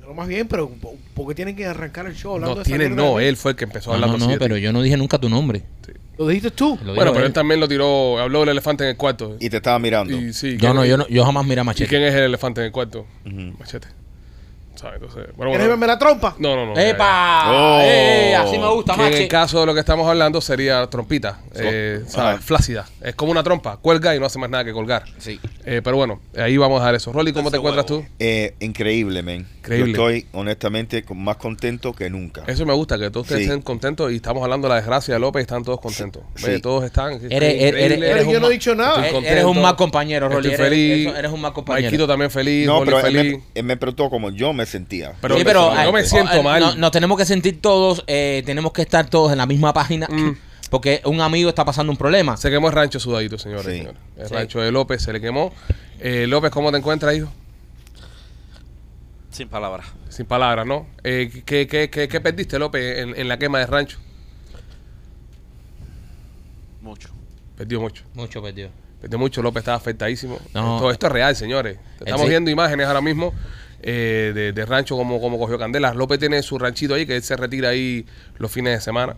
Lo 0.09 0.16
más 0.16 0.27
bien, 0.27 0.48
pero 0.48 0.72
¿por 1.13 1.27
qué 1.27 1.36
tienen 1.36 1.55
que 1.55 1.68
arrancar 1.68 2.08
el 2.08 2.16
show 2.16 2.34
hablando 2.34 2.55
No 2.55 2.59
de 2.62 2.66
tiene, 2.66 2.90
no, 2.90 3.20
él 3.20 3.38
fue 3.38 3.52
el 3.52 3.58
que 3.58 3.66
empezó 3.66 3.91
No, 3.91 3.94
hablando 3.94 4.18
no, 4.18 4.27
no, 4.32 4.40
pero 4.40 4.58
yo 4.58 4.73
no 4.73 4.82
dije 4.82 4.98
nunca 4.98 5.20
tu 5.20 5.30
nombre. 5.30 5.62
¿Lo 6.18 6.27
dijiste 6.27 6.49
tú? 6.49 6.80
Lo 6.84 6.95
Bueno, 6.95 7.12
pero 7.12 7.20
él 7.26 7.27
él. 7.27 7.34
también 7.34 7.59
lo 7.59 7.68
tiró, 7.68 8.18
habló 8.18 8.40
del 8.40 8.49
elefante 8.49 8.84
en 8.85 8.90
el 8.90 8.98
cuarto. 8.98 9.38
Y 9.40 9.52
te 9.52 9.58
estaba 9.58 9.77
mirando. 9.77 10.18
Y 10.18 10.34
sí, 10.34 10.54
Yo 10.54 10.58
¿quién- 10.58 10.73
no, 10.73 10.84
yo 10.84 10.98
no, 10.98 11.08
yo 11.09 11.23
jamás 11.23 11.45
miré 11.45 11.62
a 11.62 11.63
¿Y 11.63 11.66
Machete. 11.68 11.88
quién 11.90 12.02
es 12.02 12.16
el 12.16 12.23
elefante 12.23 12.59
en 12.62 12.66
el 12.66 12.72
cuarto? 12.72 13.05
Machete. 13.59 13.88
¿Sabes? 14.80 15.02
Entonces, 15.02 15.26
bueno, 15.36 15.52
¿Quieres 15.52 15.68
bueno. 15.68 15.70
verme 15.72 15.88
la 15.88 16.00
trompa? 16.00 16.36
No, 16.40 16.56
no, 16.56 16.68
no. 16.68 16.80
¡Epa! 16.80 17.44
Oh. 17.52 17.80
¡Eh! 17.84 18.34
Así 18.36 18.58
me 18.58 18.68
gusta, 18.70 18.96
Que 18.96 19.08
en 19.08 19.14
el 19.24 19.28
caso 19.28 19.60
de 19.60 19.66
lo 19.66 19.74
que 19.74 19.82
estamos 19.82 20.08
hablando 20.08 20.40
sería 20.40 20.88
trompita, 20.90 21.41
eh, 21.55 22.02
¿sabes? 22.08 22.36
Ajá. 22.36 22.41
Flácida. 22.41 22.86
Es 23.02 23.13
como 23.16 23.32
una 23.34 23.44
trompa, 23.44 23.76
cuelga 23.76 24.16
y 24.16 24.20
no 24.21 24.26
hace 24.26 24.40
más 24.40 24.49
nada 24.49 24.63
que 24.63 24.71
colgar. 24.71 25.04
Sí. 25.18 25.38
Eh, 25.66 25.82
pero 25.84 25.98
bueno, 25.98 26.21
ahí 26.38 26.55
vamos 26.55 26.77
a 26.80 26.84
dejar 26.86 26.96
eso. 26.96 27.12
Rolly, 27.12 27.34
¿cómo 27.34 27.52
te 27.52 27.58
encuentras 27.58 27.86
tú? 27.86 28.05
Eh, 28.20 28.55
increíble, 28.62 29.21
men. 29.21 29.46
Increíble. 29.58 29.91
Yo 29.94 30.10
estoy 30.10 30.27
honestamente 30.32 31.04
con- 31.04 31.21
más 31.21 31.36
contento 31.36 31.91
que 31.93 32.10
nunca. 32.10 32.43
Eso 32.48 32.66
me 32.66 32.74
gusta, 32.74 32.98
que 32.98 33.12
todos 33.12 33.26
ustedes 33.26 33.41
Sí. 33.43 33.49
estén 33.49 33.62
contentos 33.62 34.12
y 34.14 34.16
estamos 34.16 34.41
hablando 34.43 34.68
de 34.68 34.70
la 34.70 34.76
desgracia 34.77 35.14
de 35.14 35.20
López 35.20 35.41
y 35.41 35.43
están 35.43 35.64
todos 35.64 35.82
contentos. 35.82 36.24
Sí. 36.36 36.46
Ve, 36.46 36.60
Todos 36.60 36.86
están. 36.86 37.14
Eres- 37.30 37.62
eres- 37.62 38.02
eres 38.02 38.24
yo 38.26 38.32
un 38.38 38.41
no 38.41 38.48
he 38.49 38.54
dicho 38.54 38.74
nada. 38.76 39.05
Eh. 39.08 39.21
Eres 39.26 39.43
un 39.43 39.62
mal 39.62 39.76
compañero, 39.76 40.30
Rolly. 40.30 40.52
Estoy 40.52 40.66
feliz. 40.70 41.14
eres 41.18 41.32
un 41.32 41.41
mal 41.41 41.52
compañero. 41.52 41.84
Maikito 41.88 42.08
también 42.08 42.32
feliz. 42.32 42.66
no, 42.66 42.80
Rolly 42.80 42.86
pero 42.86 42.98
él 43.08 43.14
feliz. 43.16 43.38
me, 43.38 43.43
él 43.55 43.64
me 43.66 43.76
preguntó 43.77 44.10
como 44.10 44.30
yo 44.32 44.54
me 44.54 44.66
sentía. 44.70 45.13
Pero, 45.21 45.37
Sí, 45.37 45.43
pero 45.43 45.73
yo 45.84 45.91
me 45.91 46.03
siento 46.05 46.41
mal. 46.43 46.62
no- 46.62 46.75
nos 46.75 46.91
tenemos 46.91 47.17
que 47.17 47.25
sentir 47.25 47.62
todos, 47.62 48.03
eh, 48.07 48.43
tenemos 48.45 48.71
que 48.71 48.81
estar 48.84 49.09
todos 49.09 49.31
en 49.34 49.37
la 49.39 49.45
misma 49.45 49.73
página, 49.73 50.07
Mm. 50.09 50.37
porque 50.70 51.01
un 51.05 51.20
amigo 51.21 51.49
está 51.49 51.65
pasando 51.65 51.91
un 51.91 51.98
problema. 51.98 52.37
Se 52.37 52.49
quemó 52.49 52.67
el 52.67 52.73
rancho 52.73 52.99
sudadito, 52.99 53.37
señores. 53.37 53.65
y 53.67 53.71
Sí. 53.71 53.77
señores. 53.79 53.99
El 54.17 54.27
Sí. 54.27 54.34
rancho 54.34 54.62
de 54.62 54.71
López 54.71 55.01
se 55.03 55.12
le 55.12 55.20
quemó. 55.20 55.51
Eh, 55.99 56.25
López, 56.27 56.51
¿cómo 56.51 56.71
te 56.71 56.77
encuentras, 56.77 57.15
hijo? 57.15 57.29
Sin 59.31 59.47
palabras. 59.49 59.87
Sin 60.09 60.25
palabras, 60.25 60.65
¿no? 60.65 60.87
Eh, 61.03 61.43
¿qué, 61.45 61.67
qué, 61.67 61.90
qué, 61.90 62.07
qué 62.07 62.20
perdiste, 62.21 62.57
López, 62.59 62.99
en, 62.99 63.20
en 63.20 63.27
la 63.27 63.37
quema 63.37 63.59
del 63.59 63.67
rancho? 63.67 63.97
Mucho. 66.81 67.09
Perdió 67.57 67.79
mucho. 67.81 68.03
Mucho 68.13 68.41
perdido. 68.41 68.69
Perdió 69.01 69.19
mucho. 69.19 69.41
López 69.41 69.62
estaba 69.62 69.78
afectadísimo. 69.78 70.40
No. 70.53 70.79
Todo 70.79 70.91
esto 70.91 71.07
es 71.07 71.12
real, 71.13 71.35
señores. 71.35 71.78
Estamos 72.00 72.23
sí. 72.23 72.29
viendo 72.29 72.50
imágenes 72.50 72.88
ahora 72.88 73.01
mismo 73.01 73.34
eh, 73.81 74.31
de, 74.35 74.52
de 74.53 74.66
rancho 74.66 74.96
como, 74.97 75.19
como 75.22 75.38
cogió 75.38 75.58
Candela. 75.58 75.94
López 75.94 76.19
tiene 76.19 76.41
su 76.44 76.58
ranchito 76.59 76.94
ahí 76.96 77.06
que 77.06 77.16
él 77.16 77.24
se 77.24 77.35
retira 77.38 77.69
ahí 77.69 78.06
los 78.38 78.52
fines 78.52 78.74
de 78.74 78.81
semana. 78.81 79.16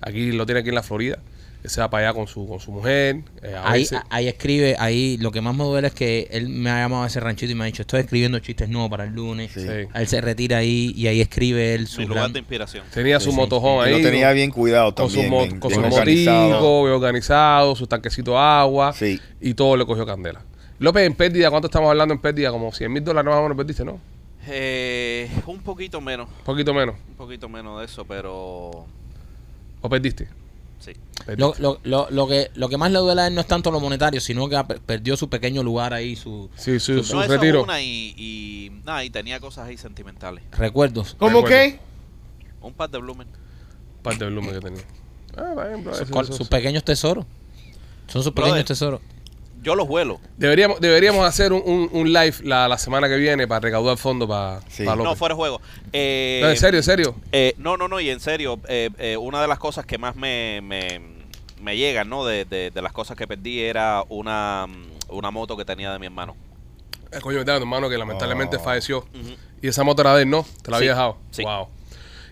Aquí 0.00 0.32
lo 0.32 0.46
tiene 0.46 0.60
aquí 0.60 0.68
en 0.70 0.74
la 0.76 0.82
Florida. 0.82 1.18
Él 1.64 1.70
se 1.70 1.80
va 1.80 1.90
para 1.90 2.06
allá 2.10 2.14
con 2.16 2.28
su, 2.28 2.46
con 2.46 2.60
su 2.60 2.70
mujer. 2.70 3.16
eh, 3.42 3.52
a 3.56 3.72
Ahí, 3.72 3.80
veces- 3.82 3.98
ahí 4.10 4.28
escribe, 4.28 4.76
ahí 4.78 5.16
lo 5.18 5.32
que 5.32 5.40
más 5.40 5.56
me 5.56 5.64
duele 5.64 5.88
es 5.88 5.92
que 5.92 6.28
él 6.30 6.48
me 6.48 6.70
ha 6.70 6.76
llamado 6.82 7.02
a 7.02 7.08
ese 7.08 7.18
ranchito 7.18 7.50
y 7.50 7.56
me 7.56 7.64
ha 7.64 7.66
dicho, 7.66 7.82
estoy 7.82 7.98
escribiendo 8.02 8.38
chistes 8.38 8.68
nuevos 8.68 8.88
para 8.88 9.02
el 9.02 9.10
lunes. 9.12 9.50
Sí. 9.52 9.62
Sí. 9.62 9.88
Él 9.92 10.06
se 10.06 10.20
retira 10.20 10.58
ahí 10.58 10.92
y 10.96 11.08
ahí 11.08 11.20
escribe 11.20 11.74
él 11.74 11.88
su 11.88 12.02
lugar 12.02 12.16
gran- 12.18 12.32
de 12.34 12.38
inspiración. 12.38 12.84
Tenía 12.94 13.18
Sí, 13.18 13.24
su 13.24 13.30
sí. 13.32 13.36
motojón 13.36 13.84
Y 13.84 13.88
ahí. 13.92 14.00
lo 14.00 14.08
tenía 14.08 14.30
bien 14.30 14.52
cuidado 14.52 14.94
con 14.94 15.10
su, 15.10 15.16
también. 15.16 15.30
mo- 15.32 15.40
men, 15.40 15.58
con 15.58 15.68
bien 15.70 15.82
su 15.82 15.88
motico, 15.88 16.82
bien 16.84 16.94
organizado, 16.94 17.74
su 17.74 17.88
tanquecito 17.88 18.30
de 18.30 18.38
agua 18.38 18.92
Sí. 18.92 19.20
y 19.40 19.54
todo 19.54 19.76
le 19.76 19.84
cogió 19.84 20.06
candela. 20.06 20.44
López, 20.78 21.06
en 21.06 21.14
pérdida, 21.14 21.50
¿cuánto 21.50 21.66
estamos 21.66 21.90
hablando 21.90 22.14
en 22.14 22.20
pérdida? 22.20 22.50
Como 22.50 22.72
100 22.72 22.92
mil 22.92 23.04
dólares 23.04 23.28
más 23.30 23.38
o 23.38 23.42
menos 23.42 23.56
perdiste, 23.56 23.84
¿no? 23.84 24.00
Eh, 24.46 25.28
un 25.46 25.58
poquito 25.60 26.00
menos. 26.00 26.28
Un 26.28 26.44
poquito 26.44 26.72
menos. 26.72 26.94
Un 27.08 27.14
poquito 27.16 27.48
menos 27.48 27.78
de 27.80 27.84
eso, 27.86 28.04
pero. 28.04 28.86
¿O 29.80 29.88
perdiste? 29.88 30.28
Sí. 30.78 30.92
Lo, 31.36 31.52
Perdiste. 31.52 31.62
lo, 31.62 31.80
lo, 31.82 32.08
lo 32.10 32.28
que, 32.28 32.50
lo 32.54 32.68
que 32.68 32.76
más 32.78 32.90
le 32.92 32.98
duele 33.00 33.20
a 33.22 33.26
él 33.26 33.34
no 33.34 33.40
es 33.40 33.46
tanto 33.48 33.70
lo 33.72 33.80
monetario, 33.80 34.20
sino 34.20 34.48
que 34.48 34.56
perdió 34.86 35.16
su 35.16 35.28
pequeño 35.28 35.62
lugar 35.64 35.92
ahí, 35.92 36.14
su 36.16 36.48
Sí, 36.56 36.78
su, 36.78 37.02
su 37.02 37.16
no, 37.16 37.22
eso 37.24 37.32
retiro. 37.32 37.64
una 37.64 37.80
y, 37.82 38.14
y. 38.16 38.70
Nada, 38.84 39.04
y 39.04 39.10
tenía 39.10 39.40
cosas 39.40 39.66
ahí 39.68 39.76
sentimentales. 39.76 40.44
recuerdos. 40.52 41.16
¿Cómo 41.18 41.44
qué? 41.44 41.78
Un 42.60 42.72
par 42.74 42.88
de 42.90 42.98
blumen. 42.98 43.26
Parte 44.02 44.24
del 44.24 44.34
volumen 44.34 44.54
que 44.54 44.60
tenía. 44.60 44.82
Ah, 45.36 45.54
bien, 45.68 45.84
bro, 45.84 45.94
Sus, 45.94 46.08
eso- 46.08 46.20
eso- 46.22 46.32
sus 46.32 46.48
pequeños 46.48 46.84
tesoros. 46.84 47.26
Son 48.06 48.22
sus 48.22 48.32
Brother. 48.32 48.52
pequeños 48.52 48.66
tesoros. 48.66 49.00
Yo 49.62 49.74
los 49.74 49.88
vuelo. 49.88 50.20
Deberíamos, 50.36 50.80
deberíamos 50.80 51.26
hacer 51.26 51.52
un, 51.52 51.62
un, 51.64 51.88
un 51.92 52.12
live 52.12 52.36
la, 52.44 52.68
la 52.68 52.78
semana 52.78 53.08
que 53.08 53.16
viene 53.16 53.46
para 53.48 53.60
recaudar 53.60 53.96
fondos 53.98 54.28
para, 54.28 54.60
Sí. 54.68 54.84
para 54.84 55.02
No, 55.02 55.16
fuera 55.16 55.34
de 55.34 55.36
juego. 55.36 55.60
Eh, 55.92 56.40
No, 56.42 56.50
en 56.50 56.56
serio, 56.56 56.78
en 56.78 56.84
serio. 56.84 57.14
eh, 57.32 57.54
no, 57.58 57.76
no, 57.76 57.88
no, 57.88 57.98
y 58.00 58.08
en 58.10 58.20
serio, 58.20 58.60
eh, 58.68 58.90
eh, 58.98 59.16
una 59.16 59.42
de 59.42 59.48
las 59.48 59.58
cosas 59.58 59.84
que 59.84 59.98
más 59.98 60.14
me, 60.16 60.60
me, 60.62 61.00
me 61.60 61.76
llegan, 61.76 62.08
¿no? 62.08 62.24
De, 62.24 62.44
de, 62.44 62.70
de 62.70 62.82
las 62.82 62.92
cosas 62.92 63.16
que 63.16 63.26
perdí 63.26 63.60
era 63.60 64.04
una, 64.08 64.66
una 65.08 65.30
moto 65.30 65.56
que 65.56 65.64
tenía 65.64 65.92
de 65.92 65.98
mi 65.98 66.06
hermano. 66.06 66.36
El 67.10 67.20
coño 67.22 67.38
de 67.38 67.44
tu 67.44 67.50
hermano 67.50 67.88
que 67.88 67.98
lamentablemente 67.98 68.56
Oh. 68.56 68.60
falleció. 68.60 69.06
Y 69.60 69.68
esa 69.68 69.82
moto 69.82 70.02
era 70.02 70.14
de 70.14 70.22
él, 70.22 70.30
¿no? 70.30 70.46
Te 70.62 70.70
la 70.70 70.76
había 70.76 70.88
Sí, 70.92 70.94
dejado. 70.94 71.16
sí. 71.30 71.42
Wow. 71.42 71.68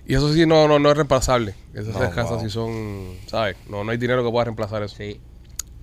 Y 0.07 0.15
eso 0.15 0.33
sí 0.33 0.47
no, 0.47 0.69
no, 0.69 0.79
no 0.79 0.91
es 0.91 0.97
reemplazable. 0.97 1.55
Esas 1.75 1.95
No, 1.95 1.99
casas 2.11 2.31
wow. 2.31 2.41
sí 2.43 2.51
son, 2.51 3.17
¿sabes? 3.27 3.57
No, 3.69 3.83
no 3.83 3.91
hay 3.91 3.97
dinero 3.99 4.23
que 4.25 4.31
pueda 4.31 4.45
reemplazar 4.45 4.83
eso. 4.85 4.95
Sí. 4.97 5.21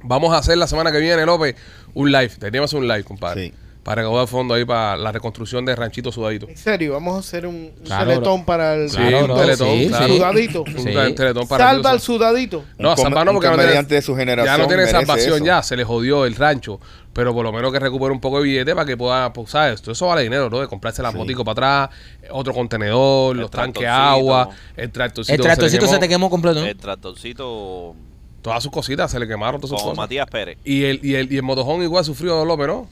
Vamos 0.04 0.34
a 0.34 0.38
hacer 0.38 0.58
la 0.58 0.68
semana 0.68 0.92
que 0.92 1.00
viene, 1.00 1.26
López, 1.26 1.56
un 1.94 2.12
live. 2.12 2.30
Teníamos 2.40 2.74
un 2.74 2.88
live, 2.88 3.04
compadre. 3.04 3.48
Sí. 3.50 3.54
Para 3.84 4.02
recaudar 4.02 4.28
fondos 4.30 4.56
ahí 4.56 4.64
para 4.64 4.96
la 4.96 5.12
reconstrucción 5.12 5.66
de 5.66 5.76
Ranchito 5.76 6.10
Sudadito. 6.10 6.48
En 6.48 6.56
serio, 6.56 6.94
vamos 6.94 7.18
a 7.18 7.20
hacer 7.20 7.46
un, 7.46 7.56
un 7.56 7.72
Claro, 7.84 8.12
teletón 8.12 8.38
bro. 8.38 8.46
para 8.46 8.76
el 8.76 8.90
Sí, 8.90 8.96
Claro, 8.96 9.34
un 9.34 9.40
teletón, 9.42 9.68
sí, 9.78 9.88
claro. 9.90 10.06
sí. 10.08 10.16
sudadito. 10.18 10.62
Un 10.62 10.78
Sí. 10.78 11.14
teletón 11.16 11.48
para 11.50 11.66
Salva 11.66 11.90
al 11.90 11.96
Ranchito 11.96 12.14
sudadito. 12.14 12.64
No, 12.78 12.96
no, 12.96 13.04
un 13.04 13.12
porque 13.14 13.26
no 13.26 13.40
tiene, 13.42 13.50
comediante 13.58 13.96
de 13.96 14.02
su 14.02 14.16
generación 14.16 14.56
ya 14.56 14.58
no 14.62 14.68
tiene 14.70 14.84
merece 14.84 14.98
salvación 15.06 15.36
eso. 15.36 15.46
ya, 15.46 15.62
se 15.64 15.76
le 15.76 15.84
jodió 15.84 16.26
el 16.26 16.36
rancho. 16.36 16.80
Pero 17.12 17.34
por 17.34 17.44
lo 17.44 17.52
menos 17.52 17.74
que 17.74 17.80
recupere 17.80 18.12
un 18.14 18.22
poco 18.22 18.38
de 18.38 18.46
billete 18.46 18.74
para 18.74 18.86
que 18.86 18.96
pueda, 18.96 19.34
pues, 19.34 19.50
¿sabes? 19.52 19.82
Todo 19.82 19.92
eso 19.92 20.08
vale 20.08 20.24
dinero, 20.24 20.50
¿no? 20.50 20.62
De 20.62 20.68
comprarse 20.68 21.02
la 21.04 21.12
Sí. 21.12 21.18
motico 21.18 21.44
para 21.44 21.84
atrás, 21.84 21.98
otro 22.32 22.54
contenedor, 22.54 23.36
El 23.36 23.42
los 23.42 23.52
tanques 23.52 23.82
de 23.82 23.86
tractorcito. 23.88 23.94
agua, 24.34 24.50
el 24.78 24.92
tractorcito. 24.92 25.34
El 25.34 25.38
que 25.40 25.44
se 25.44 25.50
le 25.50 25.56
tractorcito 25.58 25.88
se 25.88 26.00
te 26.00 26.08
quemó. 26.08 26.28
quemó 26.28 26.30
completo, 26.30 26.62
¿no? 26.62 26.66
El 26.68 26.78
tractorcito 26.78 27.96
Todas 28.44 28.62
sus 28.62 28.72
cositas 28.72 29.10
se 29.10 29.20
le 29.20 29.28
quemaron, 29.28 29.60
todas 29.60 29.72
sus 29.72 29.80
con 29.80 29.92
cosas. 29.92 29.98
Matías 30.04 30.28
Pérez. 30.30 30.58
Y 30.64 30.84
el, 30.84 31.00
y, 31.02 31.16
el, 31.16 31.32
y 31.34 31.38
el 31.38 31.44
motojón 31.44 31.82
igual 31.82 32.06
sufrió 32.06 32.46
López, 32.46 32.68
¿no? 32.68 32.88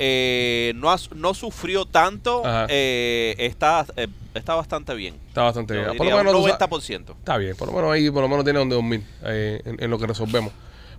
Eh, 0.00 0.72
no, 0.76 0.90
has- 0.90 1.10
no 1.14 1.34
sufrió 1.34 1.84
tanto, 1.84 2.44
Ajá. 2.46 2.66
eh, 2.70 3.34
está, 3.38 3.84
eh, 3.96 4.06
está 4.34 4.54
bastante 4.54 4.94
bien. 4.94 5.16
Está 5.28 5.42
bastante 5.42 5.74
Yo 5.74 5.80
bien. 5.80 5.96
Por 5.96 6.06
diría 6.06 6.12
lo 6.12 6.18
menos, 6.18 6.34
un 6.34 6.40
tú 6.42 6.48
sabes- 6.48 6.58
90%. 6.70 7.16
Está 7.18 7.36
bien, 7.36 7.56
por 7.56 7.68
lo 7.68 7.74
menos 7.74 7.92
ahí, 7.92 8.10
por 8.10 8.22
lo 8.22 8.28
menos 8.28 8.44
tiene 8.44 8.58
donde 8.60 8.74
dormir 8.76 9.04
eh, 9.24 9.60
en, 9.64 9.82
en 9.82 9.90
lo 9.90 9.98
que 9.98 10.06
resolvemos. 10.06 10.52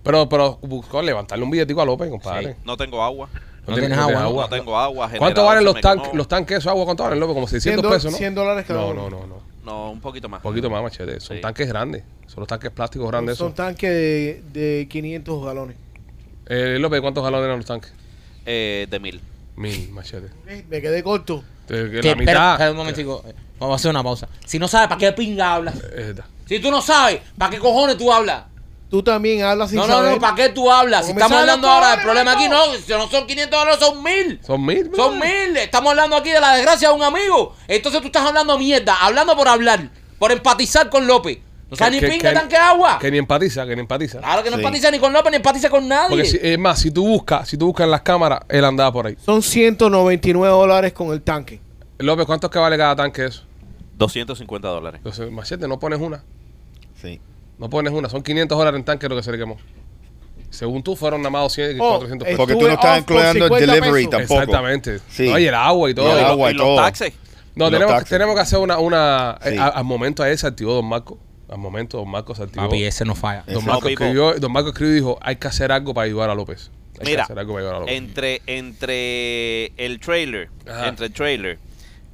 Pero, 0.03 0.27
pero 0.29 0.59
buscó 0.61 1.01
levantarle 1.01 1.43
un 1.43 1.51
billetico 1.51 1.81
a 1.81 1.85
López, 1.85 2.09
compadre. 2.09 2.55
No 2.63 2.77
tengo 2.77 3.03
agua. 3.03 3.29
No 3.67 3.75
tienes 3.75 3.97
agua, 3.97 4.21
¿no? 4.23 4.33
No 4.33 4.49
tengo 4.49 4.77
agua. 4.77 5.07
¿Cuánto 5.17 5.41
generador 5.41 5.45
valen 5.45 5.61
se 5.61 5.65
los, 5.65 5.75
me 5.75 5.81
tanques 5.81 6.03
quemó. 6.07 6.17
los 6.17 6.27
tanques 6.27 6.63
de 6.63 6.69
agua? 6.69 6.85
¿Cuánto 6.85 7.03
valen, 7.03 7.19
López? 7.19 7.33
Como 7.35 7.47
600 7.47 7.81
100 7.81 7.93
pesos, 7.93 8.11
¿no? 8.11 8.17
100 8.17 8.35
dólares 8.35 8.65
cada 8.67 8.79
No, 8.81 8.87
uno. 8.89 9.09
no, 9.09 9.19
no, 9.21 9.27
no. 9.27 9.48
No, 9.63 9.91
un 9.91 9.99
poquito 9.99 10.29
más. 10.29 10.39
Un 10.39 10.43
poquito 10.51 10.69
más, 10.69 10.81
machete. 10.81 11.19
Son 11.19 11.37
Sí. 11.37 11.41
tanques 11.41 11.67
grandes. 11.67 12.03
Son 12.27 12.39
los 12.41 12.47
tanques 12.47 12.71
plásticos 12.71 13.07
grandes 13.09 13.37
Son 13.37 13.47
esos. 13.47 13.55
tanques 13.55 13.89
de, 13.89 14.43
de 14.53 14.87
500 14.89 15.45
galones. 15.45 15.75
Eh, 16.47 16.77
López, 16.79 17.01
¿cuántos 17.01 17.23
galones 17.23 17.45
eran 17.45 17.57
los 17.57 17.65
tanques? 17.65 17.91
Eh, 18.45 18.87
de 18.89 18.99
mil. 18.99 19.21
Mil, 19.55 19.89
machete. 19.91 20.27
Eh, 20.47 20.65
Me 20.69 20.81
quedé 20.81 21.03
corto. 21.03 21.43
Eh, 21.69 21.89
que 21.91 22.01
Que- 22.01 22.07
la 22.07 22.09
espera, 22.11 22.15
mitad. 22.15 22.51
espera 22.53 22.71
un 22.71 22.77
momentico. 22.77 23.23
Vamos 23.59 23.73
a 23.73 23.75
hacer 23.75 23.91
una 23.91 24.01
pausa. 24.03 24.27
Si 24.45 24.57
no 24.57 24.67
sabes, 24.67 24.87
¿para 24.87 24.97
qué 24.99 25.11
pinga 25.11 25.53
hablas? 25.55 25.75
Es 25.75 25.83
verdad. 26.07 26.25
Si 26.45 26.59
tú 26.59 26.71
no 26.71 26.81
sabes, 26.81 27.21
¿para 27.37 27.51
qué 27.51 27.59
cojones 27.59 27.97
tú 27.97 28.11
hablas? 28.11 28.45
Tú 28.89 29.03
también 29.03 29.43
hablas 29.43 29.69
sin 29.69 29.77
No, 29.77 29.85
no, 29.87 29.93
saber. 29.93 30.13
no, 30.13 30.19
¿para 30.19 30.35
qué 30.35 30.49
tú 30.49 30.71
hablas? 30.71 31.05
Si 31.05 31.11
estamos 31.11 31.37
hablando 31.37 31.69
ahora 31.69 31.91
del 31.91 32.01
problema 32.01 32.31
aquí, 32.31 32.49
no, 32.49 32.57
si 32.73 32.91
no 32.91 33.07
son 33.07 33.27
500 33.27 33.59
dólares, 33.59 33.79
son 33.79 34.03
mil. 34.03 34.39
Son 34.43 34.65
mil. 34.65 34.89
Son 34.95 35.19
mil. 35.19 35.57
Estamos 35.57 35.91
hablando 35.91 36.15
aquí 36.15 36.31
de 36.31 36.39
la 36.41 36.55
desgracia 36.55 36.89
de 36.89 36.95
un 36.95 37.03
amigo. 37.03 37.55
Entonces 37.67 38.01
tú 38.01 38.07
estás 38.07 38.25
hablando 38.25 38.57
mierda, 38.57 38.95
hablando 38.99 39.35
por 39.35 39.47
hablar, 39.47 39.89
por 40.17 40.31
empatizar 40.31 40.89
con 40.89 41.05
López. 41.05 41.37
No 41.69 41.75
sabes 41.77 41.93
ni 41.93 41.99
Que- 41.99 42.07
pinga 42.07 42.29
que- 42.29 42.35
tanque 42.35 42.57
agua. 42.57 42.97
Que 42.97 43.11
ni 43.11 43.19
empatiza, 43.19 43.63
que 43.67 43.75
ni 43.75 43.81
empatiza. 43.81 44.17
Claro 44.17 44.41
que 44.41 44.49
no 44.49 44.55
Sí. 44.57 44.63
empatiza 44.63 44.89
ni 44.89 44.97
con 44.97 45.13
López, 45.13 45.29
ni 45.31 45.35
empatiza 45.35 45.69
con 45.69 45.87
nadie. 45.87 46.09
Porque 46.09 46.25
si- 46.25 46.39
es 46.41 46.57
más, 46.57 46.79
si 46.79 46.89
tú 46.89 47.05
buscas, 47.07 47.47
si 47.47 47.57
tú 47.57 47.67
buscas 47.67 47.85
en 47.85 47.91
las 47.91 48.01
cámaras, 48.01 48.39
él 48.49 48.65
andaba 48.65 48.91
por 48.91 49.05
ahí. 49.05 49.15
Son 49.23 49.43
199 49.43 50.51
dólares 50.51 50.93
con 50.93 51.13
el 51.13 51.21
tanque. 51.21 51.61
López, 51.99 52.25
¿cuánto 52.25 52.47
es 52.47 52.53
que 52.53 52.57
vale 52.57 52.75
cada 52.75 52.95
tanque 52.95 53.25
eso? 53.25 53.43
250 53.99 54.67
dólares. 54.67 54.97
Entonces, 55.03 55.31
machete, 55.31 55.67
no 55.67 55.77
pones 55.77 55.99
una. 55.99 56.23
Sí. 56.99 57.21
No 57.59 57.69
pones 57.69 57.93
una. 57.93 58.09
Son 58.09 58.23
500 58.23 58.57
dólares 58.57 58.79
en 58.79 58.85
tanque 58.85 59.07
lo 59.07 59.15
que 59.15 59.23
se 59.23 59.31
le 59.31 59.37
quemó. 59.37 59.57
Según 60.49 60.81
tú, 60.81 60.95
fueron 60.95 61.21
nada 61.21 61.29
más 61.29 61.43
200 61.43 61.75
Oh, 61.79 61.89
400 61.97 62.25
pesos. 62.25 62.37
Porque 62.37 62.55
tú 62.55 62.67
no 62.67 62.73
estás 62.73 62.99
off 62.99 63.05
por 63.05 63.15
incluyendo 63.17 63.45
el 63.45 63.49
50 63.51 63.73
delivery 63.73 64.05
pesos. 64.07 64.09
tampoco. 64.19 64.41
Exactamente. 64.41 64.99
Sí. 65.09 65.29
No, 65.29 65.37
y 65.39 65.45
el 65.47 65.53
agua 65.53 65.89
y 65.91 65.93
todo. 65.93 66.07
Y 66.07 66.11
el 66.19 66.25
agua 66.25 66.49
y 66.49 66.53
y 66.53 66.57
los 66.57 66.65
todo. 66.65 66.75
taxes. 66.77 67.13
No, 67.55 67.65
Los 67.65 67.71
tenemos, 67.73 67.93
taxes. 67.95 68.09
tenemos 68.09 68.35
que 68.35 68.41
hacer 68.41 68.59
una... 68.59 68.79
una 68.79 69.37
eh, 69.43 69.57
a- 69.59 69.67
al 69.67 69.83
momento 69.83 70.23
a 70.23 70.29
él 70.29 70.37
se 70.37 70.47
activó 70.47 70.73
Don 70.73 70.85
Marco. 70.85 71.19
Al 71.49 71.57
momento 71.57 71.97
Don 71.97 72.09
Marco 72.09 72.33
se 72.33 72.43
activó. 72.43 72.65
Papi, 72.65 72.83
ese 72.83 73.05
no 73.05 73.13
falla. 73.15 73.43
Don. 73.47 73.63
Marco 73.65 73.81
No, 73.83 73.89
escribió, 73.89 74.33
Don 74.39 74.51
Marco 74.51 74.69
escribió 74.69 74.91
y 74.93 74.95
dijo, 74.95 75.19
hay 75.21 75.35
que 75.35 75.47
hacer 75.47 75.71
algo 75.71 75.93
para 75.93 76.05
ayudar 76.05 76.29
a 76.29 76.35
López. 76.35 76.71
Hay 76.93 77.05
que 77.05 77.11
Mira, 77.11 77.23
hacer 77.23 77.37
algo 77.37 77.53
para 77.53 77.65
ayudar 77.65 77.75
a 77.75 77.79
López. 77.81 77.95
entre, 77.97 78.41
entre 78.47 79.65
el 79.77 79.99
trailer, 79.99 80.49
Ajá. 80.67 80.87
entre 80.87 81.07
el 81.07 81.13
trailer, 81.13 81.59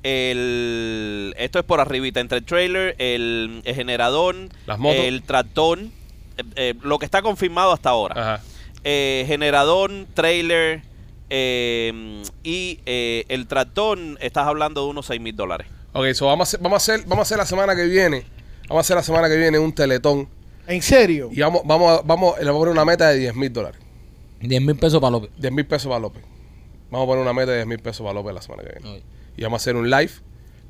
el, 0.06 1.34
esto 1.38 1.60
es 1.60 1.66
por 1.66 1.80
arribita, 1.80 2.20
entre 2.20 2.38
el 2.38 2.46
trailer, 2.46 2.96
el, 3.00 3.62
el 3.66 3.76
generador, 3.76 4.36
Las 4.68 4.78
motos. 4.80 5.04
el 5.04 5.24
tractor, 5.24 5.80
eh, 5.80 6.44
eh, 6.56 6.74
lo 6.82 7.00
que 7.00 7.06
está 7.06 7.22
confirmado 7.22 7.72
hasta 7.74 7.90
ahora. 7.90 8.36
Ajá. 8.36 8.44
Eh, 8.84 9.24
generador, 9.28 9.92
trailer 10.14 10.84
eh, 11.30 12.24
y 12.44 12.80
eh, 12.86 13.26
el 13.30 13.48
tractor, 13.48 13.98
estás 14.20 14.46
hablando 14.48 14.84
de 14.84 14.90
unos 14.92 15.08
6 15.08 15.20
mil 15.20 15.36
dólares. 15.36 15.68
Ok, 15.94 16.14
so 16.14 16.28
vamos 16.28 16.48
a, 16.48 16.50
hacer, 16.50 16.60
vamos, 16.62 16.74
a 16.90 16.94
hacer, 16.94 17.06
vamos 17.08 17.20
a 17.20 17.22
hacer 17.24 17.38
la 17.38 17.46
semana 17.46 17.76
que 17.76 17.86
viene. 17.86 18.26
Vamos 18.68 18.78
a 18.78 18.86
hacer 18.86 18.96
la 18.96 19.04
semana 19.04 19.28
que 19.28 19.38
viene 19.38 19.58
un 19.60 19.74
teletón. 19.74 20.28
¿En 20.68 20.82
serio? 20.82 21.30
Y 21.32 21.40
vamos, 21.42 21.62
vamos, 21.66 22.00
a- 22.00 22.02
vamos, 22.04 22.38
le 22.40 22.46
vamos 22.46 22.58
a 22.58 22.62
poner 22.62 22.72
una 22.74 22.86
meta 22.86 23.10
de 23.10 23.20
10 23.20 23.36
mil 23.36 23.52
dólares. 23.54 23.80
10 24.42 24.62
mil 24.62 24.76
pesos 24.76 25.00
para 25.00 25.12
López. 25.12 25.32
10 25.38 25.54
mil 25.54 25.66
pesos 25.66 25.88
para 25.88 26.00
López. 26.00 26.24
Vamos 26.92 27.06
a 27.06 27.08
poner 27.08 27.22
una 27.24 27.34
meta 27.34 27.52
de 27.52 27.58
10 27.58 27.68
mil 27.68 27.80
pesos 27.80 28.02
para 28.04 28.14
López 28.14 28.34
la 28.34 28.42
semana 28.42 28.64
que 28.64 28.80
viene. 28.80 29.02
Y 29.38 29.44
vamos 29.44 29.60
a 29.60 29.64
hacer 29.64 29.76
un 29.76 29.90
live 29.90 30.12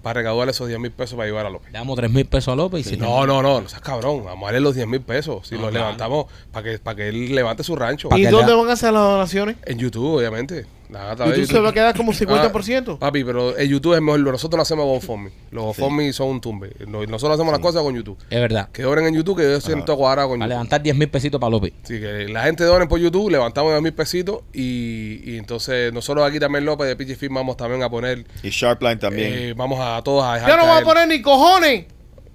para 0.02 0.20
recaudar 0.22 0.50
esos 0.50 0.68
10 0.68 0.80
mil 0.80 0.92
pesos 0.92 1.16
para 1.16 1.26
ayudar 1.26 1.46
a 1.48 1.50
López. 1.50 1.72
Le 1.72 1.80
damos 1.80 1.96
3 1.96 2.12
mil 2.12 2.26
pesos 2.26 2.52
a 2.54 2.56
López 2.56 2.86
y 2.86 2.90
si 2.92 2.98
No, 2.98 3.26
no, 3.26 3.42
no, 3.42 3.62
no 3.62 3.68
seas 3.70 3.82
cabrón. 3.82 4.24
Vamos 4.24 4.44
a 4.44 4.52
darle 4.52 4.60
los 4.62 4.76
10 4.76 4.88
mil 4.88 5.02
pesos. 5.02 5.48
Si 5.48 5.56
No, 5.56 5.62
los 5.62 5.72
claro. 5.72 5.86
levantamos 5.86 6.26
para 6.52 6.64
que, 6.72 6.78
para 6.80 6.96
que 6.96 7.08
él 7.10 7.34
levante 7.34 7.64
su 7.64 7.76
rancho. 7.76 8.10
¿Y 8.16 8.24
dónde 8.26 8.52
le- 8.52 8.58
van 8.60 8.70
a 8.70 8.74
hacer 8.74 8.94
las 8.94 9.02
donaciones? 9.04 9.56
En 9.66 9.80
YouTube, 9.80 10.18
obviamente. 10.18 10.66
Nada, 10.96 11.10
a 11.10 11.14
¿Y 11.14 11.16
través 11.18 11.34
tú 11.36 11.42
de 11.42 11.48
se 11.48 11.52
YouTube. 11.54 11.64
va 11.66 11.70
a 11.70 11.74
quedar 11.74 11.96
como 11.98 12.14
50%? 12.14 12.94
Ah, 12.96 13.00
papi, 13.00 13.24
pero 13.24 13.58
en 13.58 13.68
YouTube 13.70 13.94
es 13.96 14.02
mejor. 14.02 14.20
Nosotros 14.22 14.58
lo 14.58 14.62
hacemos 14.62 14.86
con 14.86 14.94
GoFundMe. 14.94 15.32
Los 15.52 15.64
GoFundMe 15.66 16.14
son 16.14 16.28
un 16.30 16.42
tumbe. 16.42 16.72
No- 16.88 17.04
Nosotros 17.06 17.36
hacemos 17.38 17.52
las 17.52 17.60
cosas 17.62 17.82
con 17.84 17.94
YouTube. 17.96 18.18
Es 18.30 18.40
verdad. 18.40 18.70
Que 18.72 18.84
donen 18.84 19.06
en 19.08 19.14
YouTube, 19.16 19.38
que 19.38 19.44
yo 19.44 19.60
siento 19.62 19.98
cuadrado 19.98 20.30
con 20.30 20.38
YouTube. 20.40 20.50
levantar 20.50 20.82
10 20.82 20.96
mil 20.96 21.10
pesitos 21.10 21.40
para 21.40 21.52
López. 21.52 21.74
Sí, 21.84 22.00
que 22.00 22.28
la 22.30 22.44
gente 22.44 22.64
donen 22.64 22.88
por 22.88 23.00
YouTube, 23.00 23.30
levantamos 23.30 23.74
dos 23.74 23.82
mil 23.82 23.94
pesitos 23.94 24.40
y, 24.54 25.22
y 25.34 25.38
entonces 25.38 25.92
nosotros 25.92 26.26
aquí 26.28 26.40
también 26.40 26.66
López 26.66 26.88
de 26.88 26.96
Pichi 26.96 27.16
Film 27.16 27.36
vamos 27.36 27.58
también 27.58 27.84
a 27.84 27.90
poner, 27.90 28.26
Y 28.44 28.50
Sharpline 28.50 28.98
también. 29.00 29.34
eh, 29.34 29.54
vamos 29.56 29.80
a 29.82 30.02
todos 30.04 30.24
a 30.24 30.36
dejar 30.36 30.50
Yo 30.50 30.58
no 30.58 30.66
voy 30.66 30.82
a 30.82 30.86
poner 30.86 31.08
ni 31.08 31.22
cojones. 31.22 31.86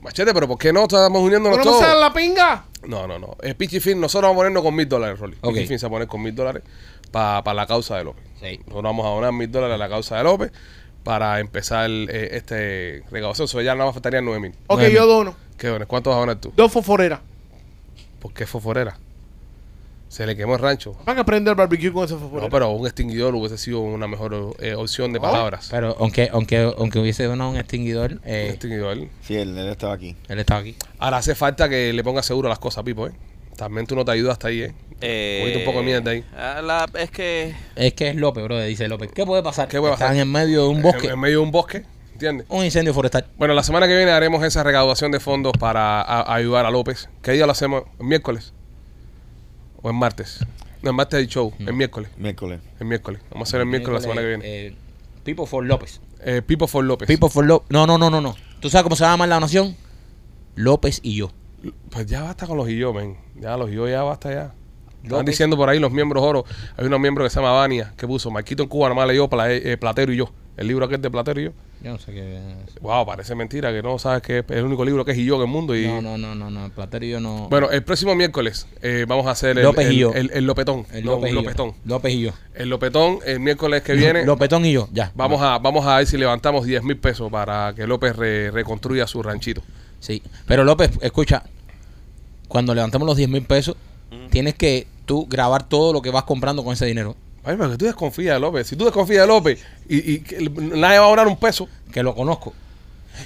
Machete, 0.02 0.32
pero 0.32 0.48
¿por 0.48 0.58
qué 0.58 0.72
no 0.72 0.82
estamos 0.82 1.20
uniéndonos 1.22 1.58
¿No 1.58 1.64
me 1.64 1.70
todos? 1.70 1.80
sale 1.80 2.00
la 2.00 2.12
pinga? 2.12 2.64
No, 2.86 3.06
no, 3.06 3.18
no. 3.18 3.36
Es 3.42 3.54
Pichi 3.54 3.80
Film, 3.80 4.00
nosotros 4.00 4.28
vamos 4.28 4.36
a 4.36 4.40
ponernos 4.40 4.62
con 4.62 4.74
mil 4.74 4.88
dólares, 4.88 5.18
Rolly. 5.18 5.36
Ok. 5.40 5.54
Pichi 5.54 5.66
Film 5.66 5.78
se 5.78 5.86
va 5.86 5.88
a 5.88 5.90
poner 5.92 6.08
con 6.08 6.22
mil 6.22 6.34
dólares 6.34 6.62
para 7.10 7.54
la 7.54 7.66
causa 7.66 7.96
de 7.96 8.04
López. 8.04 8.24
Sí. 8.40 8.58
Nosotros 8.58 8.82
vamos 8.82 9.06
a 9.06 9.10
donar 9.10 9.32
mil 9.32 9.50
dólares 9.50 9.74
a 9.74 9.78
la 9.78 9.88
causa 9.88 10.16
de 10.16 10.24
López 10.24 10.52
para 11.04 11.40
empezar 11.40 11.90
eh, 11.90 12.28
este 12.32 13.02
recaudación. 13.10 13.44
Eso 13.44 13.60
ya 13.60 13.74
nada 13.74 13.86
más 13.86 13.94
faltarían 13.94 14.24
nueve 14.24 14.40
mil. 14.40 14.54
Ok, 14.68 14.82
yo 14.88 15.06
dono. 15.06 15.34
¿Qué 15.58 15.66
dones? 15.68 15.86
¿Cuánto 15.86 16.10
vas 16.10 16.16
a 16.16 16.20
donar 16.20 16.36
tú? 16.36 16.52
Dos 16.56 16.72
fosforeras. 16.72 17.20
¿Por 18.20 18.32
qué 18.32 18.46
foforera? 18.46 18.98
Se 20.10 20.26
le 20.26 20.34
quemó 20.36 20.54
el 20.54 20.60
rancho. 20.60 20.96
Van 21.06 21.16
a 21.20 21.24
prender 21.24 21.54
barbecue 21.54 21.92
con 21.92 22.04
esa 22.04 22.16
fosforera. 22.16 22.42
No, 22.48 22.50
pero 22.50 22.70
un 22.70 22.84
extinguidor 22.84 23.32
hubiese 23.36 23.56
sido 23.56 23.78
una 23.78 24.08
mejor 24.08 24.56
eh, 24.58 24.74
opción 24.74 25.12
de 25.12 25.20
Oh. 25.20 25.22
palabras. 25.22 25.68
Pero 25.70 25.94
aunque, 26.00 26.28
aunque, 26.32 26.58
aunque 26.76 26.98
hubiese 26.98 27.22
donado 27.24 27.50
un 27.50 27.56
extinguidor, 27.56 28.14
Un 28.14 28.20
eh, 28.24 28.48
extinguidor. 28.50 28.98
Sí, 29.22 29.36
él, 29.36 29.56
él 29.56 29.68
estaba 29.68 29.94
aquí. 29.94 30.16
él 30.28 30.38
estaba 30.40 30.60
aquí. 30.60 30.74
Ahora 30.98 31.18
hace 31.18 31.36
falta 31.36 31.68
que 31.68 31.92
le 31.92 32.02
ponga 32.02 32.24
seguro 32.24 32.48
a 32.48 32.50
las 32.50 32.58
cosas, 32.58 32.82
Pipo, 32.82 33.06
¿eh? 33.06 33.12
También 33.56 33.86
tú 33.86 33.94
no 33.94 34.04
te 34.04 34.10
ayudas 34.10 34.32
hasta 34.32 34.48
ahí, 34.48 34.62
¿eh? 34.62 34.74
Eh, 35.00 35.38
Cogiste 35.42 35.58
un 35.60 35.64
poco 35.64 35.78
de 35.78 35.84
mierda 35.84 36.10
ahí. 36.10 36.24
ah, 36.36 36.60
la- 36.60 36.88
es 36.98 37.10
que 37.12 37.54
Es 37.76 37.94
que 37.94 38.08
es 38.08 38.16
López, 38.16 38.42
bro, 38.42 38.60
dice 38.62 38.88
López. 38.88 39.12
¿Qué 39.14 39.24
puede 39.24 39.42
pasar? 39.44 39.68
¿Qué 39.68 39.78
puede 39.78 39.92
Están 39.92 40.08
pasar? 40.08 40.22
en 40.22 40.32
medio 40.32 40.62
de 40.64 40.68
un 40.70 40.82
bosque, 40.82 41.06
En, 41.06 41.12
en 41.12 41.20
medio 41.20 41.38
de 41.38 41.44
un 41.44 41.50
bosque, 41.52 41.84
¿entiendes? 42.14 42.46
un 42.48 42.64
incendio 42.64 42.92
forestal. 42.94 43.26
Bueno, 43.38 43.54
la 43.54 43.62
semana 43.62 43.86
que 43.86 43.94
viene 43.96 44.10
haremos 44.10 44.42
esa 44.44 44.64
recaudación 44.64 45.12
de 45.12 45.20
fondos 45.20 45.52
para 45.58 46.00
a- 46.02 46.34
ayudar 46.34 46.66
a 46.66 46.70
López. 46.72 47.08
¿Qué 47.22 47.30
día 47.32 47.46
lo 47.46 47.52
hacemos? 47.52 47.84
¿El 48.00 48.06
miércoles? 48.06 48.52
¿O 49.82 49.88
el 49.90 49.96
martes? 49.96 50.44
No, 50.82 50.90
el 50.90 50.96
martes 50.96 51.18
hay 51.18 51.26
show. 51.26 51.52
El 51.58 51.74
miércoles. 51.74 52.10
Miércoles. 52.16 52.60
El 52.78 52.86
miércoles. 52.86 53.20
Vamos 53.30 53.48
a 53.48 53.50
hacer 53.50 53.60
el 53.60 53.66
miércoles 53.66 53.98
la 53.98 54.00
semana 54.02 54.20
que 54.22 54.26
viene. 54.28 54.44
Eh, 54.46 54.74
People 55.24 55.46
for 55.46 55.64
López. 55.64 56.00
Eh, 56.22 56.42
Pipo 56.42 56.66
for 56.66 56.84
López. 56.84 57.06
People 57.06 57.28
for 57.28 57.44
López. 57.44 57.68
No, 57.70 57.86
no, 57.86 57.98
no, 57.98 58.10
no, 58.10 58.20
no. 58.20 58.34
¿Tú 58.60 58.68
sabes 58.70 58.82
cómo 58.84 58.96
se 58.96 59.04
llama 59.04 59.26
la 59.26 59.40
nación? 59.40 59.76
López 60.54 61.00
y 61.02 61.16
yo. 61.16 61.30
Pues 61.90 62.06
ya 62.06 62.22
basta 62.22 62.46
con 62.46 62.56
los 62.56 62.68
y 62.68 62.76
yo, 62.76 62.92
men. 62.92 63.16
Ya 63.38 63.56
los 63.56 63.70
y 63.70 63.74
yo 63.74 63.88
ya 63.88 64.02
basta 64.02 64.30
ya. 64.32 64.54
Están 65.02 65.10
López. 65.10 65.26
diciendo 65.26 65.56
por 65.56 65.68
ahí 65.68 65.78
los 65.78 65.92
miembros 65.92 66.22
oro. 66.22 66.44
Hay 66.76 66.86
unos 66.86 67.00
miembros 67.00 67.26
que 67.26 67.30
se 67.30 67.40
llama 67.40 67.52
Vania, 67.52 67.92
que 67.96 68.06
puso 68.06 68.30
Marquito 68.30 68.62
en 68.62 68.68
Cuba, 68.68 68.88
nomás 68.88 69.06
leyó 69.08 69.28
Pla- 69.28 69.50
eh, 69.52 69.76
Platero 69.78 70.12
y 70.12 70.16
yo. 70.16 70.30
El 70.60 70.68
libro 70.68 70.84
aquel 70.84 71.00
de 71.00 71.10
Platero 71.10 71.40
y 71.40 71.44
yo. 71.44 71.50
No 71.80 71.98
sé 71.98 72.12
qué. 72.12 72.38
Wow, 72.82 73.06
parece 73.06 73.34
mentira 73.34 73.72
que 73.72 73.82
no 73.82 73.98
sabes 73.98 74.20
que 74.20 74.38
es 74.40 74.44
el 74.50 74.64
único 74.64 74.84
libro 74.84 75.06
que 75.06 75.12
es 75.12 75.18
y 75.18 75.24
yo 75.24 75.36
en 75.36 75.40
el 75.40 75.46
mundo. 75.48 75.74
Y, 75.74 75.86
No, 75.86 76.02
no, 76.02 76.18
no, 76.18 76.34
no, 76.34 76.50
no. 76.50 76.68
Platero 76.68 77.02
y 77.06 77.10
yo 77.10 77.18
no. 77.18 77.48
Bueno, 77.48 77.70
el 77.70 77.82
próximo 77.82 78.14
miércoles 78.14 78.66
eh, 78.82 79.06
vamos 79.08 79.26
a 79.26 79.30
hacer 79.30 79.56
el, 79.56 79.64
López 79.64 79.86
y 79.86 79.94
el- 79.94 79.96
yo. 79.96 80.12
el- 80.12 80.30
el 80.34 80.44
lopetón. 80.46 80.84
el 80.92 81.02
No, 81.04 81.12
López 81.12 81.30
y 81.32 81.34
lopetón. 81.34 81.72
López 81.86 82.12
y 82.12 82.20
yo. 82.20 82.32
El 82.54 82.68
lopetón, 82.68 83.20
el 83.24 83.40
miércoles 83.40 83.82
que 83.82 83.94
viene, 83.94 84.26
Lopetón 84.26 84.66
y 84.66 84.72
yo, 84.72 84.88
ya. 84.92 85.10
vamos 85.14 85.40
a 85.40 85.58
vamos 85.58 85.86
a 85.86 85.96
ver 85.96 86.06
si 86.06 86.18
levantamos 86.18 86.66
10 86.66 86.82
mil 86.84 86.98
pesos 86.98 87.32
para 87.32 87.72
que 87.74 87.86
López 87.86 88.14
re- 88.14 88.50
reconstruya 88.50 89.06
su 89.06 89.22
ranchito. 89.22 89.62
Sí. 89.98 90.22
Pero 90.46 90.62
López, 90.64 90.90
escucha. 91.00 91.42
Cuando 92.48 92.74
levantamos 92.74 93.06
los 93.06 93.16
10 93.16 93.30
mil 93.30 93.42
pesos, 93.44 93.76
tienes 94.30 94.54
que 94.56 94.86
tú 95.06 95.26
grabar 95.26 95.68
todo 95.68 95.94
lo 95.94 96.02
que 96.02 96.10
vas 96.10 96.24
comprando 96.24 96.62
con 96.64 96.74
ese 96.74 96.84
dinero. 96.84 97.16
Ay, 97.44 97.56
pero 97.58 97.70
que 97.70 97.76
tú 97.78 97.84
desconfías 97.86 98.34
de 98.34 98.40
López. 98.40 98.66
Si 98.66 98.76
tú 98.76 98.84
desconfías 98.84 99.22
de 99.22 99.26
López 99.26 99.64
y, 99.88 100.12
y 100.14 100.20
que 100.20 100.38
nadie 100.50 100.98
va 100.98 101.06
a 101.06 101.08
donar 101.10 101.26
un 101.26 101.36
peso, 101.36 101.68
Que 101.92 102.02
lo 102.02 102.14
conozco. 102.14 102.52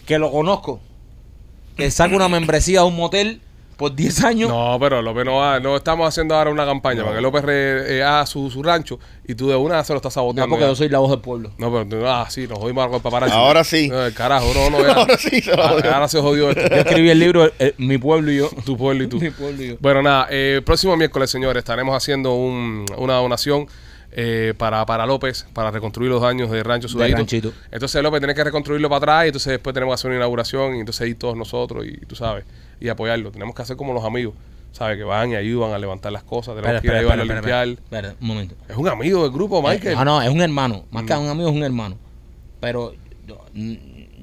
Que 0.06 0.18
lo 0.18 0.30
conozco. 0.30 0.80
Que 1.76 1.90
saca 1.90 2.14
una 2.14 2.28
membresía 2.28 2.80
a 2.80 2.84
un 2.84 2.94
motel 2.96 3.40
por 3.76 3.92
10 3.96 4.22
años. 4.22 4.48
No, 4.50 4.76
pero 4.80 5.02
López 5.02 5.24
no 5.24 5.36
va, 5.38 5.58
no 5.58 5.74
estamos 5.76 6.06
haciendo 6.08 6.36
ahora 6.36 6.50
una 6.50 6.64
campaña 6.64 7.02
para 7.02 7.16
que 7.16 7.20
López 7.20 7.42
re- 7.44 7.96
eh, 7.98 8.02
haga 8.04 8.24
su, 8.24 8.48
su 8.48 8.62
rancho 8.62 9.00
y 9.26 9.34
tú 9.34 9.48
de 9.48 9.56
una 9.56 9.82
se 9.82 9.92
lo 9.92 9.96
estás 9.96 10.12
No, 10.14 10.20
saboteando. 10.22 10.50
porque 10.50 10.62
ya. 10.64 10.68
yo 10.70 10.76
soy 10.76 10.88
la 10.88 11.00
voz 11.00 11.10
del 11.10 11.18
pueblo. 11.18 11.50
No, 11.58 11.72
pero 11.72 11.84
tú- 11.88 12.06
ah, 12.06 12.26
sí, 12.30 12.46
nos 12.46 12.60
jodimos 12.60 12.86
con 12.86 12.94
el 12.94 13.02
paparazzi. 13.02 13.34
Ahora 13.34 13.64
sí. 13.64 13.88
No, 13.88 14.06
el 14.06 14.14
carajo, 14.14 14.46
no, 14.54 14.70
no, 14.70 14.80
ya. 14.80 14.92
Ahora 14.94 15.18
sí 15.18 15.40
se 15.40 15.56
lo 15.56 15.64
Ah, 15.64 15.68
jodió. 15.70 15.92
Ahora 15.92 16.06
se 16.08 16.20
jodió 16.20 16.50
esto. 16.50 16.62
Yo 16.68 16.76
escribí 16.76 17.10
el 17.10 17.18
libro 17.18 17.50
eh, 17.58 17.74
Mi 17.78 17.98
pueblo 17.98 18.30
y 18.30 18.36
yo. 18.36 18.48
tu 18.64 18.76
pueblo 18.76 19.02
y 19.02 19.08
tú. 19.08 19.18
Mi 19.20 19.30
pueblo 19.30 19.60
y 19.60 19.68
yo. 19.70 19.74
Bueno, 19.80 20.02
nada, 20.02 20.28
eh, 20.30 20.62
próximo 20.64 20.96
miércoles, 20.96 21.28
señores, 21.30 21.58
estaremos 21.62 21.96
haciendo 21.96 22.32
un- 22.34 22.86
una 22.96 23.14
donación 23.14 23.66
eh, 24.16 24.54
para, 24.56 24.86
para 24.86 25.04
López, 25.06 25.46
para 25.52 25.70
reconstruir 25.72 26.08
los 26.10 26.22
daños 26.22 26.50
de 26.50 26.62
Rancho 26.62 26.88
Sudadito. 26.88 27.16
ranchito. 27.18 27.52
Entonces 27.72 28.02
López 28.02 28.20
tiene 28.20 28.34
que 28.34 28.44
reconstruirlo 28.44 28.88
para 28.88 28.98
atrás 28.98 29.24
y 29.24 29.28
entonces 29.28 29.50
después 29.52 29.74
tenemos 29.74 29.92
que 29.92 29.94
hacer 29.94 30.10
una 30.10 30.18
inauguración 30.18 30.76
y 30.76 30.80
entonces 30.80 31.08
ir 31.08 31.18
todos 31.18 31.36
nosotros 31.36 31.84
y 31.86 31.96
tú 32.06 32.14
sabes, 32.14 32.44
y 32.80 32.88
apoyarlo. 32.88 33.30
Tenemos 33.32 33.54
que 33.54 33.62
hacer 33.62 33.76
como 33.76 33.92
los 33.92 34.04
amigos, 34.04 34.34
¿sabes? 34.72 34.96
Que 34.98 35.04
van 35.04 35.30
y 35.32 35.34
ayudan 35.36 35.72
a 35.72 35.78
levantar 35.78 36.12
las 36.12 36.22
cosas, 36.22 36.54
tenemos 36.54 36.80
que 36.80 36.86
ir 36.86 36.92
a 36.94 36.98
ayudarlo 37.00 37.22
a 37.22 37.26
limpiar. 37.26 37.68
espera, 37.68 38.14
un 38.20 38.26
momento. 38.26 38.54
Es 38.68 38.76
un 38.76 38.88
amigo 38.88 39.22
del 39.24 39.32
grupo, 39.32 39.60
Michael. 39.60 39.94
Eh, 39.94 39.96
no, 39.96 40.04
no, 40.04 40.22
es 40.22 40.30
un 40.30 40.40
hermano. 40.40 40.84
Más 40.92 41.02
Mm. 41.02 41.06
que 41.06 41.14
un 41.14 41.28
amigo, 41.28 41.48
es 41.48 41.54
un 41.56 41.62
hermano. 41.64 41.96
Pero 42.60 42.92
yo, 43.26 43.40
mm, 43.52 43.74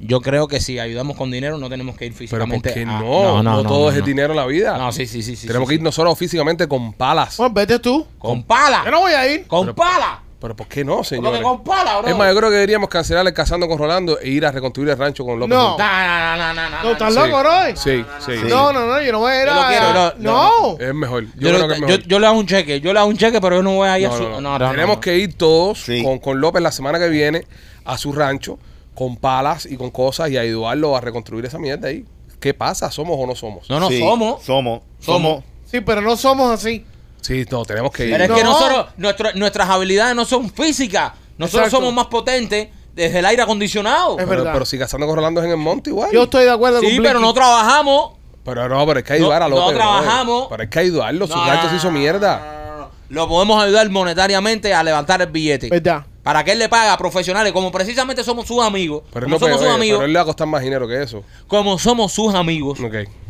yo 0.04 0.22
creo 0.22 0.48
que 0.48 0.60
si 0.60 0.80
ayudamos 0.80 1.16
con 1.18 1.30
dinero, 1.32 1.58
no 1.58 1.70
tenemos 1.70 1.96
que 1.96 2.06
ir 2.06 2.12
Pero 2.12 2.20
físicamente. 2.20 2.70
¿por 2.70 2.74
qué 2.74 2.82
a- 2.84 3.00
no? 3.00 3.44
No, 3.44 3.64
todo 3.64 3.90
es 3.92 3.98
el 3.98 4.04
dinero 4.04 4.34
en 4.34 4.38
la 4.38 4.46
vida. 4.46 4.78
No, 4.78 4.92
sí, 4.92 5.06
sí, 5.06 5.22
sí. 5.22 5.36
sí 5.36 5.48
tenemos 5.48 5.68
sí, 5.68 5.72
que 5.72 5.76
ir 5.76 5.82
nosotros 5.82 6.18
físicamente 6.18 6.68
con 6.68 6.94
palas. 6.94 7.38
Bueno, 7.38 7.54
vete 7.54 7.80
tú. 7.80 8.06
Con 8.18 8.44
pala. 8.44 8.82
Yo 8.86 8.92
no 8.92 9.00
voy 9.02 9.14
a 9.14 9.28
ir. 9.32 9.48
Con 9.48 9.68
Pero- 9.68 9.76
pala. 9.76 10.22
Pero 10.42 10.56
¿por 10.56 10.66
qué 10.68 10.84
no, 10.84 10.96
Porque 10.96 11.10
señores? 11.10 11.40
con 11.44 11.64
pala, 11.64 12.00
bro. 12.00 12.08
Es 12.10 12.18
más, 12.18 12.28
yo 12.34 12.36
creo 12.36 12.50
que 12.50 12.56
deberíamos 12.56 12.90
cancelar 12.90 13.28
el 13.28 13.32
Cazando 13.32 13.68
con 13.68 13.78
Rolando 13.78 14.18
e 14.20 14.30
ir 14.30 14.44
a 14.44 14.52
reconstruir 14.52 14.90
el 14.90 14.98
rancho 14.98 15.24
con 15.24 15.40
López. 15.40 15.56
No. 15.56 15.78
No, 15.78 15.78
no, 15.78 16.36
no, 16.36 16.54
no, 16.56 16.70
no. 16.72 16.82
No, 16.84 16.92
¿estás 16.94 17.14
Sí. 17.14 17.20
loco, 17.20 17.44
Roy? 17.44 17.74
Sí, 17.78 18.04
sí. 18.26 18.32
Sí. 18.42 18.48
No, 18.50 18.74
no, 18.74 18.88
no, 18.88 19.00
yo 19.04 19.12
no 19.12 19.20
voy 19.20 19.34
a 19.34 19.44
ir 19.44 19.50
a... 19.50 20.14
no, 20.18 20.32
no. 20.32 20.78
Es 20.80 20.96
mejor. 20.96 21.26
Yo, 21.26 21.30
Yo, 21.36 21.40
creo 21.50 21.58
lo- 21.60 21.68
que 21.68 21.74
es 21.76 21.80
mejor. 21.82 22.00
yo 22.08 22.20
le 22.20 22.26
hago 22.26 22.40
un 22.40 22.48
cheque, 22.48 22.82
yo 22.82 22.92
le 22.92 22.98
hago 22.98 23.08
un 23.08 23.18
cheque, 23.18 23.40
pero 23.40 23.58
yo 23.58 23.62
no 23.62 23.76
voy 23.76 23.88
a 23.88 24.00
ir 24.00 24.08
No, 24.08 24.16
a 24.16 24.18
su. 24.18 24.24
no, 24.24 24.30
no. 24.42 24.42
no, 24.42 24.58
no, 24.66 24.72
Tenemos 24.72 24.96
no. 24.96 25.00
que 25.02 25.16
ir 25.20 25.38
todos 25.38 25.80
Sí. 25.84 26.02
con, 26.04 26.18
con 26.18 26.42
López 26.42 26.64
la 26.64 26.72
semana 26.72 26.98
que 26.98 27.10
viene 27.10 27.46
a 27.86 28.00
su 28.00 28.12
rancho 28.12 28.58
con 28.96 29.18
palas 29.18 29.66
y 29.66 29.78
con 29.78 29.90
cosas 29.92 30.30
y 30.30 30.38
ayudarlo 30.38 30.96
a 30.96 31.02
reconstruir 31.02 31.46
esa 31.46 31.58
mierda 31.58 31.88
ahí. 31.90 32.06
¿Qué 32.40 32.54
pasa? 32.54 32.90
¿Somos 32.92 33.18
o 33.20 33.26
no 33.28 33.36
somos? 33.36 33.70
No, 33.70 33.80
no, 33.80 33.88
Sí, 33.90 34.00
somos. 34.00 34.44
Somos. 34.44 34.82
Somos. 35.00 35.44
Sí, 35.66 35.82
pero 35.82 36.02
no 36.02 36.18
somos 36.18 36.52
así. 36.52 36.86
Sí, 37.22 37.46
no, 37.52 37.64
tenemos 37.66 37.92
que 37.92 38.06
ir. 38.06 38.12
Pero 38.12 38.24
es 38.24 38.30
No. 38.32 38.36
que 38.36 38.44
nosotros, 38.44 38.86
nuestro- 38.98 39.34
nuestras 39.36 39.70
habilidades 39.70 40.16
no 40.16 40.26
son 40.26 40.50
físicas. 40.50 41.14
Nosotros 41.38 41.68
Exacto. 41.68 41.78
somos 41.86 41.94
más 41.94 42.08
potentes 42.08 42.70
desde 42.96 43.20
el 43.20 43.26
aire 43.26 43.44
acondicionado. 43.44 44.12
Es 44.20 44.26
pero, 44.26 44.30
verdad. 44.40 44.54
pero 44.54 44.66
si 44.66 44.78
Cazando 44.78 45.06
con 45.08 45.16
Rolando 45.16 45.40
es 45.40 45.46
en 45.46 45.52
el 45.52 45.58
monte 45.58 45.92
igual. 45.92 46.12
Yo 46.12 46.24
estoy 46.24 46.44
de 46.46 46.52
acuerdo 46.52 46.82
con 46.82 46.90
Sí, 46.90 47.00
pero 47.02 47.20
no 47.20 47.32
trabajamos. 47.34 48.14
Pero 48.44 48.68
no, 48.68 48.86
pero 48.88 48.98
hay 48.98 49.04
que 49.04 49.14
ayudar 49.14 49.40
No- 49.42 49.46
a 49.46 49.50
López. 49.50 49.62
no 49.62 49.68
brother. 49.72 49.78
trabajamos. 50.02 50.48
Pero 50.50 50.64
hay 50.64 50.70
que 50.70 50.80
ayudarlo. 50.80 51.28
Su 51.28 51.36
No, 51.36 51.46
rancho 51.46 51.64
no, 51.66 51.70
se 51.70 51.76
hizo 51.76 51.92
no, 51.92 51.98
mierda. 52.00 52.40
no, 52.40 52.72
no, 52.72 52.78
no. 52.80 52.90
Lo 53.10 53.28
podemos 53.28 53.64
ayudar 53.64 53.88
monetariamente 53.92 54.74
a 54.74 54.84
levantar 54.84 55.22
el 55.22 55.28
billete. 55.28 55.70
¿Verdad? 55.70 56.06
Para 56.24 56.44
que 56.44 56.52
él 56.52 56.60
le 56.60 56.70
pague 56.70 56.90
a 56.90 56.98
profesionales, 56.98 57.52
como 57.52 57.72
precisamente 57.72 58.24
somos 58.24 58.48
sus 58.48 58.64
amigos, 58.64 59.04
Pero, 59.14 59.26
como 59.26 59.36
no 59.36 59.40
somos 59.40 59.58
sus 59.58 59.66
oye, 59.68 59.76
amigos, 59.76 59.98
pero 60.00 60.06
él 60.06 60.14
le 60.14 60.20
va 60.20 60.24
a 60.24 60.26
costar 60.26 60.48
más 60.48 60.62
dinero 60.62 60.88
que 60.88 61.02
eso. 61.02 61.24
como 61.48 61.80
somos 61.80 62.12
sus 62.12 62.34
amigos, 62.34 62.80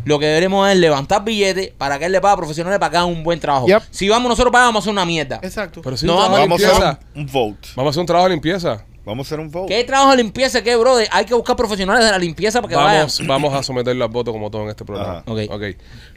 lo 0.03 0.19
que 0.19 0.25
deberemos 0.25 0.69
es 0.69 0.77
levantar 0.77 1.23
billetes 1.23 1.71
para 1.77 1.99
que 1.99 2.05
él 2.05 2.11
le 2.11 2.21
pague 2.21 2.33
a 2.33 2.37
profesionales 2.37 2.79
para 2.79 2.91
que 2.91 2.97
hagan 2.97 3.09
un 3.09 3.23
buen 3.23 3.39
trabajo. 3.39 3.67
Yep. 3.67 3.83
Si 3.91 4.09
vamos 4.09 4.29
nosotros 4.29 4.51
pagamos, 4.51 4.73
vamos 4.73 4.81
a 4.81 4.83
hacer 4.83 4.93
una 4.93 5.05
mierda. 5.05 5.39
Exacto. 5.41 5.81
Pero 5.83 5.95
si 5.97 6.05
No, 6.05 6.15
Vamos 6.17 6.63
a 6.63 6.67
hacer 6.67 6.99
un, 7.15 7.21
un 7.21 7.31
vote. 7.31 7.69
Vamos 7.75 7.89
a 7.89 7.91
hacer 7.91 7.99
un 8.01 8.05
trabajo 8.07 8.27
de 8.29 8.35
limpieza. 8.35 8.85
Vamos 9.03 9.25
a 9.25 9.27
hacer 9.27 9.39
un 9.39 9.49
vote. 9.49 9.73
¿Qué 9.73 9.83
trabajo 9.83 10.11
de 10.11 10.17
limpieza, 10.17 10.61
qué, 10.63 10.75
brother? 10.75 11.07
Hay 11.11 11.25
que 11.25 11.33
buscar 11.33 11.55
profesionales 11.55 12.05
de 12.05 12.11
la 12.11 12.19
limpieza 12.19 12.61
para 12.61 12.69
que 12.69 12.75
vayan. 12.75 13.07
Vamos, 13.07 13.27
vamos 13.27 13.53
a 13.53 13.63
someterlo 13.63 14.05
al 14.05 14.11
voto 14.11 14.31
como 14.31 14.51
todo 14.51 14.63
en 14.63 14.69
este 14.69 14.85
programa. 14.85 15.19
Ajá. 15.19 15.23
Ok. 15.27 15.63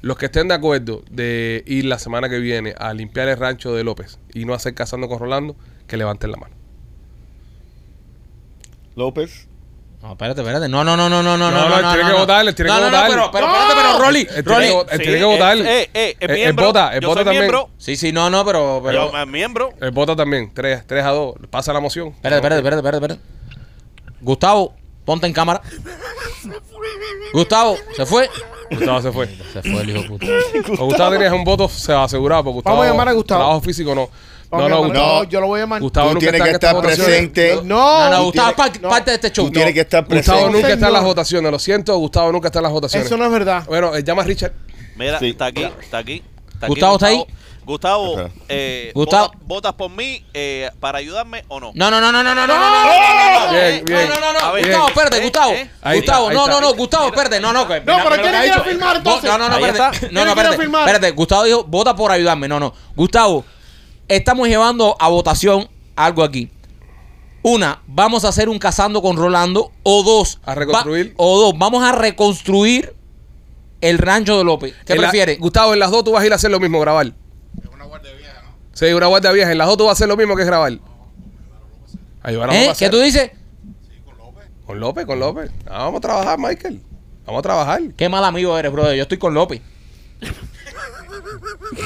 Los 0.02 0.18
que 0.18 0.26
estén 0.26 0.48
de 0.48 0.54
acuerdo 0.54 1.02
de 1.10 1.62
ir 1.66 1.86
la 1.86 1.98
semana 1.98 2.28
que 2.28 2.38
viene 2.38 2.74
a 2.78 2.92
limpiar 2.92 3.28
el 3.28 3.38
rancho 3.38 3.74
de 3.74 3.84
López 3.84 4.18
y 4.34 4.44
no 4.44 4.52
hacer 4.52 4.74
cazando 4.74 5.08
con 5.08 5.18
Rolando, 5.18 5.56
que 5.86 5.96
levanten 5.96 6.30
la 6.30 6.36
mano. 6.36 6.63
López. 8.96 9.48
No, 10.02 10.12
espérate, 10.12 10.42
espérate. 10.42 10.68
No, 10.68 10.84
no, 10.84 10.96
no, 10.98 11.08
no, 11.08 11.22
no, 11.22 11.38
no, 11.38 11.50
No, 11.50 11.60
no. 11.62 11.68
no, 11.68 11.80
no, 11.82 11.88
tiene 11.92 12.02
no, 12.02 12.08
que 12.08 12.12
no. 12.14 12.18
votar, 12.18 12.46
él 12.46 12.54
tiene 12.54 12.70
no, 12.70 12.76
que 12.76 12.80
no, 12.82 12.86
votar. 12.90 13.04
No, 13.04 13.14
pero, 13.16 13.30
pero, 13.32 13.46
¡No! 13.46 13.52
espérate, 13.54 13.82
pero, 13.82 13.98
Rolly, 14.04 14.24
Rolly. 14.44 14.98
tiene 15.02 15.18
que 15.18 15.24
votar. 15.24 15.56
Eh, 15.56 15.62
eh, 15.62 15.90
eh, 15.94 16.16
es 16.20 16.28
Él- 16.28 16.30
él 16.30 16.36
miembro. 16.36 16.66
vota, 16.66 16.92
Yo 17.00 17.08
vota 17.08 17.20
soy 17.20 17.24
también. 17.24 17.42
miembro. 17.44 17.70
Sí, 17.78 17.96
sí, 17.96 18.12
no, 18.12 18.28
no, 18.28 18.44
pero, 18.44 18.82
pero. 18.84 19.16
Eh, 19.18 19.26
miembro. 19.26 19.72
Él 19.80 19.90
vota 19.92 20.14
también. 20.14 20.52
3, 20.52 20.86
3 20.86 21.04
a 21.04 21.10
2. 21.10 21.34
Pasa 21.50 21.72
la 21.72 21.80
moción. 21.80 22.08
Espérate, 22.08 22.36
espérate, 22.36 22.58
espérate, 22.58 22.80
espérate, 22.86 23.14
espérate. 23.14 24.14
Gustavo, 24.20 24.74
ponte 25.06 25.26
en 25.26 25.32
cámara. 25.32 25.62
Gustavo, 27.32 27.76
¿se 27.96 28.06
fue? 28.06 28.28
Gustavo 28.70 29.00
se 29.02 29.12
fue. 29.12 29.26
Se 29.52 29.62
fue 29.62 29.80
el 29.82 29.90
hijo 29.90 30.02
de 30.02 30.08
puta. 30.08 30.26
O 30.78 30.84
Gustavo 30.86 31.12
tenías 31.12 31.32
un 31.32 31.44
voto 31.44 31.68
se 31.68 31.92
va 31.92 32.04
asegurado. 32.04 32.44
Porque 32.44 32.54
Gustavo, 32.56 32.76
Vamos 32.76 32.88
a 32.88 32.92
llamar 32.92 33.08
a 33.08 33.12
Gustavo. 33.12 33.40
Trabajo 33.40 33.60
físico 33.60 33.94
no. 33.94 34.08
No, 34.58 34.68
no, 34.68 34.78
Gustavo. 34.84 35.06
no, 35.22 35.24
yo 35.24 35.40
lo 35.40 35.46
voy 35.48 35.58
a 35.60 35.62
llamar. 35.62 35.80
Gustavo 35.80 36.08
Tú 36.08 36.14
nunca 36.14 36.30
tienes 36.30 36.42
que 36.42 36.50
estar 36.50 36.80
presente. 36.80 37.54
No, 37.64 37.64
No, 37.64 38.10
no, 38.10 38.24
Gustavo 38.24 38.48
es 38.50 38.78
parte 38.80 39.10
de 39.10 39.14
este 39.16 39.32
show. 39.32 39.46
Tú 39.46 39.52
tienes 39.52 39.74
que 39.74 39.80
estar 39.80 40.02
Gustavo 40.04 40.38
presente. 40.38 40.52
nunca 40.52 40.72
está 40.74 40.86
en 40.88 40.92
las 40.92 41.04
votaciones. 41.04 41.52
Lo 41.52 41.58
siento, 41.58 41.96
Gustavo 41.96 42.32
nunca 42.32 42.48
está 42.48 42.58
en 42.60 42.62
las 42.64 42.72
votaciones. 42.72 43.06
Eso 43.06 43.16
no 43.16 43.24
es 43.24 43.30
verdad. 43.30 43.64
Bueno, 43.66 43.94
eh, 43.94 44.02
llama 44.04 44.22
a 44.22 44.24
Richard. 44.24 44.52
Mira, 44.96 45.18
Sí. 45.18 45.30
está 45.30 45.46
aquí, 45.46 45.62
está 45.62 45.98
aquí. 45.98 46.22
está 46.52 46.66
aquí, 46.66 46.68
Gustavo, 46.68 46.94
¿está 46.94 47.06
ahí? 47.08 47.24
Gustavo, 47.66 48.30
eh, 48.48 48.92
Gustavo. 48.94 49.28
¿votas, 49.28 49.40
votas 49.46 49.72
por 49.72 49.90
mí 49.90 50.22
eh, 50.34 50.70
para 50.80 50.98
ayudarme 50.98 51.44
o 51.48 51.58
no? 51.60 51.72
No, 51.74 51.90
no, 51.90 51.98
no, 51.98 52.12
no, 52.12 52.22
no, 52.22 52.34
no, 52.34 52.46
no, 52.46 52.46
no, 52.46 52.58
no, 52.58 52.84
no, 52.84 52.84
no, 52.84 53.46
no, 53.46 53.52
Bien, 53.52 53.84
bien. 53.86 54.08
no, 54.10 54.14
no, 54.20 54.32
no, 54.34 54.40
no, 54.40 54.52
ver, 54.52 54.64
Gustavo, 54.66 54.88
espérate, 54.88 55.16
¿Eh? 55.16 55.22
Gustavo, 55.22 55.52
¿Eh? 55.52 55.70
Gustavo, 55.94 56.30
está, 56.30 56.34
no, 56.40 56.46
no, 56.46 56.60
no, 56.60 56.74
Gustavo, 56.74 57.06
espérate, 57.06 57.40
no, 57.40 57.52
no, 57.54 57.66
que- 57.66 57.80
No, 57.80 57.96
pero 58.04 58.10
a 58.36 58.42
dicho. 58.42 58.64
firmar, 58.64 58.96
entonces. 58.96 59.30
No, 59.30 59.38
no, 59.38 59.48
no, 59.48 59.56
espérate, 59.66 60.08
no, 60.12 60.24
no, 60.26 60.30
espérate, 60.32 60.62
espérate, 60.62 61.10
Gustavo 61.12 61.44
dijo, 61.44 61.64
vota 61.64 61.96
por 61.96 62.12
ayudarme, 62.12 62.48
no, 62.48 62.60
no, 62.60 62.74
Gustavo, 62.94 63.46
estamos 64.08 64.48
llevando 64.48 64.96
a 64.98 65.08
votación 65.08 65.68
algo 65.96 66.22
aquí. 66.24 66.50
Una, 67.42 67.82
vamos 67.86 68.24
a 68.24 68.28
hacer 68.28 68.48
un 68.48 68.58
casando 68.58 69.02
con 69.02 69.16
Rolando, 69.16 69.70
o 69.82 70.02
dos, 70.02 70.40
¿A 70.44 70.54
reconstruir? 70.54 71.10
va- 71.10 71.14
o 71.18 71.38
dos, 71.40 71.58
vamos 71.58 71.82
a 71.84 71.92
reconstruir 71.92 72.94
el 73.82 73.98
rancho 73.98 74.38
de 74.38 74.44
López. 74.44 74.74
¿Qué 74.86 74.94
prefieres? 74.96 75.38
Gustavo, 75.38 75.74
en 75.74 75.78
las 75.80 75.90
dos 75.90 76.04
tú 76.04 76.12
vas 76.12 76.22
a 76.22 76.26
ir 76.26 76.32
a 76.32 76.36
hacer 76.36 76.50
lo 76.50 76.58
mismo, 76.58 76.80
grabar. 76.80 77.12
una 77.72 77.84
guardia 77.84 78.12
vieja, 78.14 78.40
¿no? 78.42 78.48
Sí, 78.72 78.86
una 78.94 79.06
guardia 79.06 79.30
vieja. 79.32 79.52
En 79.52 79.58
las 79.58 79.66
dos 79.66 79.76
tú 79.76 79.84
vas 79.84 79.90
a 79.90 79.92
hacer 79.92 80.08
lo 80.08 80.16
mismo 80.16 80.34
que 80.36 80.44
grabar. 80.44 80.78
Ahí 82.22 82.34
va, 82.36 82.46
¿Eh? 82.56 82.72
¿Qué 82.78 82.88
tú 82.88 82.98
dices? 82.98 83.30
Con 84.64 84.80
López, 84.80 85.04
con 85.04 85.20
López. 85.20 85.50
Ah, 85.66 85.80
vamos 85.84 85.98
a 85.98 86.00
trabajar, 86.00 86.38
Michael. 86.38 86.80
Vamos 87.26 87.40
a 87.40 87.42
trabajar. 87.42 87.82
Qué 87.94 88.08
mal 88.08 88.24
amigo 88.24 88.56
eres, 88.58 88.72
brother. 88.72 88.96
Yo 88.96 89.02
estoy 89.02 89.18
con 89.18 89.34
López. 89.34 89.60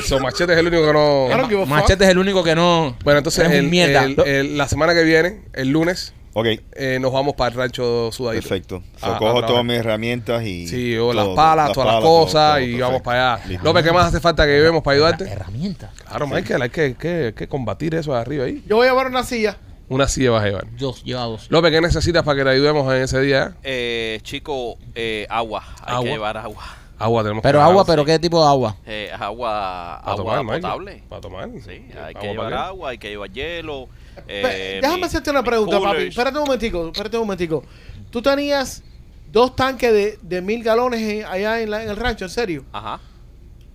So, 0.04 0.20
Machete 0.20 0.52
es 0.52 0.58
el 0.58 0.66
único 0.66 0.86
que 0.86 0.92
no. 0.92 1.26
I 1.28 1.30
don't 1.32 1.48
give 1.48 1.62
a 1.62 1.66
fuck. 1.66 1.68
Machete 1.68 2.04
es 2.04 2.10
el 2.10 2.18
único 2.18 2.42
que 2.44 2.54
no. 2.54 2.96
Bueno, 3.04 3.18
entonces, 3.18 3.44
es 3.44 3.50
un 3.50 3.54
el- 3.56 3.68
mierda. 3.68 4.04
el- 4.04 4.20
el- 4.20 4.58
la 4.58 4.68
semana 4.68 4.94
que 4.94 5.02
viene, 5.04 5.42
el 5.54 5.68
lunes, 5.70 6.12
Ok, 6.34 6.46
eh, 6.74 6.98
nos 7.00 7.12
vamos 7.12 7.34
para 7.34 7.50
el 7.50 7.56
rancho 7.56 8.10
sudadito. 8.12 8.48
perfecto. 8.48 8.82
So, 8.98 9.06
a 9.06 9.18
cojo 9.18 9.44
todas 9.44 9.64
mis 9.64 9.76
herramientas 9.78 10.44
y. 10.44 10.68
Sí, 10.68 10.96
o 10.96 11.12
las 11.12 11.24
todo, 11.24 11.34
palas, 11.34 11.72
todas 11.72 11.94
las 11.94 12.02
todo, 12.02 12.20
cosas 12.24 12.50
todo, 12.52 12.60
y 12.60 12.64
perfecto. 12.66 12.86
vamos 12.86 13.02
para 13.02 13.34
allá. 13.34 13.46
Listo. 13.48 13.64
López, 13.64 13.84
¿qué 13.84 13.92
más 13.92 14.06
hace 14.06 14.20
falta 14.20 14.44
que 14.46 14.52
llevemos 14.52 14.82
para 14.82 14.94
ayudarte? 14.96 15.24
Herramienta. 15.28 15.90
Claro, 16.06 16.26
Michael, 16.26 16.62
hay 16.62 16.70
que, 16.70 16.94
que- 16.96 17.34
que 17.36 17.48
combatir 17.48 17.94
eso 17.94 18.12
de 18.12 18.18
arriba 18.20 18.44
ahí. 18.44 18.62
Yo 18.66 18.76
voy 18.76 18.86
a 18.86 18.90
llevar 18.90 19.06
una 19.08 19.24
silla. 19.24 19.56
Una 19.90 20.06
silla 20.06 20.30
vas 20.32 20.42
a 20.42 20.46
llevar. 20.48 20.66
Dos, 20.76 21.02
lleva 21.02 21.22
dos. 21.22 21.46
López, 21.48 21.72
¿qué 21.72 21.80
necesitas 21.80 22.22
para 22.22 22.36
que 22.36 22.44
te 22.44 22.50
ayudemos 22.50 22.92
en 22.94 23.02
ese 23.02 23.20
día? 23.22 23.54
Eh, 23.62 24.20
chico, 24.22 24.76
eh, 24.94 25.26
agua. 25.30 25.64
Hay 25.80 25.94
Agua. 25.94 26.04
que 26.04 26.10
llevar 26.10 26.36
agua. 26.36 26.76
Agua 26.98 27.22
tenemos 27.22 27.42
Pero 27.42 27.58
que 27.58 27.62
agua, 27.62 27.84
pero 27.84 28.04
¿qué 28.04 28.18
tipo 28.18 28.42
de 28.42 28.48
agua? 28.48 28.76
Eh, 28.84 29.10
agua, 29.18 30.00
Para 30.02 30.12
agua 30.12 30.16
tomar, 30.16 30.42
Michael. 30.44 30.60
potable. 30.62 31.02
Para 31.08 31.20
tomar. 31.20 31.48
Sí, 31.64 31.70
hay 31.70 31.86
Agua 32.14 32.20
que 32.20 32.26
llevar 32.28 32.54
agua, 32.54 32.90
hay 32.90 32.98
que 32.98 33.08
llevar 33.10 33.30
hielo. 33.30 33.88
Pe- 34.26 34.78
eh, 34.78 34.80
Déjame 34.80 34.98
mi- 34.98 35.04
hacerte 35.04 35.30
una 35.30 35.42
mis 35.42 35.48
pregunta, 35.48 35.76
papi. 35.76 35.86
coolers. 35.86 36.08
Espérate 36.10 36.38
un 36.38 36.44
momentico, 36.44 36.86
espérate 36.88 37.16
un 37.16 37.22
momentico. 37.22 37.64
Tú 38.10 38.20
tenías 38.20 38.82
dos 39.30 39.54
tanques 39.54 39.92
de, 39.92 40.18
de 40.22 40.40
mil 40.42 40.64
galones 40.64 41.00
en- 41.00 41.24
allá 41.26 41.60
en, 41.60 41.70
la- 41.70 41.82
en 41.84 41.90
el 41.90 41.96
rancho, 41.96 42.24
¿en 42.24 42.30
serio? 42.30 42.64
Ajá, 42.72 42.98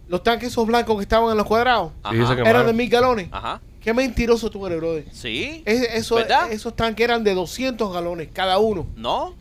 Los 0.09 0.21
tanques 0.21 0.49
esos 0.49 0.67
blancos 0.67 0.97
que 0.97 1.03
estaban 1.03 1.31
en 1.31 1.37
los 1.37 1.45
cuadrados. 1.47 1.91
Dice 2.11 2.35
que- 2.35 2.41
Eran 2.41 2.65
de 2.67 2.73
mil 2.73 2.89
galones. 2.89 3.29
ajá. 3.31 3.61
Qué 3.79 3.93
mentiroso 3.93 4.49
tú 4.49 4.65
eres, 4.67 4.79
brother. 4.79 5.05
Sí. 5.13 5.61
Es- 5.65 5.81
eso- 5.93 6.15
¿Verdad? 6.15 6.51
esos 6.51 6.75
tanques 6.75 7.03
eran 7.03 7.23
de 7.23 7.33
200 7.33 7.93
galones 7.93 8.29
cada 8.33 8.57
uno. 8.59 8.85
No. 8.97 9.33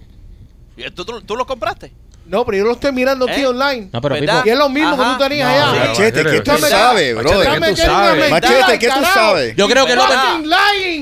¿Y 0.76 0.88
¿Tú, 0.92 1.04
tú, 1.04 1.20
tú 1.22 1.36
los 1.36 1.46
compraste? 1.46 1.92
No, 2.32 2.46
pero 2.46 2.56
yo 2.56 2.64
lo 2.64 2.72
estoy 2.72 2.92
mirando 2.92 3.26
aquí 3.28 3.42
¿Eh? 3.42 3.46
online. 3.46 3.90
No, 3.92 4.00
pero 4.00 4.14
¿Verdad? 4.14 4.36
Pipo. 4.38 4.48
Y 4.48 4.50
es 4.52 4.58
lo 4.58 4.68
mismo 4.70 4.94
Ajá. 4.94 5.04
que 5.04 5.10
tú 5.22 5.28
tenías 5.28 5.48
No, 5.48 5.54
allá. 5.70 5.84
Machete, 5.88 6.24
¿qué 6.24 6.40
tú 6.40 6.56
sabes, 6.58 7.14
una 7.14 8.30
Machete, 8.30 8.78
¿qué 8.78 8.88
tú 8.88 9.04
sabes? 9.12 9.54
Yo 9.54 9.68
creo 9.68 9.84
que 9.84 9.94
López. 9.94 10.16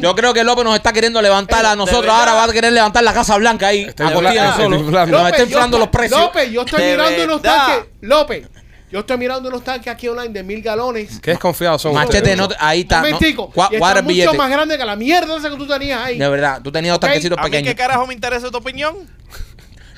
Yo 0.00 0.14
creo 0.16 0.34
que 0.34 0.42
López 0.42 0.64
nos 0.64 0.74
está 0.74 0.92
queriendo 0.92 1.22
levantar 1.22 1.64
a 1.64 1.76
nosotros. 1.76 2.12
Ahora 2.12 2.34
va 2.34 2.44
a 2.44 2.52
querer 2.52 2.72
levantar 2.72 3.04
la 3.04 3.12
Casa 3.12 3.36
Blanca 3.36 3.68
ahí. 3.68 3.84
A 3.84 4.12
costilla 4.12 4.46
nosotros. 4.56 4.82
Nos 4.90 5.26
está 5.26 5.38
yo 5.38 5.44
inflando 5.44 5.76
estoy- 5.76 5.80
los 5.80 5.88
precios. 5.88 6.20
López, 6.20 6.50
yo 6.50 6.62
estoy 6.62 6.82
mirando 6.82 7.24
unos 7.24 7.42
tanques. 7.42 7.84
López, 8.00 8.48
yo 8.90 8.98
estoy 8.98 9.16
mirando 9.18 9.48
unos 9.50 9.62
tanques 9.62 9.92
aquí 9.92 10.08
online 10.08 10.30
de 10.30 10.42
mil 10.42 10.60
galones. 10.62 11.20
Qué 11.20 11.30
desconfiados 11.30 11.80
son 11.82 11.94
Machete, 11.94 12.34
no 12.34 12.48
ahí 12.58 12.80
está. 12.80 12.96
Un 12.96 13.02
¿no? 13.02 13.08
momentico. 13.14 13.52
Está 13.70 14.02
mucho 14.02 14.34
más 14.34 14.50
grande 14.50 14.76
que 14.76 14.84
la 14.84 14.96
mierda 14.96 15.36
esa 15.36 15.48
que 15.48 15.56
tú 15.56 15.66
tenías 15.68 16.04
ahí. 16.04 16.18
De 16.18 16.28
verdad, 16.28 16.60
tú 16.60 16.72
tenías 16.72 16.94
dos 16.94 17.00
tanquecitos 17.00 17.38
¿A 17.38 17.42
mí 17.44 17.50
pequeños. 17.50 17.68
qué 17.72 17.76
carajo 17.76 18.04
me 18.08 18.14
interesa 18.14 18.50
tu 18.50 18.56
opinión? 18.58 18.96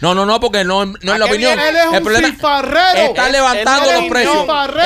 No, 0.03 0.15
no, 0.17 0.27
no, 0.27 0.41
porque 0.41 0.65
no, 0.65 0.85
no 0.85 1.13
¿A 1.13 1.15
es 1.15 1.19
la 1.21 1.27
opinión. 1.27 1.53
Él 1.59 1.77
es 1.77 1.83
el 1.85 1.89
un 1.99 2.03
problema 2.03 2.29
está 2.29 3.29
levantando 3.31 3.91
él 3.91 4.01
los 4.01 4.11
precios. 4.11 4.37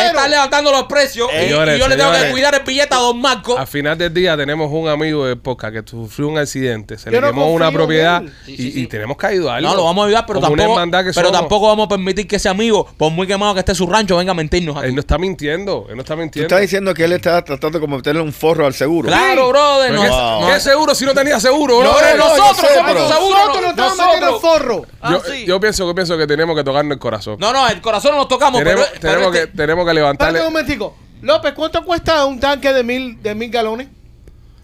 Está 0.06 0.28
levantando 0.28 0.72
los 0.72 0.82
precios. 0.84 1.28
y- 1.34 1.44
Señores, 1.46 1.76
y 1.76 1.80
yo 1.80 1.88
le 1.88 1.96
tengo 1.96 2.12
que 2.12 2.30
cuidar 2.30 2.54
el 2.54 2.60
billete 2.62 2.94
a 2.94 2.98
Don 2.98 3.18
Marco. 3.20 3.56
Al 3.58 3.66
final 3.66 3.96
del 3.96 4.12
día 4.12 4.36
tenemos 4.36 4.70
un 4.70 4.88
amigo 4.88 5.24
de 5.26 5.34
podcast 5.36 5.72
que 5.74 5.82
sufrió 5.88 6.28
un 6.28 6.36
accidente, 6.38 6.98
se 6.98 7.06
Yo 7.10 7.12
le 7.12 7.20
no 7.22 7.26
quemó 7.28 7.50
una 7.52 7.72
propiedad 7.72 8.22
y, 8.46 8.82
y 8.82 8.86
tenemos 8.88 9.16
que 9.16 9.26
ayudarlo. 9.26 9.68
No, 9.68 9.74
lo 9.74 9.84
vamos 9.84 10.02
a 10.04 10.06
ayudar, 10.08 10.26
pero 10.26 10.40
Como 10.40 10.54
tampoco, 10.54 10.80
pero 10.90 11.12
somos. 11.14 11.32
tampoco 11.32 11.66
vamos 11.68 11.86
a 11.86 11.88
permitir 11.88 12.28
que 12.28 12.36
ese 12.36 12.48
amigo, 12.50 12.86
por 12.98 13.10
muy 13.10 13.26
quemado 13.26 13.54
que 13.54 13.60
esté 13.60 13.74
su 13.74 13.86
rancho, 13.86 14.18
venga 14.18 14.32
a 14.32 14.34
mentirnos 14.34 14.76
aquí. 14.76 14.88
Él 14.88 14.94
no 14.94 15.00
está 15.00 15.16
mintiendo, 15.16 15.86
él 15.88 15.96
no 15.96 16.02
está 16.02 16.14
Tú 16.14 16.20
mintiendo. 16.20 16.46
estás 16.46 16.60
diciendo 16.60 16.92
que 16.92 17.04
él 17.04 17.12
está 17.14 17.42
tratando 17.42 17.80
de 17.80 17.86
meterle 17.86 18.20
un 18.20 18.34
forro 18.34 18.66
al 18.66 18.74
seguro. 18.74 19.08
Claro, 19.08 19.48
brother. 19.48 19.92
No, 19.92 20.02
¿qué- 20.02 20.08
Wow. 20.10 20.40
no- 20.42 20.46
¿Qué 20.52 20.60
seguro 20.60 20.94
si 20.94 21.04
no 21.06 21.14
tenía 21.14 21.40
seguro? 21.40 21.82
No, 21.82 21.92
no, 21.92 22.16
no, 22.16 22.36
nosotros. 22.36 22.70
Nosotros 22.94 23.62
nos 23.62 23.70
estamos 23.70 23.96
metiendo 23.98 24.34
el 24.34 24.40
forro. 24.42 24.82
Ah, 25.06 25.12
yo, 25.12 25.20
sí. 25.32 25.44
yo 25.46 25.60
pienso, 25.60 25.86
yo 25.86 25.94
pienso 25.94 26.16
que 26.18 26.26
tenemos 26.26 26.56
que 26.56 26.64
tocarnos 26.64 26.92
el 26.94 26.98
corazón. 26.98 27.36
No, 27.38 27.52
no, 27.52 27.68
el 27.68 27.80
corazón 27.80 28.12
no 28.12 28.18
nos 28.18 28.28
tocamos, 28.28 28.60
tenemos, 28.60 28.86
pero, 28.86 29.00
pero 29.00 29.12
tenemos, 29.14 29.34
este- 29.36 29.50
que, 29.50 29.56
tenemos 29.56 29.86
que 29.86 29.94
levantarle. 29.94 30.38
Espérate 30.38 30.48
un 30.48 30.52
momentico. 30.52 30.96
López, 31.22 31.52
¿cuánto 31.54 31.84
cuesta 31.84 32.24
un 32.26 32.38
tanque 32.40 32.72
de 32.72 32.82
mil, 32.82 33.22
de 33.22 33.34
mil 33.34 33.50
galones? 33.50 33.88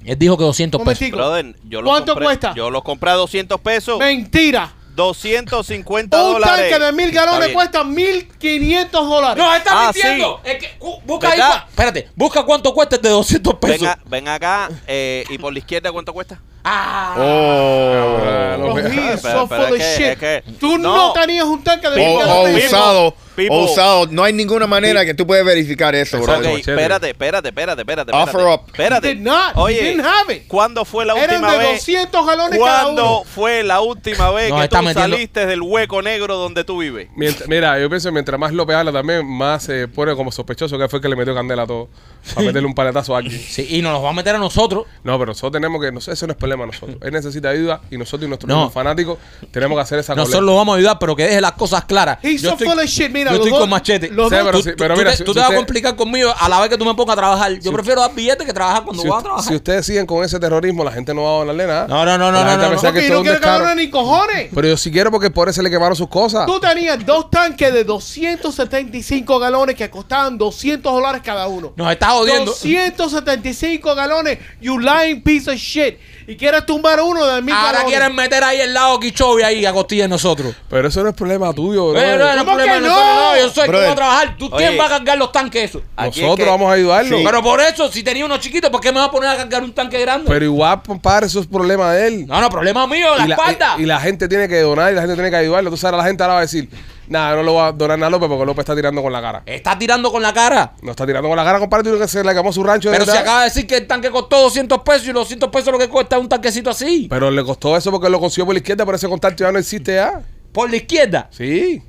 Él 0.05 0.19
dijo 0.19 0.37
que 0.37 0.45
200 0.45 0.81
Un 0.81 0.85
pesos. 0.85 1.01
momentico. 1.01 1.17
Brother, 1.17 1.57
yo 1.69 1.81
lo 1.81 1.89
¿Cuánto 1.91 2.13
compré- 2.15 2.25
cuesta? 2.25 2.55
Yo 2.55 2.71
lo 2.71 2.83
compré 2.83 3.11
a 3.11 3.15
200 3.15 3.61
pesos. 3.61 3.99
Mentira. 3.99 4.73
250 4.95 6.23
Un 6.25 6.33
dólares. 6.35 6.71
tanque 6.71 6.85
de 6.85 6.93
mil 6.93 7.11
galones 7.13 7.49
cuesta 7.53 7.85
mil 7.85 8.29
quinientos 8.39 9.09
dólares. 9.09 9.43
No, 9.43 9.55
está 9.55 9.71
Ah, 9.73 9.93
mintiendo. 9.93 10.41
sí. 10.45 10.51
Es 10.51 10.59
que, 10.59 10.71
busca 11.05 11.31
ahí. 11.31 11.41
Espérate, 11.69 12.09
busca 12.15 12.43
cuánto 12.45 12.73
cuesta 12.75 12.97
el 12.97 13.03
de 13.03 13.09
200 13.09 13.55
pesos. 13.55 13.81
Ven, 13.81 13.89
a- 13.89 13.99
ven 14.07 14.29
acá 14.29 14.71
eh, 14.87 15.25
y 15.31 15.39
por 15.39 15.53
la 15.53 15.59
izquierda 15.59 15.91
cuánto 15.93 16.13
cuesta. 16.13 16.41
Ah. 16.65 17.15
Oh. 17.19 18.19
Ah, 18.25 18.57
Bro, 18.57 18.79
he 18.79 19.15
is 19.15 19.21
Pero- 19.21 19.41
so 19.41 19.49
pero 19.49 19.65
full 19.67 19.75
of 19.75 19.81
es 19.81 19.87
que- 19.87 19.97
shit. 20.05 20.13
es 20.13 20.19
que- 20.19 20.43
Tú 20.61 20.79
no, 20.79 20.97
no. 21.09 21.13
tenías 21.13 21.45
un 21.47 21.65
tanque 21.65 21.91
de 21.91 21.97
mil 21.97 22.19
galones. 22.19 22.55
Pipo, 22.55 22.67
usado, 22.77 23.15
Pipo. 23.37 23.55
o 23.55 23.65
usado. 23.73 24.07
No 24.11 24.25
hay 24.25 24.33
ninguna 24.33 24.67
manera 24.67 25.05
que 25.05 25.15
tú 25.15 25.27
puedes 25.27 25.45
verificar 25.45 25.95
eso, 25.95 26.21
bro. 26.21 26.35
Ok, 26.39 26.45
Machete. 26.45 26.71
espérate, 26.73 27.11
espérate, 27.11 27.49
espérate, 27.49 27.81
espérate. 27.83 28.13
Offer 28.13 28.41
up. 28.47 28.61
Espérate. 28.67 29.15
Did 29.15 29.21
not. 29.23 29.57
Oye, 29.57 29.81
didn't 29.93 30.05
have 30.07 30.35
it. 30.35 30.43
¿cuándo 30.49 30.85
fue 30.85 31.05
la 31.05 31.15
Eran 31.15 31.37
última 31.37 31.53
de 31.53 31.59
vez? 31.59 31.79
200 31.87 32.27
galones 32.27 32.59
cada 32.59 32.83
¿Cuándo 32.83 33.19
uno. 33.21 33.25
fue 33.25 33.63
la 33.63 33.81
última 33.81 34.31
vez 34.31 34.51
Nos 34.51 34.61
que 34.63 34.69
tú 34.69 34.77
metiendo- 34.77 35.01
saliste 35.17 35.47
del 35.47 35.63
hueco 35.63 36.03
negro 36.03 36.37
donde 36.37 36.65
tú 36.65 36.79
vives? 36.79 37.09
Mientras- 37.17 37.49
mira, 37.49 37.79
yo 37.79 37.89
pienso 37.89 38.09
que 38.09 38.13
mientras 38.13 38.39
más 38.39 38.53
López 38.53 38.77
habla 38.77 38.93
también, 38.93 39.27
más 39.27 39.63
se 39.65 39.89
pone 39.89 40.15
como 40.15 40.31
sospechoso 40.33 40.79
que 40.79 40.89
fue 40.89 40.99
el 40.99 41.03
que 41.03 41.09
le 41.09 41.17
metió 41.17 41.35
candela 41.35 41.63
a 41.63 41.67
todo. 41.67 41.89
Para 42.35 42.47
meterle 42.47 42.67
un 42.69 42.75
paletazo 42.75 43.15
a 43.15 43.19
alguien. 43.19 43.41
Sí, 43.41 43.67
y 43.71 43.83
nos 43.83 43.93
los 43.93 44.05
va 44.05 44.11
a 44.11 44.13
meter 44.13 44.35
a 44.37 44.39
nosotros. 44.39 44.85
No, 45.03 45.19
pero 45.19 45.31
nosotros 45.33 45.53
tenemos 45.53 45.81
que. 45.83 45.91
No 45.91 46.01
sé, 46.01 46.13
eso 46.13 46.27
no 46.27 46.33
es 46.33 46.39
problema 46.39 46.67
nosotros. 46.67 46.97
Él 47.03 47.13
necesita 47.13 47.49
ayuda 47.49 47.81
y 47.91 47.97
nosotros 47.99 48.27
y 48.27 48.29
nuestros 48.29 48.49
No. 48.49 48.57
mismos 48.57 48.73
fanáticos 48.73 49.19
tenemos 49.51 49.77
que 49.77 49.83
hacer 49.83 49.99
esa 49.99 50.15
Nosotros 50.15 50.43
lo 50.43 50.55
vamos 50.57 50.75
a 50.75 50.79
ayudar, 50.79 50.99
pero 50.99 51.17
que 51.17 51.25
deje 51.25 51.41
las 51.41 51.53
cosas 51.53 51.85
claras. 51.85 52.19
He's 52.23 52.43
Yo 52.43 52.51
so 52.51 52.55
estoy- 52.57 52.69
full 52.69 52.79
of 52.79 52.85
shit. 52.87 53.11
Mira, 53.11 53.22
mira, 53.25 53.31
yo 53.33 53.39
los 53.39 53.47
estoy 53.47 53.51
dos- 53.51 53.61
con 53.61 53.71
machete. 53.71 54.09
los 54.11 54.29
Sí, 54.29 54.35
dos- 54.37 54.45
pero 54.45 54.59
tú, 54.59 54.63
sí, 54.65 54.71
tú- 54.71 54.77
pero 54.79 54.95
tú 54.95 54.99
mira, 55.01 55.11
te, 55.13 55.17
si- 55.17 55.25
tú 55.25 55.33
si 55.33 55.35
te 55.35 55.41
vas 55.41 55.51
a 55.53 55.55
complicar 55.57 55.97
conmigo 55.97 56.33
a 56.39 56.49
la 56.49 56.61
vez 56.61 56.69
que 56.71 56.77
tú 56.79 56.85
me 56.85 56.95
pongas 56.95 57.15
a 57.15 57.17
trabajar. 57.17 57.53
Yo 57.61 57.73
prefiero 57.73 58.01
dar 58.01 58.15
billetes 58.15 58.47
que 58.47 58.53
trabajar 58.53 58.83
cuando 58.85 59.03
Si, 59.03 59.09
voy 59.09 59.19
a 59.19 59.23
trabajar. 59.23 59.49
si 59.49 59.55
ustedes 59.55 59.87
siguen 59.87 60.07
con 60.07 60.25
ese 60.25 60.39
terrorismo, 60.41 60.85
la 60.85 60.93
gente 60.93 61.15
no 61.15 61.23
va 61.23 61.29
a 61.29 61.33
donarle 61.39 61.67
nada. 61.67 61.87
No, 61.89 62.05
no, 62.05 62.19
no, 62.19 62.33
no, 62.33 62.39
La 62.39 62.45
no, 62.45 62.51
gente 62.51 62.57
no, 62.57 62.63
no. 62.65 62.71
pensar 62.71 62.93
que 62.93 63.01
esto 63.01 63.15
no 63.15 63.23
quiero 63.23 63.75
ni 63.75 63.91
cojones. 63.91 64.49
Pero 64.55 64.69
yo 64.69 64.77
sí 64.77 64.91
quiero 64.91 65.11
porque 65.11 65.31
por 65.31 65.49
eso 65.49 65.63
le 65.63 65.71
quemaron 65.71 65.97
sus 65.97 66.09
cosas. 66.09 66.47
Tú 66.47 66.59
tenías 66.61 67.05
dos 67.05 67.31
tanques 67.31 67.73
de 67.73 67.85
275 67.85 69.39
galones 69.39 69.77
que 69.77 69.89
costaban 69.91 70.37
200 70.39 70.93
dólares 70.93 71.23
cada 71.25 71.47
uno. 71.49 71.73
Nos 71.77 71.91
está 71.93 72.11
jodiendo. 72.11 72.53
275 72.53 73.95
galones, 73.95 74.39
you 74.61 74.79
lying 74.79 75.23
piece 75.23 75.51
of 75.51 75.57
shit. 75.57 75.97
Y 76.27 76.37
quieres 76.37 76.65
tumbar 76.67 77.01
uno 77.01 77.25
de 77.27 77.43
mil 77.43 77.55
Ahora 77.55 77.73
galones. 77.79 77.91
quieren 77.91 78.15
meter 78.15 78.45
ahí 78.45 78.61
el 78.61 78.73
lado 78.75 78.99
Kichobi 79.01 79.43
ahí 79.43 79.67
a 79.67 79.73
costilla 79.73 80.05
de 80.05 80.09
nosotros. 80.09 80.55
Pero 80.71 80.89
eso 80.89 81.03
no 81.03 81.09
es 81.11 81.15
problema 81.15 81.53
tuyo, 81.53 81.91
bro. 81.91 82.01
No, 82.01 82.17
no 82.17 82.29
es 82.29 82.37
¿Cómo 82.37 82.45
problema 82.45 82.75
que 82.75 82.81
no? 82.81 82.89
no, 83.33 83.37
yo 83.39 83.51
soy 83.51 83.65
que 83.65 83.69
Brother. 83.71 83.87
voy 83.87 83.93
a 83.93 83.97
trabajar. 83.97 84.37
¿Tú, 84.39 84.51
¿Quién 84.51 84.69
Oye. 84.71 84.79
va 84.79 84.87
a 84.87 84.89
cargar 84.89 85.19
los 85.19 85.33
tanques 85.33 85.71
eso? 85.71 85.83
Aquí 85.97 86.21
es 86.21 86.25
Nosotros 86.25 86.45
que- 86.47 86.51
vamos 86.51 86.71
a 86.71 86.75
ayudarlo. 86.75 87.19
Sí. 87.19 87.25
Pero 87.25 87.43
por 87.43 87.61
eso, 87.61 87.91
si 87.91 88.03
tenía 88.03 88.25
uno 88.25 88.37
chiquito, 88.39 88.71
¿por 88.71 88.81
qué 88.81 88.93
me 88.93 88.99
va 89.01 89.07
a 89.07 89.11
poner 89.11 89.31
a 89.31 89.37
cargar 89.37 89.63
un 89.65 89.73
tanque 89.73 89.99
grande? 90.01 90.27
Pero 90.29 90.45
igual, 90.45 90.83
compadre, 90.87 91.27
eso 91.27 91.41
es 91.41 91.47
problema 91.47 91.93
de 91.93 92.07
él. 92.09 92.27
no, 92.27 92.41
no, 92.41 92.49
problema 92.51 92.87
mío, 92.87 93.09
la 93.17 93.25
y, 93.25 93.29
la, 93.29 93.35
espalda. 93.35 93.75
y- 93.79 93.83
y 93.83 93.87
la 93.87 94.01
gente 94.01 94.29
tiene 94.29 94.49
que 94.49 94.61
donar 94.61 94.93
y 94.93 94.95
la 94.95 95.01
gente 95.03 95.15
tiene 95.15 95.31
que 95.31 95.37
ayudarlo. 95.37 95.69
Entonces 95.69 95.85
ahora 95.85 95.97
la 95.99 96.05
gente 96.05 96.23
ahora 96.23 96.35
va 96.35 96.39
a 96.41 96.43
decir, 96.43 96.69
nada, 97.09 97.37
no 97.37 97.43
lo 97.43 97.55
va 97.55 97.69
a 97.69 97.73
donar 97.73 97.99
nada 97.99 98.09
a 98.09 98.11
López 98.11 98.29
porque 98.29 98.45
López 98.47 98.63
está 98.63 98.75
tirando 98.75 99.03
con 99.03 99.13
la 99.13 99.21
cara. 99.21 99.43
Está 99.47 99.79
tirando 99.79 100.11
con 100.11 100.23
la 100.23 100.33
cara. 100.33 100.73
No 100.83 100.91
está 100.93 101.07
tirando 101.07 101.29
con 101.29 101.37
la 101.37 101.45
cara, 101.45 101.59
compadre, 101.59 101.91
tú 101.91 101.99
que 101.99 102.09
se 102.09 102.23
le 102.25 102.35
quemó 102.35 102.53
su 102.53 102.63
rancho. 102.63 102.91
Pero 102.91 103.05
se 103.05 103.11
verdad. 103.11 103.23
acaba 103.23 103.39
de 103.41 103.45
decir 103.47 103.67
que 103.67 103.77
el 103.79 103.87
tanque 103.87 104.11
costó 104.11 104.41
200 104.43 104.81
pesos 104.83 105.05
y 105.09 105.13
los 105.13 105.25
200 105.25 105.51
pesos 105.51 105.73
lo 105.73 105.79
que 105.79 105.89
cuesta 105.89 106.17
es 106.17 106.23
un 106.23 106.29
tanquecito 106.29 106.71
así. 106.71 107.07
Pero 107.09 107.31
le 107.31 107.45
costó 107.45 107.77
eso 107.77 107.91
porque 107.91 108.09
lo 108.09 108.19
consiguió 108.21 108.47
por 108.47 108.55
la 108.55 108.59
izquierda, 108.59 108.85
pero 108.85 108.97
ese 108.97 109.09
contacto 109.09 109.45
ya 109.45 109.53
no 109.53 109.59
existe 109.59 109.95
ya. 109.95 110.23
Por 110.53 110.71
la 110.71 110.77
izquierda. 110.77 111.29
Sí. 111.31 111.83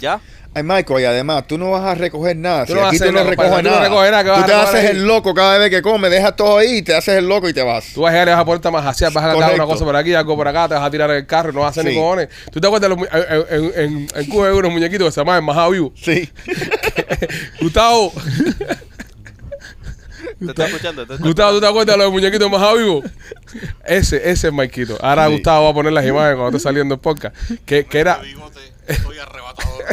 ¿Ya? 0.00 0.20
Ay, 0.56 0.62
Michael, 0.62 1.00
y 1.00 1.04
además, 1.04 1.46
tú 1.46 1.58
no 1.58 1.70
vas 1.72 1.82
a 1.84 1.94
recoger 1.94 2.34
nada. 2.34 2.64
Tú 2.64 2.72
si 2.72 2.74
no 2.78 2.80
vas 2.80 2.86
a 2.86 2.88
aquí 2.88 2.98
tú 2.98 3.04
no 3.04 3.12
nada, 3.12 3.24
recoges 3.30 3.50
compadre, 3.50 3.62
tú 3.62 3.68
no 3.68 3.74
nada. 4.00 4.10
nada, 4.10 4.24
¿qué 4.24 4.30
vas 4.30 4.40
tú 4.40 4.46
te 4.46 4.52
haces 4.54 4.74
ahí? 4.80 4.86
el 4.86 5.06
loco 5.06 5.34
cada 5.34 5.58
vez 5.58 5.68
que 5.68 5.82
comes, 5.82 6.10
dejas 6.10 6.34
todo 6.34 6.56
ahí, 6.56 6.80
te 6.80 6.94
haces 6.94 7.16
el 7.18 7.28
loco 7.28 7.46
y 7.46 7.52
te 7.52 7.62
vas. 7.62 7.92
Tú 7.92 8.00
vas 8.00 8.14
a 8.14 8.18
llegar 8.18 8.38
a 8.38 8.44
ponerte 8.46 8.70
más 8.70 8.86
hacia, 8.86 9.10
vas 9.10 9.22
a 9.22 9.34
Correcto. 9.34 9.54
una 9.54 9.66
cosa 9.66 9.84
por 9.84 9.94
aquí, 9.96 10.14
algo 10.14 10.34
por 10.34 10.48
acá, 10.48 10.66
te 10.68 10.74
vas 10.74 10.82
a 10.82 10.90
tirar 10.90 11.10
en 11.10 11.16
el 11.16 11.26
carro 11.26 11.50
y 11.50 11.52
no 11.54 11.60
vas 11.60 11.66
a 11.66 11.70
hacer 11.72 11.84
ni 11.84 11.90
Sí. 11.90 11.96
cojones. 11.98 12.28
¿Tú 12.50 12.58
te 12.58 12.66
acuerdas 12.66 12.90
de 12.90 12.96
los, 12.96 13.06
en, 13.12 13.54
en, 13.54 13.80
en, 13.80 14.08
en 14.14 14.26
Cuba 14.30 14.46
hay 14.48 14.54
unos 14.54 14.72
muñequitos 14.72 15.06
que 15.08 15.12
se 15.12 15.20
llaman 15.20 15.44
Majado 15.44 15.70
Vivo? 15.72 15.92
Sí. 15.94 16.32
Gustavo, 17.60 18.12
¿Te 20.38 20.46
estoy 20.46 20.64
escuchando? 20.66 21.06
¿Te 21.06 21.14
estoy 21.14 21.28
Gustavo, 21.28 21.52
¿tú 21.52 21.60
te 21.60 21.66
acuerdas 21.66 21.96
de 21.96 22.02
los 22.02 22.12
muñequitos 22.12 22.50
Majado 22.50 22.76
Vivo? 22.76 23.02
Ese, 23.86 24.16
ese 24.30 24.48
es 24.48 24.52
Maikito. 24.52 24.98
Ahora 25.00 25.26
Sí. 25.26 25.32
Gustavo 25.32 25.64
va 25.64 25.70
a 25.70 25.74
poner 25.74 25.92
las 25.92 26.04
imágenes 26.06 26.36
cuando 26.36 26.56
esté 26.56 26.68
saliendo 26.68 26.94
el 26.94 27.00
podcast. 27.00 27.34
Que, 27.64 27.84
que 27.86 27.98
era, 28.00 28.20
Soy 29.02 29.18
arrebatador. 29.18 29.84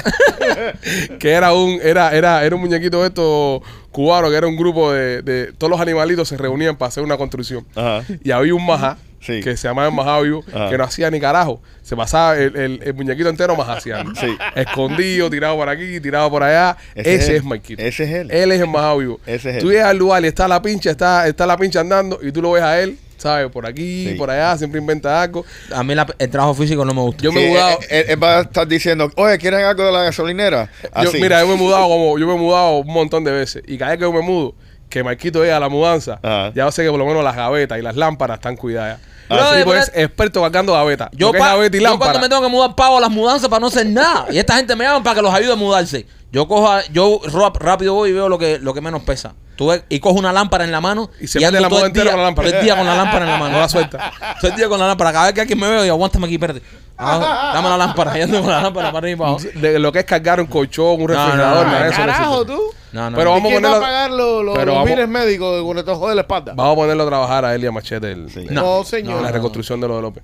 que 1.19 1.31
era 1.31 1.53
un, 1.53 1.79
era, 1.81 2.11
era, 2.15 2.43
era 2.43 2.55
un 2.55 2.61
muñequito 2.61 3.01
de 3.01 3.07
estos 3.07 3.61
cubano, 3.91 4.29
que 4.29 4.35
era 4.35 4.47
un 4.47 4.55
grupo 4.57 4.91
de, 4.91 5.21
de 5.21 5.53
todos 5.53 5.69
los 5.69 5.79
animalitos 5.79 6.27
se 6.27 6.37
reunían 6.37 6.75
para 6.75 6.89
hacer 6.89 7.03
una 7.03 7.17
construcción. 7.17 7.65
Ajá. 7.75 8.03
Y 8.23 8.31
había 8.31 8.53
un 8.55 8.65
majá 8.65 8.97
Sí. 9.25 9.39
que 9.41 9.55
se 9.55 9.69
llamaba 9.69 10.19
vivo, 10.19 10.43
Ajá. 10.53 10.69
que 10.69 10.77
no 10.77 10.83
hacía 10.83 11.09
ni 11.09 11.17
carajo. 11.17 11.61
Se 11.81 11.95
pasaba 11.95 12.35
el, 12.37 12.57
el, 12.57 12.79
el 12.83 12.93
muñequito 12.93 13.29
entero 13.29 13.55
majaseando. 13.55 14.13
Sí. 14.19 14.35
Escondido, 14.53 15.29
tirado 15.29 15.55
por 15.55 15.69
aquí, 15.69 16.01
tirado 16.01 16.29
por 16.29 16.43
allá. 16.43 16.75
Ese 16.93 17.15
Ese, 17.15 17.23
es 17.31 17.37
es. 17.37 17.43
Maikito. 17.45 17.81
Ese 17.81 18.03
es 18.03 18.09
él. 18.11 18.31
Él 18.31 18.51
es 18.51 18.59
el 18.59 18.67
majá 18.67 18.93
vivo. 18.95 19.21
Ese 19.25 19.51
es 19.51 19.59
tú 19.59 19.67
él. 19.69 19.75
llegas 19.75 19.91
al 19.91 19.97
lugar 19.97 20.25
y 20.25 20.27
está 20.27 20.45
la 20.49 20.61
pincha, 20.61 20.91
está, 20.91 21.25
está 21.25 21.45
la 21.45 21.55
pincha 21.55 21.79
andando 21.79 22.19
y 22.21 22.33
tú 22.33 22.41
lo 22.41 22.51
ves 22.51 22.63
a 22.63 22.81
él, 22.81 22.97
¿sabes? 23.23 23.49
Por 23.51 23.65
aquí, 23.65 24.09
Sí. 24.09 24.15
por 24.15 24.29
allá, 24.29 24.55
siempre 24.57 24.79
inventa 24.79 25.21
algo. 25.21 25.43
A 25.73 25.83
mí 25.83 25.95
la- 25.95 26.05
el 26.19 26.29
trabajo 26.29 26.53
físico 26.53 26.85
no 26.85 26.93
me 26.93 27.01
gusta. 27.01 27.23
Yo 27.23 27.31
me 27.31 27.45
he 27.45 27.49
mudado. 27.49 27.79
Él, 27.81 27.87
él- 27.89 28.05
él 28.09 28.23
va 28.23 28.37
a 28.37 28.41
estar 28.41 28.67
diciendo, 28.67 29.09
oye, 29.15 29.37
¿quieren 29.39 29.61
algo 29.61 29.83
de 29.85 29.91
la 29.91 30.03
gasolinera? 30.03 30.69
Yo, 30.83 30.89
Así. 31.09 31.19
mira, 31.21 31.39
yo 31.41 31.47
me 31.47 31.53
he 31.55 31.57
mudado 31.57 31.87
como, 31.87 32.19
yo 32.19 32.27
me 32.27 32.35
he 32.35 32.37
mudado 32.37 32.77
un 32.77 32.87
montón 32.93 33.23
de 33.23 33.31
veces. 33.31 33.63
Y 33.67 33.77
cada 33.77 33.91
vez 33.91 33.97
que 33.99 34.03
yo 34.05 34.13
me 34.13 34.21
mudo, 34.21 34.53
que 34.89 35.03
Marquito 35.03 35.41
llega 35.41 35.57
a 35.57 35.59
la 35.59 35.69
mudanza, 35.69 36.19
Ajá. 36.21 36.51
ya 36.53 36.71
sé 36.71 36.83
que 36.83 36.89
por 36.91 36.99
lo 36.99 37.05
menos 37.07 37.23
las 37.23 37.35
gavetas 37.35 37.79
y 37.79 37.81
las 37.81 37.95
lámparas 37.95 38.37
están 38.37 38.55
cuidadas. 38.55 38.99
Ese 39.37 39.49
sí. 39.49 39.55
tipo 39.57 39.69
Pero- 39.71 39.83
es 39.83 39.91
experto 39.95 40.41
cargando 40.41 40.73
gavetas. 40.73 41.09
Yo, 41.13 41.31
pa- 41.31 41.55
y 41.57 41.69
yo 41.71 41.81
lámpara. 41.81 41.97
cuando 41.97 42.19
me 42.19 42.29
tengo 42.29 42.41
que 42.41 42.47
mudar 42.49 42.75
pago 42.75 42.99
las 42.99 43.09
mudanzas 43.09 43.49
para 43.49 43.59
no 43.59 43.67
hacer 43.67 43.85
nada. 43.87 44.27
Y 44.31 44.37
esta 44.37 44.55
gente 44.55 44.75
me 44.75 44.83
llama 44.85 45.03
para 45.03 45.15
que 45.15 45.21
los 45.21 45.33
ayude 45.33 45.53
a 45.53 45.55
mudarse. 45.55 46.05
Yo 46.31 46.47
cojo, 46.47 46.67
a- 46.71 46.83
yo 46.91 47.19
rápido 47.59 47.93
voy 47.93 48.09
y 48.09 48.13
veo 48.13 48.27
lo 48.29 48.37
que, 48.39 48.57
lo 48.59 48.73
que 48.73 48.81
menos 48.81 49.03
pesa. 49.03 49.33
Tú 49.55 49.67
ves, 49.67 49.83
y 49.87 49.99
cojo 49.99 50.17
una 50.17 50.33
lámpara 50.33 50.63
en 50.63 50.71
la 50.71 50.81
mano 50.81 51.11
Y 51.21 51.27
se 51.27 51.37
ando 51.37 51.51
mete 51.51 51.61
la 51.61 51.69
todo 51.69 51.85
el 51.85 51.93
día- 51.93 52.05
con 52.05 52.17
la 52.17 52.23
lámpara. 52.23 52.47
Todo 52.49 52.57
el 52.59 52.65
día 52.65 52.75
con 52.75 52.85
la 52.87 52.95
lámpara 52.95 53.25
en 53.25 53.31
la 53.31 53.37
mano. 53.37 53.51
No 53.55 53.59
la 53.59 53.69
suelta. 53.69 54.11
Todo 54.41 54.49
el 54.51 54.57
día 54.57 54.67
con 54.67 54.79
la 54.79 54.87
lámpara. 54.87 55.11
Cada 55.13 55.25
vez 55.25 55.33
que 55.35 55.41
alguien 55.41 55.59
me 55.59 55.69
ve, 55.69 55.85
yo 55.85 55.93
aguántame 55.93 56.25
aquí, 56.25 56.35
espérate. 56.35 56.63
Ah, 56.97 57.51
dame 57.55 57.69
la 57.69 57.77
lámpara. 57.77 58.17
Y 58.17 58.21
ando 58.21 58.41
con 58.41 58.49
la 58.49 58.61
lámpara 58.61 58.91
para 58.91 58.99
arriba 58.99 59.13
y 59.13 59.17
para 59.17 59.29
abajo. 59.31 59.47
De 59.59 59.79
lo 59.79 59.91
que 59.91 59.99
es 59.99 60.05
cargar 60.05 60.39
un 60.39 60.45
colchón, 60.47 61.01
un 61.01 61.07
No, 61.07 61.07
no, 61.07 61.13
refrigerador, 61.15 61.65
no, 61.67 61.73
de 61.73 61.79
no, 61.79 61.85
eso. 61.85 61.91
no 61.91 61.97
Carajo, 62.05 62.45
tú. 62.45 62.61
No, 62.93 63.09
no. 63.09 63.17
Pero 63.17 63.29
no. 63.31 63.37
¿Y 63.37 63.41
vamos 63.41 63.45
a 63.45 63.49
quién 63.59 63.63
va 63.63 63.67
a 63.67 63.71
ponerlo- 63.71 63.81
pagar 63.81 64.11
los, 64.11 64.45
los, 64.45 64.55
pero 64.57 64.83
biles 64.85 65.07
médicos 65.09 65.75
de 65.75 65.83
te 65.83 65.93
jode 65.95 66.15
la 66.15 66.21
espalda? 66.21 66.53
Vamos 66.55 66.73
a 66.73 66.75
ponerlo 66.75 67.03
a 67.03 67.07
trabajar 67.07 67.45
a 67.45 67.55
él 67.55 67.63
y 67.63 67.67
a 67.67 67.71
Machete 67.71 68.11
el- 68.11 68.29
Sí. 68.29 68.45
No, 68.51 68.79
en 68.79 68.85
señor. 68.85 69.21
la 69.21 69.31
reconstrucción 69.31 69.81
de 69.81 69.87
lo 69.87 69.95
de 69.95 70.01
López. 70.03 70.23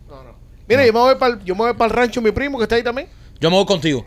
Mira, 0.67 0.85
yo 0.85 0.93
me 0.93 0.99
voy 0.99 1.15
para 1.15 1.39
yo 1.43 1.55
me 1.55 1.61
voy 1.63 1.73
para 1.73 1.85
el 1.85 1.97
rancho 1.97 2.21
mi 2.21 2.31
primo 2.31 2.57
que 2.59 2.63
está 2.65 2.75
ahí 2.75 2.83
también. 2.83 3.07
Yo 3.39 3.49
me 3.49 3.55
voy 3.55 3.65
contigo. 3.65 4.05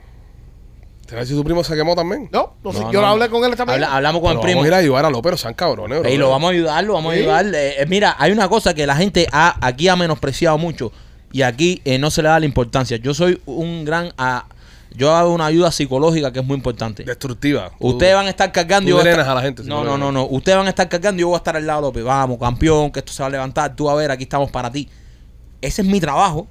¿Te 1.07 1.17
ves 1.17 1.29
si 1.29 1.35
tu 1.35 1.43
primo 1.43 1.63
se 1.65 1.75
quemó 1.75 1.97
también? 1.97 2.29
No, 2.33 2.55
no, 2.63 2.73
sé. 2.73 2.81
No, 2.81 2.93
Yo 2.93 3.01
no. 3.01 3.09
hablé 3.09 3.29
con 3.29 3.45
él 3.45 3.51
esta 3.51 3.65
Habla- 3.65 3.75
mañana. 3.75 3.97
hablamos 3.97 4.21
con 4.23 4.31
Pero 4.31 4.41
el 4.41 4.45
primo. 4.45 4.61
Vamos 4.61 4.65
a 4.67 4.69
ir 4.69 4.75
a 4.75 4.77
ayudar 4.79 5.05
a 5.05 5.11
López, 5.11 5.33
no 5.33 5.37
sean 5.39 5.55
cabrones. 5.55 6.01
bro. 6.01 6.09
Y 6.09 6.17
lo 6.17 6.31
vamos 6.31 6.49
a 6.49 6.53
ayudar, 6.53 6.85
lo 6.85 6.95
vamos 6.95 7.13
a 7.13 7.17
ayudar. 7.17 7.47
Eh, 7.53 7.85
mira, 7.89 8.15
hay 8.19 8.31
una 8.33 8.49
cosa 8.49 8.73
que 8.73 8.87
la 8.87 8.95
gente 8.95 9.27
ha, 9.33 9.57
aquí 9.67 9.89
ha 9.89 9.97
menospreciado 9.97 10.57
mucho 10.57 10.93
y 11.33 11.43
aquí 11.43 11.81
eh, 11.85 11.99
no 11.99 12.11
se 12.11 12.23
le 12.23 12.29
da 12.29 12.39
la 12.41 12.47
importancia. 12.47 12.97
Yo 12.99 13.15
soy 13.15 13.41
un 13.47 13.85
gran... 13.85 14.13
ah, 14.19 14.47
yo 14.95 15.15
hago 15.15 15.33
una 15.33 15.47
ayuda 15.47 15.73
psicológica 15.73 16.33
que 16.33 16.41
es 16.41 16.45
muy 16.45 16.55
importante. 16.57 17.03
Destructiva. 17.05 17.73
Ustedes 17.79 18.15
van 18.15 18.27
a 18.27 18.29
estar 18.31 18.53
cargando 18.53 18.89
y 18.89 18.91
yo 18.91 18.99
voy 18.99 19.07
a 19.09 19.11
estar- 19.11 19.27
a 19.29 19.35
la 19.35 19.41
gente, 19.41 19.63
No, 19.65 19.83
no, 19.85 19.97
no, 19.97 20.13
no. 20.13 20.27
Ustedes 20.27 20.59
van 20.59 20.67
a 20.67 20.71
estar 20.71 20.87
cargando 20.89 21.19
y 21.19 21.23
yo 21.23 21.29
voy 21.29 21.35
a 21.37 21.39
estar 21.39 21.57
al 21.57 21.67
lado 21.67 21.81
de 21.81 21.87
López. 21.89 22.05
Vamos, 22.05 22.39
campeón, 22.39 22.91
que 22.93 22.99
esto 22.99 23.11
se 23.13 23.23
va 23.23 23.29
a 23.29 23.31
levantar. 23.31 23.75
Tú 23.75 23.89
a 23.89 23.95
ver, 23.95 24.11
aquí 24.11 24.25
estamos 24.25 24.51
para 24.51 24.71
ti. 24.71 24.89
Ese 25.63 25.81
es 25.81 25.89
mi 25.89 25.99
trabajo. 25.99 26.47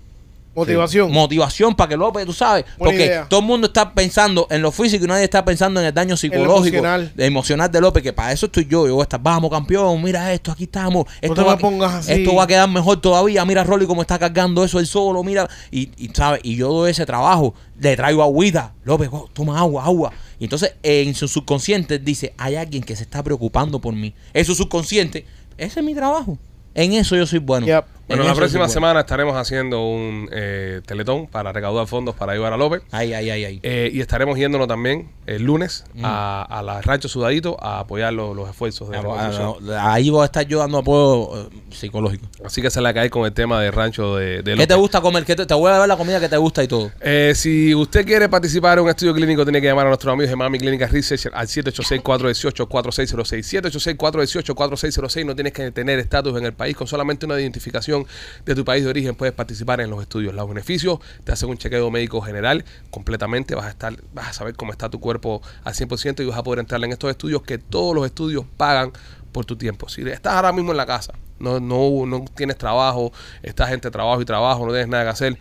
Motivación. 0.54 1.12
Motivación 1.12 1.76
para 1.76 1.90
que 1.90 1.98
López, 1.98 2.26
tú 2.26 2.34
sabes. 2.34 2.66
Buena 2.78 2.92
porque 2.92 3.06
idea. 3.06 3.30
todo 3.30 3.40
el 3.40 3.46
mundo 3.46 3.68
está 3.68 3.94
pensando 3.94 4.48
en 4.50 4.62
lo 4.62 4.72
físico 4.72 5.06
y 5.06 5.08
nadie 5.08 5.24
está 5.24 5.46
pensando 5.46 5.80
en 5.80 5.86
el 5.86 5.94
daño 5.94 6.18
psicológico, 6.18 6.78
emocional. 6.78 7.12
de 7.16 7.26
emocional 7.26 7.72
de 7.72 7.80
López, 7.80 8.04
que 8.04 8.12
para 8.12 8.34
eso 8.34 8.48
estoy 8.48 8.66
yo. 8.66 8.86
Yo 8.86 8.96
voy 8.96 9.02
a 9.02 9.04
estar, 9.04 9.22
vamos 9.22 9.50
campeón, 9.50 10.04
mira 10.04 10.34
esto, 10.34 10.52
aquí 10.52 10.66
estamos. 10.66 11.06
Esto, 11.22 11.36
te 11.36 11.42
va, 11.44 11.56
me 11.56 11.62
pongas 11.62 11.94
así. 11.94 12.12
esto 12.12 12.36
va 12.36 12.44
a 12.44 12.48
quedar 12.48 12.70
mejor 12.70 13.00
todavía. 13.00 13.46
Mira 13.46 13.64
Rolly 13.64 13.86
cómo 13.86 14.02
está 14.02 14.20
cargando 14.20 14.64
eso 14.66 14.80
él 14.80 14.88
solo, 14.88 15.24
mira. 15.24 15.48
Y, 15.72 15.92
y 15.98 16.10
¿sabes? 16.14 16.42
Y 16.44 16.58
yo 16.58 16.68
doy 16.68 16.92
ese 16.92 17.06
trabajo, 17.06 17.54
le 17.80 17.96
traigo 17.96 18.22
agüita. 18.22 18.74
López, 18.84 19.10
oh, 19.12 19.30
toma 19.32 19.58
agua, 19.58 19.86
agua. 19.86 20.12
Y 20.38 20.46
entonces 20.46 20.74
en 20.84 21.16
su 21.16 21.30
subconsciente 21.30 21.98
dice, 21.98 22.34
hay 22.38 22.56
alguien 22.56 22.84
que 22.84 22.96
se 22.98 23.04
está 23.04 23.24
preocupando 23.24 23.80
por 23.80 23.94
mí. 23.94 24.14
En 24.34 24.44
su 24.44 24.54
subconsciente, 24.54 25.26
ese 25.58 25.80
es 25.80 25.86
mi 25.86 25.96
trabajo. 25.96 26.38
En 26.74 26.94
eso 26.94 27.16
yo 27.16 27.26
soy 27.26 27.40
bueno. 27.40 27.68
Yep. 27.68 27.86
En 28.12 28.17
Bueno, 28.17 28.32
la 28.32 28.36
próxima 28.36 28.67
semana 28.69 29.02
estaremos 29.02 29.36
haciendo 29.36 29.86
un 29.86 30.30
eh, 30.32 30.82
teletón 30.86 31.28
para 31.28 31.52
recaudar 31.52 31.88
fondos 31.88 32.15
para 32.15 32.34
ayudar 32.34 32.54
a 32.54 32.58
López. 32.58 32.82
Ay, 32.91 33.13
ay, 33.13 33.30
ay, 33.30 33.45
ay. 33.45 33.60
Eh, 33.63 33.89
y 33.93 34.02
estaremos 34.02 34.38
yéndonos 34.38 34.67
también 34.67 35.10
el 35.26 35.43
lunes 35.43 35.86
Mm. 35.93 36.06
a, 36.06 36.43
a 36.43 36.63
la 36.63 36.82
Rancho 36.82 37.08
Sudadito 37.08 37.58
a 37.63 37.80
apoyar 37.80 38.13
los, 38.13 38.36
los 38.36 38.50
esfuerzos 38.50 38.89
de 38.89 38.97
Ah, 38.97 39.02
reconstrucción. 39.02 39.56
ah, 39.78 39.93
Ahí 39.93 40.10
voy 40.10 40.21
a 40.24 40.26
estar 40.26 40.45
yo 40.47 40.60
dando 40.60 40.78
apoyo 40.80 41.41
eh, 41.41 41.50
psicológico. 41.69 42.26
Así 42.45 42.62
que 42.62 42.69
se 42.69 42.82
la 42.82 42.93
cae 42.93 43.10
con 43.10 43.26
el 43.26 43.34
tema 43.34 43.62
de 43.62 43.71
Rancho 43.71 44.15
de, 44.15 44.38
de 44.38 44.43
¿Qué 44.43 44.52
López. 44.52 44.67
te 44.67 44.76
gusta 44.76 45.02
comer? 45.02 45.26
¿Qué 45.26 45.36
te, 45.36 45.45
te 45.45 45.54
voy 45.54 45.71
a 45.71 45.78
dar 45.78 45.88
la 45.88 45.97
comida 45.97 46.19
que 46.19 46.30
te 46.30 46.38
gusta 46.38 46.63
y 46.63 46.67
todo. 46.67 46.91
Eh, 47.02 47.34
si 47.36 47.74
usted 47.76 48.06
quiere 48.06 48.30
participar 48.30 48.78
en 48.78 48.84
un 48.86 48.89
estudio 48.89 49.13
clínico, 49.13 49.43
tiene 49.43 49.60
que 49.62 49.67
llamar 49.67 49.86
a 49.86 49.89
nuestros 49.89 50.12
amigos 50.13 50.30
de 50.30 50.36
Miami 50.36 50.60
Clínica 50.60 50.88
Research 50.88 51.28
al 51.34 51.47
786-418-4606. 51.47 53.97
786-418-4606. 53.97 55.26
No 55.26 55.36
tienes 55.36 55.54
que 55.54 55.71
tener 55.71 56.00
estatus 56.00 56.38
en 56.38 56.45
el 56.45 56.54
país. 56.54 56.76
Con 56.76 56.88
solamente 56.88 57.26
una 57.26 57.39
identificación 57.39 58.01
de 58.46 58.56
tu 58.56 58.66
país 58.66 58.84
de 58.84 58.90
origen 58.90 59.16
puedes 59.16 59.34
participar 59.34 59.82
en 59.82 59.90
los 59.90 60.02
estudios. 60.02 60.34
Los 60.34 60.48
beneficios, 60.48 61.00
te 61.24 61.32
hacen 61.32 61.50
un 61.50 61.58
chequeo 61.58 61.90
médico 61.92 62.22
general 62.22 62.66
completamente. 62.90 63.56
Vas 63.56 63.66
a 63.66 63.70
estar, 63.70 63.96
vas 64.14 64.30
a 64.30 64.34
saber 64.34 64.56
cómo 64.56 64.72
está 64.72 64.90
tu 64.90 65.00
cuerpo 65.00 65.42
al 65.64 65.74
100% 65.74 66.22
y 66.22 66.26
vas 66.26 66.38
a 66.38 66.44
poder 66.44 66.60
entrar 66.60 66.84
en 66.84 66.92
estos 66.92 67.10
estudios 67.10 67.42
que 67.44 67.58
todos 67.58 67.96
los 67.96 68.06
estudios 68.06 68.46
pagan 68.58 68.92
por 69.32 69.46
tu 69.46 69.56
tiempo. 69.56 69.90
Si 69.90 70.02
estás 70.02 70.34
ahora 70.34 70.52
mismo 70.52 70.72
en 70.72 70.78
la 70.78 70.86
casa, 70.86 71.14
no, 71.40 71.60
no, 71.60 72.06
no 72.06 72.26
tienes 72.36 72.58
trabajo, 72.58 73.12
estás 73.42 73.72
entre 73.72 73.92
trabajo 73.92 74.22
y 74.22 74.26
trabajo, 74.26 74.66
no 74.66 74.72
tienes 74.72 74.90
nada 74.90 75.04
que 75.04 75.10
hacer, 75.10 75.38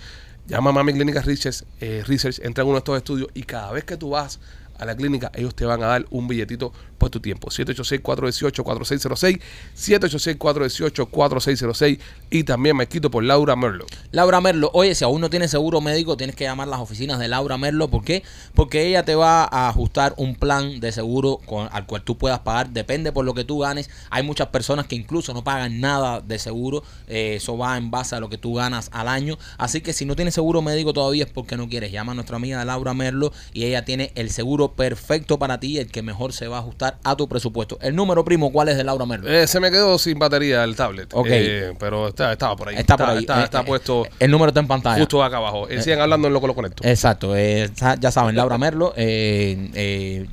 llama 0.47 0.71
a 0.71 0.73
Mami 0.73 0.95
Clínica 0.95 1.23
Research, 1.23 1.65
eh, 1.81 2.03
Research, 2.07 2.41
entra 2.43 2.63
en 2.63 2.69
uno 2.69 2.77
de 2.77 2.81
estos 2.81 2.97
estudios 2.97 3.29
y 3.35 3.43
cada 3.43 3.73
vez 3.73 3.85
que 3.85 3.97
tú 3.97 4.11
vas 4.11 4.41
a 4.79 4.85
la 4.87 4.97
clínica, 4.97 5.31
ellos 5.35 5.55
te 5.55 5.67
van 5.67 5.83
a 5.83 5.87
dar 5.87 6.07
un 6.11 6.27
billetito 6.27 6.73
por 7.01 7.11
tu 7.11 7.19
tiempo. 7.19 7.49
786-418-4606, 7.49 9.41
786-418-4606 9.77 11.99
y 12.31 12.45
también 12.45 12.77
me 12.77 12.87
quito 12.87 13.11
por 13.11 13.25
Laura 13.25 13.57
Merlo. 13.57 13.87
Laura 14.13 14.41
Merlo, 14.41 14.71
oye, 14.75 14.95
si 14.95 15.03
aún 15.05 15.21
no 15.21 15.29
tienes 15.31 15.51
seguro 15.51 15.81
médico, 15.81 16.17
tienes 16.17 16.37
que 16.37 16.45
llamar 16.45 16.69
las 16.69 16.79
oficinas 16.81 17.19
de 17.19 17.27
Laura 17.29 17.57
Merlo. 17.59 17.89
¿Por 17.89 18.05
qué? 18.05 18.23
Porque 18.55 18.87
ella 18.87 19.05
te 19.05 19.15
va 19.17 19.45
a 19.45 19.69
ajustar 19.69 20.15
un 20.19 20.37
plan 20.37 20.79
de 20.79 20.93
seguro 20.93 21.41
con- 21.47 21.69
al 21.73 21.87
cual 21.87 22.03
tú 22.03 22.17
puedas 22.19 22.41
pagar. 22.41 22.71
Depende 22.71 23.11
por 23.13 23.25
lo 23.25 23.33
que 23.35 23.45
tú 23.45 23.59
ganes. 23.59 23.89
Hay 24.11 24.23
muchas 24.23 24.49
personas 24.49 24.87
que 24.87 24.95
incluso 24.97 25.33
no 25.35 25.43
pagan 25.43 25.81
nada 25.81 26.21
de 26.21 26.39
seguro. 26.39 26.83
Eh, 27.09 27.35
eso 27.37 27.57
va 27.57 27.77
en 27.79 27.91
base 27.91 28.15
a 28.15 28.21
lo 28.21 28.29
que 28.29 28.37
tú 28.39 28.55
ganas 28.55 28.91
al 28.93 29.09
año. 29.09 29.39
Así 29.59 29.81
que 29.81 29.93
si 29.95 30.05
no 30.05 30.15
tienes 30.15 30.35
seguro 30.35 30.61
médico 30.63 30.93
todavía 30.93 31.25
es 31.25 31.31
porque 31.31 31.57
no 31.57 31.69
quieres. 31.69 31.91
Llama 31.93 32.13
a 32.13 32.15
nuestra 32.15 32.37
amiga 32.37 32.65
Laura 32.65 32.93
Merlo 32.95 33.33
y 33.55 33.65
ella 33.65 33.85
tiene 33.85 34.13
el 34.15 34.31
seguro 34.31 34.73
perfecto 34.75 35.39
para 35.39 35.59
ti, 35.59 35.79
el 35.79 35.91
que 35.91 36.03
mejor 36.03 36.33
se 36.35 36.47
va 36.47 36.59
a 36.59 36.61
ajustar 36.61 36.90
a 37.03 37.17
tu 37.17 37.29
presupuesto. 37.29 37.79
El 37.81 37.95
número 37.97 38.25
primo, 38.25 38.51
¿cuál 38.53 38.69
es 38.69 38.77
de 38.77 38.85
Laura 38.85 39.07
Merlo? 39.07 39.29
Eh, 39.31 39.47
se 39.47 39.61
me 39.61 39.71
quedó 39.71 39.99
sin 39.99 40.19
batería 40.19 40.65
el 40.65 40.75
tablet. 40.77 41.09
Ok. 41.13 41.27
Eh, 41.31 41.73
pero 41.79 42.09
está, 42.09 42.33
estaba 42.33 42.57
por 42.57 42.69
ahí. 42.69 42.77
Está 42.77 42.97
por 42.97 43.09
ahí. 43.11 43.19
Está, 43.21 43.41
Eh, 43.41 43.45
está 43.45 43.61
eh, 43.61 43.65
puesto 43.67 44.07
El 44.19 44.31
número 44.31 44.49
está 44.49 44.61
en 44.61 44.67
pantalla. 44.69 44.99
justo 44.99 45.23
acá 45.23 45.37
abajo. 45.39 45.67
Sigan 45.81 46.01
hablando 46.01 46.29
en 46.29 46.35
lo 46.35 46.41
que 46.41 46.47
lo 46.47 46.55
conecto. 46.55 46.83
Exacto, 46.87 47.35
ya 47.37 48.11
saben, 48.11 48.37
Laura 48.37 48.59
Merlo, 48.59 48.95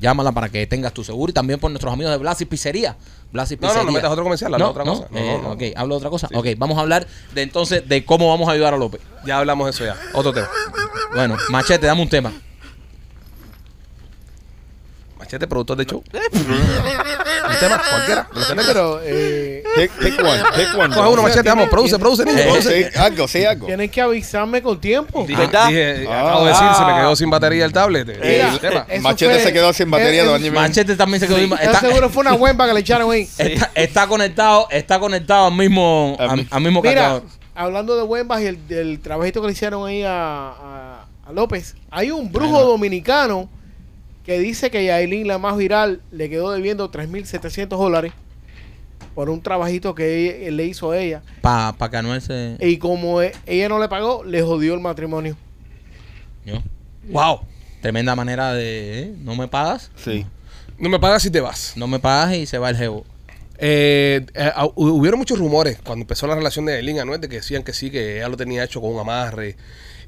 llámala 0.00 0.32
para 0.32 0.48
que 0.48 0.66
tengas 0.66 0.92
tu 0.92 1.04
seguro 1.04 1.30
y 1.30 1.34
también 1.34 1.58
por 1.60 1.70
nuestros 1.70 1.92
amigos 1.92 2.12
de 2.12 2.18
Blas 2.18 2.40
y 2.40 2.44
Pizzería. 2.44 2.96
Blas 3.32 3.50
y 3.52 3.56
No, 3.56 3.60
no, 3.62 3.68
Pizzería. 3.68 3.84
no 3.86 3.92
metas 3.92 4.10
otro 4.10 4.24
comercial, 4.24 4.54
habla 4.54 4.64
no, 4.66 4.70
otra 4.70 4.84
no, 4.84 4.94
cosa. 5.02 5.08
No. 5.12 5.50
Ok, 5.52 5.62
hablo 5.76 5.94
de 5.94 5.98
otra 5.98 6.10
cosa. 6.10 6.28
Ok, 6.34 6.46
vamos 6.56 6.78
a 6.78 6.80
hablar 6.80 7.06
de 7.34 7.42
entonces 7.42 7.86
de 7.88 8.04
cómo 8.04 8.28
vamos 8.28 8.48
a 8.48 8.52
ayudar 8.52 8.72
a 8.74 8.78
López. 8.78 9.00
Ya 9.26 9.38
hablamos 9.38 9.66
de 9.66 9.70
eso 9.72 9.84
ya. 9.84 9.96
Otro 10.14 10.32
tema. 10.32 10.48
Bueno, 11.14 11.36
Machete, 11.50 11.86
dame 11.86 12.02
un 12.02 12.08
tema. 12.08 12.32
Machete, 15.28 15.46
productor 15.46 15.76
de 15.76 15.84
show. 15.84 16.02
Un 16.32 17.56
tema, 17.60 17.82
cualquiera. 17.90 18.28
tengas. 18.48 18.66
Pero 18.66 19.00
eh, 19.04 19.62
Pick, 19.76 19.90
pick 19.92 20.20
one, 20.24 20.42
pick 20.56 20.78
one. 20.78 20.94
Coge 20.94 21.08
uno, 21.10 21.22
machete, 21.22 21.42
tiene- 21.42 21.50
vamos, 21.56 21.68
produce, 21.68 21.90
tiene- 21.98 22.02
produce, 22.02 22.24
niño, 22.24 22.38
Eh, 22.38 22.44
produce. 22.46 22.90
Sí, 22.92 22.98
algo, 22.98 23.28
sí, 23.28 23.44
algo. 23.44 23.66
tienen 23.66 23.90
que 23.90 24.00
avisarme 24.00 24.62
con 24.62 24.80
tiempo. 24.80 25.24
Dije, 25.28 25.38
¿Verdad? 25.40 25.68
dije, 25.68 26.06
Ah. 26.10 26.20
acabo 26.30 26.44
de 26.46 26.50
decir, 26.52 26.66
se 26.78 26.84
me 26.86 26.94
quedó 26.94 27.16
sin 27.16 27.28
batería 27.30 27.64
el 27.66 27.72
tablet. 27.74 28.08
Eh, 28.08 28.18
Mira, 28.22 28.52
el 28.54 28.58
tema. 28.60 28.86
eso 28.88 29.02
Machete 29.02 29.34
fue- 29.34 29.42
se 29.44 29.52
quedó 29.52 29.72
sin 29.74 29.90
batería 29.90 30.22
eh, 30.22 30.24
dos 30.24 30.32
eh, 30.32 30.36
años 30.36 30.46
y 30.46 30.50
medio. 30.50 30.62
Machete 30.62 30.96
también 30.96 31.20
se 31.20 31.26
quedó. 31.26 31.36
Sí, 31.36 31.50
está, 31.60 31.80
seguro 31.80 32.08
fue 32.08 32.20
una 32.22 32.32
huemba 32.34 32.66
que 32.66 32.72
le 32.72 32.80
echaron 32.80 33.10
ahí. 33.12 33.28
está, 33.38 33.70
está 33.74 34.06
conectado, 34.06 34.66
está 34.70 34.98
conectado 34.98 35.46
al 35.48 35.54
mismo, 35.54 36.16
Al 36.18 36.30
al, 36.30 36.36
mi- 36.38 36.46
al 36.50 36.60
mismo 36.62 36.80
Mira, 36.80 36.94
cargador. 36.94 37.22
hablando 37.54 37.96
de 37.96 38.02
huembas 38.02 38.40
y 38.40 38.46
el 38.46 38.66
del 38.66 39.00
trabajito 39.00 39.42
que 39.42 39.48
le 39.48 39.52
hicieron 39.52 39.86
ahí 39.86 40.02
a, 40.04 40.10
a- 40.48 41.04
a 41.26 41.32
López, 41.32 41.74
hay 41.90 42.10
un 42.10 42.32
brujo 42.32 42.62
dominicano 42.64 43.50
que 44.28 44.38
dice 44.38 44.70
que 44.70 44.84
Yailin, 44.84 45.26
la 45.26 45.38
más 45.38 45.56
viral, 45.56 46.02
le 46.12 46.28
quedó 46.28 46.50
debiendo 46.52 46.90
3.700 46.90 47.66
dólares 47.78 48.12
por 49.14 49.30
un 49.30 49.40
trabajito 49.40 49.94
que 49.94 50.42
ella- 50.44 50.50
le 50.50 50.66
hizo 50.66 50.90
a 50.90 50.98
ella. 50.98 51.22
Para 51.40 51.72
pa 51.72 51.90
que 51.90 51.96
Anuel 51.96 52.20
se. 52.20 52.58
Y 52.60 52.76
como 52.76 53.22
e- 53.22 53.32
ella 53.46 53.70
no 53.70 53.78
le 53.78 53.88
pagó, 53.88 54.22
le 54.24 54.42
jodió 54.42 54.74
el 54.74 54.80
matrimonio. 54.80 55.34
Yo. 56.44 56.62
Wow. 57.10 57.40
Tremenda 57.80 58.14
manera 58.14 58.52
de. 58.52 59.00
¿eh? 59.00 59.14
No 59.24 59.34
me 59.34 59.48
pagas, 59.48 59.90
Sí. 59.96 60.26
No 60.78 60.88
me 60.90 60.98
pagas 61.00 61.22
si 61.22 61.30
te 61.30 61.40
vas. 61.40 61.72
no 61.76 61.86
me 61.88 61.98
pagas 61.98 62.34
y 62.36 62.44
se 62.46 62.58
va 62.58 62.68
el 62.70 62.76
jevo. 62.76 63.04
Eh, 63.58 64.26
eh, 64.34 64.52
hu- 64.56 64.72
hubieron 64.76 65.18
muchos 65.18 65.38
rumores 65.38 65.78
cuando 65.84 66.02
empezó 66.02 66.26
la 66.26 66.34
relación 66.36 66.66
de 66.66 66.78
Elin 66.78 67.00
Anuel 67.00 67.20
de 67.20 67.28
que 67.30 67.36
decían 67.36 67.62
que 67.64 67.72
sí, 67.72 67.90
que 67.90 68.18
ella 68.18 68.28
lo 68.28 68.36
tenía 68.36 68.62
hecho 68.62 68.80
con 68.82 68.92
un 68.92 69.00
amarre 69.00 69.56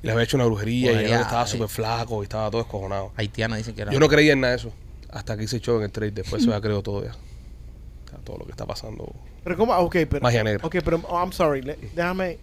y 0.03 0.07
le 0.07 0.13
había 0.13 0.25
hecho 0.25 0.37
una 0.37 0.47
brujería 0.47 0.93
y 1.03 1.05
él 1.07 1.21
estaba 1.21 1.47
súper 1.47 1.69
flaco 1.69 2.23
y 2.23 2.25
estaba 2.25 2.51
todo 2.51 2.63
escojonado. 2.63 3.13
Haitiana 3.17 3.57
dicen 3.57 3.75
que 3.75 3.83
era. 3.83 3.93
Yo 3.93 4.01
no 4.01 4.09
creía 4.09 4.33
en 4.33 4.41
nada 4.41 4.53
de 4.53 4.59
eso 4.59 4.73
hasta 5.11 5.37
que 5.37 5.45
hice 5.45 5.61
show 5.61 5.77
en 5.79 5.85
el 5.85 5.91
trade. 5.91 6.13
Después 6.13 6.43
eso 6.43 6.51
ya 6.51 6.61
creo 6.61 6.83
todo 6.83 7.05
ya. 7.05 7.13
O 7.13 8.09
sea, 8.11 8.19
todo 8.25 8.39
lo 8.39 8.45
que 8.45 8.51
está 8.53 8.67
pasando. 8.67 9.13
Pero 9.45 9.57
cómo, 9.57 9.75
ok, 9.77 9.97
pero, 10.09 10.21
Magia 10.21 10.45
negra. 10.45 10.67
ok, 10.67 10.77
pero 10.85 11.01
oh, 11.09 11.19
I'm 11.19 11.33
sorry, 11.33 11.63
le- 11.63 11.79
déjame. 11.95 12.39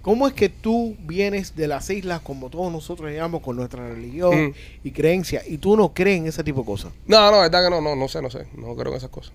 ¿Cómo 0.00 0.26
es 0.28 0.32
que 0.32 0.48
tú 0.48 0.96
vienes 1.00 1.54
de 1.56 1.66
las 1.66 1.90
islas 1.90 2.20
como 2.20 2.48
todos 2.48 2.72
nosotros 2.72 3.10
llegamos 3.10 3.42
con 3.42 3.56
nuestra 3.56 3.86
religión 3.88 4.46
Mm. 4.48 4.54
y 4.84 4.90
creencia 4.92 5.42
y 5.46 5.58
tú 5.58 5.76
no 5.76 5.92
crees 5.92 6.18
en 6.20 6.28
ese 6.28 6.42
tipo 6.44 6.60
de 6.60 6.66
cosas? 6.66 6.92
No, 7.06 7.30
no, 7.30 7.40
verdad 7.40 7.64
que 7.64 7.70
no, 7.70 7.80
no, 7.80 7.96
no 7.96 8.08
sé, 8.08 8.22
no 8.22 8.30
sé. 8.30 8.46
No 8.56 8.74
creo 8.76 8.92
en 8.92 8.96
esas 8.98 9.10
cosas. 9.10 9.32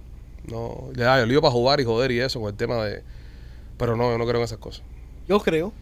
No, 0.48 0.90
ya, 0.96 1.20
yo 1.20 1.26
lío 1.26 1.42
para 1.42 1.52
jugar 1.52 1.80
y 1.82 1.84
joder 1.84 2.12
y 2.12 2.20
eso 2.22 2.40
con 2.40 2.50
el 2.50 2.56
tema 2.56 2.84
de. 2.86 3.04
Pero 3.78 3.96
no, 3.98 4.10
yo 4.12 4.18
no 4.18 4.26
creo 4.26 4.38
en 4.38 4.46
esas 4.46 4.58
cosas. 4.58 4.84
Yo 5.28 5.40
creo. 5.42 5.74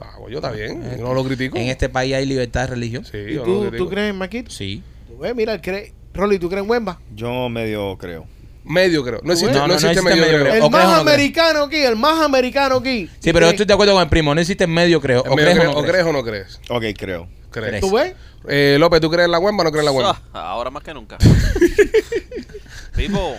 Ah, 0.00 0.14
pues 0.18 0.32
yo 0.32 0.38
está 0.38 0.50
bien, 0.50 0.82
yo 0.98 1.04
no 1.04 1.14
lo 1.14 1.24
critico. 1.24 1.56
En 1.56 1.68
este 1.68 1.88
país 1.88 2.14
hay 2.14 2.26
libertad 2.26 2.62
de 2.62 2.66
religión. 2.68 3.04
Sí, 3.04 3.16
¿Y 3.16 3.34
yo 3.34 3.40
no 3.40 3.44
tú, 3.44 3.54
lo 3.54 3.60
critico. 3.70 3.84
tú 3.84 3.90
crees 3.90 4.10
en 4.10 4.16
Maquito? 4.18 4.50
Sí. 4.50 4.82
Tú 5.08 5.18
ves, 5.18 5.34
mira, 5.34 5.54
él 5.54 5.60
cree. 5.60 5.92
Rolly, 6.12 6.38
¿tú 6.38 6.48
crees 6.48 6.64
en 6.64 6.70
Wemba? 6.70 7.00
Yo 7.14 7.48
medio 7.48 7.96
creo. 7.98 8.26
Medio 8.64 9.04
creo. 9.04 9.20
No 9.22 9.32
existe, 9.32 9.52
No, 9.54 9.60
no, 9.60 9.66
no, 9.66 9.68
no 9.68 9.74
existe 9.74 9.92
existe 9.92 10.10
medio, 10.10 10.22
medio 10.26 10.38
creo. 10.40 10.52
creo. 10.52 10.54
El 10.56 10.62
¿O 10.62 10.70
crees 10.70 10.86
más 10.86 11.00
americano 11.00 11.62
aquí, 11.64 11.76
el 11.76 11.96
más 11.96 12.20
americano 12.24 12.76
aquí. 12.76 13.10
Sí, 13.20 13.32
pero 13.32 13.46
yo 13.46 13.50
estoy 13.50 13.66
de 13.66 13.72
acuerdo 13.74 13.92
con 13.94 14.02
el 14.02 14.08
primo. 14.08 14.34
No 14.34 14.40
existe 14.40 14.66
medio, 14.66 15.00
creo. 15.00 15.20
O 15.22 15.36
medio 15.36 15.50
crees 15.50 15.58
creo, 15.58 15.70
o 15.70 15.72
no 15.74 15.78
o 15.78 15.82
crees. 15.82 15.92
crees 15.92 16.06
o 16.06 16.12
no 16.12 16.24
crees. 16.24 16.60
Ok, 16.70 16.84
creo. 16.98 17.28
Crees. 17.50 17.68
Crees. 17.68 17.80
¿Tú 17.82 17.92
ves? 17.94 18.14
Eh, 18.48 18.76
López, 18.80 19.00
¿tú 19.00 19.10
crees 19.10 19.26
en 19.26 19.32
la 19.32 19.38
Wemba 19.38 19.62
o 19.62 19.64
no 19.64 19.70
crees 19.70 19.82
en 19.82 19.86
la 19.86 19.92
Wemba? 19.92 20.22
Ah, 20.32 20.50
Ahora 20.50 20.70
más 20.70 20.82
que 20.82 20.92
nunca. 20.94 21.18
Pipo, 22.96 23.36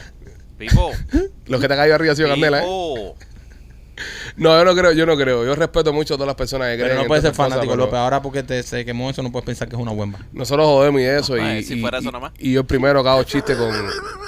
Pipo, 0.57 0.91
Los 1.47 1.61
que 1.61 1.67
te 1.67 1.73
han 1.73 1.79
caído 1.79 1.95
arriba 1.95 2.13
ha 2.13 2.15
sido 2.15 2.29
Candela, 2.29 2.63
¿eh? 2.63 3.13
No, 4.35 4.57
yo 4.57 4.65
no 4.65 4.75
creo, 4.75 4.91
yo 4.91 5.05
no 5.05 5.15
creo. 5.15 5.45
Yo 5.45 5.55
respeto 5.55 5.93
mucho 5.93 6.15
a 6.15 6.17
todas 6.17 6.27
las 6.27 6.35
personas 6.35 6.67
que 6.69 6.75
creen 6.75 6.89
Pero 6.91 7.01
no 7.03 7.07
puedes 7.07 7.23
ser 7.23 7.33
fanático, 7.33 7.61
cosas, 7.65 7.77
López. 7.77 7.91
pero 7.91 8.01
Ahora 8.03 8.21
porque 8.21 8.43
te, 8.43 8.61
se 8.63 8.83
quemó 8.83 9.09
eso, 9.09 9.23
no 9.23 9.31
puedes 9.31 9.45
pensar 9.45 9.69
que 9.69 9.75
es 9.75 9.81
una 9.81 9.91
buemba. 9.93 10.19
Nosotros 10.33 10.65
jodemos 10.65 10.99
y 11.01 11.03
eso. 11.05 11.33
Ay, 11.35 11.59
y, 11.59 11.63
si 11.63 11.75
y- 11.75 11.81
fuera 11.81 11.99
eso 11.99 12.09
y- 12.09 12.11
nomás. 12.11 12.31
y 12.37 12.51
yo 12.53 12.63
primero 12.65 12.99
hago 12.99 13.23
chiste 13.23 13.55
con, 13.55 13.71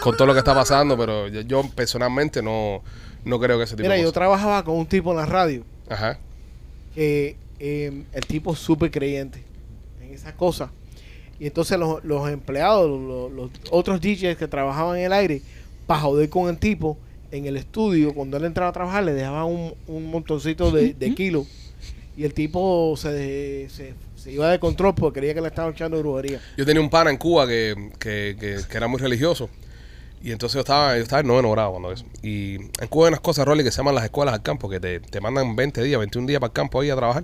con 0.01 0.15
todo 0.15 0.25
lo 0.27 0.33
que 0.33 0.39
está 0.39 0.53
pasando, 0.55 0.97
pero 0.97 1.27
yo, 1.27 1.41
yo 1.41 1.63
personalmente 1.75 2.41
no, 2.41 2.81
no 3.25 3.39
creo 3.39 3.57
que 3.57 3.65
ese 3.65 3.75
tipo 3.75 3.83
Mira, 3.83 3.95
de 3.95 4.03
yo 4.03 4.11
trabajaba 4.11 4.63
con 4.63 4.75
un 4.77 4.85
tipo 4.85 5.11
en 5.11 5.17
la 5.17 5.25
radio 5.25 5.63
Ajá. 5.89 6.17
que 6.95 7.35
eh, 7.59 8.03
el 8.13 8.25
tipo 8.25 8.53
es 8.53 8.59
súper 8.59 8.91
creyente 8.91 9.43
en 10.01 10.13
esas 10.13 10.33
cosas. 10.33 10.69
Y 11.39 11.45
entonces 11.47 11.77
los, 11.77 12.03
los 12.03 12.29
empleados, 12.29 12.89
los, 12.89 13.31
los 13.31 13.51
otros 13.69 14.01
DJs 14.01 14.37
que 14.37 14.47
trabajaban 14.47 14.97
en 14.97 15.05
el 15.05 15.13
aire, 15.13 15.41
para 15.85 15.99
joder 16.01 16.29
con 16.29 16.49
el 16.49 16.57
tipo, 16.57 16.97
en 17.31 17.45
el 17.45 17.57
estudio, 17.57 18.13
cuando 18.13 18.37
él 18.37 18.45
entraba 18.45 18.69
a 18.69 18.73
trabajar, 18.73 19.03
le 19.03 19.13
dejaban 19.13 19.45
un, 19.45 19.73
un 19.87 20.09
montoncito 20.09 20.71
de, 20.71 20.93
de 20.93 21.13
kilos. 21.13 21.47
Y 22.15 22.23
el 22.23 22.33
tipo 22.33 22.95
se, 22.97 23.69
se, 23.69 23.93
se 24.15 24.31
iba 24.31 24.49
de 24.49 24.59
control 24.59 24.95
porque 24.95 25.19
creía 25.19 25.35
que 25.35 25.41
le 25.41 25.47
estaban 25.47 25.73
echando 25.73 25.99
brujería. 25.99 26.41
Yo 26.57 26.65
tenía 26.65 26.81
un 26.81 26.89
pana 26.89 27.11
en 27.11 27.17
Cuba 27.17 27.47
que, 27.47 27.91
que, 27.99 28.35
que, 28.39 28.57
que 28.67 28.77
era 28.77 28.87
muy 28.87 28.99
religioso. 28.99 29.49
Y 30.23 30.31
entonces 30.31 30.55
yo 30.55 30.61
estaba, 30.61 30.97
yo 30.97 31.03
estaba 31.03 31.19
en 31.19 31.27
noveno 31.27 31.51
grado 31.51 31.71
cuando 31.71 31.91
eso. 31.91 32.05
Y 32.23 32.55
en 32.55 32.87
Cuba 32.89 33.05
hay 33.05 33.09
unas 33.09 33.19
cosas, 33.19 33.45
Rolly, 33.45 33.63
que 33.63 33.71
se 33.71 33.77
llaman 33.77 33.93
las 33.93 34.03
escuelas 34.03 34.33
al 34.33 34.41
campo, 34.41 34.67
que 34.67 34.79
te, 34.79 34.99
te 34.99 35.21
mandan 35.21 35.55
20 35.55 35.83
días, 35.83 35.99
21 35.99 36.27
días 36.27 36.39
para 36.39 36.47
el 36.49 36.53
campo 36.53 36.81
ahí 36.81 36.89
a 36.89 36.95
trabajar. 36.95 37.23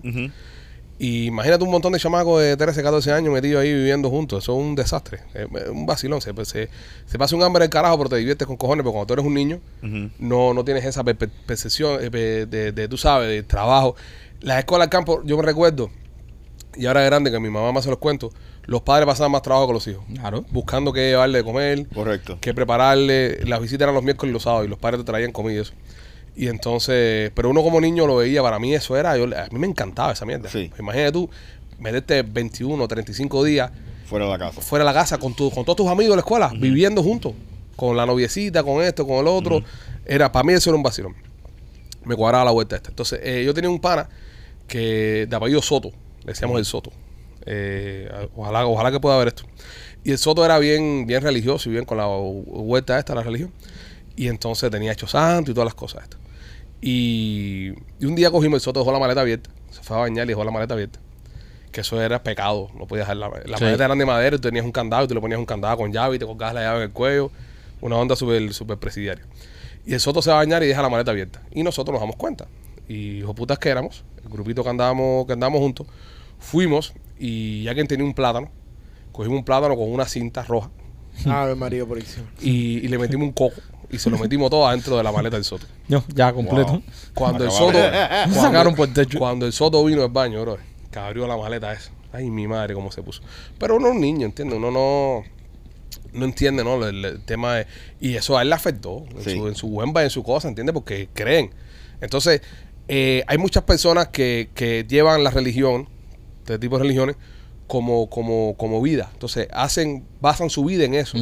Y 0.99 1.25
imagínate 1.25 1.63
un 1.63 1.71
montón 1.71 1.91
de 1.93 1.99
chamacos 1.99 2.41
de 2.41 2.55
13, 2.55 2.81
14 2.83 3.11
años 3.11 3.33
metidos 3.33 3.61
ahí 3.61 3.73
viviendo 3.73 4.09
juntos. 4.09 4.43
Eso 4.43 4.53
es 4.57 4.63
un 4.65 4.75
desastre. 4.75 5.19
Es 5.33 5.47
un 5.69 5.85
vacilón. 5.85 6.21
Se, 6.21 6.33
se, 6.45 6.69
se 7.05 7.17
pasa 7.17 7.35
un 7.35 7.43
hambre 7.43 7.61
del 7.63 7.69
carajo, 7.69 7.97
pero 7.97 8.09
te 8.11 8.15
diviertes 8.17 8.47
con 8.47 8.55
cojones. 8.57 8.83
Porque 8.83 8.93
cuando 8.93 9.07
tú 9.07 9.13
eres 9.13 9.25
un 9.25 9.33
niño, 9.33 9.59
no, 10.19 10.53
no 10.53 10.63
tienes 10.63 10.85
esa 10.85 11.03
per- 11.03 11.17
per- 11.17 11.31
percepción 11.45 12.01
eh, 12.03 12.09
de, 12.09 12.45
de, 12.45 12.71
de, 12.71 12.87
tú 12.87 12.97
sabes, 12.97 13.27
de 13.27 13.43
trabajo. 13.43 13.95
Las 14.41 14.59
escuelas 14.59 14.85
al 14.85 14.89
campo, 14.89 15.21
yo 15.25 15.35
me 15.35 15.43
recuerdo, 15.43 15.89
y 16.75 16.85
ahora 16.85 17.01
grande, 17.03 17.31
que 17.31 17.39
mi 17.39 17.49
mamá 17.49 17.71
me 17.71 17.79
hace 17.79 17.89
los 17.89 17.99
cuentos, 17.99 18.31
los 18.65 18.81
padres 18.81 19.05
pasaban 19.07 19.31
más 19.31 19.41
trabajo 19.41 19.67
que 19.67 19.73
los 19.73 19.87
hijos. 19.87 20.03
Claro. 20.13 20.45
Buscando 20.51 20.93
qué 20.93 21.09
llevarle 21.09 21.39
de 21.39 21.43
comer, 21.43 21.87
Correcto. 21.89 22.37
qué 22.39 22.53
prepararle. 22.53 23.39
Las 23.45 23.61
visitas 23.61 23.83
eran 23.85 23.95
los 23.95 24.03
miércoles 24.03 24.29
y 24.31 24.33
los 24.33 24.43
sábados 24.43 24.67
y 24.67 24.69
los 24.69 24.79
padres 24.79 24.99
te 25.01 25.05
traían 25.05 25.31
comida 25.31 25.55
y 25.57 25.61
eso. 25.61 25.73
Y 26.35 26.47
entonces, 26.47 27.31
pero 27.35 27.49
uno 27.49 27.61
como 27.61 27.79
niño 27.79 28.07
lo 28.07 28.17
veía, 28.17 28.41
para 28.41 28.57
mí 28.59 28.73
eso 28.73 28.97
era, 28.97 29.15
yo, 29.17 29.25
a 29.25 29.47
mí 29.51 29.59
me 29.59 29.67
encantaba 29.67 30.13
esa 30.13 30.25
mierda. 30.25 30.49
Sí. 30.49 30.71
Imagínate 30.79 31.11
tú, 31.11 31.29
meterte 31.79 32.23
21, 32.23 32.87
35 32.87 33.43
días 33.43 33.71
Fuera 34.05 34.25
de 34.25 34.31
la 34.31 34.39
casa. 34.39 34.61
fuera 34.61 34.83
de 34.83 34.91
la 34.91 34.93
casa 34.93 35.17
con, 35.17 35.35
tu, 35.35 35.51
con 35.51 35.63
todos 35.63 35.77
tus 35.77 35.87
amigos 35.87 36.11
de 36.11 36.15
la 36.17 36.21
escuela, 36.21 36.51
viviendo 36.55 37.03
juntos, 37.03 37.33
con 37.75 37.95
la 37.95 38.05
noviecita, 38.05 38.63
con 38.63 38.83
esto, 38.83 39.05
con 39.05 39.17
el 39.17 39.27
otro. 39.27 39.63
Era, 40.05 40.31
para 40.31 40.43
mí 40.43 40.53
eso 40.53 40.69
era 40.69 40.77
un 40.77 40.83
vacilón. 40.83 41.15
Me 42.03 42.15
cuadraba 42.15 42.45
la 42.45 42.51
vuelta 42.51 42.75
esta. 42.75 42.89
Entonces, 42.89 43.19
eh, 43.23 43.43
yo 43.45 43.53
tenía 43.53 43.69
un 43.69 43.79
pana 43.79 44.09
que 44.67 45.25
de 45.29 45.35
apellido 45.35 45.61
Soto, 45.61 45.89
le 46.23 46.33
decíamos 46.33 46.57
el 46.57 46.65
Soto. 46.65 46.91
Eh, 47.45 48.09
ojalá, 48.35 48.65
ojalá 48.65 48.91
que 48.91 48.99
pueda 48.99 49.17
ver 49.17 49.29
esto. 49.29 49.43
Y 50.03 50.11
el 50.11 50.17
Soto 50.17 50.43
era 50.43 50.59
bien, 50.59 51.05
bien 51.07 51.21
religioso 51.21 51.69
y 51.69 51.73
bien 51.73 51.85
con 51.85 51.97
la 51.97 52.07
vuelta 52.07 52.99
esta, 52.99 53.15
la 53.15 53.23
religión. 53.23 53.51
Y 54.15 54.27
entonces 54.27 54.69
tenía 54.69 54.91
hecho 54.91 55.07
santo 55.07 55.51
y 55.51 55.53
todas 55.53 55.65
las 55.65 55.75
cosas 55.75 56.03
estas. 56.03 56.22
Y, 56.85 57.73
y 57.99 58.05
un 58.05 58.15
día 58.15 58.29
cogimos 58.29 58.57
el 58.57 58.61
Soto, 58.61 58.81
dejó 58.81 58.91
la 58.91 58.99
maleta 58.99 59.21
abierta. 59.21 59.49
Se 59.71 59.81
fue 59.81 59.95
a 59.95 60.01
bañar 60.01 60.25
y 60.25 60.29
dejó 60.29 60.43
la 60.43 60.51
maleta 60.51 60.73
abierta. 60.73 60.99
Que 61.71 61.81
eso 61.81 62.01
era 62.01 62.21
pecado. 62.21 62.69
No 62.77 62.85
podías 62.87 63.07
dejar 63.07 63.17
la, 63.17 63.29
la 63.45 63.57
Sí. 63.57 63.63
maleta 63.63 63.85
eran 63.85 63.97
de 63.97 64.05
madera 64.05 64.35
y 64.35 64.39
tú 64.39 64.49
tenías 64.49 64.65
un 64.65 64.71
candado 64.73 65.05
y 65.05 65.07
tú 65.07 65.13
le 65.15 65.21
ponías 65.21 65.39
un 65.39 65.45
candado 65.45 65.77
con 65.77 65.93
llave 65.93 66.17
y 66.17 66.19
te 66.19 66.25
colgabas 66.25 66.53
la 66.55 66.61
llave 66.61 66.77
en 66.77 66.83
el 66.83 66.91
cuello. 66.91 67.31
Una 67.81 67.95
onda 67.95 68.15
súper 68.15 68.53
super 68.53 68.77
presidiaria. 68.77 69.25
Y 69.85 69.93
el 69.93 69.99
Soto 69.99 70.21
se 70.21 70.29
va 70.29 70.35
a 70.37 70.39
bañar 70.39 70.61
y 70.63 70.67
deja 70.67 70.81
la 70.81 70.89
maleta 70.89 71.11
abierta. 71.11 71.41
Y 71.53 71.63
nosotros 71.63 71.93
nos 71.93 72.01
damos 72.01 72.15
cuenta. 72.17 72.47
Y 72.87 73.19
hijo 73.19 73.33
putas 73.33 73.59
que 73.59 73.69
éramos, 73.69 74.03
el 74.23 74.29
grupito 74.29 74.61
que 74.63 74.69
andábamos, 74.69 75.25
que 75.25 75.33
andábamos 75.33 75.61
juntos, 75.61 75.87
fuimos 76.37 76.93
y 77.17 77.63
ya 77.63 77.73
quien 77.73 77.87
tenía 77.87 78.05
un 78.05 78.13
plátano, 78.13 78.49
cogimos 79.13 79.37
un 79.39 79.45
plátano 79.45 79.75
con 79.77 79.89
una 79.89 80.05
cinta 80.05 80.43
roja, 80.43 80.69
Ave 81.25 81.55
María 81.55 81.85
Purísima. 81.85 82.25
y, 82.41 82.79
y 82.79 82.87
le 82.89 82.97
metimos 82.97 83.25
un 83.27 83.31
coco 83.33 83.55
y 83.93 83.99
se 83.99 84.09
lo 84.09 84.17
metimos 84.17 84.49
todo 84.49 84.67
adentro 84.67 84.97
de 84.97 85.03
la 85.03 85.11
maleta 85.11 85.35
del 85.37 85.45
Soto. 85.45 85.65
Yo, 85.87 86.03
ya 86.13 86.33
completo. 86.33 86.71
Wow. 86.71 86.83
Cuando 87.13 87.45
el 87.45 87.51
Soto, 87.51 87.77
Sacaron 88.33 88.75
por 88.75 88.87
el 88.89 88.93
techo. 88.93 89.19
cuando 89.19 89.45
el 89.45 89.53
Soto 89.53 89.83
vino 89.85 90.01
al 90.03 90.09
baño, 90.09 90.41
bro, 90.41 90.57
que 90.91 90.99
abrió 90.99 91.27
la 91.27 91.37
maleta 91.37 91.71
esa. 91.73 91.91
Ay, 92.11 92.29
mi 92.29 92.47
madre, 92.47 92.73
cómo 92.73 92.91
se 92.91 93.01
puso. 93.01 93.21
Pero 93.57 93.77
uno 93.77 93.87
es 93.87 93.95
un 93.95 94.01
niño, 94.01 94.25
¿entiendes? 94.25 94.57
Uno 94.57 94.69
no, 94.71 95.23
no 96.13 96.25
entiende, 96.25 96.63
¿no? 96.63 96.85
El, 96.85 97.03
el 97.03 97.21
tema 97.23 97.55
de... 97.55 97.67
Y 97.99 98.15
eso 98.15 98.37
a 98.37 98.41
él 98.43 98.49
le 98.49 98.55
afectó 98.55 99.03
en, 99.15 99.23
Sí. 99.23 99.35
su, 99.37 99.47
en 99.47 99.55
su 99.55 99.67
buen 99.69 99.95
en 99.97 100.09
su 100.09 100.21
cosa, 100.23 100.47
¿entiendes? 100.47 100.73
Porque 100.73 101.09
creen. 101.13 101.51
Entonces, 102.01 102.41
eh, 102.87 103.23
hay 103.27 103.37
muchas 103.37 103.63
personas 103.63 104.09
que, 104.09 104.49
que 104.53 104.85
llevan 104.87 105.23
la 105.23 105.31
religión, 105.31 105.87
de 106.45 106.59
tipo 106.59 106.77
de 106.77 106.83
religiones, 106.83 107.15
como, 107.67 108.09
como, 108.09 108.55
como 108.57 108.81
vida. 108.81 109.09
Entonces, 109.13 109.47
hacen, 109.51 110.03
basan 110.21 110.49
su 110.49 110.65
vida 110.65 110.83
en 110.85 110.93
eso. 110.93 111.17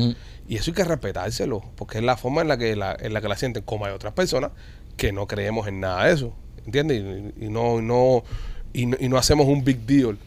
Y 0.47 0.55
eso 0.57 0.71
hay 0.71 0.75
que 0.75 0.83
respetárselo, 0.83 1.61
porque 1.75 1.99
es 1.99 2.03
la 2.03 2.17
forma 2.17 2.41
en 2.41 2.47
la 2.49 2.57
que 2.57 2.75
la, 2.75 2.95
en 2.99 3.13
la 3.13 3.21
que 3.21 3.27
la 3.29 3.37
sienten, 3.37 3.63
como 3.63 3.85
hay 3.85 3.93
otras 3.93 4.13
personas 4.13 4.51
que 4.97 5.11
no 5.13 5.27
creemos 5.27 5.67
en 5.67 5.79
nada 5.79 6.05
de 6.07 6.13
eso, 6.13 6.33
¿entiendes? 6.65 7.01
Y, 7.39 7.45
y 7.45 7.49
no, 7.49 7.79
y 7.79 7.83
no, 7.83 8.23
y 8.73 8.85
no, 8.85 8.97
y 8.99 9.07
no 9.09 9.17
hacemos 9.17 9.47
un 9.47 9.63
big 9.63 9.79
deal 9.85 10.17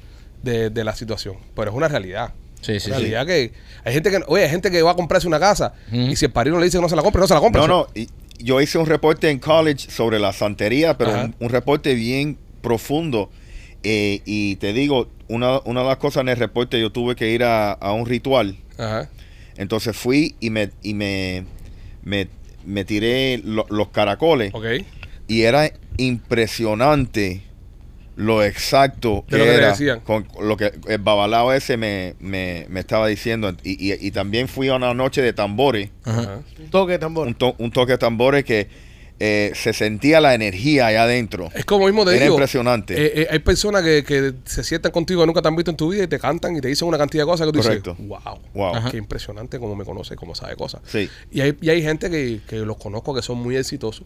de, 0.42 0.70
de 0.70 0.84
la 0.84 0.94
situación, 0.94 1.36
pero 1.54 1.70
es 1.70 1.76
una 1.76 1.88
realidad. 1.88 2.32
Sí, 2.62 2.80
sí, 2.80 2.88
Una 2.88 2.96
sí. 2.96 3.02
realidad 3.12 3.26
que 3.26 3.52
hay 3.84 3.92
gente 3.92 4.10
que, 4.10 4.20
oye, 4.26 4.44
hay 4.44 4.50
gente 4.50 4.70
que 4.70 4.80
va 4.80 4.92
a 4.92 4.96
comprarse 4.96 5.26
una 5.26 5.38
casa 5.38 5.74
y 5.92 6.16
si 6.16 6.24
el 6.24 6.32
padrino 6.32 6.58
le 6.58 6.64
dice 6.64 6.78
que 6.78 6.82
no 6.82 6.88
se 6.88 6.96
la 6.96 7.02
compre, 7.02 7.20
no 7.20 7.26
se 7.28 7.34
la 7.34 7.40
compra. 7.40 7.60
No, 7.60 7.68
no. 7.68 7.86
y- 7.94 8.08
Yo 8.38 8.60
hice 8.62 8.78
un 8.78 8.86
reporte 8.86 9.28
en 9.28 9.38
college 9.38 9.90
sobre 9.90 10.18
la 10.18 10.32
santería, 10.32 10.96
pero 10.96 11.30
un 11.38 11.48
reporte 11.50 11.92
bien 11.94 12.38
profundo. 12.62 13.30
Eh, 13.84 14.22
y 14.24 14.56
te 14.56 14.72
digo, 14.72 15.08
una, 15.28 15.60
una 15.64 15.82
de 15.82 15.86
las 15.88 15.98
cosas 15.98 16.22
en 16.22 16.30
el 16.30 16.36
reporte, 16.36 16.80
yo 16.80 16.90
tuve 16.90 17.14
que 17.16 17.30
ir 17.30 17.44
a, 17.44 17.72
a 17.72 17.92
un 17.92 18.06
ritual. 18.06 18.56
Ajá. 18.78 19.08
Entonces 19.56 19.96
fui 19.96 20.34
y 20.40 20.50
me, 20.50 20.70
y 20.82 20.94
me, 20.94 21.44
me, 22.02 22.28
me 22.64 22.84
tiré 22.84 23.38
lo- 23.44 23.66
los 23.68 23.88
caracoles. 23.88 24.52
Ok. 24.54 24.64
Y 25.28 25.42
era 25.42 25.70
impresionante 25.98 27.42
lo 28.16 28.44
exacto 28.44 29.24
que 29.28 29.38
lo 29.38 29.44
que 29.44 29.54
era 29.54 29.68
decían. 29.70 30.00
con 30.00 30.26
lo 30.40 30.56
que 30.56 30.72
el 30.88 30.98
babalao 30.98 31.52
ese 31.52 31.76
me, 31.76 32.14
me, 32.20 32.66
me 32.68 32.80
estaba 32.80 33.08
diciendo. 33.08 33.52
Y, 33.64 33.92
y- 33.92 34.06
y 34.06 34.10
también 34.12 34.48
fui 34.48 34.68
a 34.68 34.76
una 34.76 34.94
noche 34.94 35.20
de 35.22 35.32
tambores, 35.32 35.90
Ajá. 36.04 36.40
Un 36.58 36.70
toque 36.70 36.92
de 36.92 36.98
tambor. 36.98 37.26
un, 37.26 37.34
to- 37.34 37.54
un 37.58 37.70
toque 37.70 37.92
de 37.92 37.98
tambores 37.98 38.44
que 38.44 38.68
eh, 39.20 39.52
se 39.54 39.72
sentía 39.72 40.20
la 40.20 40.34
energía 40.34 40.86
allá 40.88 41.04
adentro. 41.04 41.48
Es 41.54 41.64
como 41.64 41.86
mismo 41.86 42.04
te 42.04 42.12
Era 42.16 42.24
digo. 42.24 42.34
impresionante. 42.34 42.94
eh, 42.94 43.12
eh, 43.22 43.26
hay 43.30 43.38
personas 43.38 43.82
que, 43.82 44.02
que 44.04 44.34
se 44.44 44.64
sientan 44.64 44.90
contigo 44.92 45.20
que 45.22 45.26
nunca 45.26 45.40
te 45.40 45.48
han 45.48 45.54
visto 45.56 45.70
en 45.70 45.76
tu 45.76 45.88
vida 45.90 46.02
y 46.04 46.08
te 46.08 46.18
cantan 46.18 46.56
y 46.56 46.60
te 46.60 46.68
dicen 46.68 46.88
una 46.88 46.98
cantidad 46.98 47.22
de 47.22 47.26
cosas 47.26 47.46
que 47.46 47.52
tú 47.52 47.60
Correcto. 47.62 47.92
dices, 47.98 48.08
wow, 48.08 48.38
Wow. 48.54 48.74
Ajá. 48.74 48.90
qué 48.90 48.96
impresionante 48.96 49.58
cómo 49.60 49.76
me 49.76 49.84
conoce, 49.84 50.16
cómo 50.16 50.34
sabe 50.34 50.56
cosas. 50.56 50.80
Sí, 50.86 51.08
Y 51.30 51.40
hay, 51.42 51.56
y 51.60 51.70
hay 51.70 51.82
gente 51.82 52.10
que, 52.10 52.40
que 52.46 52.56
los 52.56 52.76
conozco 52.76 53.14
que 53.14 53.22
son 53.22 53.38
muy 53.38 53.56
exitosos, 53.56 54.04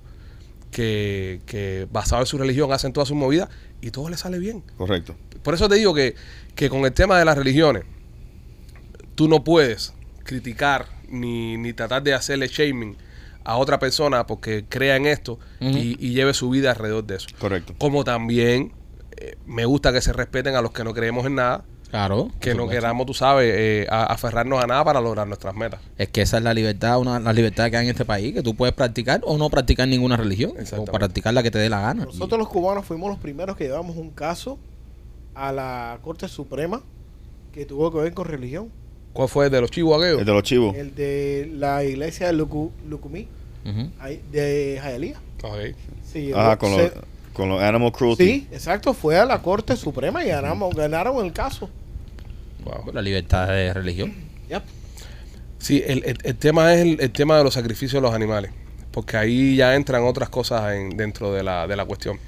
que, 0.71 1.41
que 1.47 1.87
basado 1.91 2.21
en 2.23 2.27
su 2.27 2.37
religión 2.37 2.71
hacen 2.73 2.93
toda 2.93 3.07
su 3.07 3.15
movida 3.15 3.49
y 3.81 3.91
todo 3.91 4.11
les 4.11 4.21
sale 4.21 4.39
bien. 4.39 4.63
correcto. 4.77 5.15
Por 5.43 5.55
eso 5.55 5.69
te 5.69 5.77
digo 5.77 5.95
que, 5.95 6.15
que 6.55 6.69
con 6.69 6.85
el 6.85 6.93
tema 6.93 7.19
de 7.19 7.25
las 7.25 7.39
religiones, 7.39 7.85
tú 9.15 9.29
no 9.29 9.43
puedes 9.45 9.95
criticar 10.25 10.87
ni, 11.09 11.57
ni 11.57 11.73
tratar 11.73 12.03
de 12.03 12.13
hacerle 12.13 12.49
shaming 12.49 12.97
a 13.45 13.57
otra 13.57 13.79
persona 13.79 14.27
porque 14.27 14.65
crea 14.69 14.97
en 14.97 15.07
esto 15.07 15.39
y, 15.61 15.97
y 16.05 16.13
lleve 16.13 16.35
su 16.35 16.51
vida 16.51 16.71
alrededor 16.71 17.05
de 17.05 17.17
eso. 17.17 17.29
Correcto. 17.39 17.75
Como 17.79 18.05
también 18.05 18.73
eh, 19.17 19.37
me 19.47 19.65
gusta 19.65 19.93
que 19.93 20.01
se 20.01 20.13
respeten 20.13 20.55
a 20.55 20.63
los 20.63 20.73
que 20.73 20.85
no 20.85 20.93
creemos 20.95 21.25
en 21.27 21.37
nada, 21.37 21.65
Claro. 21.91 22.31
que 22.39 22.55
no 22.55 22.69
queramos, 22.69 23.07
tú 23.07 23.15
sabes, 23.15 23.51
eh, 23.57 23.87
a- 23.91 24.05
aferrarnos 24.13 24.63
a 24.63 24.67
nada 24.67 24.85
para 24.85 25.01
lograr 25.01 25.27
nuestras 25.27 25.55
metas. 25.55 25.81
Es 25.97 26.09
que 26.09 26.21
esa 26.21 26.37
es 26.37 26.43
la 26.43 26.53
libertad, 26.53 26.99
una 27.01 27.19
la 27.19 27.33
libertad 27.33 27.71
que 27.71 27.79
hay 27.79 27.85
en 27.87 27.91
este 27.93 28.05
país, 28.05 28.35
que 28.35 28.43
tú 28.43 28.55
puedes 28.55 28.75
practicar 28.75 29.23
o 29.25 29.39
no 29.39 29.49
practicar 29.49 29.89
ninguna 29.89 30.19
religión, 30.19 30.53
o 30.77 30.85
practicar 30.85 31.33
la 31.33 31.43
que 31.43 31.51
te 31.51 31.59
dé 31.59 31.71
la 31.71 31.81
gana. 31.81 32.05
Nosotros 32.05 32.39
los 32.39 32.49
cubanos 32.51 32.85
fuimos 32.85 33.09
los 33.09 33.19
primeros 33.19 33.57
que 33.57 33.65
llevamos 33.65 33.97
un 33.97 34.11
caso 34.11 34.59
a 35.35 35.51
la 35.53 35.99
Corte 36.03 36.29
Suprema 36.29 36.83
que 37.53 37.65
tuvo 37.65 37.91
que 37.91 37.99
ver 38.01 38.13
con 38.13 38.27
religión. 38.27 38.71
¿Cuál 39.13 39.29
fue 39.29 39.47
el 39.47 39.51
de 39.53 39.61
los 39.61 39.71
chivos 39.71 39.97
aquellos? 40.01 40.21
El 40.21 40.27
de 40.27 40.33
los 40.33 40.43
chivos. 40.43 40.77
El 40.77 40.95
de 40.95 41.51
la 41.55 41.83
iglesia 41.85 42.29
de 42.29 42.35
Lucu- 42.35 42.71
Lucumí, 42.89 43.27
Ujú. 43.65 43.91
ahí, 44.01 44.21
de 44.31 44.79
Jayalía. 44.81 45.17
Ok. 45.43 45.75
Sí, 46.13 46.33
Ajá, 46.33 46.53
el- 46.53 46.59
con 46.59 46.75
se- 46.75 46.83
los, 46.83 46.93
con 47.33 47.49
los 47.49 47.61
animal 47.63 47.93
cruelty. 47.93 48.25
sí, 48.25 48.49
exacto, 48.53 48.95
fue 48.95 49.17
a 49.19 49.25
la 49.25 49.41
Corte 49.43 49.77
Suprema 49.77 50.25
y 50.25 50.29
ganamos, 50.29 50.75
ganaron 50.75 51.25
el 51.25 51.33
caso. 51.33 51.69
Wow. 52.65 52.93
La 52.93 53.03
libertad 53.03 53.49
de 53.49 53.73
religión. 53.73 54.13
Yep. 54.51 54.63
Sí, 55.59 55.83
el, 55.87 56.05
el- 56.05 56.19
el 56.23 56.37
tema 56.37 56.73
es 56.75 56.81
el, 56.83 57.01
el 57.01 57.11
tema 57.11 57.37
de 57.39 57.45
los 57.45 57.55
sacrificios 57.55 57.95
de 57.95 58.07
los 58.07 58.15
animales, 58.15 58.53
porque 58.99 59.17
ahí 59.17 59.55
ya 59.55 59.77
entran 59.77 60.03
otras 60.03 60.29
cosas 60.29 60.75
en- 60.75 60.97
dentro 60.97 61.33
de 61.33 61.45
la, 61.45 61.67
de 61.69 61.77
la 61.77 61.85
cuestión. 61.85 62.19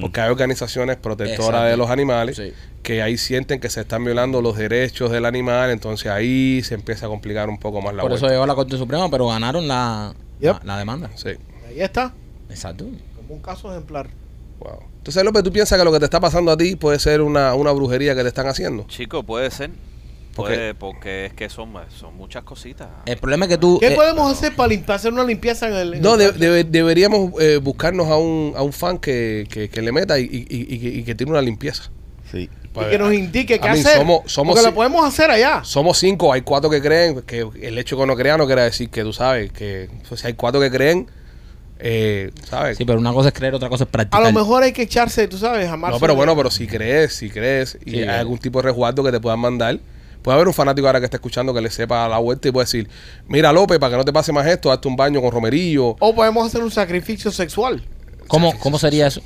Porque 0.00 0.20
hay 0.20 0.30
organizaciones 0.30 0.96
protectoras 0.96 1.46
Exacto. 1.48 1.64
de 1.70 1.76
los 1.76 1.90
animales 1.90 2.34
Sí. 2.36 2.52
que 2.82 3.02
ahí 3.02 3.16
sienten 3.16 3.60
que 3.60 3.70
se 3.70 3.82
están 3.82 4.04
violando 4.04 4.42
los 4.42 4.56
derechos 4.56 5.12
del 5.12 5.24
animal, 5.24 5.70
entonces 5.70 6.10
ahí 6.10 6.60
se 6.64 6.74
empieza 6.74 7.06
a 7.06 7.08
complicar 7.08 7.48
un 7.48 7.58
poco 7.58 7.80
más 7.80 7.94
la 7.94 8.02
Por 8.02 8.12
eso 8.12 8.26
llegó 8.28 8.42
a 8.42 8.46
la 8.48 8.56
Corte 8.56 8.76
Suprema, 8.76 9.08
pero 9.08 9.28
ganaron 9.28 9.68
la, 9.68 10.12
Yep. 10.40 10.56
la, 10.64 10.72
la 10.72 10.78
demanda. 10.78 11.10
Sí, 11.14 11.28
Ahí 11.68 11.80
está, 11.80 12.12
Exacto. 12.50 12.86
como 13.16 13.34
un 13.34 13.40
caso 13.40 13.70
ejemplar. 13.70 14.08
wow. 14.58 14.80
Entonces, 14.98 15.22
López, 15.22 15.44
¿tú 15.44 15.52
piensas 15.52 15.78
que 15.78 15.84
lo 15.84 15.92
que 15.92 16.00
te 16.00 16.06
está 16.06 16.18
pasando 16.18 16.50
a 16.50 16.56
ti 16.56 16.74
puede 16.74 16.98
ser 16.98 17.20
una, 17.20 17.54
una 17.54 17.70
brujería 17.70 18.16
que 18.16 18.22
te 18.22 18.28
están 18.28 18.48
haciendo? 18.48 18.86
Chico, 18.88 19.22
puede 19.22 19.52
ser. 19.52 19.70
¿Por 20.36 20.48
qué? 20.48 20.54
Puede, 20.54 20.74
porque 20.74 21.26
es 21.26 21.32
que 21.32 21.48
son, 21.48 21.72
son 21.98 22.14
muchas 22.16 22.44
cositas. 22.44 22.88
El 23.06 23.16
problema 23.16 23.46
es 23.46 23.50
que 23.52 23.58
tú... 23.58 23.78
¿Qué 23.80 23.88
eh, 23.88 23.96
podemos 23.96 24.30
hacer 24.30 24.54
para 24.54 24.68
limpiar, 24.68 24.96
hacer 24.96 25.12
una 25.12 25.24
limpieza 25.24 25.66
en 25.68 25.74
el... 25.74 25.94
en 25.94 26.02
No, 26.02 26.12
el 26.14 26.18
de- 26.18 26.24
parque? 26.26 26.40
debe- 26.46 26.64
deberíamos 26.64 27.32
eh, 27.40 27.56
buscarnos 27.56 28.06
a 28.08 28.16
un, 28.16 28.52
a 28.56 28.62
un 28.62 28.72
fan 28.72 28.98
que, 28.98 29.46
que, 29.50 29.68
que 29.68 29.82
le 29.82 29.90
meta 29.92 30.18
y, 30.18 30.24
y, 30.24 30.46
y- 30.48 30.74
y 30.74 30.78
que- 30.78 30.88
y 30.98 31.02
que 31.04 31.14
tiene 31.14 31.32
una 31.32 31.42
limpieza. 31.42 31.90
Sí. 32.30 32.50
y 32.74 32.90
que 32.90 32.98
nos 32.98 33.14
indique 33.14 33.58
qué 33.58 33.68
a 33.68 33.72
mí 33.72 33.78
hacer. 33.80 33.96
somos- 33.98 34.22
somos 34.30 34.54
porque 34.54 34.68
lo 34.68 34.74
podemos 34.74 35.04
hacer 35.06 35.30
allá. 35.30 35.62
Somos 35.64 35.96
cinco, 35.98 36.32
hay 36.32 36.42
cuatro 36.42 36.68
que 36.68 36.82
creen, 36.82 37.22
que 37.22 37.46
el 37.62 37.78
hecho 37.78 37.96
de 37.96 38.02
que 38.02 38.06
no 38.06 38.16
crean 38.16 38.38
no 38.38 38.46
quiere 38.46 38.62
decir 38.62 38.90
que 38.90 39.02
tú 39.02 39.12
sabes, 39.12 39.50
que 39.52 39.88
o 40.10 40.16
sea, 40.16 40.28
hay 40.28 40.34
cuatro 40.34 40.60
que 40.60 40.70
creen, 40.70 41.06
eh, 41.78 42.30
¿sabes? 42.44 42.78
Sí, 42.78 42.84
pero 42.84 42.98
una 42.98 43.12
cosa 43.12 43.28
es 43.28 43.34
creer, 43.34 43.54
otra 43.54 43.68
cosa 43.68 43.84
es 43.84 43.88
A 43.88 43.92
practicar. 43.92 44.22
lo 44.22 44.32
mejor 44.32 44.62
hay 44.62 44.72
que 44.72 44.82
echarse, 44.82 45.28
tú 45.28 45.38
sabes, 45.38 45.68
jamás. 45.68 45.90
no, 45.92 46.00
pero 46.00 46.14
bueno, 46.14 46.34
pero 46.36 46.50
si 46.50 46.66
crees, 46.66 47.14
si 47.14 47.30
crees 47.30 47.78
y 47.84 47.96
hay 47.98 48.02
eh. 48.04 48.10
algún 48.10 48.38
tipo 48.38 48.60
de 48.60 48.64
resguardo 48.68 49.04
que 49.04 49.12
te 49.12 49.20
puedan 49.20 49.38
mandar, 49.40 49.78
puede 50.26 50.34
haber 50.34 50.48
un 50.48 50.54
fanático 50.54 50.88
ahora 50.88 50.98
que 50.98 51.04
esté 51.04 51.18
escuchando 51.18 51.54
que 51.54 51.60
le 51.60 51.70
sepa 51.70 52.08
la 52.08 52.18
vuelta 52.18 52.48
y 52.48 52.50
puede 52.50 52.64
decir, 52.64 52.88
mira 53.28 53.52
López, 53.52 53.78
para 53.78 53.92
que 53.92 53.96
no 53.98 54.04
te 54.04 54.12
pase 54.12 54.32
más 54.32 54.44
esto, 54.48 54.72
hazte 54.72 54.88
un 54.88 54.96
baño 54.96 55.20
con 55.22 55.30
romerillo. 55.30 55.94
O 56.00 56.12
podemos 56.16 56.44
hacer 56.44 56.64
un 56.64 56.70
sacrificio 56.72 57.30
sexual. 57.30 57.80
¿Cómo, 58.26 58.58
¿Cómo 58.58 58.76
sería 58.76 59.06
eso? 59.06 59.20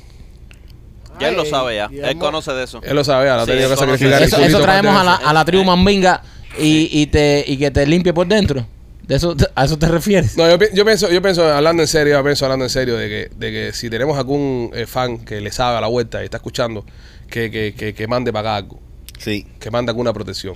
Ya 1.19 1.29
él 1.29 1.35
lo 1.35 1.43
sabe 1.45 1.77
ya. 1.77 1.89
Él 1.91 2.19
conoce 2.19 2.51
de 2.53 2.65
eso. 2.65 2.81
Él 2.83 2.95
lo 2.95 3.03
sabe, 3.03 3.31
ahora 3.31 3.41
ha 3.41 3.45
Sí, 3.47 3.51
tenido 3.51 3.71
que 3.71 3.77
sacrificar. 3.77 4.21
Eso, 4.21 4.37
eso 4.37 4.59
traemos 4.61 4.95
a 4.95 5.03
la, 5.03 5.15
a 5.15 5.33
la 5.33 5.43
tribu 5.43 5.63
mambinga 5.63 6.21
y, 6.59 6.87
y, 6.91 7.07
te, 7.07 7.43
y 7.47 7.57
que 7.57 7.71
te 7.71 7.83
limpie 7.87 8.13
por 8.13 8.27
dentro. 8.27 8.63
¿De 9.07 9.15
eso, 9.15 9.35
¿A 9.55 9.65
eso 9.65 9.79
te 9.79 9.87
refieres? 9.87 10.37
No, 10.37 10.47
yo, 10.47 10.57
yo 10.71 10.85
pienso, 10.85 11.09
yo 11.09 11.19
pienso, 11.19 11.51
hablando 11.51 11.81
en 11.81 11.87
serio, 11.87 12.13
yo 12.15 12.23
pienso 12.23 12.45
hablando 12.45 12.65
en 12.65 12.69
serio 12.69 12.95
de 12.95 13.09
que, 13.09 13.31
de 13.35 13.51
que 13.51 13.73
si 13.73 13.89
tenemos 13.89 14.19
algún 14.19 14.69
eh, 14.75 14.85
fan 14.85 15.17
que 15.25 15.41
le 15.41 15.51
sabe 15.51 15.77
a 15.79 15.81
la 15.81 15.87
vuelta 15.87 16.21
y 16.21 16.25
está 16.25 16.37
escuchando, 16.37 16.85
que, 17.27 17.49
que, 17.49 17.73
que, 17.75 17.95
que 17.95 18.07
mande 18.07 18.31
para 18.31 18.49
acá 18.51 18.55
algo, 18.57 18.79
Sí. 19.17 19.47
que 19.59 19.71
mande 19.71 19.89
alguna 19.89 20.13
protección. 20.13 20.55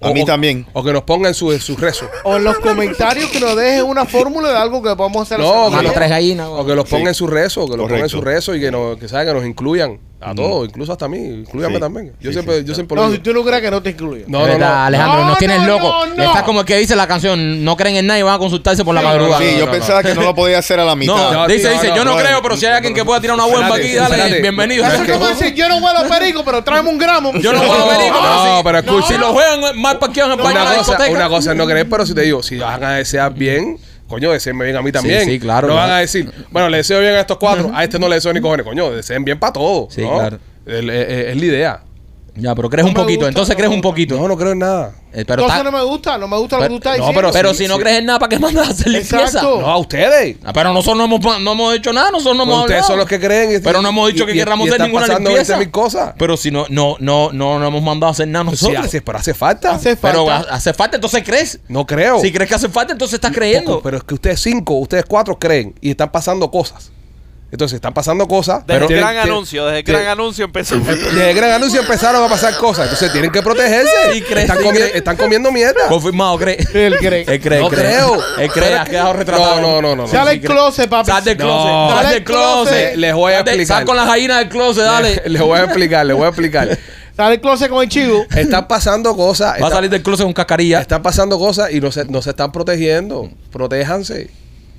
A 0.00 0.10
mí 0.12 0.24
también. 0.24 0.66
O 0.72 0.82
que 0.84 0.92
nos 0.92 1.02
ponga 1.04 1.28
en 1.28 1.34
su, 1.34 1.52
en 1.52 1.60
su 1.60 1.76
rezo. 1.76 2.06
O 2.24 2.36
en 2.36 2.44
los 2.44 2.58
comentarios 2.58 3.30
que 3.30 3.40
nos 3.40 3.56
dejen 3.56 3.84
una 3.84 4.04
fórmula 4.04 4.50
de 4.50 4.56
algo 4.58 4.82
que 4.82 4.94
podamos 4.94 5.22
hacer. 5.22 5.38
No, 5.38 5.64
que 5.70 5.76
Mano 5.76 5.88
lo- 5.88 5.94
tres 5.94 6.10
gallinas. 6.10 6.48
O 6.50 6.64
que 6.66 6.74
los 6.74 6.88
ponga 6.88 7.04
Sí. 7.04 7.08
en 7.08 7.14
su 7.14 7.26
rezo, 7.26 7.66
que 7.68 7.76
los 7.76 7.88
ponga 7.88 8.00
en 8.02 8.08
su 8.08 8.18
Correcto. 8.18 8.36
rezo 8.36 8.54
y 8.54 8.60
que, 8.60 8.70
nos, 8.70 8.96
que, 8.98 9.08
sabe, 9.08 9.26
que 9.26 9.32
nos 9.34 9.46
incluyan 9.46 9.98
a 10.18 10.34
todos, 10.34 10.66
incluso 10.68 10.92
hasta 10.92 11.04
a 11.04 11.08
mí, 11.08 11.18
incluyame 11.18 11.74
Sí. 11.74 11.80
también. 11.80 12.12
Yo 12.20 12.30
Sí, 12.30 12.32
siempre, 12.32 12.58
sí. 12.60 12.64
yo 12.64 12.74
siempre 12.74 12.96
No, 12.96 13.04
si 13.06 13.12
digo. 13.12 13.22
tú 13.22 13.32
no 13.34 13.44
crees 13.44 13.60
que 13.62 13.70
no 13.70 13.82
te 13.82 13.90
incluyo. 13.90 14.24
No, 14.28 14.46
De 14.46 14.58
no. 14.58 14.66
Alejandro, 14.66 15.20
No, 15.20 15.28
nos 15.28 15.38
tienes 15.38 15.60
no, 15.60 15.66
loco. 15.66 16.06
no, 16.06 16.14
no. 16.14 16.22
Está 16.22 16.42
como 16.42 16.60
el 16.60 16.66
que 16.66 16.76
dice 16.78 16.96
la 16.96 17.06
canción, 17.06 17.62
no 17.62 17.76
creen 17.76 17.96
en 17.96 18.06
nada 18.06 18.18
y 18.18 18.22
van 18.22 18.34
a 18.34 18.38
consultarse 18.38 18.82
por 18.82 18.94
la 18.94 19.02
Sí, 19.02 19.06
madrugada. 19.06 19.38
Sí, 19.38 19.50
no, 19.52 19.58
yo 19.58 19.66
no, 19.66 19.72
pensaba 19.72 20.02
que 20.02 20.14
no 20.14 20.22
lo 20.22 20.34
podía 20.34 20.58
hacer 20.58 20.80
a 20.80 20.84
la 20.86 20.96
mitad. 20.96 21.14
No, 21.14 21.32
No, 21.32 21.46
dice, 21.46 21.60
tío, 21.68 21.70
dice, 21.72 21.88
no, 21.88 21.96
yo 21.96 22.04
no, 22.06 22.12
no, 22.12 22.16
creo, 22.18 22.32
no, 22.32 22.42
pero 22.42 22.56
si 22.56 22.64
hay 22.66 22.72
alguien 22.72 22.94
que 22.94 23.04
pueda 23.04 23.20
tirar 23.20 23.34
una 23.34 23.44
bomba 23.44 23.60
Espérate, 23.60 23.84
aquí, 23.84 23.94
dale, 23.94 24.14
espérate. 24.16 24.40
bienvenido. 24.42 24.86
Eso 24.86 25.02
es 25.02 25.12
como 25.12 25.26
decir, 25.26 25.54
yo 25.54 25.68
no 25.68 25.76
huelo 25.76 25.98
a 25.98 26.04
perico, 26.08 26.42
pero 26.44 26.64
tráeme 26.64 26.88
un 26.88 26.98
gramo. 26.98 27.32
Yo 27.34 27.52
no 27.52 27.58
puedo 27.62 27.86
venir, 27.88 28.10
pero 28.12 28.22
no, 28.22 28.56
si- 28.58 28.62
pero 28.64 28.78
escucha. 28.78 29.06
Si 29.08 29.18
lo 29.18 29.32
juegan 29.34 29.78
mal 29.80 29.98
parqueados 29.98 30.32
en 30.32 30.38
el 30.40 30.44
baño 30.44 30.56
de 30.58 30.62
Una 30.62 30.70
la 30.72 30.78
cosa, 30.78 30.92
discoteca. 30.92 31.16
una 31.18 31.28
cosa 31.28 31.50
es 31.52 31.56
no 31.58 31.66
creer, 31.66 31.88
pero 31.90 32.06
si 32.06 32.14
te 32.14 32.22
digo, 32.22 32.42
si 32.42 32.56
van 32.56 32.82
a 32.82 32.92
desear 32.94 33.34
bien, 33.34 33.78
coño, 34.08 34.30
deseenme 34.32 34.64
bien 34.64 34.76
a 34.76 34.82
mí 34.82 34.92
también. 34.92 35.24
sí, 35.24 35.38
claro, 35.38 35.68
No 35.68 35.74
claro. 35.74 35.88
van 35.88 35.96
a 35.98 36.00
decir, 36.00 36.30
bueno, 36.50 36.68
le 36.68 36.78
deseo 36.78 37.00
bien 37.00 37.14
a 37.14 37.20
estos 37.20 37.36
cuatro, 37.38 37.70
a 37.74 37.84
este 37.84 37.98
no 37.98 38.08
le 38.08 38.16
deseo 38.16 38.32
ni 38.32 38.40
cojones, 38.40 38.64
coño, 38.64 38.90
deseen 38.90 39.24
bien 39.24 39.38
para 39.38 39.52
todos. 39.52 39.92
Sí, 39.94 40.02
¿no? 40.02 40.14
claro. 40.18 40.36
Eh, 40.66 40.80
eh, 40.88 41.30
Es, 41.32 41.36
la 41.40 41.44
idea. 41.46 41.80
Ya, 42.36 42.54
pero 42.54 42.68
crees 42.68 42.84
No 42.84 42.88
un 42.90 42.94
me 42.94 43.00
poquito. 43.00 43.18
gusta, 43.20 43.28
entonces 43.28 43.54
no 43.54 43.56
crees 43.56 43.70
me 43.70 43.74
un 43.76 43.80
gusta. 43.80 43.88
poquito. 43.94 44.16
No, 44.18 44.28
no 44.28 44.36
creo 44.36 44.52
en 44.52 44.58
nada. 44.58 44.92
Eh, 45.12 45.24
pero, 45.26 45.42
Entonces 45.42 45.58
está- 45.60 45.70
no 45.70 45.78
me 45.78 45.84
gusta, 45.84 46.18
no 46.18 46.28
me 46.28 46.36
gusta 46.36 46.56
lo 46.56 46.62
que 46.62 46.68
pero- 46.68 46.74
tú 46.74 46.76
estás 46.76 46.98
no, 46.98 47.04
diciendo. 47.06 47.20
pero 47.20 47.32
pero 47.32 47.54
sí, 47.54 47.62
si 47.64 47.68
no 47.68 47.78
crees 47.78 47.98
en 48.00 48.04
nada, 48.06 48.18
¿para 48.18 48.28
qué 48.28 48.38
mandas 48.38 48.68
a 48.68 48.70
hacer 48.72 48.88
limpieza? 48.88 49.20
Exacto. 49.22 49.60
No, 49.62 49.66
a 49.68 49.78
ustedes. 49.78 50.36
Ah, 50.44 50.52
pero 50.52 50.74
nosotros 50.74 50.98
no 50.98 51.04
hemos, 51.06 51.40
no 51.40 51.52
hemos 51.52 51.74
hecho 51.74 51.92
nada, 51.94 52.10
nosotros 52.10 52.36
no 52.36 52.44
Pues 52.44 52.52
hemos 52.54 52.60
ustedes 52.64 52.82
hablado. 52.82 52.88
son 52.92 52.98
los 52.98 53.08
que 53.08 53.18
creen. 53.20 53.52
y- 53.56 53.58
Pero 53.60 53.80
no 53.80 53.88
hemos 53.88 54.08
dicho 54.12 54.24
y- 54.24 54.26
que 54.26 54.32
y- 54.32 54.36
querramos 54.36 54.66
y 54.66 54.68
hacer 54.68 54.74
están 54.80 54.88
ninguna 54.88 55.06
pasando 55.06 55.30
limpieza. 55.30 55.56
20.000 55.56 55.70
cosas. 55.70 56.14
Pero 56.18 56.36
si 56.36 56.50
no, 56.50 56.66
no, 56.68 56.96
no, 57.00 57.30
no, 57.32 57.58
no 57.58 57.66
hemos 57.66 57.82
mandado 57.82 58.08
a 58.08 58.12
hacer 58.12 58.28
nada 58.28 58.44
Sí, 58.44 58.50
nosotros. 58.50 58.84
hace, 58.86 59.00
pero 59.00 59.18
hace 59.18 59.32
falta. 59.32 59.70
Hace 59.70 59.96
pero 59.96 60.26
falta. 60.26 60.50
ha- 60.50 60.54
hace 60.56 60.74
falta, 60.74 60.96
entonces 60.96 61.22
crees. 61.24 61.60
No 61.68 61.86
creo. 61.86 62.20
Si 62.20 62.30
crees 62.30 62.48
que 62.50 62.54
hace 62.56 62.68
falta, 62.68 62.92
entonces 62.92 63.14
estás 63.14 63.32
creyendo. 63.32 63.70
Poco, 63.70 63.82
pero 63.84 63.96
es 63.96 64.04
que 64.04 64.12
ustedes 64.14 64.40
cinco, 64.42 64.74
ustedes 64.74 65.06
cuatro 65.08 65.38
creen 65.38 65.74
y 65.80 65.92
están 65.92 66.12
pasando 66.12 66.50
cosas. 66.50 66.90
Entonces 67.50 67.76
están 67.76 67.94
pasando 67.94 68.26
cosas. 68.26 68.66
Desde 68.66 68.80
el 68.82 68.86
tienen- 68.88 69.04
gran 69.04 69.14
tienen- 69.14 69.32
anuncio, 69.32 69.66
desde 69.66 69.78
el 69.78 69.84
gran 69.84 70.06
anuncio 70.06 70.44
empezó. 70.44 70.76
Desde 70.78 71.30
el 71.30 71.36
gran 71.36 71.52
anuncio 71.52 71.80
empezaron 71.80 72.24
a 72.24 72.28
pasar 72.28 72.56
cosas. 72.56 72.84
Entonces 72.86 73.12
tienen 73.12 73.30
que 73.30 73.40
protegerse. 73.40 73.90
Crees, 74.28 74.50
están, 74.50 74.58
comi- 74.58 75.16
comiendo 75.16 75.52
mierda. 75.52 75.86
Confirmado, 75.88 76.36
cree. 76.38 76.56
Él 76.74 76.96
cree. 76.98 77.24
Él 77.26 77.40
cree, 77.40 77.60
no 77.60 77.68
cree. 77.68 77.80
creo. 77.84 78.18
Él 78.38 78.50
cree, 78.50 78.74
has 78.74 78.88
quedado 78.88 79.12
retratado. 79.12 79.60
No, 79.60 79.80
no, 79.80 79.82
no, 79.82 79.96
no. 79.96 80.02
no. 80.02 80.08
Sale 80.08 80.30
sí 80.32 80.36
el 80.38 80.42
cree. 80.42 80.52
closet, 80.56 80.90
papi. 80.90 81.10
Sal 81.10 81.24
del 81.24 81.38
No. 81.38 81.44
closet. 81.44 81.66
Sal 81.70 81.88
Sale 81.96 82.06
del 82.08 82.14
del 82.14 82.24
closet. 82.24 82.96
Les 82.96 83.14
voy 83.14 83.32
a 83.32 83.40
explicar. 83.40 83.76
Sal 83.76 83.84
con 83.86 83.96
las 83.96 84.06
gallinas 84.06 84.38
del 84.40 84.48
closet, 84.48 84.82
dale. 84.84 85.22
Les 85.26 85.40
voy 85.42 85.58
a 85.58 85.64
explicar, 85.64 86.04
les 86.06 86.16
voy 86.16 86.24
a 86.24 86.28
explicar. 86.28 86.78
Sale 87.16 87.34
el 87.36 87.40
closet 87.40 87.70
con 87.70 87.82
el 87.82 87.88
chivo. 87.88 88.26
Están 88.36 88.66
pasando 88.66 89.16
cosas. 89.16 89.62
Va 89.62 89.68
a 89.68 89.70
salir 89.70 89.88
del 89.88 90.02
closet 90.02 90.24
con 90.26 90.32
cascarilla. 90.34 90.80
Están 90.80 91.00
pasando 91.02 91.38
cosas 91.38 91.72
y 91.72 91.80
no 91.80 91.90
se, 91.92 92.04
no 92.06 92.20
se 92.22 92.30
están 92.30 92.50
protegiendo. 92.52 93.30
Protéjanse. 93.52 94.30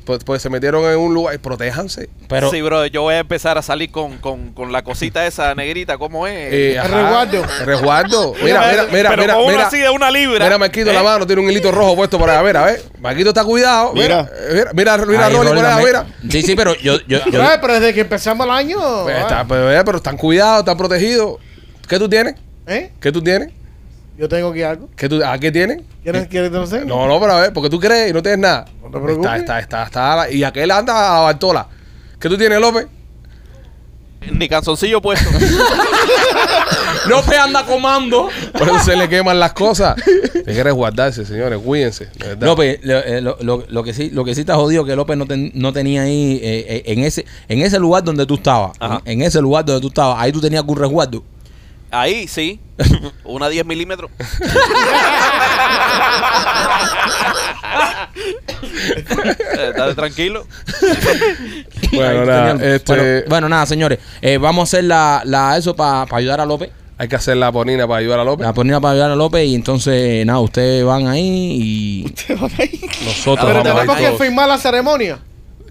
Pues, 0.07 0.23
pues 0.23 0.41
se 0.41 0.49
metieron 0.49 0.89
en 0.89 0.97
un 0.97 1.13
lugar. 1.13 1.37
Protéjanse. 1.39 2.07
Pero, 2.29 2.49
sí, 2.49 2.61
bro, 2.61 2.85
yo 2.85 3.01
voy 3.01 3.15
a 3.15 3.19
empezar 3.19 3.57
a 3.57 3.61
salir 3.61 3.91
con, 3.91 4.19
con, 4.19 4.53
con 4.53 4.71
la 4.71 4.81
cosita 4.81 5.27
esa 5.27 5.53
negrita, 5.53 5.97
¿cómo 5.97 6.25
es? 6.25 6.53
Eh, 6.53 6.79
ajá. 6.79 6.87
resguardo. 6.87 7.45
Resguardo. 7.65 8.33
Mira, 8.41 8.61
mira, 8.71 8.85
mira, 8.89 9.09
Pero 9.09 9.21
mira. 9.21 9.33
con 9.33 9.43
uno 9.43 9.51
mira. 9.51 9.67
así 9.67 9.79
de 9.79 9.89
una 9.89 10.09
libra. 10.09 10.45
Mira, 10.45 10.57
Marquito, 10.57 10.89
¿Eh? 10.89 10.93
la 10.93 11.03
mano 11.03 11.27
tiene 11.27 11.41
un 11.41 11.51
hilito 11.51 11.73
rojo 11.73 11.97
puesto 11.97 12.17
por 12.17 12.29
allá. 12.29 12.41
Mira, 12.41 12.63
¿ves? 12.63 12.85
Marquito 13.01 13.29
está 13.31 13.43
cuidado. 13.43 13.91
Mira, 13.93 14.31
mira, 14.53 14.71
mira, 14.73 14.97
mira, 15.05 15.25
Ahí, 15.25 15.33
Rolly 15.35 15.61
también. 15.61 15.85
mira. 15.85 16.05
Sí, 16.29 16.41
sí, 16.41 16.55
pero 16.55 16.73
yo, 16.75 16.99
yo, 17.05 17.19
yo- 17.29 17.43
Ay, 17.43 17.57
pero 17.59 17.73
desde 17.73 17.93
que 17.93 17.99
empezamos 17.99 18.47
el 18.47 18.53
año. 18.53 18.77
Pues 19.03 19.15
ah, 19.17 19.21
está, 19.23 19.45
pues, 19.45 19.59
eh, 19.77 19.81
pero 19.85 19.97
están 19.97 20.15
cuidados, 20.15 20.59
están 20.59 20.77
protegidos. 20.77 21.35
¿Qué 21.85 21.99
tú 21.99 22.07
tienes? 22.07 22.35
¿Eh? 22.65 22.91
¿Qué 23.01 23.11
tú 23.11 23.21
tienes? 23.21 23.49
Yo 24.17 24.27
tengo 24.27 24.49
aquí 24.49 24.63
algo. 24.63 24.89
¿Qué 24.95 25.07
tú, 25.07 25.23
¿A 25.23 25.37
qué 25.37 25.51
tienes? 25.51 25.81
¿Quieres, 26.01 26.27
quieres 26.27 26.49
que 26.49 26.55
lo 26.57 26.63
enseñe? 26.63 26.85
No, 26.85 27.07
no, 27.07 27.19
pero 27.19 27.33
a 27.33 27.41
ver, 27.41 27.53
porque 27.53 27.69
tú 27.69 27.79
crees 27.79 28.09
y 28.09 28.13
no 28.13 28.21
tienes 28.23 28.39
nada. 28.39 28.65
No 28.81 28.89
te 28.89 28.99
preocupes. 28.99 29.31
Está, 29.39 29.59
está, 29.59 29.83
está, 29.83 30.13
está, 30.23 30.31
y 30.31 30.43
aquel 30.43 30.71
anda 30.71 30.93
a 31.11 31.13
la 31.15 31.19
Bartola. 31.25 31.67
¿Qué 32.19 32.27
tú 32.27 32.37
tienes, 32.37 32.59
López? 32.59 32.87
Ni 34.31 34.49
calzoncillo 34.49 34.99
puesto. 35.01 35.29
López 37.07 37.37
anda 37.37 37.63
comando. 37.65 38.29
Por 38.57 38.67
eso 38.67 38.79
se 38.79 38.95
le 38.95 39.07
queman 39.07 39.39
las 39.39 39.53
cosas. 39.53 39.95
Hay 40.35 40.53
que 40.55 40.63
resguardarse, 40.63 41.25
señores, 41.25 41.59
cuídense. 41.63 42.05
de 42.07 42.27
verdad. 42.29 42.47
López, 42.47 42.79
lo, 42.83 42.97
eh, 42.97 43.21
lo- 43.21 43.37
lo- 43.41 43.63
lo 43.69 43.83
que 43.83 43.93
sí, 43.93 44.09
lo 44.09 44.25
que 44.25 44.35
sí 44.35 44.43
te 44.43 44.51
ha 44.51 44.55
jodido 44.55 44.83
que 44.83 44.95
López 44.95 45.15
no, 45.17 45.25
ten- 45.25 45.51
no 45.53 45.71
tenía 45.71 46.01
ahí 46.03 46.39
eh, 46.41 46.65
eh, 46.67 46.83
en 46.87 47.03
ese, 47.03 47.25
en 47.47 47.61
ese 47.61 47.79
lugar 47.79 48.03
donde 48.03 48.25
tú 48.25 48.35
estabas, 48.35 48.71
Ajá. 48.79 49.01
en, 49.05 49.21
en 49.21 49.27
ese 49.27 49.41
lugar 49.41 49.63
donde 49.65 49.81
tú 49.81 49.87
estabas, 49.89 50.17
ahí 50.19 50.31
tú 50.31 50.41
tenías 50.41 50.61
algún 50.61 50.77
resguardo. 50.77 51.23
Ahí 51.91 52.27
sí, 52.27 52.59
una 53.23 53.47
10 53.49 53.65
milímetros. 53.65 54.11
Eh, 59.57 59.73
Dale 59.75 59.95
tranquilo. 59.95 60.45
Bueno, 61.91 62.25
nada, 62.25 62.75
este- 62.75 62.93
bueno, 62.95 63.23
bueno, 63.29 63.49
nada, 63.49 63.65
señores, 63.65 63.99
eh, 64.21 64.37
vamos 64.37 64.61
a 64.61 64.63
hacer 64.77 64.83
la, 64.83 65.21
la 65.25 65.55
eso 65.57 65.73
para 65.75 66.05
ayudar 66.17 66.41
a 66.41 66.45
López, 66.45 66.69
Hay 66.97 67.07
que 67.07 67.15
hacer 67.15 67.37
la 67.37 67.49
ponina 67.51 67.87
para 67.87 67.99
ayudar 67.99 68.19
a 68.19 68.23
López. 68.25 68.45
la 68.45 68.53
ponida 68.53 68.81
para 68.81 68.91
ayudar 68.93 69.11
a 69.11 69.15
López 69.15 69.47
y 69.47 69.55
entonces 69.55 70.25
nada, 70.25 70.39
ustedes 70.41 70.83
van 70.83 71.07
ahí 71.07 71.23
y 71.61 72.13
Nosotros 72.33 73.45
Pero 73.47 73.53
vamos 73.53 73.55
a 73.55 73.57
ir 73.59 73.63
tenemos 73.63 73.97
que 73.97 74.05
todos. 74.07 74.19
firmar 74.19 74.47
la 74.49 74.57
ceremonia. 74.57 75.19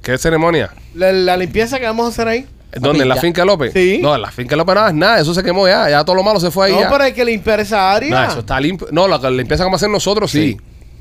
¿Qué 0.02 0.16
ceremonia? 0.16 0.70
La, 0.94 1.12
la 1.12 1.36
limpieza 1.36 1.78
que 1.78 1.84
vamos 1.84 2.06
a 2.06 2.08
hacer 2.08 2.28
ahí. 2.28 2.46
¿Dónde? 2.80 3.02
¿En 3.02 3.08
la 3.08 3.16
finca 3.16 3.44
López? 3.44 3.72
Sí. 3.72 3.98
No, 4.02 4.14
en 4.14 4.22
la 4.22 4.30
finca 4.30 4.50
de 4.50 4.56
López 4.56 4.74
nada, 4.74 4.88
es 4.88 4.94
nada. 4.94 5.20
Eso 5.20 5.34
se 5.34 5.42
quemó 5.42 5.66
ya. 5.66 5.88
Ya 5.90 6.04
todo 6.04 6.16
lo 6.16 6.22
malo 6.22 6.40
se 6.40 6.50
fue 6.50 6.66
ahí. 6.66 6.72
No, 6.72 6.80
ya. 6.80 6.90
pero 6.90 7.04
hay 7.04 7.12
que 7.12 7.24
limpiar 7.24 7.60
esa 7.60 7.92
área. 7.92 8.10
No, 8.10 8.30
eso 8.30 8.40
está 8.40 8.58
limpio. 8.60 8.88
No, 8.90 9.06
la 9.08 9.18
limpieza 9.30 9.62
que 9.62 9.66
vamos 9.66 9.78
a 9.78 9.84
hacer 9.84 9.90
nosotros, 9.90 10.30
sí. 10.30 10.56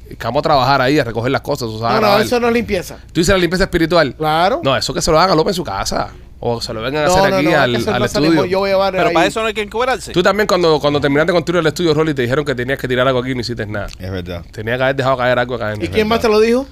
Que 0.07 0.23
vamos 0.23 0.39
a 0.39 0.43
trabajar 0.43 0.81
ahí, 0.81 0.99
a 0.99 1.03
recoger 1.03 1.31
las 1.31 1.41
cosas. 1.41 1.67
Eso 1.67 1.77
se 1.77 1.83
va 1.83 1.89
a 1.89 1.93
No, 1.93 2.01
no, 2.01 2.07
grabar. 2.07 2.21
eso 2.25 2.39
no 2.39 2.47
es 2.47 2.53
limpieza. 2.53 2.97
Tú 3.07 3.21
dices 3.21 3.33
la 3.33 3.39
limpieza 3.39 3.63
espiritual. 3.63 4.13
Claro. 4.15 4.61
No, 4.63 4.75
eso 4.77 4.93
que 4.93 5.01
se 5.01 5.09
lo 5.11 5.19
haga 5.19 5.33
López 5.35 5.51
en 5.51 5.55
su 5.55 5.63
casa. 5.63 6.09
O 6.39 6.61
se 6.61 6.73
lo 6.73 6.81
vengan 6.81 7.05
a 7.05 7.07
hacer 7.07 7.29
no, 7.31 7.35
aquí 7.37 7.45
no, 7.47 7.59
al, 7.59 7.75
es 7.75 7.83
que 7.85 7.89
al 7.89 8.03
estudio. 8.03 8.27
salimos, 8.27 8.49
Yo 8.49 8.59
voy 8.59 8.69
a 8.69 8.73
llevar 8.73 8.93
Pero 8.93 9.07
ahí. 9.07 9.13
para 9.15 9.25
eso 9.25 9.41
no 9.41 9.47
hay 9.47 9.53
que 9.53 9.61
encuadrarse. 9.61 10.11
Tú 10.11 10.21
también 10.21 10.45
cuando, 10.45 10.79
cuando 10.79 10.99
terminaste 11.01 11.31
de 11.31 11.35
construir 11.35 11.61
el 11.61 11.67
estudio, 11.67 11.93
Rolly, 11.93 12.13
te 12.13 12.21
dijeron 12.21 12.45
que 12.45 12.53
tenías 12.53 12.77
que 12.77 12.87
tirar 12.87 13.07
algo 13.07 13.19
aquí 13.19 13.31
y 13.31 13.35
no 13.35 13.41
hiciste 13.41 13.65
nada. 13.65 13.87
Es 13.97 14.11
verdad. 14.11 14.43
Tenía 14.51 14.77
que 14.77 14.83
haber 14.83 14.95
dejado 14.95 15.17
caer 15.17 15.39
algo 15.39 15.55
acá 15.55 15.73
¿Y 15.81 15.87
quién 15.87 16.07
más 16.07 16.19
te 16.19 16.27
lo 16.27 16.39
dijo? 16.39 16.67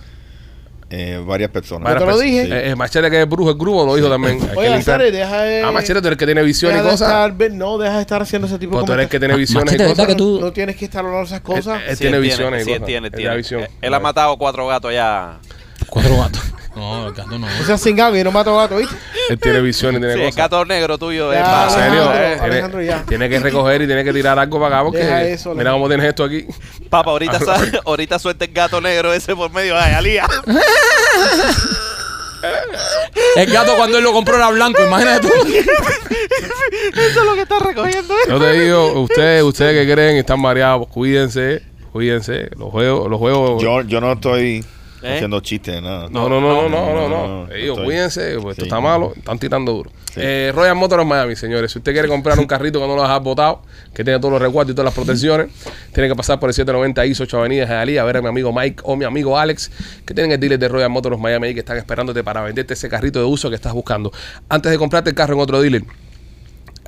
Eh, 0.95 1.19
varias 1.25 1.49
personas. 1.49 1.91
Yo 1.93 1.99
te 1.99 2.06
lo 2.06 2.19
dije. 2.19 2.41
personas. 2.41 2.63
Eh, 2.65 2.69
eh, 2.69 2.75
Machete, 2.75 3.10
que 3.10 3.21
es 3.23 3.27
brujo, 3.27 3.49
el 3.49 3.58
grupo, 3.58 3.84
lo 3.84 3.95
dijo 3.95 4.10
también. 4.10 4.36
Hay 4.43 4.47
que 4.49 4.58
Oye, 4.60 4.69
limpiar. 4.75 4.99
Sari, 4.99 5.10
deja 5.12 5.41
de... 5.41 5.63
Ah, 5.63 5.71
Machete, 5.71 5.93
tú 6.01 6.08
eres 6.08 6.12
el 6.12 6.17
que 6.17 6.25
tiene 6.27 6.43
visión 6.43 6.71
y 6.71 6.75
deja 6.75 6.84
de 6.86 6.91
cosas. 6.91 7.10
estar- 7.32 7.51
no, 7.51 7.77
deja 7.79 7.95
de 7.95 8.01
estar 8.01 8.21
haciendo 8.21 8.47
ese 8.47 8.60
tipo 8.60 8.73
Pues 8.73 8.84
de 8.84 8.86
tú 8.88 8.93
eres 8.93 9.03
el 9.06 9.10
que 9.10 9.17
tiene 9.19 9.36
visiones 9.36 9.73
y 9.73 9.77
Machete, 9.77 9.84
cosas. 9.86 9.97
¿verdad 9.97 10.08
que 10.13 10.15
tú- 10.15 10.39
No 10.39 10.53
tienes 10.53 10.75
que 10.75 10.86
estar 10.86 11.03
hablando 11.03 11.25
esas 11.25 11.41
cosas. 11.41 11.79
Eh, 11.82 11.86
eh, 11.88 11.95
Sí, 11.95 12.01
tiene 12.01 12.17
él 12.17 12.21
visiones 12.23 12.62
y 12.62 12.65
sí, 12.65 12.71
él 12.73 12.77
cosas. 12.77 12.86
tiene, 12.88 13.08
Él 13.08 13.13
tiene. 13.13 13.36
visión. 13.38 13.62
Él- 13.62 13.69
Él 13.82 13.93
ha 13.95 13.99
matado 13.99 14.38
cuatro 14.38 14.67
gatos 14.67 14.93
ya. 14.93 15.39
cuatro 15.88 16.15
gatos. 16.17 16.41
No, 16.75 17.07
el 17.07 17.13
gato 17.13 17.38
no. 17.38 17.45
O 17.62 17.65
sea, 17.65 17.77
sin 17.77 17.95
gato 17.95 18.17
y 18.17 18.23
no 18.23 18.31
mato 18.31 18.55
gato, 18.57 18.77
¿viste? 18.77 18.95
Él 19.29 19.38
tiene 19.39 19.62
visión 19.62 19.95
y 19.95 19.99
tiene 19.99 20.13
Sí, 20.15 20.19
el 20.21 20.25
cosas. 20.25 20.38
gato 20.38 20.65
negro 20.65 20.97
tuyo 20.97 21.31
es 21.31 21.39
Ya, 21.39 21.63
¿En 21.65 21.69
serio? 21.69 21.86
Alejandro, 22.09 22.13
Tiene- 22.39 22.41
Alejandro, 22.45 22.81
ya. 22.81 23.03
Tiene 23.07 23.29
que 23.29 23.39
recoger 23.39 23.81
y 23.83 23.86
tiene 23.88 24.03
que 24.03 24.12
tirar 24.13 24.39
algo 24.39 24.59
para 24.59 24.77
acá 24.77 24.86
porque 24.86 24.97
Deja 24.99 25.23
eso, 25.23 25.49
mira 25.53 25.69
Alejandro. 25.71 25.73
cómo 25.73 25.88
tienes 25.88 26.05
esto 26.07 26.23
aquí. 26.23 26.45
Papá, 26.89 27.12
ahorita, 27.12 27.39
sa- 27.39 27.62
ahorita 27.86 28.17
suelta 28.19 28.45
el 28.45 28.53
gato 28.53 28.81
negro 28.81 29.13
ese 29.13 29.36
por 29.36 29.51
medio. 29.51 29.77
Ay, 29.77 29.93
Alía. 29.93 30.27
El 33.36 33.51
gato 33.51 33.75
cuando 33.75 33.97
él 33.97 34.03
lo 34.03 34.12
compró 34.12 34.36
era 34.36 34.49
blanco, 34.49 34.81
imagínate 34.83 35.27
tú. 35.27 35.33
Eso 35.47 37.19
es 37.19 37.25
lo 37.25 37.36
que 37.36 37.41
está 37.41 37.59
recogiendo. 37.59 38.13
Yo 38.27 38.39
te 38.39 38.51
digo, 38.59 38.99
ustedes, 39.01 39.43
ustedes 39.43 39.86
que 39.88 39.93
creen 39.93 40.15
y 40.17 40.19
están 40.19 40.39
mareados, 40.41 40.88
cuídense, 40.88 41.62
cuídense. 41.91 42.49
Los 42.57 42.69
juegos, 42.71 43.09
los 43.09 43.19
juegos. 43.19 43.62
Yo, 43.63 43.81
yo 43.83 44.01
no 44.01 44.12
estoy 44.13 44.65
¿Eh? 45.03 45.15
haciendo 45.15 45.39
chistes, 45.41 45.81
nada. 45.81 46.07
no, 46.09 46.29
no, 46.29 46.39
no, 46.39 46.67
no, 46.67 46.69
no, 46.69 46.93
no, 47.09 47.09
no, 47.09 47.53
estoy- 47.53 47.83
cuídense, 47.85 48.35
pues 48.39 48.53
esto 48.53 48.61
Sí. 48.63 48.67
está 48.69 48.79
malo, 48.79 49.13
están 49.15 49.37
tirando 49.37 49.73
duro. 49.73 49.91
Sí. 50.13 50.19
Eh, 50.23 50.51
Royal 50.55 50.75
Motors 50.75 51.05
Miami, 51.05 51.35
señores. 51.35 51.71
Si 51.71 51.79
usted 51.79 51.91
quiere 51.91 52.07
comprar 52.07 52.39
un 52.39 52.45
carrito 52.47 52.79
que 52.79 52.87
no 52.87 52.95
lo 52.95 53.01
dejas 53.01 53.21
botado, 53.21 53.61
que 53.93 54.03
tiene 54.03 54.19
todos 54.19 54.31
los 54.31 54.41
resguardos 54.41 54.71
y 54.71 54.75
todas 54.75 54.85
las 54.85 54.93
protecciones, 54.93 55.47
tiene 55.91 56.07
que 56.09 56.15
pasar 56.15 56.39
por 56.39 56.49
el 56.49 56.53
790 56.53 57.03
East 57.05 57.21
8 57.21 57.37
Avenida 57.39 57.67
Jalí 57.67 57.97
a 57.97 58.03
ver 58.03 58.17
a 58.17 58.21
mi 58.21 58.27
amigo 58.29 58.53
Mike 58.53 58.81
o 58.85 58.95
mi 58.95 59.05
amigo 59.05 59.37
Alex, 59.37 59.71
que 60.05 60.13
tienen 60.13 60.31
el 60.31 60.39
dealer 60.39 60.59
de 60.59 60.67
Royal 60.67 60.89
Motors 60.89 61.19
Miami 61.19 61.47
ahí 61.47 61.53
que 61.53 61.59
están 61.61 61.77
esperándote 61.77 62.23
para 62.23 62.41
venderte 62.41 62.73
ese 62.75 62.87
carrito 62.89 63.19
de 63.19 63.25
uso 63.25 63.49
que 63.49 63.55
estás 63.55 63.73
buscando. 63.73 64.11
Antes 64.49 64.71
de 64.71 64.77
comprarte 64.77 65.09
el 65.09 65.15
carro 65.15 65.33
en 65.33 65.39
otro 65.41 65.61
dealer, 65.61 65.83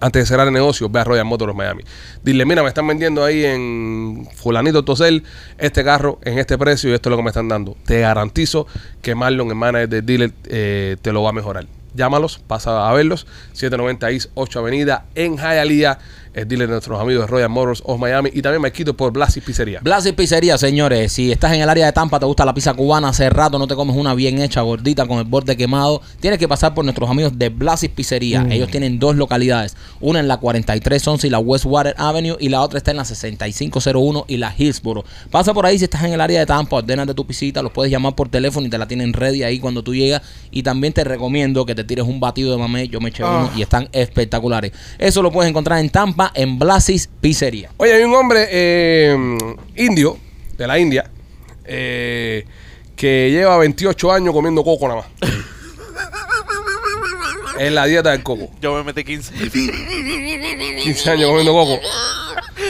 antes 0.01 0.23
de 0.23 0.25
cerrar 0.25 0.47
el 0.47 0.53
negocio, 0.53 0.89
ve 0.89 0.99
a 0.99 1.03
Royal 1.03 1.25
Motors 1.25 1.55
Miami. 1.55 1.83
Dile, 2.23 2.45
mira, 2.45 2.63
me 2.63 2.69
están 2.69 2.87
vendiendo 2.87 3.23
ahí 3.23 3.45
en 3.45 4.27
Fulanito 4.35 4.83
Tosel 4.83 5.23
este 5.57 5.83
carro 5.83 6.19
en 6.23 6.39
este 6.39 6.57
precio 6.57 6.89
y 6.89 6.93
esto 6.93 7.09
es 7.09 7.11
lo 7.11 7.17
que 7.17 7.23
me 7.23 7.29
están 7.29 7.47
dando. 7.47 7.75
Te 7.85 8.01
garantizo 8.01 8.67
que 9.01 9.15
Marlon, 9.15 9.49
el 9.49 9.55
manager 9.55 10.03
dealer, 10.03 10.31
eh, 10.45 10.97
te 11.01 11.11
lo 11.11 11.23
va 11.23 11.29
a 11.29 11.33
mejorar. 11.33 11.65
Llámalos, 11.93 12.39
pasa 12.45 12.89
a 12.89 12.93
verlos. 12.93 13.25
790 13.53 14.11
East 14.11 14.31
8 14.33 14.59
Avenida 14.59 15.05
en 15.15 15.37
Hialeah, 15.37 15.97
el 16.35 16.47
dealer 16.47 16.67
de 16.67 16.73
nuestros 16.73 16.99
amigos 16.99 17.23
de 17.23 17.27
Royal 17.27 17.49
Motors 17.49 17.81
of 17.85 17.99
Miami. 17.99 18.29
Y 18.33 18.41
también 18.41 18.61
me 18.61 18.71
quito 18.71 18.95
por 18.95 19.11
Blasis 19.13 19.43
Pizzería. 19.43 19.79
Blas 19.81 20.05
y 20.05 20.11
Pizzería, 20.11 20.57
señores. 20.57 21.13
Si 21.13 21.31
estás 21.31 21.53
en 21.53 21.61
el 21.61 21.69
área 21.69 21.85
de 21.85 21.91
Tampa, 21.93 22.19
te 22.19 22.25
gusta 22.25 22.45
la 22.45 22.53
pizza 22.53 22.73
cubana, 22.73 23.09
hace 23.09 23.29
rato 23.29 23.57
no 23.57 23.67
te 23.67 23.75
comes 23.75 23.95
una 23.95 24.13
bien 24.13 24.39
hecha, 24.41 24.61
gordita, 24.61 25.07
con 25.07 25.17
el 25.19 25.23
borde 25.25 25.55
quemado, 25.57 26.01
tienes 26.19 26.37
que 26.39 26.47
pasar 26.47 26.73
por 26.73 26.83
nuestros 26.85 27.09
amigos 27.09 27.37
de 27.39 27.49
Blas 27.49 27.83
y 27.83 27.89
Pizzería. 27.89 28.45
Ellos 28.49 28.69
tienen 28.69 28.99
dos 28.99 29.15
localidades. 29.15 29.75
Una 30.01 30.19
en 30.19 30.27
la 30.27 30.37
4311 30.37 31.27
y 31.27 31.29
la 31.29 31.39
Westwater 31.39 31.95
Avenue 31.97 32.37
y 32.39 32.49
la 32.49 32.61
otra 32.61 32.77
está 32.77 32.91
en 32.91 32.97
la 32.97 33.05
6501 33.05 34.25
y 34.27 34.37
la 34.37 34.53
Hillsboro. 34.57 35.05
Pasa 35.31 35.53
por 35.53 35.65
ahí 35.65 35.77
si 35.77 35.85
estás 35.85 36.03
en 36.03 36.13
el 36.13 36.21
área 36.21 36.39
de 36.39 36.45
Tampa, 36.45 36.77
ordenas 36.77 37.07
de 37.07 37.13
tu 37.13 37.25
pisita, 37.25 37.61
los 37.61 37.71
puedes 37.71 37.91
llamar 37.91 38.15
por 38.15 38.29
teléfono 38.29 38.67
y 38.67 38.69
te 38.69 38.77
la 38.77 38.87
tienen 38.87 39.13
ready 39.13 39.43
ahí 39.43 39.59
cuando 39.59 39.83
tú 39.83 39.95
llegas. 39.95 40.21
Y 40.51 40.63
también 40.63 40.93
te 40.93 41.03
recomiendo 41.03 41.65
que 41.65 41.75
te 41.75 41.83
tires 41.83 42.05
un 42.05 42.19
batido 42.19 42.51
de 42.51 42.57
mamé. 42.57 42.87
Yo 42.87 42.99
me 42.99 43.09
eché 43.09 43.23
Ah. 43.23 43.39
uno 43.47 43.51
y 43.55 43.61
están 43.61 43.87
espectaculares. 43.91 44.71
Eso 44.97 45.21
lo 45.21 45.31
puedes 45.31 45.49
encontrar 45.49 45.79
en 45.79 45.89
Tampa, 45.89 46.24
en 46.33 46.57
Blasis 46.59 47.09
Pizzería. 47.21 47.69
Oye, 47.77 47.93
hay 47.93 48.03
un 48.03 48.13
hombre 48.15 48.47
eh, 48.49 49.37
indio, 49.75 50.17
de 50.57 50.67
la 50.67 50.79
India, 50.79 51.09
eh, 51.65 52.45
que 52.95 53.29
lleva 53.31 53.57
28 53.57 54.11
años 54.11 54.33
comiendo 54.33 54.63
coco 54.63 54.87
nada 54.87 55.01
más. 55.01 55.31
es 57.59 57.71
la 57.71 57.85
dieta 57.85 58.11
del 58.11 58.23
coco. 58.23 58.49
Yo 58.61 58.73
me 58.75 58.83
metí 58.83 59.03
15. 59.03 59.33
15 60.83 61.11
años 61.11 61.29
comiendo 61.29 61.53
coco. 61.53 61.79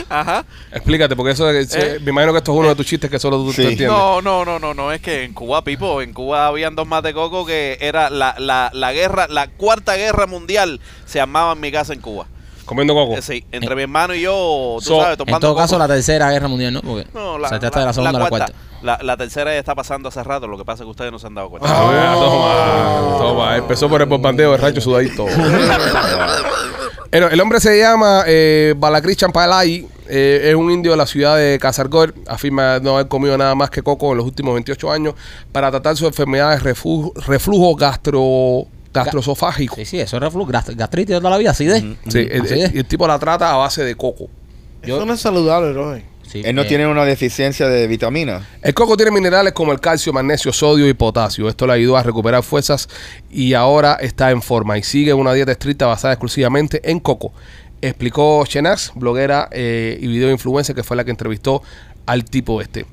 Ajá. 0.10 0.46
Explícate, 0.72 1.16
porque 1.16 1.32
eso 1.32 1.50
es- 1.50 1.74
Eh. 1.76 2.00
me 2.04 2.12
imagino 2.12 2.34
que 2.34 2.40
esto 2.40 2.52
es 2.54 2.58
uno 2.60 2.70
de 2.70 2.76
tus 2.76 2.86
chistes 2.86 3.10
que 3.10 3.18
solo 3.18 3.38
tú, 3.38 3.46
tú 3.48 3.54
Sí. 3.54 3.62
entiendes. 3.62 3.88
No, 3.88 4.22
no, 4.22 4.46
no, 4.46 4.60
no, 4.60 4.74
no, 4.74 4.92
es 4.92 5.02
que 5.02 5.24
en 5.24 5.34
Cuba, 5.34 5.64
Pipo, 5.64 6.02
en 6.02 6.14
Cuba 6.14 6.48
habían 6.48 6.76
dos 6.76 6.88
más 6.88 7.02
de 7.04 7.14
coco 7.14 7.46
que 7.46 7.78
era 7.82 8.10
la, 8.10 8.36
la, 8.38 8.70
la 8.74 8.94
guerra, 8.94 9.28
la 9.30 9.48
cuarta 9.48 9.96
guerra 9.96 10.28
mundial 10.28 10.80
se 11.06 11.20
armaba 11.20 11.54
en 11.54 11.60
mi 11.62 11.72
casa 11.72 11.94
en 11.94 12.02
Cuba. 12.02 12.28
Comiendo 12.66 12.94
coco. 12.94 13.14
Eh, 13.16 13.22
Sí, 13.22 13.46
entre 13.52 13.76
mi 13.76 13.84
hermano 13.84 14.14
y 14.16 14.22
yo, 14.22 14.76
tú 14.80 14.82
So, 14.86 14.96
sabes, 15.02 15.12
En 15.12 15.18
tomando 15.26 15.40
todo 15.48 15.56
caso, 15.56 15.76
coco. 15.76 15.88
la 15.88 15.94
tercera 15.94 16.32
guerra 16.32 16.48
mundial, 16.48 16.74
¿no? 16.74 16.82
Porque 16.82 17.08
No, 17.14 17.38
la, 17.38 17.50
se 17.50 17.60
trata 17.60 17.80
de 17.82 17.86
la 17.86 17.94
segunda 17.94 18.20
a 18.20 18.24
la 18.24 18.30
cuarta. 18.30 18.54
La, 18.82 19.00
la 19.02 19.18
tercera 19.18 19.52
ya 19.54 19.60
está 19.60 19.74
pasando 19.74 20.10
hace 20.10 20.24
rato, 20.24 20.48
lo 20.48 20.58
que 20.58 20.66
pasa 20.66 20.84
es 20.84 20.86
que 20.86 20.92
ustedes 20.92 21.12
no 21.12 21.18
se 21.20 21.28
han 21.28 21.34
dado 21.36 21.50
cuenta. 21.50 21.68
Ah, 21.72 22.14
toma, 22.14 23.18
toma. 23.18 23.58
Empezó 23.58 23.90
por 23.90 24.02
el 24.02 24.08
bombardeo 24.08 24.52
de 24.52 24.58
Rancho 24.58 24.82
Sudadito. 24.82 25.26
el, 27.12 27.24
el 27.24 27.42
hombre 27.42 27.60
se 27.60 27.80
llama 27.80 28.24
eh, 28.28 28.74
Balakri 28.78 29.16
Champalay. 29.16 29.88
eh, 30.08 30.42
es 30.50 30.56
un 30.56 30.70
indio 30.72 30.92
de 30.92 30.98
la 30.98 31.06
ciudad 31.08 31.38
de 31.38 31.58
Casargor. 31.60 32.14
Afirma 32.28 32.80
no 32.80 32.96
haber 32.96 33.08
comido 33.08 33.38
nada 33.38 33.56
más 33.56 33.70
que 33.70 33.82
coco 33.82 34.12
en 34.12 34.18
los 34.18 34.26
últimos 34.26 34.54
28 34.54 34.92
años 34.92 35.14
para 35.52 35.72
tratar 35.72 35.96
sus 35.96 36.08
enfermedades 36.08 36.62
refu- 36.62 37.14
reflujo 37.26 37.76
gastro, 37.76 38.66
gastroesofágico. 39.04 39.76
Sí, 39.76 39.86
sí, 39.86 40.00
eso 40.00 40.18
es 40.18 40.22
reflujo, 40.24 40.52
gast- 40.52 40.76
gastritis 40.76 41.16
de 41.16 41.18
toda 41.20 41.30
la 41.32 41.38
vida, 41.38 41.52
así 41.52 41.66
de. 41.66 41.80
Sí, 41.80 41.98
el, 42.32 42.42
Así 42.42 42.54
el- 42.54 42.62
es. 42.62 42.74
y 42.76 42.78
el 42.80 42.86
tipo 42.86 43.08
la 43.08 43.20
trata 43.20 43.52
a 43.54 43.58
base 43.58 43.84
de 43.84 43.96
coco. 43.96 44.30
Yo- 44.84 44.98
Eso 44.98 45.06
no 45.06 45.14
es 45.14 45.20
saludable, 45.22 45.74
Roger. 45.74 46.04
Sí, 46.28 46.42
Él 46.44 46.56
no 46.56 46.64
eh, 46.64 46.66
tiene 46.66 46.88
una 46.88 47.06
deficiencia 47.06 47.68
de 47.68 47.86
vitaminas. 47.88 48.44
El 48.64 48.74
coco 48.74 48.98
tiene 48.98 49.12
minerales 49.12 49.54
como 49.54 49.72
el 49.72 49.80
calcio, 49.80 50.12
magnesio, 50.12 50.52
sodio 50.52 50.88
y 50.90 50.94
potasio. 50.94 51.48
Esto 51.48 51.68
le 51.68 51.74
ayudó 51.74 51.98
a 51.98 52.04
recuperar 52.04 52.42
fuerzas 52.44 52.90
y 53.30 53.54
ahora 53.54 53.94
está 54.02 54.32
en 54.32 54.42
forma 54.42 54.78
y 54.78 54.84
sigue 54.84 55.14
una 55.14 55.34
dieta 55.34 55.52
estricta 55.52 55.86
basada 55.86 56.14
exclusivamente 56.16 56.82
en 56.90 57.00
coco. 57.00 57.32
Explicó 57.82 58.44
Shenax, 58.46 58.92
bloguera 58.96 59.48
eh, 59.52 59.98
y 60.02 60.08
video 60.08 60.32
influencer 60.32 60.76
que 60.76 60.84
fue 60.84 60.98
la 60.98 61.04
que 61.04 61.12
entrevistó 61.12 61.62
al 62.08 62.26
tipo 62.26 62.60
este. 62.62 62.86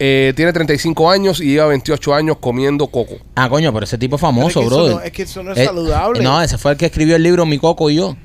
Eh, 0.00 0.32
tiene 0.36 0.52
35 0.52 1.10
años 1.10 1.40
y 1.40 1.46
lleva 1.52 1.66
28 1.66 2.14
años 2.14 2.36
comiendo 2.38 2.86
coco. 2.86 3.16
Ah, 3.34 3.48
coño, 3.48 3.72
pero 3.72 3.84
ese 3.84 3.98
tipo 3.98 4.14
es 4.16 4.20
famoso, 4.22 4.60
Pero 4.60 4.62
es 4.62 4.62
que 4.62 4.74
eso 4.74 4.76
brother. 4.76 4.94
no- 4.96 5.02
es 5.02 5.12
que 5.12 5.22
eso 5.22 5.42
no 5.42 5.52
es 5.52 5.58
Eh, 5.58 5.64
saludable. 5.64 6.22
No, 6.22 6.40
ese 6.42 6.56
fue 6.58 6.72
el 6.72 6.76
que 6.78 6.86
escribió 6.86 7.16
el 7.16 7.22
libro 7.22 7.44
Mi 7.46 7.58
Coco 7.58 7.90
y 7.90 7.96
yo. 7.96 8.16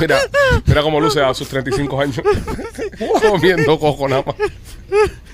Mira, 0.00 0.18
mira 0.64 0.82
cómo 0.82 0.98
luce 1.00 1.22
a 1.22 1.34
sus 1.34 1.46
35 1.48 2.00
años 2.00 2.16
comiendo 3.28 3.78
coco 3.78 4.08
nada 4.08 4.24
más. 4.26 4.34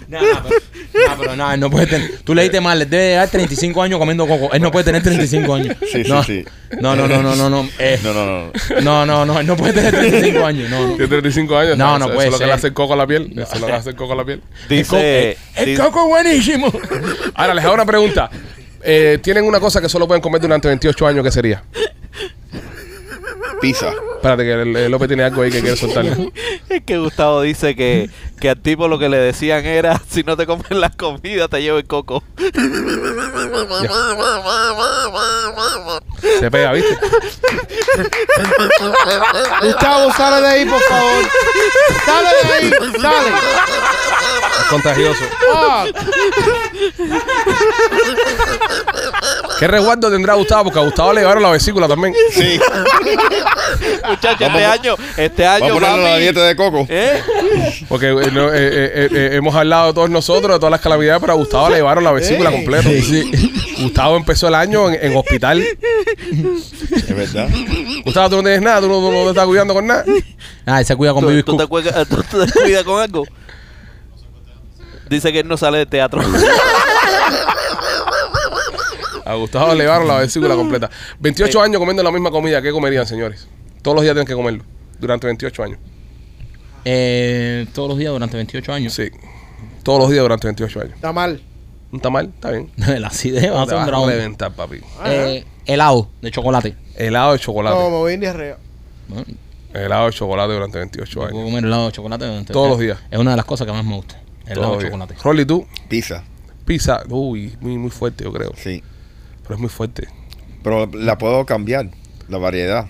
No, 0.08 0.20
no, 0.20 0.42
pero, 0.44 1.08
no, 1.08 1.16
pero 1.18 1.36
no, 1.36 1.52
él 1.52 1.60
no 1.60 1.70
puede 1.70 1.86
tener. 1.86 2.10
Tú 2.22 2.34
leíste 2.34 2.60
mal, 2.60 2.80
él 2.80 2.88
debe 2.88 3.10
llevar 3.10 3.28
35 3.28 3.82
años 3.82 3.98
comiendo 3.98 4.26
coco. 4.26 4.52
Él 4.52 4.62
no 4.62 4.70
puede 4.70 4.84
tener 4.84 5.02
35 5.02 5.54
años. 5.54 5.76
Sí, 5.92 6.04
sí, 6.04 6.10
no, 6.10 6.22
sí. 6.22 6.44
No, 6.80 6.94
no, 6.94 7.08
no, 7.08 7.22
no, 7.22 7.34
no, 7.34 7.50
no. 7.50 7.68
Eh, 7.78 7.98
No, 8.04 8.12
no, 8.14 8.24
no. 8.24 8.52
no, 8.82 9.06
no, 9.06 9.26
no, 9.26 9.40
él 9.40 9.46
no 9.46 9.56
puede 9.56 9.72
tener 9.72 9.92
35 9.94 10.44
años. 10.46 10.70
No, 10.70 10.80
no. 10.88 10.88
Tiene 10.94 11.08
35 11.08 11.56
años. 11.58 11.76
No, 11.78 11.96
eso- 11.96 11.98
no 11.98 12.04
eso 12.06 12.14
puede 12.14 12.26
es 12.28 12.32
lo 12.32 12.38
que 12.38 12.46
le 12.46 12.52
hace 12.52 12.66
el 12.68 12.72
coco 12.74 12.92
a 12.92 12.96
la 12.96 13.06
piel. 13.06 13.32
Eso 13.36 13.54
es 13.54 13.60
lo 13.60 13.66
que 13.66 13.72
le 13.72 13.78
hace 13.78 13.90
el 13.90 13.96
coco 13.96 14.12
a 14.12 14.16
la 14.16 14.24
piel. 14.24 14.42
Dice, 14.68 15.36
El 15.56 15.76
coco 15.78 16.02
es 16.04 16.08
buenísimo. 16.08 16.72
Ahora 17.34 17.54
les 17.54 17.64
hago 17.64 17.74
una 17.74 17.86
pregunta. 17.86 18.30
Eh, 18.82 19.18
Tienen 19.20 19.44
una 19.44 19.58
cosa 19.58 19.80
que 19.80 19.88
solo 19.88 20.06
pueden 20.06 20.22
comer 20.22 20.40
durante 20.40 20.68
28 20.68 21.06
años, 21.08 21.24
¿qué 21.24 21.32
sería? 21.32 21.64
Pizza. 23.60 23.92
Espérate, 24.16 24.44
que 24.44 24.88
López 24.88 25.08
tiene 25.08 25.24
algo 25.24 25.42
ahí 25.42 25.50
que 25.50 25.60
quiere 25.60 25.76
soltarle. 25.76 26.32
es 26.68 26.82
que 26.84 26.98
Gustavo 26.98 27.42
dice 27.42 27.74
que, 27.76 28.10
que 28.40 28.50
al 28.50 28.60
tipo 28.60 28.88
lo 28.88 28.98
que 28.98 29.08
le 29.08 29.18
decían 29.18 29.64
era, 29.64 30.00
si 30.08 30.22
no 30.22 30.36
te 30.36 30.46
comes 30.46 30.70
la 30.70 30.90
comida, 30.90 31.48
te 31.48 31.62
llevo 31.62 31.78
el 31.78 31.86
coco. 31.86 32.22
Se 36.40 36.50
pega, 36.50 36.72
¿viste? 36.72 36.98
Gustavo, 39.62 40.12
sale 40.12 40.40
de 40.40 40.46
ahí, 40.46 40.66
por 40.66 40.80
favor. 40.80 41.24
Sale 42.04 42.28
de 42.28 42.52
ahí, 42.52 42.72
sale. 43.00 43.30
Es 44.60 44.66
contagioso. 44.70 45.20
¿Qué 49.58 49.66
resguardo 49.66 50.10
tendrá 50.10 50.34
Gustavo? 50.34 50.64
Porque 50.64 50.78
a 50.78 50.82
Gustavo 50.82 51.12
le 51.12 51.20
llevaron 51.20 51.42
la 51.42 51.50
vesícula 51.50 51.88
también. 51.88 52.14
Sí. 52.32 52.60
Muchachos, 54.08 54.40
este 54.40 54.64
año, 54.64 54.94
este 55.16 55.46
año, 55.46 55.66
Vamos 55.66 55.82
a 55.82 55.86
ponerlo 55.86 56.02
la 56.04 56.10
papi, 56.10 56.22
dieta 56.22 56.44
de 56.44 56.56
coco. 56.56 56.86
¿eh? 56.88 57.22
Porque 57.88 58.08
eh, 58.08 58.30
no, 58.32 58.48
eh, 58.48 58.52
eh, 58.54 59.08
eh, 59.12 59.30
hemos 59.32 59.54
hablado 59.54 59.94
todos 59.94 60.10
nosotros 60.10 60.52
de 60.52 60.58
todas 60.58 60.70
las 60.70 60.80
calamidades, 60.80 61.20
pero 61.20 61.32
a 61.32 61.36
Gustavo 61.36 61.70
le 61.70 61.76
llevaron 61.76 62.04
la 62.04 62.12
vesícula 62.12 62.50
completa. 62.50 62.88
Gustavo 63.80 64.16
empezó 64.16 64.48
el 64.48 64.54
año 64.54 64.90
en, 64.90 64.98
en 65.00 65.16
hospital. 65.16 65.62
Es 65.62 67.16
verdad. 67.16 67.48
Gustavo, 68.04 68.30
tú 68.30 68.36
no 68.36 68.42
tienes 68.42 68.62
nada, 68.62 68.80
tú 68.80 68.88
no, 68.88 69.00
tú 69.00 69.10
no 69.12 69.22
te 69.24 69.28
estás 69.30 69.46
cuidando 69.46 69.74
con 69.74 69.86
nada. 69.86 70.04
Ah, 70.66 70.80
él 70.80 70.86
se 70.86 70.96
cuida 70.96 71.12
con 71.12 71.22
¿Tú, 71.24 71.42
tú 71.42 71.56
te 71.56 71.66
tú 71.66 72.46
te 72.46 72.52
cuidas 72.60 72.84
con 72.84 73.00
algo? 73.00 73.24
Dice 75.08 75.32
que 75.32 75.40
él 75.40 75.48
no 75.48 75.56
sale 75.56 75.78
de 75.78 75.86
teatro. 75.86 76.20
A 79.24 79.34
Gustavo 79.34 79.74
le 79.74 79.82
llevaron 79.82 80.06
la 80.06 80.18
vesícula 80.18 80.54
completa. 80.54 80.88
28 81.18 81.60
años 81.60 81.78
comiendo 81.80 82.02
la 82.02 82.12
misma 82.12 82.30
comida. 82.30 82.62
¿Qué 82.62 82.70
comerían, 82.70 83.06
señores? 83.06 83.48
Todos 83.82 83.96
los 83.96 84.02
días 84.04 84.14
tienen 84.14 84.26
que 84.26 84.34
comerlo. 84.34 84.62
Durante 85.00 85.26
28 85.26 85.62
años. 85.64 85.78
Eh, 86.84 87.66
todos 87.74 87.88
los 87.88 87.98
días 87.98 88.12
durante 88.12 88.36
28 88.36 88.72
años. 88.72 88.92
Sí. 88.94 89.10
Todos 89.82 89.98
los 89.98 90.10
días 90.10 90.22
durante 90.22 90.46
28 90.46 90.80
años. 90.80 90.94
está 90.94 91.12
mal. 91.12 91.40
Un 91.90 92.00
tamal, 92.00 92.26
está 92.34 92.50
bien. 92.52 92.70
El 92.88 93.04
acidez 93.04 93.52
va 93.52 93.62
a 93.62 93.64
Te 93.64 93.70
ser 93.70 93.78
un 93.78 93.80
vas 93.80 93.82
a 93.82 93.86
dragón. 93.90 94.10
reventar, 94.10 94.52
papi. 94.52 94.80
Eh, 95.06 95.44
helado 95.66 96.08
de 96.22 96.30
chocolate. 96.30 96.76
Helado 96.94 97.32
de 97.32 97.38
chocolate. 97.40 97.76
No, 97.76 97.90
me 97.90 97.96
voy 97.96 98.14
en 98.14 98.20
diarrea. 98.20 98.58
Bueno, 99.08 99.24
Helado 99.74 100.06
de 100.06 100.12
chocolate 100.12 100.52
durante 100.52 100.78
28 100.78 101.14
puedo 101.20 101.28
años. 101.28 101.44
comer 101.44 101.64
helado 101.64 101.86
de 101.86 101.92
chocolate. 101.92 102.24
durante- 102.26 102.52
Todos 102.52 102.68
los 102.70 102.78
días. 102.78 102.98
Es 103.10 103.18
una 103.18 103.32
de 103.32 103.36
las 103.36 103.46
cosas 103.46 103.66
que 103.66 103.72
más 103.72 103.84
me 103.84 103.94
gusta. 103.96 104.20
Helado 104.46 104.74
los 104.74 104.78
de 104.82 104.84
chocolate. 104.86 105.14
Rolly, 105.22 105.44
tú, 105.44 105.66
Pizza. 105.88 106.22
pizza. 106.64 107.02
Uy, 107.08 107.56
muy, 107.60 107.76
muy 107.78 107.90
fuerte, 107.90 108.24
yo 108.24 108.32
creo. 108.32 108.52
Sí. 108.56 108.82
Pero 109.42 109.54
es 109.54 109.60
muy 109.60 109.68
fuerte. 109.70 110.08
Pero 110.62 110.86
la 110.86 111.18
puedo 111.18 111.44
cambiar. 111.46 111.90
La 112.28 112.38
variedad. 112.38 112.86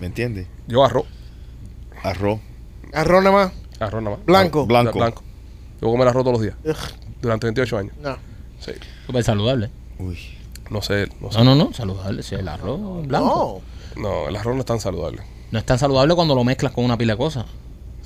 ¿Me 0.00 0.06
entiendes? 0.06 0.46
Yo 0.68 0.84
arroz. 0.84 1.06
Arroz. 2.02 2.40
Arroz 2.92 3.24
nada 3.24 3.36
más. 3.36 3.52
Arroz 3.80 4.02
nada 4.02 4.16
más. 4.16 4.26
Blanco. 4.26 4.66
Blanco. 4.66 4.98
Blanco. 4.98 5.22
Yo 5.80 5.88
voy 5.88 5.90
a 5.90 5.92
comer 5.94 6.08
arroz 6.08 6.24
todos 6.24 6.38
los 6.38 6.42
días. 6.42 6.54
Ugh, 6.64 6.98
Durante 7.20 7.46
28 7.46 7.78
años. 7.78 7.94
no. 8.00 8.16
Sí. 8.60 8.72
Súper 9.06 9.22
saludable. 9.22 9.70
Uy. 9.98 10.18
No 10.70 10.80
sé, 10.82 11.08
no 11.20 11.30
sé. 11.30 11.38
No, 11.38 11.44
no, 11.44 11.54
no, 11.54 11.72
saludable. 11.72 12.22
Sí, 12.22 12.34
el 12.36 12.48
arroz 12.48 13.06
blanco. 13.06 13.62
No. 13.96 14.02
No, 14.02 14.28
el 14.28 14.36
arroz 14.36 14.54
no 14.54 14.60
es 14.60 14.66
tan 14.66 14.80
saludable. 14.80 15.22
No 15.50 15.58
es 15.58 15.64
tan 15.66 15.78
saludable 15.78 16.14
cuando 16.14 16.34
lo 16.34 16.42
mezclas 16.42 16.72
con 16.72 16.84
una 16.84 16.96
pila 16.96 17.12
de 17.14 17.18
cosas. 17.18 17.44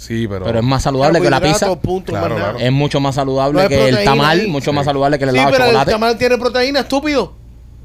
Sí, 0.00 0.26
pero. 0.26 0.46
Pero 0.46 0.60
es 0.60 0.64
más 0.64 0.82
saludable 0.82 1.20
que 1.20 1.28
la 1.28 1.40
pizza. 1.42 1.76
Punto, 1.78 2.10
Claro, 2.12 2.34
claro. 2.34 2.58
Es 2.58 2.72
mucho 2.72 3.00
más 3.00 3.14
saludable 3.14 3.62
No 3.64 3.68
que 3.68 3.88
el 3.90 4.02
tamal, 4.02 4.40
ahí. 4.40 4.46
mucho 4.46 4.72
más 4.72 4.86
saludable 4.86 5.18
que 5.18 5.24
el 5.24 5.30
Sí, 5.30 5.36
helado 5.36 5.50
de 5.50 5.52
pero 5.52 5.64
el 5.66 5.70
chocolate. 5.72 5.90
tamal 5.92 6.16
tiene 6.18 6.38
proteína, 6.38 6.80
estúpido. 6.80 7.34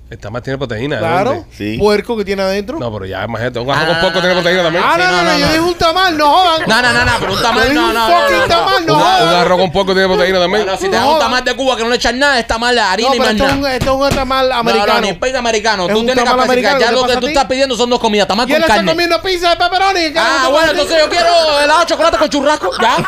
El 0.08 0.20
tamal 0.20 0.39
tiene 0.43 0.58
proteína. 0.60 0.97
¿de 0.97 1.01
Claro. 1.01 1.45
Sí. 1.58 1.78
Puerco 1.80 2.16
que 2.16 2.24
tiene 2.24 2.43
adentro. 2.43 2.78
No, 2.78 2.93
pero 2.93 3.06
ya 3.08 3.24
imagínate. 3.24 3.58
Un 3.60 3.72
Ah, 3.72 3.86
con 3.88 3.99
poco 4.01 4.20
tiene 4.20 4.36
proteína 4.36 4.62
también. 4.62 4.84
ah, 4.86 4.95
no, 4.97 5.03
Sí, 5.03 5.10
no, 5.10 5.18
no, 5.18 5.24
no, 5.24 5.32
no, 5.32 5.38
yo 5.39 5.45
no. 5.47 5.51
dije 5.51 5.60
un 5.66 5.74
tamal, 5.76 6.18
no 6.18 6.30
jodan. 6.30 6.62
No, 6.68 6.82
no, 6.84 6.93
no, 6.93 7.06
no, 7.06 7.12
pero 7.20 7.32
un 7.32 7.38
Yo 7.39 7.43
tamal 7.43 7.64
dije 7.64 7.74
no, 7.74 7.88
un 7.88 7.93
no, 7.95 8.08
no, 8.08 8.16
fucking 8.22 8.36
no, 8.38 8.41
no. 8.41 8.47
tamal, 8.47 8.86
no 8.86 8.93
Un, 8.93 8.99
un 8.99 9.06
jodan. 9.08 9.34
arroz 9.41 9.60
con 9.60 9.72
poco 9.72 9.93
tiene 9.93 10.08
proteína 10.08 10.39
también. 10.39 10.64
Bueno, 10.64 10.78
si 10.80 10.89
te 10.89 10.95
No 10.95 11.03
das 11.06 11.14
un 11.16 11.20
tamal 11.20 11.43
de 11.43 11.56
Cuba 11.56 11.76
que 11.76 11.84
no 11.84 11.89
le 11.89 11.95
echan 11.95 12.20
nada, 12.20 12.39
es 12.39 12.45
tamal 12.45 12.76
de 12.76 12.82
harina 12.82 13.10
No, 13.10 13.16
y 13.16 13.18
pero 13.18 13.24
más 13.26 13.34
esto 13.36 13.47
es 13.47 13.53
un, 13.53 13.62
nada. 13.62 13.74
esto 13.76 13.86
es 14.06 14.12
un 14.12 14.16
tamal 14.16 14.49
No, 14.49 14.56
americano. 14.56 14.93
no, 14.93 15.01
ni 15.01 15.14
pega 15.14 15.39
americano. 15.39 15.88
Es 15.88 15.93
Tú 15.93 15.99
un 15.99 16.06
tienes 16.06 16.24
que 16.24 16.30
tamal 16.30 16.45
especificar. 16.45 16.74
americano, 16.76 16.80
Ya 16.80 16.88
¿qué 16.88 16.93
lo 16.93 17.08
que 17.08 17.14
tú 17.22 17.26
ti? 17.26 17.34
estás 17.34 17.45
pidiendo 17.45 17.76
son 17.76 17.89
dos 17.89 17.99
comidas, 17.99 18.28
tamal 18.28 18.47
y 18.47 18.51
con 18.51 18.58
él 18.58 18.62
está 18.62 18.76
carne. 18.76 18.91
comiendo 18.91 19.22
pizza 19.24 19.49
de 19.49 19.56
pepperoni. 19.56 20.14
¿qué 20.14 20.20
Ah, 20.20 20.39
no 20.43 20.51
bueno, 20.51 20.70
entonces 20.72 20.97
yo 20.99 21.10
quiero 21.10 21.60
helado 21.64 21.80
de 21.80 21.86
chocolate 21.88 22.18
con 22.20 22.30
churrasco. 22.30 22.70
Ya. 22.80 22.95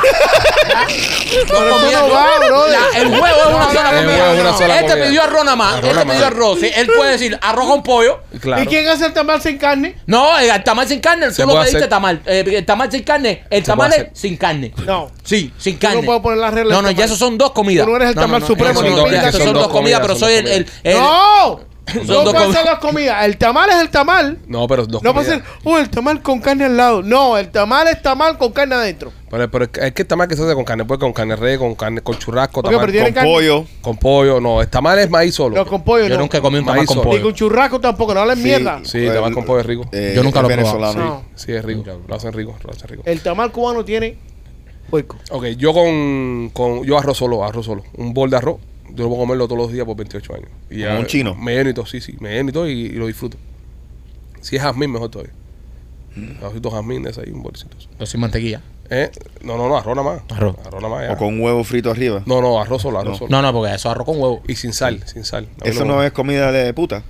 Pero 1.47 1.77
eso 1.87 2.07
no 2.07 2.09
va, 2.13 2.27
brother. 2.45 2.79
Ya, 2.91 2.99
el 3.01 3.07
huevo 3.07 3.25
es 3.27 3.55
una 3.55 3.67
sola 3.71 3.89
El 3.91 3.97
comida. 4.05 4.17
huevo 4.23 4.33
es 4.33 4.39
una 4.41 4.53
sola 4.57 4.75
Este 4.79 4.87
comida. 4.91 5.05
pidió 5.07 5.23
arroz 5.23 5.43
nada 5.45 5.55
más. 5.55 5.73
Arroz 5.75 5.83
Este 5.83 5.93
nada 5.93 6.05
más. 6.05 6.15
pidió 6.15 6.27
arroz. 6.27 6.59
Sí, 6.59 6.71
Él 6.75 6.86
puede 6.95 7.11
decir 7.11 7.37
arroz 7.41 7.67
con 7.67 7.83
pollo. 7.83 8.19
Claro. 8.39 8.63
¿Y 8.63 8.67
quién 8.67 8.87
hace 8.87 9.05
el 9.05 9.13
tamal 9.13 9.41
sin 9.41 9.57
carne? 9.57 9.95
No, 10.05 10.37
el 10.39 10.63
tamal 10.63 10.87
sin 10.87 10.99
carne. 10.99 11.27
Tú 11.31 11.45
lo 11.45 11.53
pediste 11.55 11.77
hacer- 11.77 11.89
tamal. 11.89 12.21
Eh, 12.25 12.43
el 12.47 12.65
tamal 12.65 12.91
sin 12.91 13.03
carne. 13.03 13.43
El 13.49 13.63
tamal 13.63 13.93
es 13.93 14.07
sin 14.13 14.37
carne. 14.37 14.73
No. 14.85 15.11
Sí, 15.23 15.53
sin 15.57 15.77
carne. 15.77 15.97
no 16.01 16.05
puedes 16.05 16.21
poner 16.21 16.37
las 16.39 16.53
reglas. 16.53 16.75
No, 16.75 16.81
no, 16.81 16.91
ya 16.91 17.05
esos 17.05 17.17
son 17.19 17.37
dos 17.37 17.51
comidas. 17.51 17.85
Tú 17.85 17.91
no 17.91 17.97
eres 17.97 18.09
el 18.09 18.15
tamal 18.15 18.43
supremo, 18.45 18.81
son 18.81 18.95
dos- 18.95 19.09
pinta, 19.09 19.29
esos 19.29 19.43
son 19.43 19.53
dos 19.53 19.67
comidas, 19.69 19.99
pero 20.01 20.15
soy 20.15 20.33
el- 20.35 20.67
¡No! 20.95 21.59
Son 21.93 22.05
No 22.07 22.23
dos 22.33 22.53
ser 22.53 22.65
las 22.65 22.79
comidas. 22.79 23.23
El 23.25 23.37
tamal 23.37 23.69
es 23.69 23.77
el 23.77 23.89
tamal. 23.89 24.39
No, 24.47 24.67
pero 24.67 24.85
dos 24.85 25.01
No 25.03 25.13
puede 25.13 25.27
comidas. 25.27 25.47
ser, 25.47 25.59
oh, 25.63 25.77
el 25.77 25.89
tamal 25.89 26.21
con 26.21 26.39
carne 26.41 26.65
al 26.65 26.75
lado. 26.75 27.01
No, 27.01 27.37
el 27.37 27.49
tamal 27.49 27.87
es 27.87 28.01
tamal 28.01 28.37
con 28.37 28.51
carne 28.51 28.75
adentro. 28.75 29.11
Pero, 29.29 29.49
pero 29.49 29.65
es 29.65 29.71
que- 29.93 30.01
el 30.01 30.07
tamal 30.07 30.27
que 30.27 30.35
se 30.35 30.43
hace 30.43 30.53
con 30.53 30.65
carne, 30.65 30.83
pues 30.85 30.99
con 30.99 31.13
carne 31.13 31.35
re, 31.37 31.57
con 31.57 31.75
carne, 31.75 32.01
con 32.01 32.17
churrasco, 32.17 32.59
Ok, 32.59 32.65
tamal, 32.65 32.79
pero 32.81 32.91
tiene 32.91 33.07
con, 33.07 33.13
carne. 33.15 33.29
pollo. 33.31 33.65
con 33.81 33.97
pollo. 33.97 34.41
No, 34.41 34.61
el 34.61 34.67
tamal 34.67 34.99
es 34.99 35.09
maíz 35.09 35.33
solo. 35.35 35.55
No, 35.55 35.65
con 35.65 35.83
pollo 35.83 36.07
Yo 36.07 36.15
no. 36.15 36.21
nunca 36.21 36.37
he 36.37 36.41
comido 36.41 36.59
un 36.59 36.65
tamal 36.65 36.79
Maíz 36.79 36.87
con 36.87 36.95
solo. 36.97 37.05
Ni 37.09 37.11
pollo. 37.17 37.23
con 37.23 37.33
churrasco 37.33 37.79
tampoco, 37.79 38.13
no 38.13 38.19
hables 38.21 38.37
mierda. 38.37 38.81
Sí, 38.83 39.05
tamal 39.07 39.33
con 39.33 39.45
pollo 39.45 39.61
es 39.61 39.65
rico. 39.65 39.85
Eh, 39.93 40.13
Yo 40.15 40.23
nunca 40.23 40.41
lo 40.41 40.49
he 40.49 40.57
probado. 40.57 40.93
No. 40.95 41.23
Sí, 41.35 41.53
es 41.53 41.63
rico. 41.63 41.83
Lo 42.07 42.15
hacen 42.15 42.33
rico, 42.33 42.55
lo 42.63 42.71
hacen 42.71 42.87
rico. 42.89 43.03
El 43.05 43.21
tamal 43.21 43.51
cubano 43.51 43.85
tiene 43.85 44.17
puerco. 44.89 45.17
Ok, 45.31 45.45
yo 45.57 45.73
con, 45.73 46.49
con 46.53 46.83
yo 46.83 46.97
arroz 46.97 47.17
solo, 47.17 47.43
arroz 47.45 47.65
solo. 47.65 47.83
Un 47.97 48.13
bol 48.13 48.29
de 48.29 48.37
arroz, 48.37 48.57
yo 48.93 49.03
lo 49.03 49.09
puedo 49.09 49.21
comerlo 49.21 49.47
todos 49.47 49.61
los 49.61 49.71
días 49.71 49.85
por 49.85 49.95
28 49.95 50.33
años. 50.35 50.49
Y 50.69 50.83
Como 50.83 50.99
un 50.99 51.05
chino. 51.05 51.35
Me 51.35 51.53
lleno 51.55 51.69
y 51.69 51.73
todo, 51.73 51.85
sí, 51.85 52.01
sí, 52.01 52.15
me 52.19 52.31
lleno 52.33 52.49
y 52.49 52.53
todo 52.53 52.67
y, 52.69 52.71
y 52.73 52.89
lo 52.93 53.07
disfruto. 53.07 53.37
Si 54.41 54.55
es 54.55 54.61
jazmín, 54.61 54.91
mejor 54.91 55.09
todavía. 55.09 55.33
Mm. 56.15 56.37
Arrocito 56.43 56.71
jazmín 56.71 57.03
de 57.03 57.11
ese 57.11 57.21
ahí, 57.21 57.31
un 57.31 57.43
bolsito. 57.43 57.75
Yo 57.99 58.05
sin 58.05 58.19
mantequilla. 58.21 58.61
¿Eh? 58.89 59.11
No, 59.43 59.57
no, 59.57 59.67
no, 59.67 59.77
arroz 59.77 59.95
nada 59.97 60.09
más. 60.13 60.21
Arroz. 60.31 60.55
Arroz 60.65 60.81
nada 60.81 60.95
más. 60.95 61.05
ya. 61.07 61.13
O 61.13 61.17
con 61.17 61.27
un 61.27 61.41
huevo 61.41 61.63
frito 61.63 61.91
arriba. 61.91 62.23
No, 62.25 62.41
no, 62.41 62.59
arroz 62.61 62.81
solo, 62.81 62.99
arroz 62.99 63.11
No. 63.13 63.17
solo. 63.17 63.29
No, 63.31 63.41
no, 63.41 63.51
porque 63.53 63.69
eso 63.75 63.89
es 63.89 63.91
arroz 63.93 64.05
con 64.05 64.19
huevo. 64.21 64.41
Y 64.47 64.55
sin 64.55 64.71
sal, 64.73 65.03
sin 65.05 65.25
sal. 65.25 65.49
A 65.61 65.65
mí 65.65 65.69
Eso 65.69 65.83
no 65.85 66.01
es 66.03 66.11
comida 66.13 66.51
de 66.51 66.73
puta. 66.73 67.03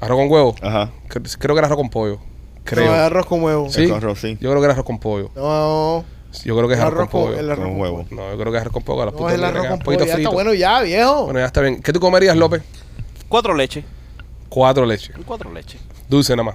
Arroz 0.00 0.18
con 0.18 0.30
huevo. 0.30 0.54
Ajá. 0.60 0.90
Cre- 1.08 1.36
Creo 1.38 1.54
que 1.54 1.58
era 1.60 1.66
arroz 1.66 1.78
con 1.78 1.90
pollo. 1.90 2.18
Creo. 2.64 2.86
No, 2.86 2.94
es 2.94 3.00
arroz 3.00 3.26
con 3.26 3.42
huevo. 3.42 3.70
Sí. 3.70 3.86
Con 3.86 3.96
arroz, 3.98 4.20
sí. 4.20 4.36
Yo 4.40 4.50
creo 4.50 4.56
que 4.60 4.64
era 4.64 4.72
arroz 4.72 4.84
con 4.86 4.98
pollo. 4.98 5.30
No, 5.36 6.04
Yo 6.44 6.56
creo 6.56 6.68
que 6.68 6.74
es 6.74 6.80
el 6.80 6.86
arroz 6.86 7.08
con 7.08 7.08
arroz 7.08 7.10
con, 7.10 7.22
pollo. 7.30 7.38
el 7.40 7.50
arroz 7.50 7.66
Con 7.66 7.80
huevo. 7.80 8.06
No, 8.10 8.30
yo 8.30 8.38
creo 8.38 8.52
que 8.52 8.58
es 8.58 8.60
arroz 8.62 8.72
con 8.72 8.82
pollo. 8.84 9.04
No, 9.06 9.12
putas 9.12 9.32
es 9.32 9.38
el 9.38 9.44
arroz 9.44 9.66
con 9.66 9.78
pollo. 9.80 10.04
Ya 10.04 10.14
está 10.14 10.28
bueno 10.30 10.54
ya, 10.54 10.80
viejo. 10.80 11.24
Bueno, 11.24 11.40
ya 11.40 11.46
está 11.46 11.60
bien. 11.60 11.82
¿Qué 11.82 11.92
tú 11.92 12.00
comerías, 12.00 12.36
López? 12.36 12.62
Cuatro 13.28 13.54
leches. 13.54 13.84
Cuatro 14.48 14.84
leches. 14.86 15.14
Cuatro 15.26 15.52
leches. 15.52 15.80
Dulce 16.08 16.34
nada 16.36 16.44
más. 16.50 16.54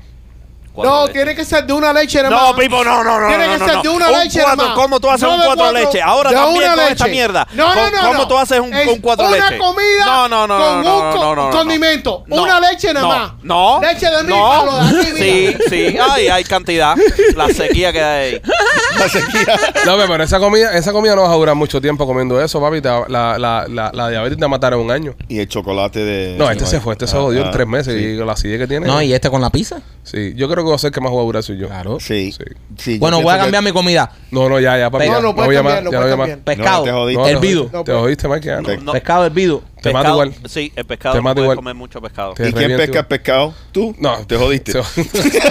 No, 0.78 1.04
leches. 1.08 1.14
tiene 1.14 1.36
que 1.36 1.46
ser 1.46 1.66
de 1.66 1.72
una 1.72 1.94
leche 1.94 2.22
nada 2.22 2.36
No, 2.36 2.48
más. 2.52 2.60
Pipo, 2.60 2.84
no, 2.84 3.02
no, 3.02 3.18
no. 3.22 3.28
Tiene 3.30 3.48
no, 3.48 3.54
que 3.54 3.60
no, 3.60 3.66
ser 3.66 3.76
no. 3.78 3.82
de 3.82 3.88
una 3.90 4.10
Un 4.10 4.20
leche 4.20 4.40
nada 4.40 4.56
cuatro, 4.56 4.66
más. 4.68 4.76
¿Cómo 4.76 5.00
tú 5.00 5.10
haces 5.10 5.22
No 5.22 5.30
un 5.30 5.38
cuatro 5.46 5.56
cuatro, 5.56 5.80
leche? 5.80 6.02
Ahora 6.02 6.32
también 6.32 6.58
una 6.58 6.76
con 6.76 6.92
esta 6.92 7.06
leche. 7.06 7.12
mierda. 7.16 7.48
No, 7.54 7.68
no, 7.70 7.74
¿Cómo- 7.76 7.92
no, 7.96 8.02
¿Cómo 8.08 8.14
no. 8.20 8.28
tú 8.28 8.38
haces 8.38 8.60
un, 8.60 8.76
un 8.76 9.00
cuatro 9.00 9.26
una 9.30 9.38
leche? 9.38 9.58
comida 9.58 10.06
No, 10.06 10.28
no, 10.28 10.48
no, 10.48 10.58
con 10.58 10.66
no, 10.66 10.84
no, 10.84 10.96
un 10.96 11.02
co- 11.14 11.16
no, 11.18 11.24
no, 11.24 11.36
no, 11.36 11.46
no. 11.52 11.58
condimento. 11.58 12.24
No. 12.28 12.44
Una 12.44 12.60
leche 12.60 12.94
nada 12.94 13.08
No, 13.08 13.08
más. 13.08 13.32
No. 13.44 13.80
Leche 13.82 14.10
de 14.10 14.24
mi 14.24 14.30
no. 14.30 14.50
palo 14.50 14.78
de 14.84 15.00
aquí, 15.00 15.12
Sí, 15.18 15.58
sí. 15.70 15.98
Ay, 15.98 16.28
hay 16.28 16.44
cantidad. 16.44 16.94
La 17.38 17.48
sequía 17.48 17.94
que 17.94 18.04
hay 18.04 18.34
ahí. 18.34 18.42
La 19.00 19.10
sequía. 19.10 19.60
López, 19.86 20.06
pero 20.08 20.24
esa 20.24 20.40
comida, 20.40 20.78
esa 20.78 20.92
comida 20.92 21.16
no 21.16 21.24
vas 21.24 21.32
a 21.32 21.36
durar 21.36 21.56
mucho 21.56 21.82
tiempo 21.82 22.06
comiendo 22.06 22.42
eso, 22.42 22.60
papi. 22.62 22.82
Te 22.82 22.90
va- 22.90 23.06
la, 23.08 23.38
la, 23.38 23.66
la, 23.70 23.92
la 23.94 24.10
diabetes 24.10 24.38
te 24.38 24.42
va 24.42 24.46
a 24.48 24.50
matar 24.50 24.74
en 24.74 24.80
un 24.80 24.92
año. 24.92 25.16
Y 25.28 25.40
el 25.40 25.48
chocolate 25.48 26.00
de. 26.04 26.36
No, 26.38 26.50
este 26.50 26.66
se 26.66 26.80
fue, 26.80 26.94
este 26.94 27.08
se 27.08 27.18
jodió 27.18 27.42
en 27.42 27.48
Ah, 27.48 27.52
tres 27.52 27.68
meses 27.68 27.94
sí. 27.96 28.06
y 28.14 28.18
con 28.18 28.28
la 28.28 28.34
acidez 28.34 28.60
que 28.60 28.68
tiene. 28.68 28.88
No, 28.88 29.02
y 29.02 29.14
este 29.14 29.30
con 29.30 29.42
la 29.42 29.50
pizza. 29.50 29.82
Sí, 30.04 30.34
yo 30.36 30.48
creo 30.50 30.64
que 30.64 30.70
va 30.70 30.76
a 30.76 30.80
ser 30.80 30.92
que 30.92 31.02
más 31.02 31.12
voy 31.12 31.22
a 31.22 31.26
durar 31.26 31.44
soy 31.44 31.58
yo. 31.58 31.68
Claro. 31.68 31.98
Sí. 32.00 32.32
Sí. 32.32 32.44
sí, 32.78 32.94
yo 32.94 33.00
Bueno, 33.00 33.18
voy 33.18 33.24
a 33.24 33.26
pienso 33.26 33.38
que- 33.38 33.44
cambiar 33.46 33.64
mi 33.64 33.72
comida. 33.72 34.12
No, 34.32 34.50
no, 34.50 34.60
ya, 34.60 34.78
ya, 34.78 34.90
papi. 34.90 35.08
No, 35.08 35.14
ya. 35.16 35.22
no 35.22 35.36
puedes 35.36 35.48
voy 35.48 35.56
a 35.56 35.60
llamar, 35.60 35.74
cambiar, 35.76 35.84
no 35.84 35.92
ya 35.92 35.98
no 35.98 36.02
puedes 36.04 36.18
voy 36.18 36.24
a 36.24 36.28
llamar. 36.28 36.30
cambiar. 36.46 36.58
Pescado. 36.58 36.84
te 36.84 36.92
jodiste. 36.92 37.20
No, 37.22 37.26
te 37.26 37.32
hervido. 37.32 37.60
jodiste, 37.62 37.78
No, 37.78 37.84
Te 37.84 37.94
jodiste, 37.94 38.28
Mike. 38.28 38.48
ya 38.48 38.56
no. 38.58 38.64
Pe- 38.64 38.78
No. 38.78 38.92
Pescado 38.92 39.26
hervido. 39.26 39.62
Te 39.82 39.92
Pescado- 39.92 40.14
igual. 40.14 40.34
Sí, 40.48 40.74
el 40.76 40.86
pescado 40.86 41.14
Te 41.16 41.22
no 41.22 41.24
puedes 41.24 41.42
igual. 41.44 41.56
comer 41.58 41.76
mucho 41.76 42.02
pescado. 42.02 42.34
Te 42.34 42.44
¿Y 42.50 42.54
quién 42.54 42.70
reviento 42.70 42.78
pesca 42.84 42.92
igual. 42.92 43.08
pescado? 43.08 43.54
¿Tú? 43.72 43.96
No. 44.00 44.18
Te 44.26 44.36
jodiste. 44.38 44.72
Se- 44.72 44.80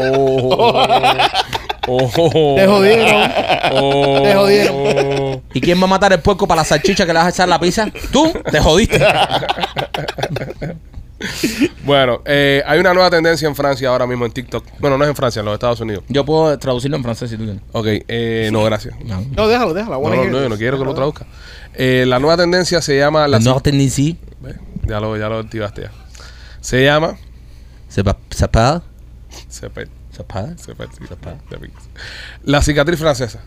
oh, 0.00 0.48
oh, 0.50 0.56
oh, 0.58 0.86
Te 1.84 2.66
jodieron. 2.66 3.30
oh, 3.72 4.20
Te 4.22 4.34
jodieron. 4.34 5.42
¿Y 5.52 5.60
quién 5.60 5.80
va 5.80 5.84
a 5.84 5.88
matar 5.88 6.12
el 6.12 6.20
puerco 6.20 6.46
para 6.46 6.60
la 6.60 6.64
salchicha 6.64 7.04
que 7.04 7.12
le 7.12 7.18
vas 7.18 7.26
a 7.26 7.30
echar 7.30 7.48
la 7.48 7.58
pizza? 7.58 7.88
Tú, 8.12 8.32
te 8.50 8.60
jodiste. 8.60 9.00
Bueno, 11.84 12.20
eh, 12.24 12.62
hay 12.66 12.80
una 12.80 12.92
nueva 12.94 13.08
tendencia 13.10 13.46
en 13.46 13.54
Francia 13.54 13.88
ahora 13.88 14.06
mismo 14.06 14.26
en 14.26 14.32
TikTok. 14.32 14.64
Bueno, 14.80 14.98
no 14.98 15.04
es 15.04 15.10
en 15.10 15.16
Francia, 15.16 15.40
en 15.40 15.46
los 15.46 15.54
Estados 15.54 15.80
Unidos. 15.80 16.02
Yo 16.08 16.24
puedo 16.24 16.58
traducirlo 16.58 16.96
en 16.96 17.02
francés 17.04 17.30
si 17.30 17.36
tú 17.36 17.44
quieres. 17.44 17.62
Ok, 17.72 17.86
eh, 18.08 18.48
no, 18.52 18.64
gracias. 18.64 18.94
No. 19.04 19.24
No, 19.36 19.46
déjalo, 19.46 19.72
déjalo. 19.72 20.00
No, 20.00 20.08
no, 20.08 20.24
no, 20.24 20.40
yo 20.42 20.48
no 20.48 20.56
quiero 20.56 20.78
que 20.78 20.84
lo 20.84 20.94
traduzca. 20.94 21.26
Eh, 21.74 22.04
la 22.08 22.18
nueva 22.18 22.36
tendencia 22.36 22.82
se 22.82 22.96
llama... 22.98 23.28
La, 23.28 23.38
Tennessee, 23.62 24.16
Ve, 24.40 24.56
ya, 24.86 24.98
lo, 24.98 25.16
ya 25.16 25.28
lo 25.28 25.38
activaste 25.38 25.82
ya. 25.82 25.90
Se 26.60 26.84
llama... 26.84 27.16
c'est 27.88 28.04
pas, 28.50 28.82
Se 29.48 29.68
pe- 29.70 29.88
sí, 30.12 30.22
se 30.64 30.74
pe- 30.74 31.70
La 32.44 32.62
cicatriz 32.62 32.98
francesa. 32.98 33.40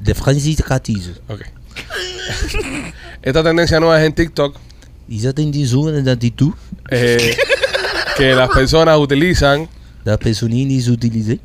de 0.00 0.14
Francis 0.14 0.62
Catiz. 0.62 1.10
Ok. 1.28 1.40
Esta 3.22 3.42
tendencia 3.42 3.80
nueva 3.80 4.00
es 4.00 4.06
en 4.06 4.14
TikTok. 4.14 4.56
Ils 5.08 5.26
attendent 5.26 5.52
des 5.52 5.66
jours 5.70 5.92
d'identité. 5.92 6.46
eh, 6.90 7.36
que 8.16 8.34
las 8.34 8.48
personas 8.50 8.96
utilizan 8.98 9.68
La 10.04 10.16
personne 10.18 10.52
les 10.68 10.88
utilisée. 10.88 11.40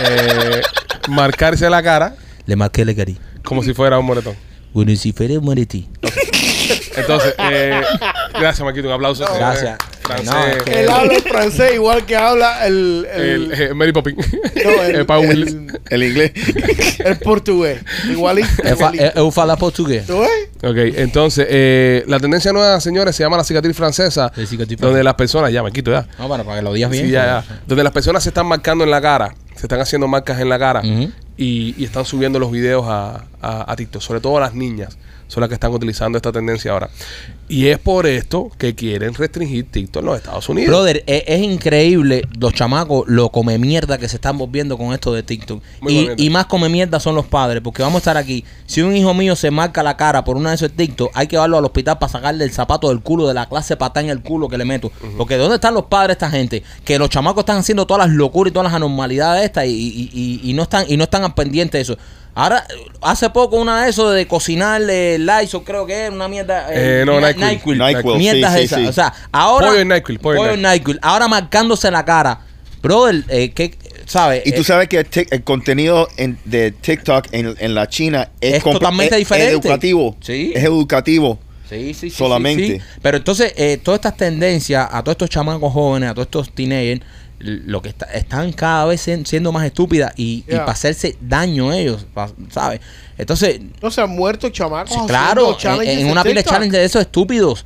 eh, 0.00 0.60
marcarse 1.08 1.68
la 1.68 1.82
cara 1.82 2.14
Le 2.46 2.56
marqué 2.56 2.84
le 2.84 2.94
gari. 2.94 3.18
como 3.44 3.62
si 3.62 3.74
fuera 3.74 3.98
un 3.98 4.06
moretón. 4.06 4.34
Bueno, 4.72 4.94
si 4.96 5.12
fuera 5.12 5.38
moretti. 5.40 5.88
Entonces, 6.96 7.34
eh, 7.38 7.80
gracias, 8.32 8.60
Maquito, 8.64 8.88
un 8.88 8.94
aplauso. 8.94 9.24
Gracias. 9.36 9.78
Francés. 10.04 10.26
No, 10.26 10.44
es 10.46 10.62
que- 10.62 10.80
Él 10.80 10.90
habla 10.90 11.14
francés 11.20 11.74
igual 11.74 12.04
que 12.04 12.16
habla 12.16 12.66
el, 12.66 13.06
el, 13.12 13.52
el, 13.52 13.52
eh, 13.62 13.74
Mary 13.74 13.92
Poppins. 13.92 14.16
no, 14.64 14.82
el, 14.82 14.96
Eh, 14.96 15.30
el, 15.30 15.80
El 15.90 16.02
inglés. 16.02 16.32
el 17.04 17.16
portugués. 17.18 17.80
Igualito. 18.08 18.48
Eu 18.62 18.76
fa- 18.76 18.94
igualito. 18.94 19.18
eu 19.18 19.30
falo 19.30 19.56
portugués. 19.56 20.06
¿Tú 20.06 20.20
ves? 20.20 20.30
Ok, 20.62 20.76
entonces, 20.98 21.46
eh, 21.48 22.04
la 22.06 22.18
tendencia 22.20 22.52
nueva, 22.52 22.80
señores, 22.80 23.16
se 23.16 23.22
llama 23.22 23.36
la 23.36 23.44
cicatriz 23.44 23.76
francesa. 23.76 24.30
La 24.34 24.46
cicatriz 24.46 24.78
donde 24.78 25.02
las 25.02 25.14
personas, 25.14 25.52
ya, 25.52 25.62
Maquito, 25.62 25.90
ya. 25.90 26.06
No, 26.18 26.28
para 26.28 26.44
que 26.44 26.62
lo 26.62 26.72
digas 26.72 26.90
bien. 26.90 27.06
Sí, 27.06 27.10
ya, 27.10 27.42
ya. 27.46 27.60
Donde 27.66 27.82
las 27.84 27.92
personas 27.92 28.22
se 28.22 28.30
están 28.30 28.46
marcando 28.46 28.84
en 28.84 28.90
la 28.90 29.00
cara, 29.00 29.34
se 29.56 29.62
están 29.66 29.80
haciendo 29.80 30.06
marcas 30.08 30.40
en 30.40 30.48
la 30.48 30.58
cara 30.58 30.80
Ujú. 30.80 31.10
Y, 31.36 31.74
y 31.76 31.84
están 31.84 32.04
subiendo 32.04 32.38
los 32.38 32.50
videos 32.50 32.84
a, 32.86 33.24
a, 33.40 33.70
a 33.72 33.76
TikTok. 33.76 34.02
Sobre 34.02 34.20
todo 34.20 34.38
las 34.40 34.54
niñas 34.54 34.96
son 35.26 35.40
las 35.40 35.48
que 35.48 35.54
están 35.54 35.72
utilizando 35.72 36.16
esta 36.18 36.30
tendencia 36.32 36.70
ahora. 36.72 36.90
Y 37.48 37.66
es 37.66 37.78
por 37.78 38.06
esto 38.06 38.50
que 38.56 38.74
quieren 38.74 39.14
restringir 39.14 39.70
TikTok 39.70 40.00
en 40.02 40.06
los 40.06 40.16
Estados 40.16 40.48
Unidos. 40.48 40.68
Brother, 40.70 41.02
e- 41.06 41.24
es, 41.26 41.42
increíble 41.42 42.26
los 42.38 42.52
chamacos, 42.54 43.04
lo 43.08 43.30
come 43.30 43.58
mierda 43.58 43.98
que 43.98 44.08
se 44.08 44.16
están 44.16 44.38
volviendo 44.38 44.78
con 44.78 44.92
esto 44.94 45.12
de 45.12 45.22
TikTok. 45.22 45.62
Y, 45.88 46.30
más 46.30 46.46
come 46.46 46.68
mierda 46.68 47.00
son 47.00 47.14
los 47.14 47.26
padres, 47.26 47.62
porque 47.62 47.82
vamos 47.82 47.96
a 47.96 47.98
estar 47.98 48.16
aquí. 48.16 48.44
Si 48.66 48.80
un 48.82 48.94
hijo 48.96 49.12
mío 49.12 49.34
se 49.36 49.50
marca 49.50 49.82
la 49.82 49.96
cara 49.96 50.24
por 50.24 50.36
una 50.36 50.50
de 50.50 50.56
esos 50.56 50.72
TikTok, 50.72 51.10
hay 51.14 51.26
que 51.26 51.32
llevarlo 51.36 51.58
al 51.58 51.64
hospital 51.64 51.98
para 51.98 52.12
sacarle 52.12 52.44
el 52.44 52.50
zapato 52.52 52.88
del 52.88 53.00
culo 53.00 53.26
de 53.26 53.34
la 53.34 53.46
clase 53.48 53.76
patá 53.76 54.00
en 54.00 54.08
el 54.10 54.22
culo 54.22 54.48
que 54.48 54.56
le 54.56 54.64
meto. 54.64 54.90
Porque 55.18 55.36
¿dónde 55.36 55.56
están 55.56 55.74
los 55.74 55.84
padres 55.86 56.14
esta 56.14 56.30
gente? 56.30 56.62
Que 56.84 56.98
los 56.98 57.10
chamacos 57.10 57.42
están 57.42 57.58
haciendo 57.58 57.86
todas 57.86 58.06
las 58.06 58.16
locuras 58.16 58.50
y 58.50 58.54
todas 58.54 58.64
las 58.70 58.74
anormalidades 58.74 59.44
estas 59.44 59.66
y- 59.66 60.10
y- 60.14 60.40
y 60.44 60.52
no 60.54 60.62
están 60.62 60.84
y 60.88 60.96
no 60.96 61.04
están 61.04 61.23
al 61.26 61.34
pendiente 61.34 61.78
de 61.78 61.82
eso. 61.82 61.98
Ahora, 62.36 62.66
hace 63.00 63.30
poco 63.30 63.56
una 63.56 63.84
de 63.84 63.90
eso 63.90 64.10
de 64.10 64.26
cocinar 64.26 64.82
eh, 64.90 65.18
Lysol, 65.20 65.62
creo 65.62 65.86
que 65.86 65.94
era 65.94 66.10
una 66.12 66.26
mierda. 66.26 66.66
Eh, 66.70 67.04
no, 67.06 67.20
Ni- 67.20 67.26
NyQuil. 67.32 67.78
NyQuil, 67.78 68.18
Mierdas 68.18 68.54
sí, 68.54 68.60
esas. 68.64 68.80
sí. 68.80 68.86
O 68.86 68.92
sea, 68.92 69.12
ahora. 69.30 69.68
Pollo 69.68 69.80
en 69.80 69.88
NyQuil, 69.88 70.18
pollo 70.18 70.46
en 70.50 70.64
en 70.66 70.72
NyQuil. 70.72 70.98
Ahora 71.02 71.28
marcándose 71.28 71.90
la 71.90 72.04
cara. 72.04 72.40
Brother, 72.82 73.24
eh, 73.28 73.52
¿qué, 73.52 73.78
¿sabes? 74.04 74.42
Y 74.44 74.52
tú 74.52 74.60
Eh, 74.62 74.64
sabes 74.64 74.88
que 74.88 75.06
el, 75.30 75.44
contenido 75.44 76.08
en- 76.16 76.36
de 76.44 76.72
TikTok 76.72 77.28
en, 77.32 77.54
en 77.58 77.74
la 77.74 77.88
China 77.88 78.28
es, 78.40 78.54
Es 78.54 78.64
totalmente 78.64 79.14
es- 79.14 79.18
diferente. 79.20 79.52
Es 79.52 79.64
educativo. 79.64 80.16
Sí. 80.20 80.52
Es 80.54 80.64
educativo. 80.64 81.38
Sí, 81.70 81.94
sí, 81.94 82.10
sí, 82.10 82.10
solamente. 82.10 82.66
sí, 82.66 82.72
sí. 82.74 82.80
Pero 83.00 83.16
entonces, 83.16 83.54
eh, 83.56 83.78
todas 83.82 83.98
estas 83.98 84.16
tendencias, 84.18 84.86
a 84.90 85.02
todos 85.02 85.14
estos 85.14 85.30
chamacos 85.30 85.72
jóvenes, 85.72 86.10
a 86.10 86.14
todos 86.14 86.26
estos 86.26 86.54
teenagers, 86.54 87.00
lo 87.44 87.82
que 87.82 87.90
está- 87.90 88.06
están 88.06 88.52
cada 88.52 88.86
vez 88.86 89.00
siendo 89.24 89.52
más 89.52 89.66
estúpidas 89.66 90.12
y, 90.16 90.44
y 90.48 90.52
para 90.56 90.72
hacerse 90.72 91.16
daño 91.20 91.72
ellos, 91.72 92.06
pa- 92.14 92.30
¿sabes? 92.50 92.80
Entonces, 93.18 93.60
No 93.82 93.90
se 93.90 94.00
han 94.00 94.10
muerto 94.10 94.48
chamacos. 94.48 94.92
Sí, 94.94 95.00
claro, 95.06 95.56
en, 95.82 96.06
una 96.10 96.22
pila 96.22 96.40
de 96.40 96.44
de 96.78 96.84
esos 96.86 97.02
estúpidos. 97.02 97.64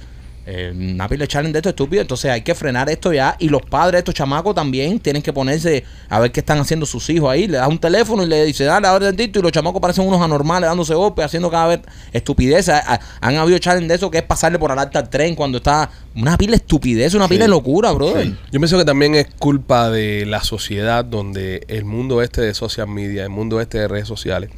Eh, 0.51 0.72
una 0.74 1.07
pila 1.09 1.24
de 1.24 1.28
challenge 1.28 1.53
de 1.53 1.59
estos 1.59 1.70
estúpidos. 1.72 2.03
Entonces 2.03 2.30
hay 2.30 2.40
que 2.42 2.55
frenar 2.55 2.88
esto 2.88 3.12
ya. 3.12 3.36
Y 3.38 3.51
los 3.51 3.61
padres 3.62 3.92
de 3.92 3.99
estos 3.99 4.14
chamacos 4.14 4.55
también 4.55 4.99
tienen 4.99 5.20
que 5.20 5.32
ponerse 5.32 5.84
a 6.09 6.20
ver 6.20 6.32
qué 6.32 6.40
están 6.40 6.59
haciendo 6.59 6.86
sus 6.86 7.09
hijos 7.11 7.30
ahí. 7.30 7.46
Le 7.46 7.59
das 7.59 7.68
un 7.68 7.78
teléfono 7.78 8.22
y 8.22 8.26
le 8.26 8.44
dice, 8.46 8.64
dale, 8.64 8.86
ahora 8.86 9.07
tantito. 9.07 9.40
Y 9.40 9.42
los 9.42 9.53
chamacos 9.53 9.80
parecen 9.80 10.07
unos 10.09 10.22
anormales 10.22 10.68
dándose 10.68 10.94
golpes, 10.94 11.24
haciendo 11.26 11.51
cada 11.51 11.66
vez 11.68 11.80
estupideces. 12.12 12.74
Ha- 12.74 13.01
Han 13.20 13.36
habido 13.36 13.59
challenge 13.59 13.88
de 13.88 13.94
eso 13.94 14.11
que 14.11 14.18
es 14.18 14.24
pasarle 14.24 14.59
por 14.59 14.70
adelante 14.70 14.96
al 14.99 15.11
tren 15.11 15.34
cuando 15.34 15.59
está. 15.59 15.90
Una 16.16 16.36
pila 16.38 16.53
de 16.53 16.57
estupidez, 16.57 17.14
una 17.14 17.28
pila 17.28 17.40
de 17.40 17.46
Sí. 17.46 17.51
locura, 17.51 17.92
brother. 17.92 18.24
Sí. 18.26 18.36
Yo 18.51 18.59
pienso 18.61 18.78
que 18.78 18.84
también 18.84 19.14
es 19.14 19.26
culpa 19.38 19.90
de 19.90 20.24
la 20.26 20.42
sociedad 20.42 21.05
donde 21.05 21.64
el 21.68 21.84
mundo 21.84 22.22
este 22.22 22.40
de 22.40 22.55
social 22.55 22.88
media, 22.88 23.22
el 23.24 23.28
mundo 23.30 23.61
este 23.61 23.78
de 23.78 23.88
redes 23.88 24.09
sociales, 24.09 24.51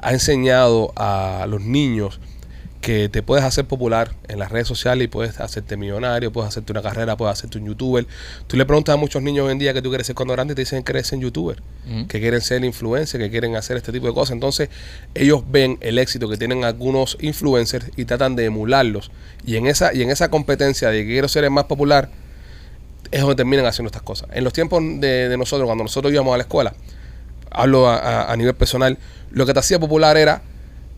ha 0.00 0.12
enseñado 0.12 0.92
a 0.96 1.46
los 1.48 1.62
niños 1.62 2.20
que 2.84 3.08
te 3.08 3.22
puedes 3.22 3.42
hacer 3.46 3.64
popular 3.64 4.10
en 4.28 4.38
las 4.38 4.52
redes 4.52 4.68
sociales 4.68 5.06
y 5.06 5.08
puedes 5.08 5.40
hacerte 5.40 5.76
millonario, 5.78 6.30
puedes 6.30 6.48
hacerte 6.50 6.70
una 6.72 6.82
carrera, 6.82 7.16
puedes 7.16 7.32
hacerte 7.32 7.56
un 7.56 7.64
youtuber. 7.66 8.06
Tú 8.46 8.58
le 8.58 8.66
preguntas 8.66 8.92
a 8.92 8.96
muchos 8.98 9.22
niños 9.22 9.46
hoy 9.46 9.52
en 9.52 9.58
día 9.58 9.72
que 9.72 9.80
tú 9.80 9.88
quieres 9.88 10.06
ser 10.06 10.14
cuando 10.14 10.34
grande 10.34 10.52
y 10.52 10.54
te 10.54 10.60
dicen 10.62 10.80
que 10.80 10.92
quieres 10.92 11.06
ser 11.06 11.18
youtuber, 11.18 11.62
que 12.08 12.20
quieren 12.20 12.42
ser 12.42 12.62
influencer, 12.62 13.18
que 13.20 13.30
quieren 13.30 13.56
hacer 13.56 13.78
este 13.78 13.90
tipo 13.90 14.06
de 14.06 14.12
cosas. 14.12 14.32
Entonces 14.34 14.68
ellos 15.14 15.44
ven 15.50 15.78
el 15.80 15.98
éxito 15.98 16.28
que 16.28 16.36
tienen 16.36 16.62
algunos 16.64 17.16
influencers 17.20 17.86
y 17.96 18.04
tratan 18.04 18.36
de 18.36 18.44
emularlos. 18.44 19.10
Y 19.46 19.56
en 19.56 19.66
esa, 19.66 19.94
y 19.94 20.02
en 20.02 20.10
esa 20.10 20.28
competencia 20.28 20.90
de 20.90 21.04
que 21.04 21.08
quiero 21.12 21.28
ser 21.28 21.44
el 21.44 21.50
más 21.50 21.64
popular, 21.64 22.10
es 23.10 23.20
donde 23.20 23.36
terminan 23.36 23.64
haciendo 23.64 23.88
estas 23.88 24.02
cosas. 24.02 24.28
En 24.34 24.44
los 24.44 24.52
tiempos 24.52 24.82
de, 24.82 25.28
de 25.30 25.36
nosotros, 25.38 25.66
cuando 25.66 25.84
nosotros 25.84 26.12
íbamos 26.12 26.34
a 26.34 26.36
la 26.36 26.42
escuela, 26.42 26.74
hablo 27.50 27.88
a, 27.88 27.96
a- 27.96 28.32
a 28.32 28.36
nivel 28.36 28.54
personal, 28.54 28.98
lo 29.30 29.46
que 29.46 29.54
te 29.54 29.60
hacía 29.60 29.78
popular 29.78 30.16
era 30.18 30.42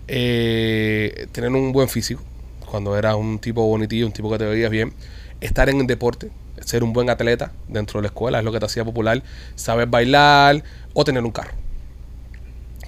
eh, 0.09 1.27
tener 1.33 1.51
un 1.51 1.73
buen 1.73 1.89
físico, 1.89 2.23
cuando 2.71 2.97
eras 2.97 3.15
un 3.17 3.39
tipo 3.39 3.67
bonitillo, 3.67 4.07
un 4.07 4.13
tipo 4.13 4.31
que 4.31 4.39
te 4.39 4.45
veías 4.45 4.71
bien, 4.71 4.93
estar 5.41 5.69
en 5.69 5.81
el 5.81 5.87
deporte, 5.87 6.31
ser 6.65 6.83
un 6.83 6.93
buen 6.93 7.11
atleta 7.11 7.53
dentro 7.69 7.99
de 8.01 8.03
la 8.03 8.09
escuela, 8.09 8.39
es 8.39 8.45
lo 8.45 8.53
que 8.53 8.59
te 8.59 8.67
hacía 8.67 8.85
popular, 8.85 9.23
saber 9.55 9.87
bailar 9.89 10.63
o 10.95 11.05
tener 11.05 11.23
un 11.23 11.31
carro. 11.31 11.53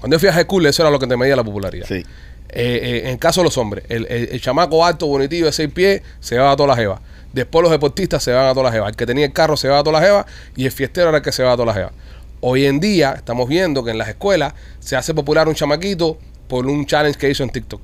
Cuando 0.01 0.15
yo 0.17 0.21
fui 0.21 0.29
a 0.29 0.33
high 0.33 0.45
school, 0.45 0.65
eso 0.67 0.83
era 0.83 0.91
lo 0.91 0.99
que 0.99 1.07
te 1.07 1.17
medía 1.17 1.37
la 1.37 1.45
popularidad. 1.45 1.87
Sí. 1.87 2.05
Eh, 2.51 2.81
eh, 2.83 3.01
en 3.05 3.09
el 3.11 3.19
caso 3.19 3.41
de 3.41 3.45
los 3.45 3.59
hombres, 3.59 3.85
el, 3.89 4.07
el- 4.09 4.29
el 4.31 4.41
chamaco 4.41 4.85
alto, 4.85 5.07
bonitillo 5.07 5.47
de 5.47 5.53
seis 5.53 5.71
pies, 5.71 6.03
se 6.21 6.39
va 6.39 6.53
a 6.53 6.57
todas 6.57 6.69
las 6.71 6.79
jevas. 6.79 7.01
Después 7.33 7.63
los 7.63 7.71
deportistas 7.71 8.23
se 8.23 8.33
van 8.33 8.47
a 8.47 8.51
todas 8.53 8.65
las 8.65 8.73
jevas. 8.73 8.89
El 8.91 8.97
que 8.97 9.05
tenía 9.07 9.27
el 9.27 9.33
carro 9.33 9.57
se 9.57 9.69
va 9.69 9.81
a 9.81 9.85
todas 9.85 10.01
las 10.01 10.09
jevas 10.09 10.27
y 10.57 10.65
el 10.65 10.73
fiestero 10.73 11.09
era 11.11 11.19
el 11.19 11.23
que 11.23 11.31
se 11.33 11.43
va 11.43 11.53
a 11.53 11.57
todas 11.57 11.67
las 11.67 11.77
jevas. 11.77 11.93
Hoy 12.41 12.65
en 12.65 12.81
día 12.81 13.13
estamos 13.17 13.49
viendo 13.49 13.85
que 13.85 13.91
en 13.91 13.99
las 13.99 14.09
escuelas 14.09 14.55
se 14.81 14.97
hace 14.97 15.13
popular 15.13 15.47
un 15.49 15.55
chamaquito 15.55 16.17
por 16.49 16.67
un 16.67 16.87
challenge 16.87 17.19
que 17.19 17.31
hizo 17.31 17.43
en 17.43 17.51
TikTok. 17.51 17.81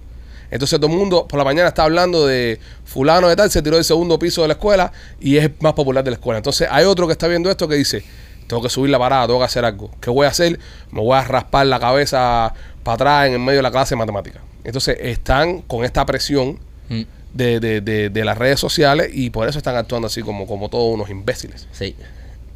Entonces 0.51 0.79
todo 0.79 0.91
el 0.91 0.97
mundo 0.97 1.27
por 1.27 1.39
la 1.39 1.45
mañana 1.45 1.69
está 1.69 1.85
hablando 1.85 2.27
de 2.27 2.61
fulano 2.85 3.29
de 3.29 3.37
tal, 3.37 3.51
se 3.51 3.61
tiró 3.63 3.77
del 3.77 3.85
segundo 3.85 4.19
piso 4.19 4.43
de 4.43 4.49
la 4.49 4.55
escuela 4.55 4.93
y 5.21 5.37
es 5.37 5.51
más 5.61 5.73
popular 5.73 6.05
de 6.05 6.11
la 6.11 6.17
escuela. 6.17 6.39
Entonces 6.39 6.69
hay 6.71 6.85
otro 6.85 7.07
que 7.07 7.13
está 7.13 7.27
viendo 7.29 7.51
esto 7.51 7.67
que 7.67 7.75
dice, 7.75 8.05
tengo 8.47 8.63
que 8.63 8.69
subir 8.69 8.91
la 8.91 8.99
parada, 8.99 9.27
tengo 9.27 9.39
que 9.41 9.47
hacer 9.47 9.65
algo. 9.65 9.91
¿Qué 10.01 10.11
voy 10.11 10.27
a 10.27 10.31
hacer? 10.31 10.59
Me 10.93 11.01
voy 11.01 11.17
a 11.17 11.23
raspar 11.25 11.67
la 11.67 11.81
cabeza 11.81 12.53
para 12.85 12.95
atrás 12.95 13.27
en 13.29 13.33
el 13.35 13.39
medio 13.41 13.59
de 13.59 13.63
la 13.63 13.71
clase 13.71 13.95
de 13.95 13.99
matemáticas. 13.99 14.43
Entonces 14.63 14.97
están 15.01 15.63
con 15.63 15.85
esta 15.85 16.05
presión 16.07 16.59
Mm, 16.89 17.03
de, 17.33 17.61
de- 17.61 17.81
de- 17.81 18.11
de 18.11 18.25
las 18.27 18.37
redes 18.37 18.61
sociales 18.61 19.09
y 19.13 19.31
por 19.31 19.49
eso 19.49 19.57
están 19.59 19.75
actuando 19.75 20.07
así 20.07 20.21
como, 20.23 20.47
como 20.47 20.69
todos 20.69 20.93
unos 20.95 21.09
imbéciles. 21.09 21.67
Sí. 21.73 21.97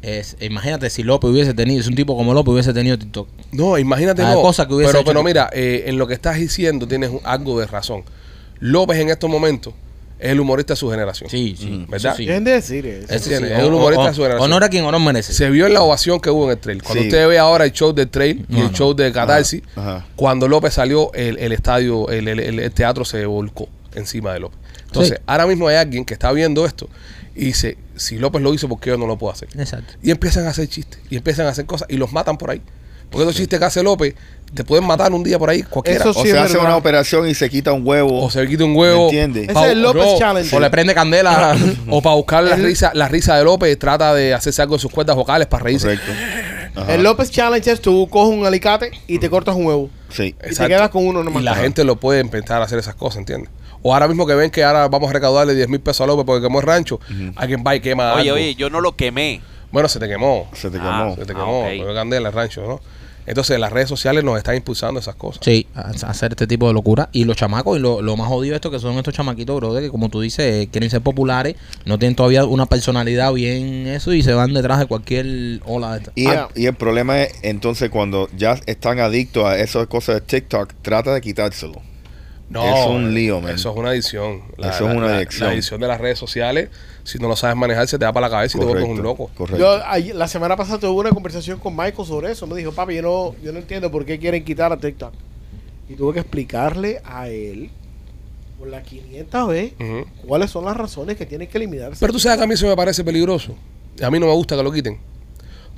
Es, 0.01 0.37
imagínate 0.39 0.89
si 0.89 1.03
López 1.03 1.29
hubiese 1.29 1.53
tenido, 1.53 1.83
si 1.83 1.89
un 1.89 1.95
tipo 1.95 2.15
como 2.15 2.33
López 2.33 2.53
hubiese 2.53 2.73
tenido 2.73 2.97
TikTok. 2.97 3.27
No, 3.51 3.77
imagínate 3.77 4.21
Cada 4.21 4.35
no. 4.35 4.41
cosa 4.41 4.65
que 4.67 4.73
hubiese 4.73 4.91
pero, 4.91 4.99
hecho 5.01 5.07
pero 5.07 5.19
que- 5.21 5.25
mira, 5.25 5.49
eh, 5.51 5.83
en 5.87 5.97
lo 5.97 6.07
que 6.07 6.13
estás 6.13 6.37
diciendo 6.37 6.87
tienes 6.87 7.09
un- 7.09 7.19
algo 7.25 7.59
de 7.59 7.67
razón. 7.67 8.03
López 8.59 8.97
en 8.99 9.09
estos 9.09 9.29
momentos 9.29 9.73
es 10.19 10.31
el 10.31 10.39
humorista 10.39 10.73
de 10.73 10.77
su 10.77 10.89
generación. 10.89 11.29
Sí, 11.29 11.55
sí. 11.57 11.85
Sí. 12.15 12.25
De 12.25 12.39
decir 12.39 12.85
eso. 12.85 13.07
Sí. 13.19 13.33
es 13.33 13.63
un 13.63 13.73
humorista 13.73 14.07
de 14.07 14.13
su 14.13 14.21
generación. 14.21 14.41
Honor 14.51 14.63
a 14.63 14.69
quien 14.69 14.85
honor 14.85 15.01
merece. 15.01 15.33
Se 15.33 15.49
vio 15.49 15.65
en 15.67 15.73
la 15.73 15.81
ovación 15.81 16.19
que 16.19 16.29
hubo 16.29 16.45
en 16.45 16.51
el 16.51 16.57
trail. 16.59 16.81
Cuando 16.83 17.01
Sí. 17.03 17.07
usted 17.09 17.27
ve 17.27 17.37
ahora 17.39 17.65
el 17.65 17.71
show 17.71 17.93
del 17.93 18.09
trail 18.09 18.45
y 18.49 18.53
No, 18.53 18.59
el 18.59 18.71
no. 18.71 18.77
show 18.77 18.93
de 18.93 19.11
Catarsis, 19.11 19.61
Ajá. 19.75 20.05
cuando 20.15 20.47
López 20.47 20.73
salió, 20.73 21.11
el, 21.13 21.37
el 21.39 21.51
estadio, 21.51 22.09
el, 22.09 22.27
el- 22.29 22.39
el- 22.39 22.59
el 22.59 22.71
teatro 22.71 23.03
se 23.05 23.25
volcó 23.25 23.67
encima 23.95 24.33
de 24.33 24.39
López. 24.41 24.59
Entonces, 24.87 25.17
Sí. 25.17 25.23
ahora 25.27 25.45
mismo 25.45 25.67
hay 25.67 25.75
alguien 25.77 26.03
que 26.05 26.13
está 26.15 26.31
viendo 26.31 26.65
esto 26.65 26.89
y 27.39 27.45
dice, 27.45 27.77
si 27.95 28.17
López 28.17 28.41
lo 28.41 28.53
hizo, 28.53 28.67
¿por 28.67 28.79
qué 28.79 28.89
yo 28.89 28.97
no 28.97 29.07
lo 29.07 29.17
puedo 29.17 29.31
hacer? 29.31 29.47
Exacto. 29.57 29.93
Y 30.03 30.11
empiezan 30.11 30.45
a 30.45 30.49
hacer 30.49 30.67
chistes, 30.67 30.99
y 31.09 31.15
empiezan 31.15 31.45
a 31.45 31.49
hacer 31.49 31.65
cosas, 31.65 31.87
y 31.89 31.95
los 31.97 32.11
matan 32.11 32.37
por 32.37 32.49
ahí. 32.51 32.61
Porque 33.09 33.23
esos 33.23 33.35
chistes 33.35 33.57
que 33.57 33.65
hace 33.65 33.81
López, 33.81 34.13
te 34.53 34.63
pueden 34.63 34.85
matar 34.85 35.11
un 35.13 35.23
día 35.23 35.39
por 35.39 35.49
ahí, 35.49 35.63
cualquiera. 35.63 35.99
Eso 35.99 36.09
O 36.11 36.13
se 36.21 36.29
es 36.29 36.35
hace 36.35 36.53
verdad. 36.53 36.65
una 36.67 36.75
operación 36.77 37.27
y 37.27 37.33
se 37.33 37.49
quita 37.49 37.71
un 37.71 37.87
huevo. 37.87 38.23
o 38.23 38.29
se 38.29 38.45
quita 38.45 38.65
un 38.65 38.75
huevo. 38.75 39.11
¿Me 39.11 39.21
entiendes? 39.21 39.49
Ese 39.55 39.65
es 39.65 39.71
el 39.71 39.81
López 39.81 40.03
no, 40.05 40.19
Challenge. 40.19 40.55
O 40.55 40.59
le 40.59 40.69
prende 40.69 40.93
candela. 40.93 41.57
O 41.89 42.01
para 42.03 42.15
buscar 42.17 42.43
la 42.43 42.55
risa, 42.55 42.91
la 42.93 43.07
risa 43.07 43.35
de 43.35 43.43
López, 43.45 43.79
trata 43.79 44.13
de 44.13 44.33
hacerse 44.33 44.61
algo 44.61 44.75
en 44.75 44.79
sus 44.81 44.91
cuerdas 44.91 45.15
vocales 45.15 45.47
para 45.47 45.63
reírse. 45.63 45.87
Correcto. 45.87 46.11
Ajá. 46.75 46.93
El 46.93 47.01
López 47.03 47.31
Challenge 47.31 47.71
es 47.71 47.81
tú 47.81 48.07
coges 48.11 48.37
un 48.37 48.45
alicate 48.45 48.91
y 49.07 49.17
te 49.17 49.27
cortas 49.29 49.55
un 49.55 49.65
huevo. 49.65 49.89
Sí. 50.09 50.35
Y 50.47 50.53
te 50.53 50.67
quedas 50.67 50.89
con 50.89 51.07
uno 51.07 51.23
nomás. 51.23 51.41
Y 51.41 51.45
la 51.45 51.53
Ajá. 51.53 51.61
gente 51.61 51.83
lo 51.83 51.95
puede 51.95 52.19
empezar 52.19 52.61
a 52.61 52.65
hacer 52.65 52.77
esas 52.77 52.93
cosas, 52.95 53.17
¿entiendes? 53.19 53.49
O 53.81 53.93
ahora 53.93 54.07
mismo 54.07 54.25
que 54.27 54.35
ven 54.35 54.51
que 54.51 54.63
ahora 54.63 54.87
vamos 54.87 55.09
a 55.09 55.13
recaudarle 55.13 55.55
10 55.55 55.69
mil 55.69 55.79
pesos 55.79 56.01
a 56.01 56.07
López 56.07 56.25
porque 56.25 56.41
quemó 56.41 56.59
el 56.59 56.65
rancho, 56.65 56.99
alguien 57.35 57.63
va 57.65 57.75
y 57.75 57.79
quema 57.79 58.13
Oye, 58.13 58.23
algo. 58.29 58.35
oye, 58.35 58.55
yo 58.55 58.69
no 58.69 58.81
lo 58.81 58.95
quemé. 58.95 59.41
Bueno, 59.71 59.87
se 59.87 59.99
te 59.99 60.07
quemó. 60.07 60.49
Se 60.53 60.69
te 60.69 60.77
Ah, 60.81 61.03
quemó. 61.11 61.15
Se 61.15 61.25
te 61.25 61.31
Ah, 61.33 61.35
quemó. 61.35 61.59
ok. 61.61 61.67
Pero 61.69 61.93
candela 61.93 62.29
el 62.29 62.33
rancho, 62.35 62.61
¿no? 62.67 62.81
Entonces 63.27 63.59
las 63.59 63.71
redes 63.71 63.87
sociales 63.87 64.23
nos 64.23 64.37
están 64.39 64.55
impulsando 64.55 64.99
esas 64.99 65.13
cosas. 65.13 65.41
Sí, 65.45 65.67
a 65.75 65.81
a 65.81 66.09
hacer 66.09 66.31
este 66.31 66.47
tipo 66.47 66.67
de 66.67 66.73
locura. 66.73 67.09
Y 67.11 67.25
los 67.25 67.37
chamacos, 67.37 67.77
y 67.77 67.79
lo, 67.79 68.01
lo 68.01 68.17
más 68.17 68.27
jodido 68.27 68.55
esto 68.55 68.71
que 68.71 68.79
son 68.79 68.97
estos 68.97 69.13
chamaquitos, 69.13 69.55
bro, 69.57 69.75
que 69.75 69.89
como 69.91 70.09
tú 70.09 70.19
dices, 70.21 70.63
eh, 70.63 70.69
quieren 70.71 70.89
ser 70.89 71.01
populares, 71.01 71.55
no 71.85 71.99
tienen 71.99 72.15
todavía 72.15 72.43
una 72.45 72.65
personalidad 72.65 73.31
bien 73.33 73.85
eso 73.85 74.13
y 74.13 74.23
se 74.23 74.33
van 74.33 74.55
detrás 74.55 74.79
de 74.79 74.87
cualquier 74.87 75.61
ola 75.67 75.91
de 75.93 75.97
esta. 75.99 76.11
Y, 76.15 76.25
Ah. 76.25 76.47
el, 76.55 76.63
y 76.63 76.65
el 76.65 76.73
problema 76.73 77.21
es 77.21 77.33
entonces 77.43 77.91
cuando 77.91 78.27
ya 78.35 78.59
están 78.65 78.99
adictos 78.99 79.45
a 79.45 79.59
esas 79.59 79.85
cosas 79.85 80.15
de 80.15 80.21
TikTok, 80.21 80.73
trata 80.81 81.13
de 81.13 81.21
quitárselo. 81.21 81.79
No, 82.49 82.65
Es 82.65 82.87
un 82.87 83.13
lío, 83.13 83.39
man. 83.41 83.53
Eso 83.53 83.69
es 83.71 83.77
una 83.77 83.89
adicción. 83.89 84.41
Eso 84.57 84.69
es 84.89 84.95
una 84.95 85.05
la- 85.07 85.17
adicción. 85.17 85.47
La 85.47 85.53
adicción 85.53 85.79
de 85.81 85.87
las 85.87 86.01
redes 86.01 86.17
sociales, 86.17 86.69
si 87.03 87.19
no 87.19 87.27
lo 87.27 87.35
sabes 87.35 87.55
manejar, 87.55 87.87
se 87.87 87.99
te 87.99 88.05
da 88.05 88.11
para 88.11 88.27
la 88.27 88.31
cabeza 88.31 88.57
y 88.57 88.61
te 88.61 88.65
vuelves 88.65 88.89
un 88.89 89.01
loco. 89.03 89.29
Correcto. 89.37 89.57
Yo 89.59 90.13
la 90.15 90.27
semana 90.27 90.55
pasada 90.55 90.79
tuve 90.79 90.89
una 90.99 91.11
conversación 91.11 91.59
con 91.59 91.75
Michael 91.75 92.07
sobre 92.07 92.31
eso. 92.31 92.47
Me 92.47 92.55
dijo, 92.57 92.71
papi, 92.71 92.95
yo 92.95 93.01
no, 93.03 93.35
yo 93.43 93.51
no 93.51 93.59
entiendo 93.59 93.91
por 93.91 94.03
qué 94.03 94.17
quieren 94.17 94.43
quitar 94.43 94.71
a 94.73 94.77
TikTok. 94.77 95.13
Y 95.89 95.93
tuve 95.93 96.13
que 96.15 96.19
explicarle 96.21 97.01
a 97.05 97.29
él 97.29 97.69
por 98.57 98.67
la 98.67 98.81
500 98.81 99.47
vez 99.47 99.73
cuáles 100.25 100.49
son 100.49 100.65
las 100.65 100.75
razones 100.75 101.17
que 101.17 101.25
tienen 101.27 101.47
que 101.47 101.57
eliminarse. 101.59 101.97
Pero 101.99 102.11
tú 102.13 102.19
sabes 102.19 102.39
que 102.39 102.43
a 102.43 102.47
mí 102.47 102.55
eso 102.55 102.67
me 102.67 102.75
parece 102.75 103.03
peligroso. 103.03 103.55
A 104.01 104.09
mí 104.09 104.19
no 104.19 104.25
me 104.25 104.33
gusta 104.33 104.55
que 104.55 104.63
lo 104.63 104.71
quiten. 104.71 104.97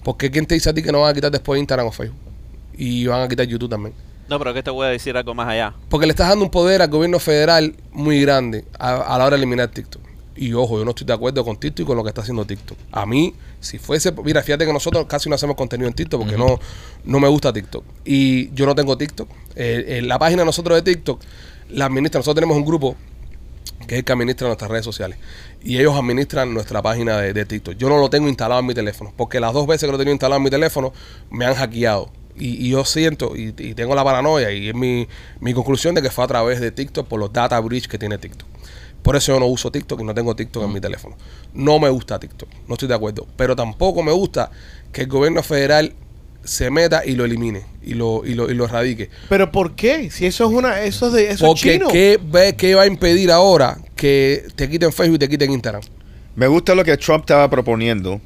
Porque 0.04 0.32
¿quién 0.32 0.46
te 0.46 0.56
dice 0.56 0.70
a 0.70 0.74
ti 0.74 0.82
que 0.82 0.92
no 0.92 1.02
van 1.02 1.12
a 1.12 1.14
quitar 1.14 1.30
después 1.32 1.60
Instagram 1.60 1.88
o 1.88 1.92
Facebook? 1.92 2.18
Y 2.78 3.06
van 3.08 3.22
a 3.22 3.28
quitar 3.28 3.46
YouTube 3.46 3.70
también. 3.70 3.94
No, 4.32 4.40
pero 4.40 4.54
que 4.54 4.64
te 4.64 4.72
voy 4.72 4.88
a 4.88 4.90
decir 4.90 5.18
algo 5.18 5.34
más 5.34 5.50
allá. 5.50 5.74
Porque 5.90 6.06
le 6.06 6.12
estás 6.12 6.30
dando 6.30 6.46
un 6.46 6.52
poder 6.52 6.82
al 6.82 6.88
gobierno 6.88 7.20
federal 7.20 7.76
muy 7.92 8.22
grande 8.22 8.64
a, 8.80 8.94
a 8.94 9.18
la 9.18 9.26
hora 9.26 9.36
de 9.36 9.44
eliminar 9.44 9.68
TikTok. 9.68 10.02
Y 10.38 10.54
ojo, 10.54 10.80
yo 10.80 10.86
no 10.86 10.92
estoy 10.92 11.06
de 11.06 11.12
acuerdo 11.12 11.44
con 11.44 11.58
TikTok 11.58 11.84
y 11.84 11.86
con 11.86 11.98
lo 11.98 12.04
que 12.04 12.10
está 12.10 12.22
haciendo 12.22 12.46
TikTok. 12.46 12.78
A 12.94 13.06
mí, 13.06 13.36
si 13.60 13.78
fuese, 13.78 14.14
mira, 14.24 14.42
fíjate 14.42 14.66
que 14.66 14.72
nosotros 14.72 15.06
casi 15.06 15.28
no 15.28 15.36
hacemos 15.36 15.58
contenido 15.58 15.90
en 15.90 15.94
TikTok 15.94 16.22
porque 16.22 16.38
no, 16.38 16.62
no 17.04 17.20
me 17.20 17.28
gusta 17.28 17.52
TikTok. 17.52 17.84
Y 18.06 18.54
yo 18.54 18.66
no 18.66 18.74
tengo 18.74 18.98
TikTok. 18.98 19.30
Eh, 19.58 19.98
eh, 19.98 20.02
la 20.02 20.18
página 20.18 20.44
de 20.44 20.46
nosotros 20.46 20.82
de 20.82 20.94
TikTok 20.94 21.22
la 21.72 21.88
administra, 21.88 22.20
nosotros 22.20 22.36
tenemos 22.36 22.56
un 22.56 22.64
grupo 22.64 22.96
que 23.86 23.96
es 23.96 24.00
el 24.00 24.06
que 24.06 24.14
administra 24.14 24.48
nuestras 24.48 24.72
redes 24.72 24.86
sociales. 24.86 25.18
Y 25.62 25.78
ellos 25.78 25.94
administran 25.94 26.54
nuestra 26.54 26.82
página 26.82 27.18
de, 27.18 27.34
de 27.34 27.46
TikTok. 27.46 27.76
Yo 27.76 27.90
no 27.90 27.98
lo 27.98 28.10
tengo 28.10 28.30
instalado 28.30 28.62
en 28.62 28.66
mi 28.66 28.74
teléfono, 28.74 29.12
porque 29.18 29.42
las 29.42 29.52
dos 29.52 29.68
veces 29.68 29.88
que 29.88 29.92
lo 29.92 29.96
he 29.96 29.98
tenido 29.98 30.14
instalado 30.14 30.38
en 30.38 30.44
mi 30.44 30.50
teléfono 30.50 30.94
me 31.30 31.46
han 31.46 31.56
hackeado. 31.56 32.10
Y, 32.42 32.66
y 32.66 32.70
yo 32.72 32.84
siento 32.86 33.36
y, 33.36 33.54
y 33.58 33.74
tengo 33.76 33.94
la 33.94 34.04
paranoia 34.04 34.52
y 34.52 34.70
es 34.70 34.74
mi, 34.76 35.08
mi 35.40 35.54
conclusión 35.54 35.94
de 35.94 36.02
que 36.02 36.10
fue 36.10 36.24
a 36.24 36.28
través 36.28 36.60
de 36.60 36.72
TikTok 36.72 37.08
por 37.08 37.20
los 37.20 37.32
data 37.32 37.60
breach 37.60 37.88
que 37.88 37.98
tiene 38.00 38.18
TikTok. 38.18 38.48
Por 39.04 39.16
eso 39.16 39.34
yo 39.34 39.40
no 39.40 39.46
uso 39.48 39.72
TikTok 39.72 40.00
y 40.02 40.04
no 40.04 40.14
tengo 40.14 40.36
TikTok 40.36 40.64
en 40.64 40.74
mi 40.74 40.82
teléfono. 40.82 41.16
No 41.54 41.78
me 41.80 41.90
gusta 41.90 42.20
TikTok, 42.20 42.50
no 42.68 42.74
estoy 42.76 42.88
de 42.88 42.96
acuerdo. 42.96 43.28
Pero 43.36 43.56
tampoco 43.56 44.02
me 44.04 44.12
gusta 44.12 44.50
que 44.92 45.02
el 45.02 45.08
gobierno 45.08 45.44
federal 45.44 45.94
se 46.44 46.72
meta 46.72 47.04
y 47.06 47.12
lo 47.12 47.26
elimine 47.26 47.62
y 47.84 47.94
lo, 47.94 48.24
y 48.26 48.34
lo, 48.34 48.50
y 48.50 48.56
lo 48.56 48.66
erradique. 48.66 49.10
Pero 49.30 49.52
¿por 49.52 49.76
qué? 49.76 50.10
Si 50.10 50.26
eso 50.26 50.46
es 50.46 50.52
una, 50.52 50.82
eso 50.84 51.08
es 51.08 51.14
de, 51.14 51.24
eso 51.32 51.46
es 51.46 51.50
Porque 51.50 51.74
chino. 51.74 51.88
¿qué, 51.90 52.20
ve- 52.24 52.56
¿qué 52.56 52.74
va 52.74 52.84
a 52.84 52.88
impedir 52.88 53.30
ahora 53.32 53.78
que 53.96 54.46
te 54.56 54.68
quiten 54.68 54.92
Facebook 54.92 55.16
y 55.18 55.20
te 55.20 55.30
quiten 55.30 55.52
Instagram? 55.52 55.84
Me 56.36 56.48
gusta 56.48 56.74
lo 56.74 56.84
que 56.84 56.98
Trump 56.98 57.22
estaba 57.22 57.48
proponiendo. 57.50 58.20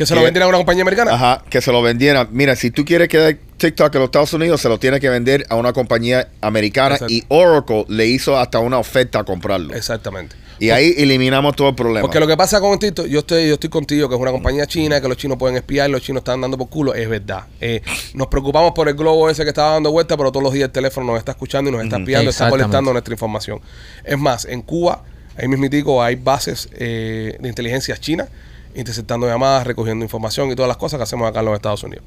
Que 0.00 0.06
se 0.06 0.14
lo 0.14 0.22
¿Qué? 0.22 0.28
vendieran 0.28 0.46
a 0.46 0.48
una 0.48 0.56
compañía 0.56 0.80
americana. 0.80 1.12
Ajá, 1.12 1.44
que 1.50 1.60
se 1.60 1.70
lo 1.70 1.82
vendieran. 1.82 2.28
Mira, 2.32 2.56
si 2.56 2.70
tú 2.70 2.86
quieres 2.86 3.06
que 3.10 3.36
TikTok 3.58 3.94
en 3.96 4.00
los 4.00 4.06
Estados 4.06 4.32
Unidos, 4.32 4.58
se 4.62 4.70
lo 4.70 4.78
tiene 4.78 4.98
que 4.98 5.10
vender 5.10 5.44
a 5.50 5.56
una 5.56 5.74
compañía 5.74 6.30
americana 6.40 6.94
Exacto. 6.94 7.12
y 7.12 7.22
Oracle 7.28 7.84
le 7.86 8.06
hizo 8.06 8.38
hasta 8.38 8.60
una 8.60 8.78
oferta 8.78 9.18
a 9.18 9.24
comprarlo. 9.24 9.74
Exactamente. 9.74 10.36
Y 10.58 10.70
ahí 10.70 10.94
eliminamos 10.96 11.54
todo 11.54 11.68
el 11.68 11.74
problema. 11.74 12.00
Porque 12.00 12.18
lo 12.18 12.26
que 12.26 12.34
pasa 12.34 12.62
con 12.62 12.78
TikTok, 12.78 13.08
yo 13.08 13.18
estoy, 13.18 13.46
yo 13.46 13.54
estoy 13.54 13.68
contigo, 13.68 14.08
que 14.08 14.14
es 14.14 14.20
una 14.22 14.30
compañía 14.30 14.66
china, 14.66 15.02
que 15.02 15.08
los 15.08 15.18
chinos 15.18 15.36
pueden 15.36 15.58
espiar, 15.58 15.90
los 15.90 16.00
chinos 16.00 16.22
están 16.22 16.40
dando 16.40 16.56
por 16.56 16.70
culo, 16.70 16.94
es 16.94 17.06
verdad. 17.06 17.44
Eh, 17.60 17.82
nos 18.14 18.28
preocupamos 18.28 18.72
por 18.72 18.88
el 18.88 18.94
globo 18.94 19.28
ese 19.28 19.42
que 19.42 19.50
estaba 19.50 19.72
dando 19.72 19.92
vuelta, 19.92 20.16
pero 20.16 20.32
todos 20.32 20.44
los 20.44 20.54
días 20.54 20.68
el 20.68 20.72
teléfono 20.72 21.08
nos 21.08 21.18
está 21.18 21.32
escuchando 21.32 21.68
y 21.68 21.74
nos 21.74 21.84
está 21.84 21.98
espiando, 21.98 22.30
está 22.30 22.48
colectando 22.48 22.90
nuestra 22.92 23.12
información. 23.12 23.60
Es 24.02 24.16
más, 24.16 24.46
en 24.46 24.62
Cuba, 24.62 25.02
ahí 25.36 25.46
mismitico, 25.46 26.02
hay 26.02 26.16
bases 26.16 26.70
eh, 26.72 27.36
de 27.38 27.48
inteligencia 27.50 27.98
china, 27.98 28.28
interceptando 28.74 29.26
llamadas, 29.26 29.66
recogiendo 29.66 30.04
información 30.04 30.50
y 30.50 30.54
todas 30.54 30.68
las 30.68 30.76
cosas 30.76 30.98
que 30.98 31.04
hacemos 31.04 31.28
acá 31.28 31.40
en 31.40 31.46
los 31.46 31.54
Estados 31.54 31.82
Unidos. 31.82 32.04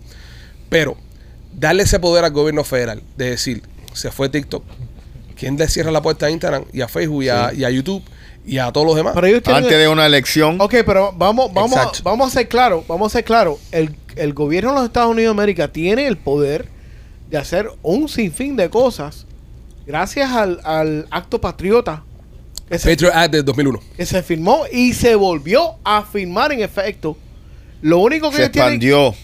Pero, 0.69 0.97
darle 1.53 1.83
ese 1.83 1.99
poder 1.99 2.25
al 2.25 2.31
gobierno 2.31 2.63
federal 2.63 3.01
de 3.17 3.31
decir, 3.31 3.63
se 3.93 4.11
fue 4.11 4.29
TikTok, 4.29 4.63
¿quién 5.37 5.57
le 5.57 5.67
cierra 5.67 5.91
la 5.91 6.01
puerta 6.01 6.25
a 6.25 6.31
Instagram 6.31 6.65
y 6.73 6.81
a 6.81 6.87
Facebook 6.87 7.23
y 7.23 7.29
a, 7.29 7.53
y 7.53 7.63
a 7.63 7.69
YouTube 7.69 8.03
y 8.45 8.57
a 8.57 8.71
todos 8.71 8.87
los 8.87 8.95
demás? 8.95 9.13
Pero 9.13 9.27
ellos 9.27 9.41
Antes 9.45 9.77
de 9.77 9.87
una 9.87 10.05
elección, 10.05 10.59
Ok, 10.59 10.75
pero 10.85 11.13
vamos, 11.15 11.53
vamos, 11.53 11.73
Exacto. 11.73 11.99
vamos 12.03 12.27
a 12.29 12.39
ser 12.39 12.47
claros, 12.47 12.85
vamos 12.87 13.11
a 13.11 13.17
ser 13.17 13.25
claros. 13.25 13.59
El, 13.71 13.95
el 14.15 14.33
gobierno 14.33 14.71
de 14.71 14.75
los 14.77 14.85
Estados 14.85 15.11
Unidos 15.11 15.35
de 15.35 15.41
América 15.41 15.67
tiene 15.67 16.07
el 16.07 16.17
poder 16.17 16.67
de 17.29 17.37
hacer 17.37 17.69
un 17.81 18.07
sinfín 18.07 18.55
de 18.55 18.69
cosas 18.69 19.25
gracias 19.85 20.31
al, 20.31 20.59
al 20.63 21.07
acto 21.11 21.41
patriota 21.41 22.03
se, 22.71 22.89
Patriot 22.89 23.13
Act 23.13 23.31
del 23.31 23.45
2001. 23.45 23.79
que 23.97 24.05
se 24.05 24.23
firmó 24.23 24.63
y 24.71 24.93
se 24.93 25.15
volvió 25.15 25.75
a 25.83 26.03
firmar 26.03 26.51
en 26.51 26.61
efecto. 26.61 27.17
Lo 27.81 27.99
único 27.99 28.29
que 28.29 28.37
se 28.37 28.41
ellos 28.43 28.51
tienen- 28.51 28.73
expandió. 28.73 29.15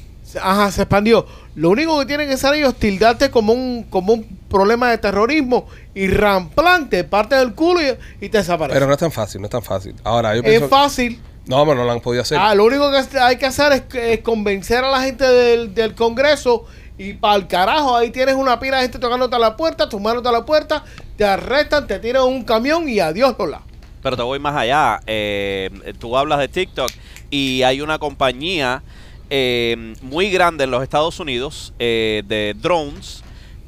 Ajá, 0.42 0.72
se 0.72 0.82
expandió. 0.84 1.26
Lo 1.56 1.72
único 1.72 1.98
que 2.00 2.06
tienen 2.06 2.28
que 2.28 2.36
hacer 2.36 2.54
ellos 2.54 2.74
es 2.74 2.80
tildarte 2.80 3.32
como 3.32 3.52
un, 3.54 3.84
como 3.90 4.14
un 4.14 4.24
problema 4.48 4.90
de 4.92 4.98
terrorismo 5.00 5.68
y 5.96 6.08
ramplante, 6.08 7.04
parte 7.04 7.36
del 7.36 7.54
culo 7.56 7.82
y, 7.82 8.26
y 8.26 8.30
te 8.30 8.38
desaparece. 8.38 8.76
Pero 8.76 8.86
no 8.88 8.94
es 8.94 9.00
tan 9.00 9.12
fácil, 9.12 9.42
no 9.42 9.46
es 9.48 9.52
tan 9.52 9.64
fácil. 9.64 9.96
Ahora, 10.04 10.34
yo 10.36 10.42
es 10.42 10.46
pienso... 10.48 10.70
fácil. 10.70 11.20
No, 11.48 11.64
pero 11.66 11.76
no 11.78 11.86
lo 11.86 11.92
han 11.94 12.00
podido 12.02 12.22
hacer. 12.22 12.38
Ah, 12.40 12.54
lo 12.54 12.66
único 12.66 12.92
que 12.92 13.18
hay 13.20 13.38
que 13.38 13.48
hacer 13.48 13.72
es, 13.72 13.84
es 13.96 14.20
convencer 14.20 14.84
a 14.84 14.92
la 14.92 15.02
gente 15.02 15.26
del, 15.26 15.74
del 15.74 15.96
Congreso 15.96 16.66
y 17.00 17.14
para 17.14 17.36
el 17.38 17.48
carajo, 17.48 17.96
ahí 17.96 18.12
tienes 18.12 18.36
una 18.36 18.60
pila 18.60 18.78
de 18.78 18.84
gente 18.84 19.00
tocándote 19.00 19.36
a 19.36 19.40
la 19.40 19.58
puerta, 19.58 19.90
tomándote 19.90 20.30
a 20.30 20.32
la 20.32 20.46
puerta, 20.46 20.84
te 21.20 21.26
arrestan, 21.26 21.86
te 21.86 22.00
tiran 22.00 22.24
un 22.24 22.46
camión 22.46 22.88
y 22.88 23.02
adiós, 23.02 23.36
Lola. 23.38 23.60
Pero 24.02 24.16
te 24.16 24.24
voy 24.24 24.40
más 24.40 24.56
allá. 24.56 25.02
Eh, 25.06 25.70
tú 26.00 26.16
hablas 26.16 26.40
de 26.40 26.48
TikTok 26.48 26.90
y 27.30 27.62
hay 27.64 27.82
una 27.82 28.00
compañía 28.00 28.82
eh, 29.30 29.96
muy 30.02 30.30
grande 30.30 30.64
en 30.64 30.72
los 30.72 30.82
Estados 30.82 31.20
Unidos 31.20 31.74
eh, 31.78 32.24
de 32.26 32.56
drones 32.58 33.22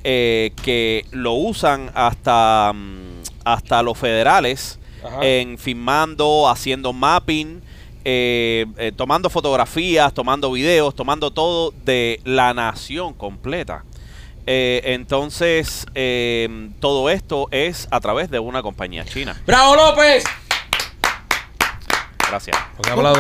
eh, 0.06 0.54
que 0.64 1.06
lo 1.12 1.34
usan 1.34 1.92
hasta, 1.94 2.72
mm, 2.74 3.22
hasta 3.44 3.84
los 3.84 3.98
federales 3.98 4.80
Ajá. 5.04 5.18
en 5.22 5.58
filmando, 5.58 6.48
haciendo 6.48 6.94
mapping, 6.94 7.62
eh, 8.06 8.66
eh, 8.78 8.94
tomando 8.96 9.30
fotografías, 9.30 10.14
tomando 10.14 10.54
videos, 10.54 10.96
tomando 10.96 11.32
todo 11.32 11.74
de 11.84 12.22
la 12.24 12.54
nación 12.54 13.14
completa. 13.14 13.84
Eh, 14.48 14.82
entonces, 14.86 15.86
eh, 15.96 16.70
todo 16.80 17.10
esto 17.10 17.48
es 17.52 17.88
a 17.92 18.00
través 18.00 18.30
de 18.32 18.40
una 18.40 18.62
compañía 18.62 19.06
china. 19.06 19.40
¡Bravo, 19.46 19.76
López! 19.76 20.24
Gracias. 22.28 22.58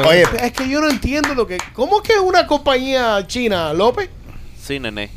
Oye. 0.07 0.23
Es 0.41 0.51
que 0.53 0.69
yo 0.69 0.79
no 0.79 0.89
entiendo 0.89 1.35
lo 1.35 1.45
que. 1.45 1.57
¿Cómo 1.73 2.01
es 2.01 2.07
que 2.07 2.17
una 2.19 2.47
compañía 2.47 3.25
china, 3.27 3.73
López? 3.73 4.09
Sí, 4.61 4.79
nene. 4.79 5.11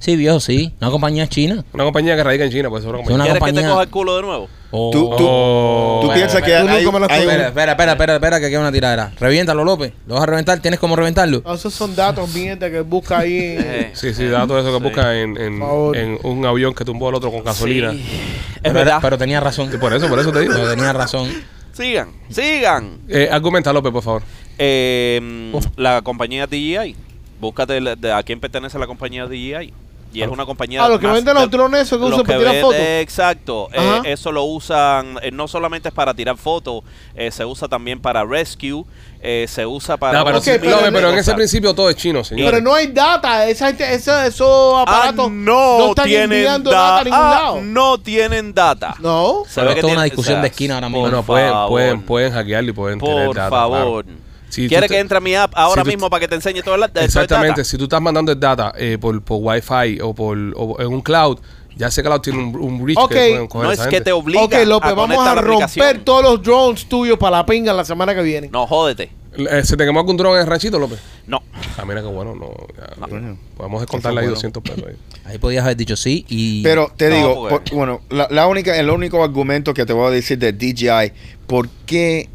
Sí, 0.00 0.16
viejo, 0.16 0.40
sí. 0.40 0.74
Una 0.80 0.90
compañía 0.90 1.28
china. 1.28 1.64
Una 1.72 1.84
compañía 1.84 2.16
que 2.16 2.24
radica 2.24 2.44
en 2.44 2.50
China, 2.50 2.68
pues 2.68 2.82
es 2.82 2.88
una 2.90 2.98
Es 2.98 3.04
compañía. 3.06 3.32
una 3.32 3.38
¿Quieres 3.38 3.54
que 3.54 3.62
te 3.62 3.68
coja 3.68 3.82
el 3.84 3.90
culo 3.90 4.16
de 4.16 4.22
nuevo? 4.22 4.48
Oh. 4.74 4.90
Tú- 4.90 5.10
tú- 5.16 5.26
Oh. 5.28 6.00
¿Tú 6.02 6.12
piensas 6.14 6.40
que 6.42 6.54
hay, 6.54 6.66
hay 6.66 6.86
un- 6.86 6.94
Espera, 7.04 7.48
espera, 7.48 7.72
espera, 7.92 8.14
espera, 8.14 8.40
que 8.40 8.48
queda 8.48 8.60
una 8.60 8.72
tiradera. 8.72 9.12
Reviéntalo, 9.20 9.64
López. 9.64 9.92
¿Lo 10.06 10.14
vas 10.14 10.22
a 10.22 10.26
reventar? 10.26 10.60
¿Tienes 10.60 10.80
cómo 10.80 10.96
reventarlo? 10.96 11.42
No, 11.44 11.52
esos 11.54 11.74
son 11.74 11.94
datos 11.94 12.32
mierda 12.34 12.70
que 12.70 12.80
busca 12.80 13.18
ahí. 13.18 13.32
Eh, 13.58 13.90
Sí, 13.94 14.14
sí, 14.14 14.24
datos 14.26 14.56
de 14.64 14.70
eso 14.70 14.72
que 14.78 14.78
Sí. 14.78 14.90
busca 14.90 15.20
en, 15.20 15.36
en, 15.36 15.62
en 15.94 16.18
un 16.22 16.46
avión 16.46 16.74
que 16.74 16.84
tumbó 16.84 17.08
al 17.10 17.14
otro 17.16 17.30
con 17.30 17.44
gasolina. 17.44 17.92
sí. 17.92 17.98
Es 18.56 18.60
Pero, 18.62 18.74
verdad. 18.74 18.98
pero 19.02 19.18
tenía 19.18 19.40
razón. 19.40 19.70
Y 19.72 19.76
por 19.76 19.92
eso, 19.92 20.08
por 20.08 20.18
eso 20.18 20.32
te 20.32 20.40
digo. 20.40 20.54
Pero 20.54 20.70
tenía 20.70 20.92
razón. 20.92 21.28
Sigan, 21.72 22.08
sigan. 22.30 22.98
Eh, 23.08 23.28
argumenta, 23.30 23.72
López, 23.72 23.92
por 23.92 24.02
favor. 24.02 24.22
Eh, 24.58 25.52
la 25.76 26.02
compañía 26.02 26.46
DJI. 26.46 26.96
Búscate 27.40 27.76
el- 27.78 28.00
de 28.00 28.12
a 28.12 28.22
quién 28.22 28.38
pertenece 28.40 28.78
la 28.78 28.86
compañía 28.86 29.26
DJI. 29.26 29.72
Y 30.12 30.22
es 30.22 30.28
una 30.28 30.44
compañía. 30.46 30.84
Ah, 30.84 30.88
los 30.88 31.00
que 31.00 31.06
más- 31.06 31.16
venden 31.16 31.34
los 31.34 31.50
drones 31.50 31.82
esos 31.82 31.98
que 31.98 32.04
usan 32.04 32.24
para 32.24 32.38
que 32.38 32.44
tirar 32.44 32.60
fotos. 32.62 32.78
Exacto. 32.80 33.68
Eh, 33.72 34.00
eso 34.04 34.30
lo 34.32 34.44
usan, 34.44 35.18
eh, 35.22 35.30
no 35.30 35.48
solamente 35.48 35.88
es 35.88 35.94
para 35.94 36.12
tirar 36.14 36.36
fotos, 36.36 36.82
eh, 37.14 37.30
se 37.30 37.44
usa 37.44 37.68
también 37.68 38.00
para 38.00 38.24
rescue, 38.24 38.84
eh, 39.20 39.46
se 39.48 39.64
usa 39.64 39.96
para... 39.96 40.18
No, 40.18 40.24
pero, 40.24 41.10
en 41.10 41.18
ese 41.18 41.32
principio 41.34 41.74
todo 41.74 41.88
es 41.88 41.96
chino, 41.96 42.24
señor. 42.24 42.50
Pero 42.50 42.62
no 42.62 42.74
hay 42.74 42.88
data. 42.88 43.46
Esa 43.48 43.68
gente, 43.68 43.94
esa- 43.94 44.26
esos 44.26 44.74
aparatos 44.82 45.26
Ah, 45.26 45.30
no, 45.32 45.88
están 45.90 46.04
tienen 46.06 46.44
da- 46.44 46.58
data 46.58 46.98
a 46.98 47.04
ningún 47.04 47.18
ah, 47.20 47.30
lado. 47.30 47.60
No 47.62 47.98
tienen 47.98 48.52
data. 48.52 48.94
No. 49.00 49.44
Se 49.46 49.54
Pero 49.60 49.68
ve 49.68 49.74
que 49.74 49.80
esto 49.80 49.88
es 49.88 49.94
una 49.94 50.04
discusión 50.04 50.34
o 50.34 50.36
sea, 50.36 50.42
de 50.42 50.48
esquina 50.48 50.74
ahora 50.74 50.88
mismo. 50.88 51.02
por 51.02 51.10
Bueno, 51.10 51.24
pueden, 51.24 51.68
pueden, 51.68 52.02
pueden 52.02 52.32
hackearlo 52.32 52.70
y 52.70 52.72
pueden 52.72 52.98
tener 53.00 53.26
Por 53.26 53.36
data, 53.36 53.50
favor. 53.50 54.04
claro. 54.04 54.18
Si 54.52 54.68
¿Quieres 54.68 54.90
que 54.90 54.98
entre 54.98 55.16
a 55.16 55.20
mi 55.20 55.34
app 55.34 55.52
ahora 55.56 55.82
si 55.82 55.88
mismo 55.88 56.10
para 56.10 56.20
que 56.20 56.28
te 56.28 56.34
enseñe 56.34 56.62
todo 56.62 56.74
el, 56.74 56.82
todo 56.82 57.00
el 57.00 57.04
Exactamente, 57.06 57.62
data? 57.62 57.64
si 57.64 57.78
tú 57.78 57.84
estás 57.84 58.02
mandando 58.02 58.32
el 58.32 58.38
data 58.38 58.72
eh, 58.76 58.98
por, 59.00 59.22
por 59.22 59.38
Wi-Fi 59.40 60.00
o 60.02 60.14
por 60.14 60.36
o 60.56 60.76
en 60.78 60.88
un 60.88 61.00
cloud, 61.00 61.38
ya 61.74 61.86
ese 61.86 62.02
cloud 62.02 62.20
tiene 62.20 62.38
un, 62.38 62.54
un 62.56 62.86
reach 62.86 62.98
Ok. 62.98 63.08
que 63.08 63.14
pueden 63.30 63.46
coger 63.48 63.66
No 63.66 63.72
es 63.72 63.78
que 63.80 63.84
gente. 63.84 64.00
te 64.02 64.12
obliga 64.12 64.42
Ok, 64.42 64.54
López, 64.66 64.90
a 64.90 64.94
vamos 64.94 65.26
a 65.26 65.34
romper 65.36 66.04
todos 66.04 66.22
los 66.22 66.42
drones 66.42 66.84
tuyos 66.86 67.16
para 67.18 67.38
la 67.38 67.46
pinga 67.46 67.72
la 67.72 67.84
semana 67.86 68.14
que 68.14 68.20
viene. 68.22 68.50
No, 68.52 68.66
jódete. 68.66 69.10
Eh, 69.34 69.64
¿Se 69.64 69.78
te 69.78 69.86
quemó 69.86 70.00
algún 70.00 70.18
dron 70.18 70.34
en 70.34 70.42
el 70.42 70.46
ranchito, 70.46 70.78
López? 70.78 71.00
No. 71.26 71.42
Ah, 71.78 71.86
mira 71.86 72.02
qué 72.02 72.08
bueno, 72.08 72.34
no. 72.34 72.50
ya. 72.76 73.36
Podemos 73.56 73.80
descontarle 73.80 74.20
ahí 74.20 74.26
bueno. 74.26 74.34
200 74.34 74.62
pesos. 74.62 74.84
ahí. 74.86 74.94
Ahí 75.24 75.38
podías 75.38 75.64
haber 75.64 75.78
dicho 75.78 75.96
sí 75.96 76.26
y... 76.28 76.62
Pero 76.62 76.92
te 76.94 77.08
No, 77.08 77.16
digo, 77.16 77.48
por- 77.48 77.62
bueno, 77.72 78.02
la, 78.10 78.28
la 78.30 78.46
única, 78.46 78.76
el 78.78 78.90
único 78.90 79.24
argumento 79.24 79.72
que 79.72 79.86
te 79.86 79.94
voy 79.94 80.08
a 80.08 80.10
decir 80.10 80.36
de 80.38 80.52
DJI, 80.52 81.12
¿por 81.46 81.70
qué 81.86 82.28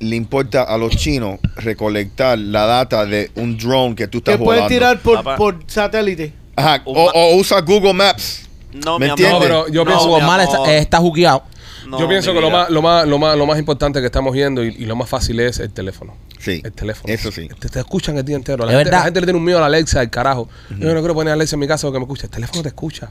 le 0.00 0.16
importa 0.16 0.62
a 0.62 0.76
los 0.78 0.96
chinos 0.96 1.38
recolectar 1.56 2.38
la 2.38 2.66
data 2.66 3.04
de 3.06 3.30
un 3.36 3.56
drone 3.58 3.94
que 3.94 4.06
tú 4.08 4.18
estás 4.18 4.36
Que 4.36 4.44
puedes 4.44 4.62
volando? 4.62 4.68
tirar 4.74 4.98
por, 5.00 5.16
Papá. 5.16 5.36
por 5.36 5.58
satélite. 5.66 6.32
Ajá, 6.56 6.82
o, 6.84 6.92
o 7.12 7.36
usa 7.36 7.60
Google 7.60 7.94
Maps. 7.94 8.48
No, 8.84 8.98
¿Me 8.98 9.06
mi 9.06 9.10
entiendes? 9.10 9.36
amor. 9.36 9.48
No, 9.48 9.62
pero 9.64 9.72
yo 9.72 9.84
No, 9.84 9.90
pienso- 9.90 10.18
mi 10.20 10.26
mal 10.26 10.40
está, 10.40 10.56
amor. 10.56 10.68
eh, 10.68 10.78
está 10.78 10.98
jugueado. 10.98 11.42
No, 11.86 11.98
Yo 11.98 12.08
pienso 12.08 12.30
mi 12.32 12.36
que 12.36 12.40
lo 12.42 12.48
vida. 12.48 12.58
más, 12.58 12.70
lo, 12.70 12.82
más, 12.82 13.06
lo, 13.08 13.18
más, 13.18 13.36
lo 13.38 13.46
más 13.46 13.58
importante 13.58 14.00
que 14.00 14.06
estamos 14.06 14.34
viendo 14.34 14.62
y, 14.62 14.68
y 14.78 14.84
lo 14.84 14.94
más 14.94 15.08
fácil 15.08 15.40
es 15.40 15.58
el 15.58 15.70
teléfono. 15.72 16.16
Sí, 16.38 16.60
El 16.62 16.72
teléfono. 16.72 17.12
eso 17.12 17.32
sí. 17.32 17.48
Te, 17.58 17.68
te 17.68 17.78
escuchan 17.78 18.18
el 18.18 18.24
día 18.24 18.36
entero. 18.36 18.64
La, 18.66 18.72
Es 18.72 18.76
gente, 18.76 18.84
verdad. 18.90 18.98
la 19.00 19.04
gente 19.06 19.20
le 19.20 19.26
tiene 19.26 19.38
un 19.38 19.44
miedo 19.44 19.58
a 19.58 19.62
la 19.62 19.66
Alexa, 19.68 20.02
el 20.02 20.10
carajo. 20.10 20.48
Yo 20.70 20.92
no 20.92 21.00
quiero 21.00 21.14
poner 21.14 21.30
a 21.30 21.34
Alexa 21.34 21.56
en 21.56 21.60
mi 21.60 21.66
casa 21.66 21.86
porque 21.86 21.98
me 21.98 22.04
escucha. 22.04 22.24
El 22.26 22.30
teléfono 22.30 22.62
te 22.62 22.68
escucha. 22.68 23.10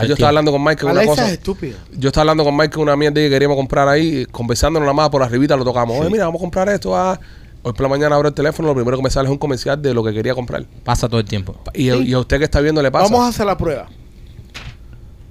Ah, 0.00 0.04
yo 0.06 0.12
estaba 0.14 0.28
hablando 0.28 0.52
con 0.52 0.62
Mike 0.62 0.84
una 0.84 0.92
Alexa 0.92 1.10
cosa. 1.10 1.26
es 1.26 1.32
estúpida. 1.32 1.76
Yo 1.92 2.08
estaba 2.08 2.22
hablando 2.22 2.44
con 2.44 2.56
Mike 2.56 2.78
una 2.78 2.94
mierda 2.96 3.16
que 3.16 3.28
queríamos 3.28 3.56
comprar 3.56 3.88
ahí, 3.88 4.26
conversándonos 4.30 4.84
nada 4.86 4.94
más 4.94 5.08
por 5.10 5.22
arribita 5.22 5.56
lo 5.56 5.64
tocamos. 5.64 5.98
Oye, 6.00 6.08
mira, 6.10 6.24
vamos 6.26 6.40
a 6.40 6.42
comprar 6.42 6.68
esto. 6.68 6.96
ah. 6.96 7.18
Hoy 7.62 7.72
por 7.72 7.82
la 7.82 7.88
mañana 7.88 8.14
abro 8.14 8.28
el 8.28 8.34
teléfono, 8.34 8.68
lo 8.68 8.74
primero 8.74 8.96
que 8.96 9.02
me 9.02 9.10
sale 9.10 9.26
es 9.26 9.32
un 9.32 9.38
comercial 9.38 9.82
de 9.82 9.92
lo 9.92 10.04
que 10.04 10.12
quería 10.14 10.34
comprar. 10.34 10.64
Pasa 10.84 11.08
todo 11.08 11.18
el 11.18 11.26
tiempo. 11.26 11.56
Y, 11.74 11.90
y 11.92 12.12
a 12.12 12.18
usted 12.20 12.38
que 12.38 12.44
está 12.44 12.60
viendo 12.60 12.80
le 12.80 12.90
pasa. 12.92 13.04
Vamos 13.06 13.26
a 13.26 13.28
hacer 13.28 13.44
la 13.44 13.56
prueba. 13.58 13.88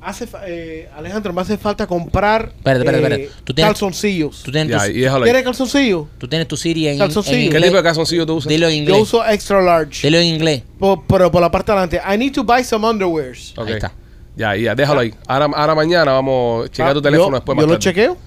Hace, 0.02 0.28
eh, 0.46 0.90
Alejandro, 0.96 1.34
me 1.34 1.42
hace 1.42 1.58
falta 1.58 1.86
comprar 1.88 2.52
Espérate, 2.58 2.80
espérate, 2.86 2.98
eh, 2.98 3.24
espérate. 3.26 3.44
Tú 3.44 3.54
tienes- 3.54 3.70
calzoncillos. 3.74 4.44
Tú 4.44 4.52
tienes, 4.52 4.78
tu, 4.78 4.90
y. 4.92 4.94
¿Quieres 5.24 5.44
calzoncillos? 5.44 6.06
tú 6.18 6.28
tienes 6.28 6.48
tu 6.48 6.56
Siri 6.56 6.88
en, 6.88 6.98
Calzoncillo. 6.98 7.36
en 7.38 7.44
¿Qué 7.46 7.50
¿Qué 7.50 7.56
inglés. 7.58 7.70
tipo 7.72 7.78
de 7.78 7.84
calzoncillo 7.84 8.26
tú 8.26 8.36
usas? 8.36 8.48
Dilo 8.50 8.68
en 8.68 8.74
Yo 8.74 8.80
inglés. 8.84 9.02
uso 9.02 9.26
extra 9.28 9.62
large. 9.62 10.08
Dilo 10.08 10.20
en 10.20 10.28
inglés. 10.28 10.64
Por- 10.80 11.04
pero 11.08 11.32
por 11.32 11.42
la 11.42 11.50
parte 11.52 11.72
de 11.72 11.78
adelante. 11.80 12.02
I 12.14 12.18
need 12.18 12.34
to 12.34 12.44
buy 12.44 12.64
some 12.64 12.88
underwears. 12.88 13.54
Ok. 13.58 13.68
Ahí 13.68 13.74
está. 13.74 13.92
Ya, 14.38 14.56
ya, 14.56 14.76
déjalo 14.76 15.00
ahí. 15.02 15.14
Ahora, 15.28 15.48
ahora 15.56 15.76
mañana 15.76 16.12
vamos 16.14 16.66
a 16.68 16.70
checar 16.70 16.92
Ah, 16.92 16.94
tu 16.94 17.02
teléfono 17.02 17.30
yo, 17.32 17.36
después 17.36 17.56
Yo 17.56 17.62
más 17.62 17.66
lo 17.66 17.72
tarde. 17.74 17.84
chequeo. 17.84 18.18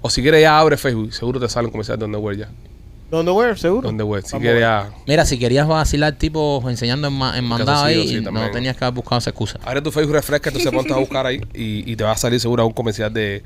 O 0.00 0.08
si 0.08 0.22
quieres 0.22 0.40
ya 0.40 0.58
abre 0.58 0.76
Facebook, 0.76 1.12
seguro 1.12 1.40
te 1.40 1.48
sale 1.48 1.66
un 1.66 1.72
comercial 1.72 1.98
de 1.98 2.04
Underwear 2.04 2.36
ya. 2.36 2.48
¿De 3.10 3.16
underwear, 3.16 3.58
seguro? 3.58 3.88
Underwear. 3.88 4.22
Si 4.22 4.36
quieres 4.36 4.62
a 4.62 4.90
ya... 4.90 4.90
Mira, 5.06 5.24
si 5.24 5.38
querías 5.38 5.66
vacilar 5.66 6.12
tipo 6.12 6.62
enseñando 6.68 7.08
en, 7.08 7.14
ma- 7.14 7.38
en 7.38 7.44
mandado 7.46 7.82
ahí, 7.84 8.06
sí, 8.06 8.20
no 8.20 8.50
tenías 8.50 8.76
que 8.76 8.84
haber 8.84 8.94
buscado 8.96 9.18
esa 9.18 9.30
excusa. 9.30 9.58
Abre 9.64 9.80
tu 9.80 9.90
Facebook, 9.90 10.12
refresca, 10.14 10.50
entonces 10.50 10.70
ponte 10.74 10.92
a 10.92 10.96
buscar 10.98 11.24
ahí 11.24 11.40
y, 11.54 11.90
y 11.90 11.96
te 11.96 12.04
va 12.04 12.12
a 12.12 12.16
salir 12.18 12.38
seguro 12.38 12.66
un 12.66 12.74
comercial 12.74 13.10
de, 13.10 13.42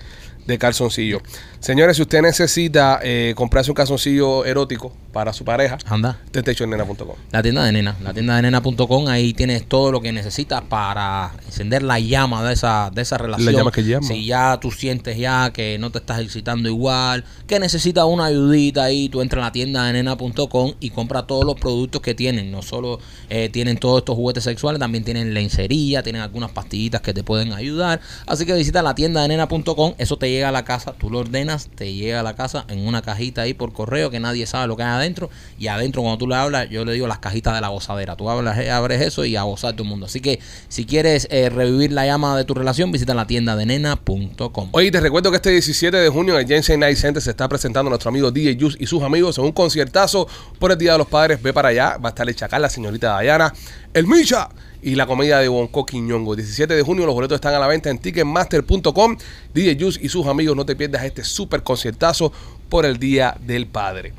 de 0.47 0.59
calzoncillo. 0.59 1.20
Señores, 1.61 1.97
si 1.97 2.03
usted 2.03 2.22
necesita 2.22 2.99
eh, 3.03 3.34
comprarse 3.36 3.70
un 3.70 3.76
calzoncillo 3.76 4.45
erótico 4.45 4.93
para 5.12 5.32
su 5.32 5.45
pareja, 5.45 5.78
Anda. 5.86 6.18
tetechonena.com. 6.32 7.16
La 7.30 7.43
tienda 7.43 7.64
de 7.64 7.72
nena, 7.72 7.97
la 8.03 8.12
tienda 8.12 8.36
de 8.36 8.43
nena.com, 8.43 9.07
ahí 9.07 9.32
tienes 9.32 9.68
todo 9.68 9.93
lo 9.93 10.01
que 10.01 10.11
necesitas 10.12 10.62
para 10.62 11.32
encender 11.47 11.82
la 11.82 12.01
llama 12.01 12.43
de 12.43 12.55
esa, 12.55 12.90
de 12.93 13.03
esa 13.03 13.18
relación. 13.18 13.55
llama 13.55 13.70
que 13.70 13.84
llama. 13.84 14.07
Si 14.07 14.24
ya 14.24 14.59
tú 14.61 14.70
sientes 14.70 15.16
ya 15.16 15.53
que 15.53 15.78
no 15.78 15.90
te 15.90 15.99
estás 15.99 16.20
excitando 16.20 16.68
igual, 16.68 17.24
que 17.53 17.61
necesitas 17.61 18.07
una 18.07 18.25
ayudita 18.25 18.85
ahí, 18.85 19.11
tú 19.11 19.21
entras 19.21 19.43
a 19.43 19.49
la 19.49 19.53
tienda 19.53 19.85
de 19.85 19.93
nena.com 19.93 20.73
y 20.81 20.89
compra 20.89 21.27
todos 21.27 21.45
los 21.45 21.55
productos 21.61 22.01
que 22.01 22.15
tienen. 22.15 22.51
No 22.51 22.63
solo 22.63 22.99
eh, 23.29 23.51
tienen 23.51 23.77
todos 23.77 23.99
estos 23.99 24.17
juguetes 24.17 24.45
sexuales, 24.45 24.81
también 24.81 25.05
tienen 25.05 25.35
lencería, 25.35 26.03
tienen 26.03 26.23
algunas 26.23 26.51
pastillitas 26.51 27.03
que 27.03 27.13
te 27.13 27.23
pueden 27.23 27.53
ayudar. 27.53 28.01
Así 28.27 28.47
que 28.47 28.55
visita 28.55 28.81
la 28.81 28.95
tienda 28.95 29.21
de 29.21 29.29
nena.com, 29.29 29.93
eso 29.99 30.17
te 30.17 30.31
llega 30.31 30.49
a 30.49 30.53
la 30.53 30.65
casa, 30.65 30.95
tú 30.95 31.11
lo 31.11 31.19
ordenas, 31.19 31.69
te 31.75 31.93
llega 31.93 32.21
a 32.21 32.23
la 32.23 32.35
casa 32.35 32.65
en 32.69 32.87
una 32.87 33.03
cajita 33.03 33.43
ahí 33.43 33.53
por 33.53 33.75
correo 33.75 34.09
que 34.09 34.19
nadie 34.19 34.47
sabe 34.47 34.67
lo 34.67 34.79
que 34.79 34.85
hay 34.85 34.89
adentro. 34.89 35.29
Y 35.59 35.67
adentro, 35.67 36.01
cuando 36.01 36.17
tú 36.17 36.29
le 36.29 36.37
hablas, 36.37 36.71
yo 36.71 36.87
le 36.87 36.95
digo 36.95 37.07
las 37.07 37.19
cajitas 37.19 37.55
de 37.55 37.61
la 37.61 37.69
gozadera. 37.69 38.17
Tú 38.17 38.31
hablas, 38.31 38.57
eh, 38.61 38.71
abres 38.71 39.03
eso 39.03 39.27
y 39.27 39.37
a 39.37 39.43
gozar 39.43 39.75
todo 39.75 39.83
el 39.83 39.91
mundo. 39.91 40.07
Así 40.07 40.21
que 40.21 40.41
si 40.69 40.87
quieres 40.87 41.29
eh, 41.31 41.51
revivir 41.51 41.93
la 41.93 42.07
llama 42.07 42.35
de 42.35 42.47
tu 42.47 42.55
relación, 42.55 42.91
visita 42.93 43.13
la 43.13 43.27
tienda 43.27 43.57
de 43.57 43.67
nena.com. 43.67 44.71
Oye, 44.73 44.91
te 44.91 45.01
recuerdo 45.01 45.31
que 45.31 45.37
este 45.37 45.51
17 45.51 45.95
de 45.95 46.09
junio 46.09 46.39
el 46.39 46.47
Jensen 46.47 46.81
Night 46.81 46.97
Center 46.97 47.23
se 47.23 47.29
está 47.29 47.41
presentando 47.49 47.88
nuestro 47.88 48.09
amigo 48.09 48.30
DJ 48.30 48.57
Juice 48.59 48.76
y 48.80 48.86
sus 48.86 49.03
amigos 49.03 49.38
en 49.38 49.45
un 49.45 49.53
conciertazo 49.53 50.26
por 50.59 50.72
el 50.72 50.78
Día 50.78 50.93
de 50.93 50.99
los 50.99 51.07
Padres. 51.07 51.43
Ve 51.43 51.53
para 51.53 51.68
allá, 51.68 51.97
va 51.97 52.09
a 52.09 52.11
estar 52.11 52.28
el 52.28 52.34
Chacal, 52.34 52.62
la 52.62 52.70
señorita 52.70 53.09
Dayana, 53.09 53.53
el 53.95 54.07
Misha 54.07 54.49
y 54.82 54.95
la 54.97 55.07
comedia 55.07 55.38
de 55.38 55.49
Bonco 55.49 55.86
Quiñongo. 55.86 56.34
17 56.34 56.74
de 56.74 56.82
junio 56.82 57.07
los 57.07 57.14
boletos 57.14 57.36
están 57.36 57.55
a 57.55 57.59
la 57.59 57.66
venta 57.66 57.88
en 57.88 57.99
ticketmaster.com. 57.99 59.16
DJ 59.55 59.76
Juice 59.78 60.01
y 60.03 60.09
sus 60.09 60.26
amigos, 60.26 60.57
no 60.57 60.66
te 60.66 60.76
pierdas 60.76 61.05
este 61.05 61.24
super 61.24 61.62
conciertazo 61.62 62.32
por 62.68 62.84
el 62.84 62.99
Día 62.99 63.36
del 63.40 63.66
Padre. 63.66 64.12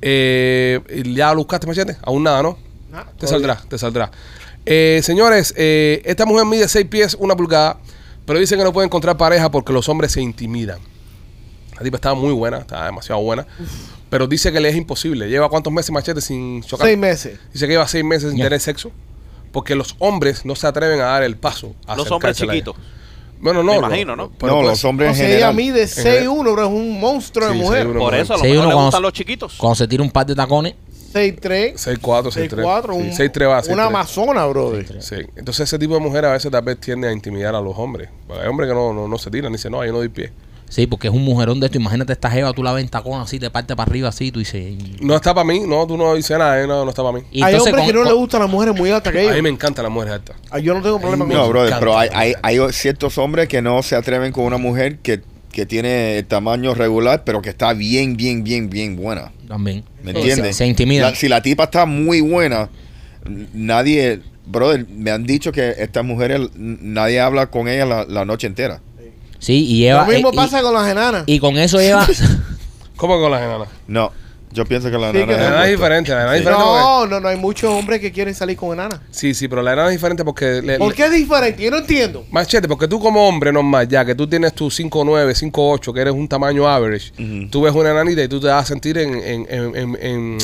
Eh, 0.00 0.80
¿Ya 1.14 1.30
lo 1.30 1.38
buscaste, 1.38 1.66
Machete? 1.66 1.96
Aún 2.02 2.22
nada, 2.22 2.42
¿no? 2.42 2.58
Te 3.18 3.26
saldrá, 3.26 3.60
te 3.68 3.78
saldrá. 3.78 4.10
Eh, 4.64 5.00
señores, 5.02 5.54
eh, 5.56 6.02
esta 6.04 6.26
mujer 6.26 6.46
mide 6.46 6.68
6 6.68 6.86
pies, 6.86 7.16
una 7.18 7.36
pulgada, 7.36 7.78
pero 8.26 8.38
dice 8.38 8.56
que 8.56 8.64
no 8.64 8.72
puede 8.72 8.86
encontrar 8.86 9.16
pareja 9.16 9.50
porque 9.50 9.72
los 9.72 9.88
hombres 9.88 10.12
se 10.12 10.20
intimidan. 10.20 10.78
La 11.78 11.84
tipa 11.84 11.96
estaba 11.96 12.14
muy 12.14 12.32
buena, 12.32 12.58
estaba 12.58 12.86
demasiado 12.86 13.20
buena, 13.22 13.46
pero 14.10 14.26
dice 14.26 14.52
que 14.52 14.60
le 14.60 14.68
es 14.68 14.76
imposible. 14.76 15.28
¿Lleva 15.28 15.48
cuántos 15.48 15.72
meses 15.72 15.90
machete 15.92 16.20
sin 16.20 16.62
chocar? 16.62 16.86
Seis 16.86 16.98
meses. 16.98 17.38
Dice 17.52 17.66
que 17.66 17.72
lleva 17.72 17.86
seis 17.88 18.04
meses 18.04 18.30
sin 18.30 18.38
Ya. 18.38 18.44
tener 18.46 18.60
sexo 18.60 18.90
porque 19.52 19.74
los 19.74 19.94
hombres 19.98 20.44
no 20.44 20.54
se 20.56 20.66
atreven 20.66 21.00
a 21.00 21.04
dar 21.04 21.22
el 21.22 21.36
paso. 21.36 21.74
a 21.86 21.96
Los 21.96 22.10
hombres 22.10 22.32
acercarse 22.36 22.44
a 22.44 22.46
la- 22.46 22.52
chiquitos. 22.54 22.76
Bueno, 23.40 23.62
no. 23.62 23.72
Me 23.74 23.80
no, 23.80 23.86
imagino, 23.86 24.16
¿no? 24.16 24.32
pero 24.38 24.52
no, 24.54 24.58
pues- 24.62 24.68
los 24.70 24.84
hombres 24.84 25.08
O 25.08 25.10
en 25.12 25.16
sea, 25.16 25.26
ella 25.26 25.34
general. 25.52 25.54
mide 25.54 25.86
6'1, 25.86 26.52
bro, 26.52 26.64
es 26.66 26.68
un 26.72 26.98
monstruo 27.00 27.46
de 27.46 27.52
Sí, 27.54 27.60
mujer. 27.60 27.86
6'1. 27.86 27.98
Por 28.00 28.14
eso 28.16 28.34
a 28.34 28.36
lo 28.36 28.42
Sí, 28.42 28.48
mejor 28.48 28.58
uno 28.58 28.68
le 28.68 28.72
cuando- 28.74 28.86
gustan 28.86 29.02
los 29.02 29.12
chiquitos. 29.12 29.54
Cuando 29.56 29.74
se 29.76 29.86
tira 29.86 30.02
un 30.02 30.10
par 30.10 30.26
de 30.26 30.34
tacones, 30.34 30.74
6'3, 31.12 31.74
6'4, 31.80 32.30
6'3. 32.32 32.64
6'4, 32.64 32.94
Sí, 32.94 33.00
un- 33.00 33.12
6'3 33.12 33.48
va, 33.48 33.62
6'3. 33.62 33.74
una 33.74 33.84
amazona, 33.86 34.44
brother. 34.46 35.00
Sí, 35.02 35.16
entonces 35.36 35.60
ese 35.68 35.78
tipo 35.78 35.94
de 35.94 36.00
mujer 36.00 36.24
a 36.24 36.32
veces 36.32 36.50
tal 36.50 36.62
vez 36.62 36.78
tiende 36.80 37.08
a 37.08 37.12
intimidar 37.12 37.54
a 37.54 37.60
los 37.60 37.74
hombres. 37.78 38.08
Hay 38.28 38.48
hombres 38.48 38.68
que 38.68 38.74
no, 38.74 38.92
no, 38.92 39.06
no 39.08 39.18
se 39.18 39.30
tiran, 39.30 39.52
dicen, 39.52 39.70
no, 39.72 39.84
yo 39.84 39.92
no 39.92 39.98
doy 39.98 40.08
pie. 40.08 40.32
Sí, 40.68 40.86
porque 40.86 41.08
es 41.08 41.14
un 41.14 41.22
mujerón 41.24 41.60
de 41.60 41.66
esto. 41.66 41.78
Imagínate 41.78 42.12
esta 42.12 42.30
jeva, 42.30 42.52
tú 42.52 42.62
la 42.62 42.72
ves 42.72 42.84
en 42.84 42.88
tacón 42.90 43.20
así, 43.20 43.38
te 43.38 43.50
parte 43.50 43.74
para 43.76 43.90
arriba 43.90 44.08
así, 44.08 44.30
tú 44.32 44.38
dices. 44.38 44.74
No 45.00 45.14
está 45.16 45.34
para 45.34 45.44
mí, 45.46 45.60
no, 45.66 45.86
tú 45.86 45.96
no 45.96 46.14
dices 46.14 46.38
nada, 46.38 46.62
eh, 46.62 46.66
no, 46.66 46.84
no 46.84 46.90
está 46.90 47.02
para 47.02 47.18
mí. 47.18 47.24
Y 47.30 47.42
Hay 47.42 47.52
entonces 47.54 47.72
hombres 47.72 47.86
que 47.86 47.92
con- 47.92 48.00
no 48.00 48.04
le 48.04 48.10
con- 48.10 48.20
gustan 48.20 48.40
las 48.42 48.50
mujeres 48.50 48.74
muy 48.76 48.90
altas 48.90 49.12
que 49.12 49.18
A 49.18 49.22
mí 49.22 49.28
ellos. 49.28 49.42
me 49.42 49.48
encantan 49.48 49.82
las 49.84 49.92
mujeres 49.92 50.14
altas. 50.14 50.36
Ah, 50.50 50.58
Yo 50.58 50.74
no 50.74 50.82
tengo 50.82 50.98
problema 51.00 51.24
con 51.24 51.34
No, 51.34 51.40
eso. 51.42 51.48
brother, 51.50 51.74
pero 51.78 51.98
hay, 51.98 52.08
hay, 52.12 52.34
hay 52.42 52.58
ciertos 52.72 53.18
hombres 53.18 53.48
que 53.48 53.62
no 53.62 53.82
se 53.82 53.96
atreven 53.96 54.32
con 54.32 54.44
una 54.44 54.58
mujer 54.58 54.98
que, 54.98 55.22
que 55.52 55.66
tiene 55.66 56.18
el 56.18 56.26
tamaño 56.26 56.74
regular, 56.74 57.22
pero 57.24 57.40
que 57.42 57.48
está 57.50 57.72
bien, 57.72 58.16
bien, 58.16 58.44
bien, 58.44 58.68
bien 58.70 58.96
buena. 58.96 59.32
También. 59.48 59.82
¿Me 60.02 60.12
Sí, 60.12 60.18
entiendes? 60.18 60.56
Se. 60.56 60.74
La- 61.00 61.14
si 61.14 61.28
la 61.28 61.42
tipa 61.42 61.64
está 61.64 61.86
muy 61.86 62.20
buena, 62.20 62.68
n- 63.26 63.48
nadie, 63.54 64.20
brother, 64.46 64.86
me 64.88 65.10
han 65.10 65.24
dicho 65.24 65.50
que 65.50 65.74
estas 65.78 66.04
mujeres, 66.04 66.40
n- 66.54 66.78
nadie 66.82 67.18
habla 67.20 67.46
con 67.50 67.66
ellas 67.68 67.88
la, 67.88 68.04
la 68.04 68.24
noche 68.24 68.46
entera. 68.46 68.80
Sí, 69.38 69.64
y 69.66 69.78
lleva. 69.78 70.04
Lo 70.06 70.12
mismo 70.12 70.28
eh, 70.30 70.32
y- 70.34 70.36
pasa 70.36 70.62
con 70.62 70.74
las 70.74 70.88
enanas. 70.90 71.24
Y 71.26 71.38
con 71.38 71.56
eso 71.56 71.78
lleva. 71.78 72.06
¿Cómo 72.96 73.20
con 73.20 73.30
las 73.30 73.42
enanas? 73.42 73.68
No, 73.86 74.10
yo 74.52 74.64
pienso 74.66 74.90
que 74.90 74.98
la 74.98 75.12
Sí, 75.12 75.18
nana 75.18 75.26
que 75.26 75.32
La 75.32 75.38
no. 75.38 75.46
enana 75.48 75.64
es 75.66 75.70
diferente, 75.70 76.10
la 76.10 76.16
enana 76.22 76.34
es 76.34 76.40
diferente 76.40 76.64
porque- 76.64 76.80
No, 76.80 77.06
no, 77.06 77.20
no. 77.20 77.28
Hay 77.28 77.36
muchos 77.36 77.70
hombres 77.72 78.00
que 78.00 78.10
quieren 78.10 78.34
salir 78.34 78.56
con 78.56 78.72
enanas. 78.72 79.00
Sí, 79.10 79.34
sí, 79.34 79.46
pero 79.46 79.62
la 79.62 79.72
enana 79.74 79.88
es 79.88 79.94
diferente 79.94 80.24
porque... 80.24 80.60
le- 80.62 80.78
¿Por 80.78 80.92
qué 80.94 81.04
es 81.06 81.12
diferente? 81.12 81.62
Yo 81.62 81.70
no 81.70 81.76
entiendo. 81.78 82.24
Machete, 82.32 82.66
porque 82.66 82.88
tú 82.88 82.98
como 82.98 83.28
hombre 83.28 83.52
normal, 83.52 83.86
ya 83.86 84.04
que 84.04 84.14
tú 84.16 84.26
tienes 84.26 84.52
tu 84.54 84.66
5'9, 84.70 85.32
5'8, 85.34 85.92
que 85.94 86.00
eres 86.00 86.14
un 86.14 86.26
tamaño 86.26 86.66
average, 86.68 87.12
tú 87.50 87.62
ves 87.62 87.72
una 87.74 87.90
enanita 87.92 88.22
y 88.24 88.28
tú 88.28 88.40
te 88.40 88.48
vas 88.48 88.64
a 88.64 88.66
sentir 88.66 88.98
en, 88.98 89.14
en, 89.14 89.46
en, 89.76 89.96
en, 90.00 90.38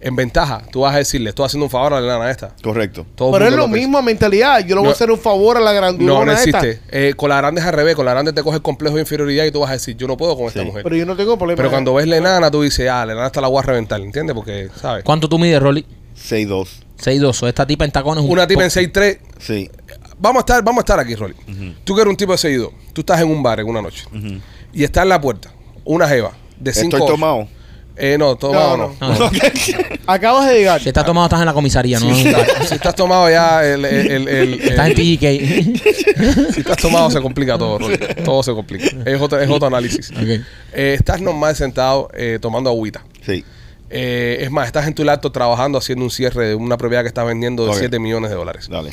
en- 0.00 0.08
en 0.08 0.16
ventaja. 0.16 0.62
Tú 0.70 0.80
vas 0.80 0.94
a 0.94 0.98
decirle, 0.98 1.30
estoy 1.30 1.46
haciendo 1.46 1.64
un 1.66 1.70
favor 1.70 1.94
a 1.94 2.00
la 2.00 2.06
enana 2.16 2.30
esta. 2.30 2.54
Correcto. 2.62 3.04
Todo 3.14 3.32
Pero 3.32 3.46
es 3.46 3.50
lo 3.52 3.64
piensa. 3.66 3.76
mismo 3.76 4.02
mentalidad. 4.02 4.60
Yo 4.60 4.68
le 4.74 4.74
voy 4.76 4.84
No. 4.84 4.90
a 4.90 4.92
hacer 4.92 5.10
un 5.10 5.18
favor 5.18 5.56
a 5.56 5.60
la 5.60 5.72
grandulona 5.72 6.20
No, 6.20 6.24
no 6.26 6.32
existe. 6.32 6.80
Eh, 6.90 7.14
con 7.16 7.28
la 7.30 7.36
grande 7.38 7.60
es 7.60 7.66
al 7.66 7.72
revés. 7.72 7.94
Con 7.96 8.04
la 8.06 8.12
grande 8.12 8.32
te 8.32 8.42
coge 8.42 8.56
el 8.56 8.62
complejo 8.62 8.96
de 8.96 9.02
inferioridad 9.02 9.44
y 9.44 9.50
tú 9.52 9.60
vas 9.60 9.70
a 9.70 9.74
decir, 9.74 9.96
yo 9.96 10.06
no 10.06 10.16
puedo 10.16 10.36
con 10.36 10.46
esta 10.46 10.62
mujer. 10.62 10.82
Pero 10.84 10.96
yo 10.96 11.06
no 11.06 11.16
tengo 11.16 11.36
problema. 11.36 11.56
Pero 11.56 11.70
cuando 11.70 11.94
ves 11.94 12.06
la 12.06 12.16
enana, 12.16 12.50
tú 12.50 12.62
dices, 12.62 12.88
ah, 12.90 13.04
la 13.06 13.12
enana 13.12 13.26
esta 13.26 13.40
la 13.40 13.48
voy 13.48 13.58
a 13.58 13.62
reventar, 13.62 14.00
¿entiendes? 14.00 14.34
Porque, 14.34 14.68
¿sabes? 14.80 15.04
¿Cuánto 15.04 15.28
tú 15.28 15.38
mides, 15.38 15.60
Rolly? 15.60 15.84
6'2. 16.16 16.68
6'2". 16.98 17.42
o 17.42 17.48
Esta 17.48 17.66
tipa 17.66 17.84
en 17.84 17.90
tacones. 17.92 18.24
un 18.24 18.30
Una 18.30 18.46
tipa 18.46 18.62
en 18.62 18.68
po- 18.68 18.74
6'3, 18.74 19.18
Sí. 19.38 19.70
vamos 20.18 20.40
a 20.40 20.40
estar, 20.40 20.62
vamos 20.64 20.78
a 20.78 20.82
estar 20.82 20.98
aquí, 21.00 21.14
Rolly. 21.14 21.34
Tú 21.84 21.94
que 21.94 22.00
eres 22.02 22.10
un 22.10 22.16
tipo 22.16 22.32
de 22.32 22.38
seguido, 22.38 22.72
tú 22.92 23.02
estás 23.02 23.20
en 23.20 23.28
un 23.30 23.42
bar 23.42 23.60
en 23.60 23.66
una 23.68 23.80
noche 23.82 24.04
y 24.72 24.84
está 24.84 25.02
en 25.02 25.08
la 25.10 25.20
puerta 25.20 25.50
una 25.84 26.08
jeva 26.08 26.32
de 26.58 26.72
5 26.72 26.96
Estoy 26.96 27.10
tomado. 27.12 27.48
Eh, 28.00 28.16
no, 28.16 28.36
tomado 28.36 28.76
no. 28.76 28.96
No. 29.00 29.30
Acabas 30.06 30.46
de 30.48 30.54
llegar. 30.58 30.80
Si 30.80 30.88
estás 30.88 31.04
tomado, 31.04 31.26
estás 31.26 31.40
en 31.40 31.46
la 31.46 31.52
comisaría, 31.52 31.98
no 31.98 32.06
bar. 32.08 32.46
Si 32.68 32.74
estás 32.74 32.94
tomado 32.94 33.28
ya, 33.28 33.64
el, 33.66 33.84
el, 33.84 34.06
el- 34.10 34.28
el- 34.28 34.60
Estás 34.60 34.88
en 34.90 34.94
TK. 34.94 36.52
si 36.54 36.60
estás 36.60 36.76
tomado 36.76 37.10
se 37.10 37.20
complica 37.20 37.58
todo, 37.58 37.78
Rolly. 37.78 37.98
Todo 38.24 38.42
se 38.42 38.52
complica. 38.52 38.86
Es 39.04 39.20
otro, 39.20 39.40
es 39.40 39.50
otro 39.50 39.66
análisis. 39.66 40.10
Ok. 40.12 40.18
Eh, 40.72 40.94
estás 40.96 41.20
normal 41.20 41.56
sentado 41.56 42.08
eh, 42.14 42.38
tomando 42.40 42.70
agüita. 42.70 43.04
Sí. 43.26 43.44
Eh, 43.90 44.38
es 44.42 44.50
más, 44.50 44.66
estás 44.66 44.86
en 44.86 44.94
tu 44.94 45.02
laptop 45.02 45.32
trabajando 45.32 45.78
haciendo 45.78 46.04
un 46.04 46.10
cierre 46.10 46.48
de 46.48 46.54
una 46.54 46.76
propiedad 46.76 47.02
que 47.02 47.08
estás 47.08 47.26
vendiendo 47.26 47.64
de 47.64 47.70
Ok. 47.70 47.76
7 47.78 47.98
millones 47.98 48.30
de 48.30 48.36
dólares. 48.36 48.68
Dale. 48.70 48.90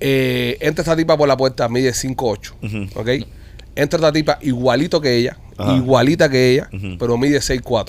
Eh, 0.00 0.58
entra 0.60 0.82
esta 0.82 0.96
tipa 0.96 1.16
por 1.16 1.26
la 1.28 1.36
puerta, 1.36 1.68
mide 1.68 1.90
5'8, 1.92 2.52
Ujú. 2.62 3.00
¿ok? 3.00 3.08
Entra 3.74 3.96
esta 3.98 4.12
tipa 4.12 4.38
igualito 4.42 5.00
que 5.00 5.16
ella, 5.16 5.36
Ajá. 5.56 5.74
igualita 5.76 6.28
que 6.28 6.52
ella, 6.52 6.68
pero 6.98 7.16
mide 7.16 7.38
6'4. 7.38 7.86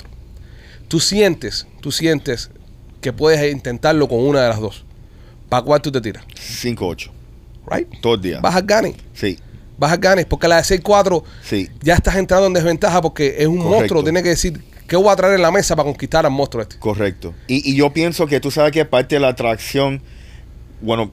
Tú 0.90 0.98
sientes, 0.98 1.68
tú 1.80 1.92
sientes 1.92 2.50
que 3.00 3.12
puedes 3.12 3.52
intentarlo 3.52 4.08
con 4.08 4.18
una 4.18 4.42
de 4.42 4.48
las 4.48 4.58
dos. 4.58 4.84
¿Para 5.48 5.62
cuál 5.62 5.80
tú 5.80 5.92
te 5.92 6.00
tiras? 6.00 6.24
5'8. 6.34 7.10
¿Right? 7.70 7.88
Todo 8.00 8.14
el 8.16 8.20
día. 8.22 8.40
Vas 8.40 8.56
al 8.56 8.64
gane. 8.64 8.96
Sí. 9.14 9.38
Vas 9.78 9.92
al 9.92 9.98
gane, 9.98 10.26
porque 10.26 10.48
la 10.48 10.56
de 10.56 10.62
6'4 10.64 11.22
Sí. 11.44 11.68
ya 11.80 11.94
estás 11.94 12.16
entrando 12.16 12.48
en 12.48 12.54
desventaja 12.54 13.00
porque 13.00 13.36
es 13.38 13.46
un 13.46 13.58
Correcto. 13.58 13.76
monstruo. 13.78 14.02
Tienes 14.02 14.24
que 14.24 14.28
decir, 14.30 14.60
¿qué 14.88 14.96
voy 14.96 15.08
a 15.10 15.14
traer 15.14 15.34
en 15.36 15.42
la 15.42 15.52
mesa 15.52 15.76
para 15.76 15.86
conquistar 15.86 16.26
al 16.26 16.32
monstruo 16.32 16.62
este? 16.64 16.76
Correcto. 16.80 17.34
Y, 17.46 17.70
y 17.70 17.76
yo 17.76 17.92
pienso 17.92 18.26
que 18.26 18.40
tú 18.40 18.50
sabes 18.50 18.72
que 18.72 18.84
parte 18.84 19.14
de 19.14 19.20
la 19.20 19.28
atracción, 19.28 20.02
bueno, 20.80 21.12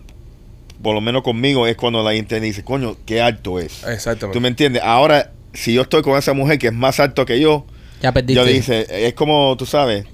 por 0.82 0.96
lo 0.96 1.02
menos 1.02 1.22
conmigo, 1.22 1.68
es 1.68 1.76
cuando 1.78 2.02
la 2.04 2.14
gente 2.14 2.40
dice, 2.40 2.64
coño, 2.64 2.98
qué 3.06 3.22
alto 3.22 3.60
es. 3.60 3.84
Exactamente. 3.84 4.34
¿Tú 4.34 4.42
me 4.42 4.48
entiendes? 4.48 4.82
Ahora, 4.84 5.32
si 5.54 5.74
yo 5.74 5.84
estoy 5.84 6.02
con 6.02 6.18
esa 6.18 6.34
mujer 6.34 6.58
que 6.58 6.68
es 6.68 6.74
más 6.74 7.00
alto 7.00 7.26
que 7.28 7.40
yo, 7.40 7.66
Ya 8.02 8.12
perdiste. 8.12 8.36
yo 8.36 8.46
dice, 8.46 8.86
es 9.08 9.14
como, 9.14 9.56
tú 9.58 9.66
sabes, 9.66 10.06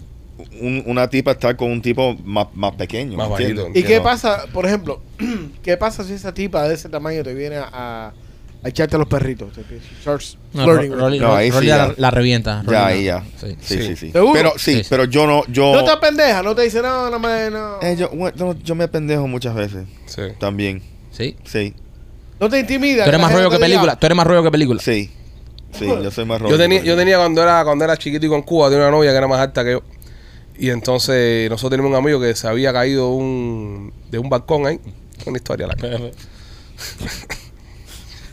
un- 0.62 0.84
una 0.88 1.10
tipa 1.10 1.32
estar 1.32 1.56
con 1.56 1.72
un 1.72 1.82
tipo 1.82 2.16
más, 2.24 2.48
más 2.54 2.74
pequeño. 2.76 3.18
Más 3.18 3.30
bajito. 3.30 3.70
¿Y 3.74 3.84
qué 3.84 4.02
pasa, 4.02 4.46
por 4.54 4.66
ejemplo, 4.66 5.02
qué 5.64 5.78
pasa 5.78 6.04
si 6.04 6.14
esa 6.14 6.34
tipa 6.34 6.68
de 6.68 6.76
ese 6.76 6.90
tamaño 6.90 7.24
te 7.24 7.34
viene 7.34 7.58
a, 7.58 8.12
a 8.64 8.68
echarte 8.70 8.96
a 8.96 9.00
los 9.00 9.08
perritos? 9.08 9.50
No, 10.54 10.64
flirting 10.66 10.66
Ro- 10.66 10.96
with 10.96 11.02
Rolly, 11.02 11.18
you. 11.20 11.24
No, 11.24 11.36
ahí 11.36 11.52
Rolly 11.52 11.68
sí 11.68 11.94
la, 11.98 12.12
revienta. 12.12 12.64
Ya, 12.70 12.86
ahí 12.88 13.04
ya. 13.06 13.24
Sí. 13.40 13.56
Sí, 13.62 13.96
sí. 13.96 14.12
Pero 14.14 14.54
sí, 14.58 14.82
pero 14.90 15.06
yo 15.06 15.28
no, 15.28 15.44
yo... 15.48 15.74
No 15.74 15.84
te 15.84 15.98
pendeja, 15.98 16.42
no 16.44 16.56
te 16.56 16.64
dice, 16.64 16.82
no, 16.82 17.10
no 17.10 17.20
me, 17.20 17.50
no. 17.50 17.82
Eh, 17.82 17.96
yo, 17.98 18.10
bueno, 18.10 18.56
yo 18.64 18.76
me 18.76 18.88
pendejo 18.88 19.28
muchas 19.28 19.56
veces. 19.56 19.86
Sí. 20.06 20.22
También. 20.40 20.82
Sí. 21.12 21.36
Sí, 21.46 21.74
No 22.40 22.50
te 22.50 22.60
intimida. 22.60 23.04
Tú 23.04 23.10
eres 23.10 23.22
más 23.22 23.32
rollo 23.34 23.50
que 23.50 23.58
diga, 23.58 23.68
película. 23.68 23.96
Tú 23.98 24.06
eres 24.08 24.16
más 24.16 24.26
rollo 24.28 24.44
que 24.44 24.52
película. 24.52 24.82
sí. 24.82 25.10
Sí, 25.78 25.86
yo 25.88 26.12
soy 26.12 26.26
más 26.26 26.42
Yo 26.42 26.58
tenía, 26.58 26.84
yo 26.84 26.96
tenía 26.96 27.18
cuando 27.18 27.42
era 27.42 27.64
cuando 27.64 27.84
era 27.84 27.98
chiquitico 27.98 28.36
en 28.36 28.44
Cuba, 28.44 28.70
tenía 28.70 28.84
una 28.84 28.92
novia 28.92 29.12
que 29.12 29.18
era 29.18 29.28
más 29.28 29.40
alta 29.40 29.64
que 29.64 29.72
yo. 29.72 29.84
Y 30.58 30.70
entonces 30.70 31.50
nosotros 31.50 31.72
teníamos 31.72 31.92
un 31.98 32.04
amigo 32.04 32.20
que 32.20 32.36
se 32.36 32.48
había 32.48 32.72
caído 32.72 33.10
un, 33.10 33.92
de 34.12 34.20
un 34.20 34.30
balcón 34.30 34.68
ahí. 34.68 34.80
Una 35.26 35.38
historia 35.38 35.68
la 35.68 35.76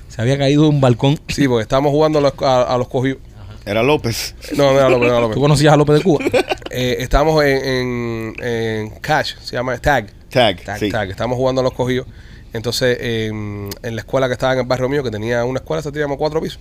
Se 0.09 0.21
había 0.21 0.37
caído 0.37 0.65
de 0.65 0.69
un 0.69 0.81
balcón. 0.81 1.19
Sí, 1.29 1.49
porque 1.49 1.63
estábamos 1.63 1.93
jugando 1.93 2.19
a 2.19 2.23
los, 2.23 2.33
a, 2.43 2.63
a 2.75 2.79
los 2.79 2.89
cogidos. 2.89 3.19
Era 3.65 3.83
López. 3.83 4.35
No, 4.57 4.73
no 4.73 4.79
era 4.79 4.89
López, 4.89 5.09
no 5.09 5.15
era 5.15 5.21
López. 5.21 5.35
¿Tú 5.35 5.41
conocías 5.41 5.73
a 5.73 5.77
López 5.77 5.97
de 5.99 6.03
Cuba? 6.03 6.25
Eh, 6.73 7.03
estábamos 7.03 7.43
en, 7.45 7.67
en, 7.67 8.35
en 8.45 8.91
Cash, 9.01 9.35
se 9.43 9.57
llama 9.57 9.77
Tag. 9.79 10.07
Tag. 10.31 10.63
Tag, 10.63 10.79
sí. 10.79 10.89
tag. 10.89 11.11
Estábamos 11.11 11.37
jugando 11.37 11.63
a 11.63 11.65
los 11.65 11.73
cogidos. 11.73 12.07
Entonces, 12.53 12.97
en, 13.01 13.71
en 13.83 13.97
la 13.97 14.03
escuela 14.03 14.29
que 14.29 14.35
estaba 14.35 14.53
en 14.53 14.61
el 14.61 14.67
barrio 14.67 14.89
mío, 14.89 15.03
que 15.03 15.11
tenía 15.11 15.45
una 15.45 15.59
escuela, 15.59 15.83
se 15.83 15.91
teníamos 15.91 16.17
cuatro 16.17 16.41
pisos. 16.41 16.61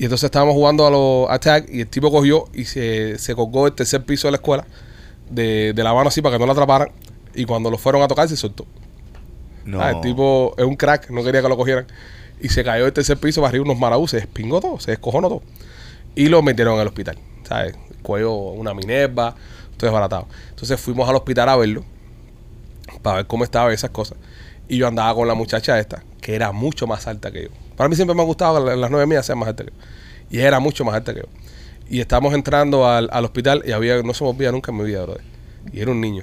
Y 0.00 0.04
entonces 0.04 0.24
estábamos 0.24 0.54
jugando 0.54 0.86
a 0.86 0.90
los 0.90 1.30
a 1.30 1.38
tag 1.38 1.66
y 1.68 1.82
el 1.82 1.86
tipo 1.86 2.10
cogió 2.10 2.48
y 2.54 2.64
se, 2.64 3.18
se 3.18 3.34
colgó 3.34 3.66
el 3.66 3.74
tercer 3.74 4.02
piso 4.02 4.28
de 4.28 4.32
la 4.32 4.36
escuela 4.36 4.66
de, 5.28 5.74
de 5.74 5.84
la 5.84 5.92
mano 5.92 6.08
así 6.08 6.22
para 6.22 6.36
que 6.36 6.38
no 6.38 6.46
la 6.46 6.52
atraparan. 6.52 6.88
Y 7.34 7.44
cuando 7.44 7.70
lo 7.70 7.76
fueron 7.76 8.00
a 8.00 8.08
tocar, 8.08 8.26
se 8.26 8.34
soltó. 8.34 8.64
No. 9.66 9.78
Ah, 9.78 9.90
el 9.90 10.00
tipo 10.00 10.54
es 10.56 10.64
un 10.64 10.74
crack, 10.74 11.10
no 11.10 11.22
quería 11.22 11.42
que 11.42 11.50
lo 11.50 11.56
cogieran. 11.58 11.86
Y 12.40 12.48
se 12.48 12.64
cayó 12.64 12.84
del 12.84 12.94
tercer 12.94 13.18
piso 13.18 13.42
para 13.42 13.50
arriba 13.50 13.66
unos 13.66 13.78
marabús, 13.78 14.12
se 14.12 14.16
despingó 14.16 14.62
todo, 14.62 14.80
se 14.80 14.92
descojonó 14.92 15.28
todo. 15.28 15.42
Y 16.14 16.28
lo 16.28 16.40
metieron 16.40 16.80
el 16.80 16.88
hospital. 16.88 17.18
¿Sabes? 17.46 17.74
El 17.90 17.98
cuello, 17.98 18.32
una 18.32 18.72
minerva, 18.72 19.34
todo 19.76 19.90
desbaratado. 19.90 20.28
Entonces 20.48 20.80
fuimos 20.80 21.06
al 21.10 21.16
hospital 21.16 21.46
a 21.50 21.56
verlo, 21.56 21.84
para 23.02 23.16
ver 23.16 23.26
cómo 23.26 23.44
estaba 23.44 23.70
y 23.70 23.74
esas 23.74 23.90
cosas. 23.90 24.16
Y 24.66 24.78
yo 24.78 24.86
andaba 24.86 25.14
con 25.14 25.28
la 25.28 25.34
muchacha 25.34 25.78
esta, 25.78 26.02
que 26.22 26.34
era 26.34 26.52
mucho 26.52 26.86
más 26.86 27.06
alta 27.06 27.30
que 27.30 27.42
yo. 27.42 27.48
Para 27.76 27.90
mí 27.90 27.96
siempre 27.96 28.14
me 28.14 28.22
ha 28.22 28.24
gustado 28.24 28.64
que 28.64 28.76
las 28.76 28.90
nueve 28.90 29.06
mías 29.06 29.26
sean 29.26 29.38
más 29.38 29.50
altas 29.50 29.66
que 29.66 29.72
yo. 29.72 29.89
Y 30.30 30.38
ella 30.38 30.48
era 30.48 30.60
mucho 30.60 30.84
más 30.84 30.94
alta 30.94 31.12
que 31.14 31.20
yo. 31.20 31.26
Y 31.88 32.00
estábamos 32.00 32.34
entrando 32.34 32.88
al, 32.88 33.08
al 33.12 33.24
hospital 33.24 33.62
y 33.66 33.72
había, 33.72 34.00
no 34.02 34.14
se 34.14 34.22
me 34.24 34.30
olvida 34.30 34.52
nunca 34.52 34.70
en 34.70 34.78
mi 34.78 34.84
vida, 34.84 35.02
brother. 35.02 35.22
Y 35.72 35.80
era 35.80 35.90
un 35.90 36.00
niño. 36.00 36.22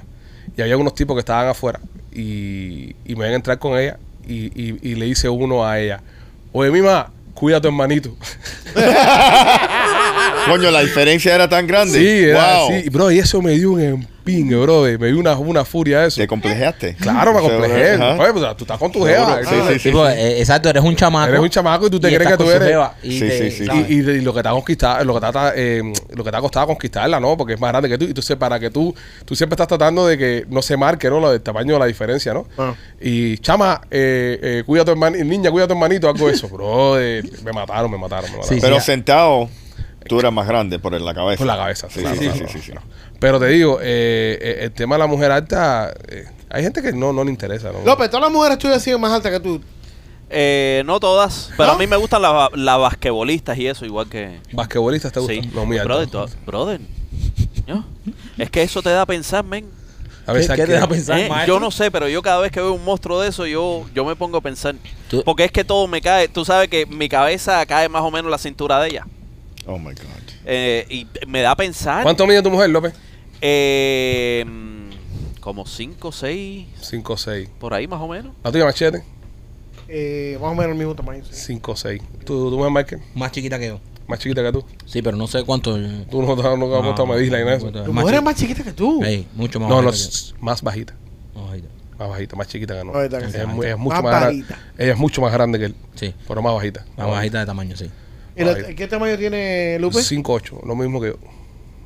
Y 0.56 0.62
había 0.62 0.76
unos 0.78 0.94
tipos 0.94 1.14
que 1.14 1.20
estaban 1.20 1.46
afuera 1.48 1.78
y, 2.12 2.96
y 3.04 3.14
me 3.16 3.24
ven 3.24 3.32
a 3.32 3.36
entrar 3.36 3.58
con 3.58 3.78
ella 3.78 3.98
y, 4.26 4.46
y- 4.60 4.78
y 4.82 4.94
le 4.94 5.04
dice 5.06 5.28
uno 5.28 5.64
a 5.66 5.78
ella, 5.78 6.00
oye, 6.52 6.70
mima, 6.70 7.10
cuida 7.34 7.58
a 7.58 7.60
tu 7.60 7.68
hermanito. 7.68 8.16
Coño, 10.46 10.70
la 10.70 10.80
diferencia 10.80 11.34
era 11.34 11.48
tan 11.48 11.66
grande. 11.66 11.98
Sí, 11.98 12.24
era 12.30 12.56
wow. 12.60 12.70
así. 12.78 12.88
Bro, 12.88 13.10
y 13.10 13.18
eso 13.18 13.42
me 13.42 13.52
dio 13.52 13.72
un 13.72 14.06
empingue, 14.28 14.56
bro. 14.56 14.82
Me 14.98 15.06
dio 15.08 15.18
una, 15.18 15.36
una 15.36 15.64
furia 15.64 16.04
eso. 16.04 16.20
¿Te 16.20 16.26
complejaste? 16.26 16.94
Claro, 16.96 17.32
me 17.32 17.40
complejé. 17.40 17.92
ajá. 17.92 18.16
Oye, 18.22 18.32
pues 18.32 18.56
tú 18.56 18.64
estás 18.64 18.78
con 18.78 18.92
tu 18.92 19.04
jeva. 19.04 19.38
Sí, 19.40 19.44
¿sabes? 19.44 19.64
sí, 19.74 19.78
sí. 19.78 19.88
Tipo, 19.88 20.06
eh, 20.08 20.38
exacto, 20.40 20.68
eres 20.68 20.82
un 20.82 20.94
chamaco. 20.96 21.28
Eres 21.28 21.40
un 21.40 21.48
chamaco 21.50 21.86
y 21.86 21.90
tú 21.90 22.00
te 22.00 22.10
y 22.10 22.14
crees 22.14 22.30
que 22.30 22.36
tú 22.36 22.50
eres. 22.50 22.76
y 23.02 23.12
Sí, 23.12 23.20
te- 23.20 23.50
sí, 23.50 23.64
sí. 23.64 23.70
Y, 23.88 23.94
y- 23.94 23.98
y 24.18 24.20
lo 24.20 24.34
que 24.34 24.42
te 24.42 24.48
ha 24.48 24.52
conquistado, 24.52 25.04
lo 25.04 25.14
que 25.14 25.20
te 25.20 25.38
ha, 25.38 25.52
eh, 25.56 25.82
lo 26.14 26.24
que 26.24 26.30
te 26.30 26.36
ha 26.36 26.40
costado 26.40 26.66
conquistarla, 26.66 27.18
¿no? 27.20 27.36
Porque 27.36 27.54
es 27.54 27.60
más 27.60 27.70
grande 27.70 27.88
que 27.88 27.98
tú. 27.98 28.04
Y 28.04 28.08
entonces, 28.08 28.36
para 28.36 28.58
que 28.60 28.70
tú, 28.70 28.94
tú 29.24 29.34
siempre 29.34 29.54
estás 29.54 29.68
tratando 29.68 30.06
de 30.06 30.18
que 30.18 30.44
no 30.48 30.62
se 30.62 30.76
marque, 30.76 31.08
¿no? 31.08 31.20
Lo 31.20 31.30
del 31.30 31.40
tamaño 31.40 31.74
de 31.74 31.78
la 31.80 31.86
diferencia, 31.86 32.34
¿no? 32.34 32.46
Ah. 32.58 32.74
Y 33.00 33.38
chama, 33.38 33.80
eh, 33.90 34.38
eh, 34.42 34.62
cuida 34.66 34.82
a 34.82 34.84
tu 34.84 34.90
hermanito, 34.92 35.24
niña, 35.24 35.50
cuida 35.50 35.64
a 35.64 35.68
tu 35.68 35.74
hermanito, 35.74 36.08
algo 36.08 36.26
de 36.28 36.34
eso. 36.34 36.48
Bro, 36.58 37.00
eh, 37.00 37.22
me 37.44 37.52
mataron, 37.52 37.90
me 37.90 37.98
mataron, 37.98 38.30
me 38.30 38.36
mataron. 38.38 38.56
Sí, 38.56 38.60
Pero 38.60 38.80
sentado, 38.80 39.48
tú 40.08 40.18
eras 40.20 40.32
más 40.32 40.46
grande 40.48 40.78
por 40.78 40.98
la 41.00 41.14
cabeza. 41.14 41.38
Por 41.38 41.46
la 41.46 41.56
cabeza, 41.56 41.88
Sí, 41.90 42.00
claro, 42.00 42.16
sí, 42.16 42.24
sí, 42.24 42.30
claro, 42.38 42.48
sí, 42.52 42.58
sí. 42.62 42.72
Pero 43.20 43.38
te 43.40 43.46
digo, 43.48 43.78
eh, 43.80 44.38
eh, 44.40 44.58
el 44.62 44.72
tema 44.72 44.94
de 44.96 44.98
la 45.00 45.06
mujer 45.06 45.30
alta, 45.30 45.92
eh, 46.08 46.24
hay 46.50 46.62
gente 46.62 46.82
que 46.82 46.92
no, 46.92 47.12
no 47.12 47.22
le 47.24 47.30
interesa, 47.30 47.70
¿no? 47.72 47.80
López, 47.84 48.08
todas 48.10 48.22
las 48.24 48.32
mujeres 48.32 48.58
tuyas 48.58 48.82
siguen 48.82 49.00
más 49.00 49.12
altas 49.12 49.32
que 49.32 49.40
tú. 49.40 49.60
Eh, 50.30 50.82
no 50.84 51.00
todas, 51.00 51.50
pero 51.56 51.68
¿No? 51.70 51.74
a 51.74 51.78
mí 51.78 51.86
me 51.86 51.96
gustan 51.96 52.20
las 52.20 52.50
las 52.54 52.78
basquetbolistas 52.78 53.56
y 53.56 53.66
eso, 53.66 53.86
igual 53.86 54.08
que... 54.10 54.40
¿Basquetbolistas 54.52 55.10
te 55.10 55.20
gustan? 55.20 55.42
Sí, 55.42 55.50
No, 55.54 55.64
muy 55.64 55.78
brother, 55.78 56.08
to- 56.10 56.26
brother. 56.44 56.80
¿no? 57.66 57.84
Es 58.36 58.50
que 58.50 58.62
eso 58.62 58.82
te 58.82 58.90
da 58.90 59.02
a 59.02 59.06
pensar, 59.06 59.42
men. 59.44 59.66
A 60.26 60.32
veces 60.34 60.50
¿Qué- 60.50 60.56
qué 60.56 60.66
te 60.66 60.72
da 60.74 60.84
a 60.84 60.88
pensar, 60.88 61.18
Eh, 61.18 61.30
yo 61.46 61.58
no 61.58 61.70
sé, 61.70 61.90
pero 61.90 62.06
yo 62.08 62.20
cada 62.20 62.40
vez 62.40 62.52
que 62.52 62.60
veo 62.60 62.74
un 62.74 62.84
monstruo 62.84 63.18
de 63.22 63.28
eso, 63.30 63.46
yo, 63.46 63.86
yo 63.94 64.04
me 64.04 64.14
pongo 64.16 64.36
a 64.36 64.40
pensar. 64.42 64.74
Tú- 65.08 65.22
Porque 65.24 65.44
es 65.44 65.50
que 65.50 65.64
todo 65.64 65.86
me 65.86 66.02
cae. 66.02 66.28
Tú 66.28 66.44
sabes 66.44 66.68
que 66.68 66.84
mi 66.84 67.08
cabeza 67.08 67.64
cae 67.64 67.88
más 67.88 68.02
o 68.02 68.10
menos 68.10 68.26
en 68.26 68.30
la 68.32 68.38
cintura 68.38 68.78
de 68.80 68.88
ella. 68.90 69.06
Oh 69.70 69.78
my 69.78 69.92
God. 69.92 70.32
Eh, 70.46 70.86
y 70.88 71.06
me 71.26 71.42
da 71.42 71.50
a 71.50 71.56
pensar. 71.56 72.02
¿Cuánto 72.02 72.26
mide 72.26 72.42
tu 72.42 72.50
mujer, 72.50 72.70
López? 72.70 72.94
Eh, 73.42 74.42
mm, 74.46 75.40
como 75.40 75.66
5, 75.66 76.10
6, 76.10 76.66
5 76.80 77.16
6. 77.18 77.48
por 77.60 77.74
ahí 77.74 77.86
más 77.86 78.00
o 78.00 78.08
menos. 78.08 78.32
¿La 78.42 78.50
tuya, 78.50 78.64
Machete? 78.64 79.04
Eh, 79.86 80.38
más 80.40 80.52
o 80.52 80.54
menos 80.54 80.72
el 80.72 80.78
mismo 80.78 80.94
tamaño. 80.94 81.22
sí. 81.24 81.34
5 81.34 81.76
6. 81.76 82.02
¿Tu, 82.24 82.50
tu 82.50 82.56
mujer, 82.56 82.72
Michael? 82.72 83.02
Más 83.14 83.30
chiquita 83.30 83.58
que 83.58 83.66
yo. 83.68 83.80
Más 84.06 84.18
chiquita 84.18 84.42
que 84.42 84.52
tú. 84.52 84.64
Sí, 84.86 85.02
pero 85.02 85.18
no 85.18 85.26
sé 85.26 85.44
cuánto. 85.44 85.74
Tú 86.10 86.22
no, 86.22 86.34
no, 86.34 86.56
no 86.56 86.76
has 86.76 86.82
puesto 86.82 87.02
a 87.02 87.06
medirla 87.06 87.38
y 87.40 87.44
nada 87.44 87.58
de 87.58 87.58
eso. 87.58 87.70
Tu 87.84 87.92
mujer 87.92 88.14
es 88.14 88.22
más 88.22 88.36
chiquita 88.36 88.64
que 88.64 88.72
tú. 88.72 89.04
Ey, 89.04 89.26
mucho 89.34 89.60
más 89.60 89.68
No, 89.68 89.82
no, 89.82 89.90
más 90.40 90.62
bajita. 90.62 90.94
Más 91.34 91.44
bajita. 91.44 91.68
Más 91.98 92.08
bajita, 92.08 92.36
más 92.36 92.48
chiquita 92.48 92.78
que 92.78 92.84
no. 92.84 92.92
Que 92.92 93.08
sí. 93.30 93.36
es, 93.38 93.46
mucho 93.76 93.76
Más 93.94 94.02
más, 94.02 94.20
grande. 94.22 94.44
ella 94.78 94.92
es 94.92 94.98
mucho 94.98 95.20
más 95.20 95.32
grande 95.32 95.58
que 95.58 95.64
él, 95.66 95.74
Sí, 95.94 96.14
pero 96.26 96.40
más 96.40 96.54
bajita. 96.54 96.86
más 96.96 97.08
bajita 97.08 97.40
de 97.40 97.46
tamaño, 97.46 97.76
sí. 97.76 97.90
¿Y 98.38 98.44
la- 98.44 98.52
Ahí. 98.52 98.74
¿Qué 98.74 98.86
tamaño 98.86 99.16
tiene 99.18 99.78
Lupe? 99.80 99.98
5'8, 99.98 100.60
lo 100.64 100.74
mismo 100.76 101.00
que 101.00 101.08
yo. 101.08 101.14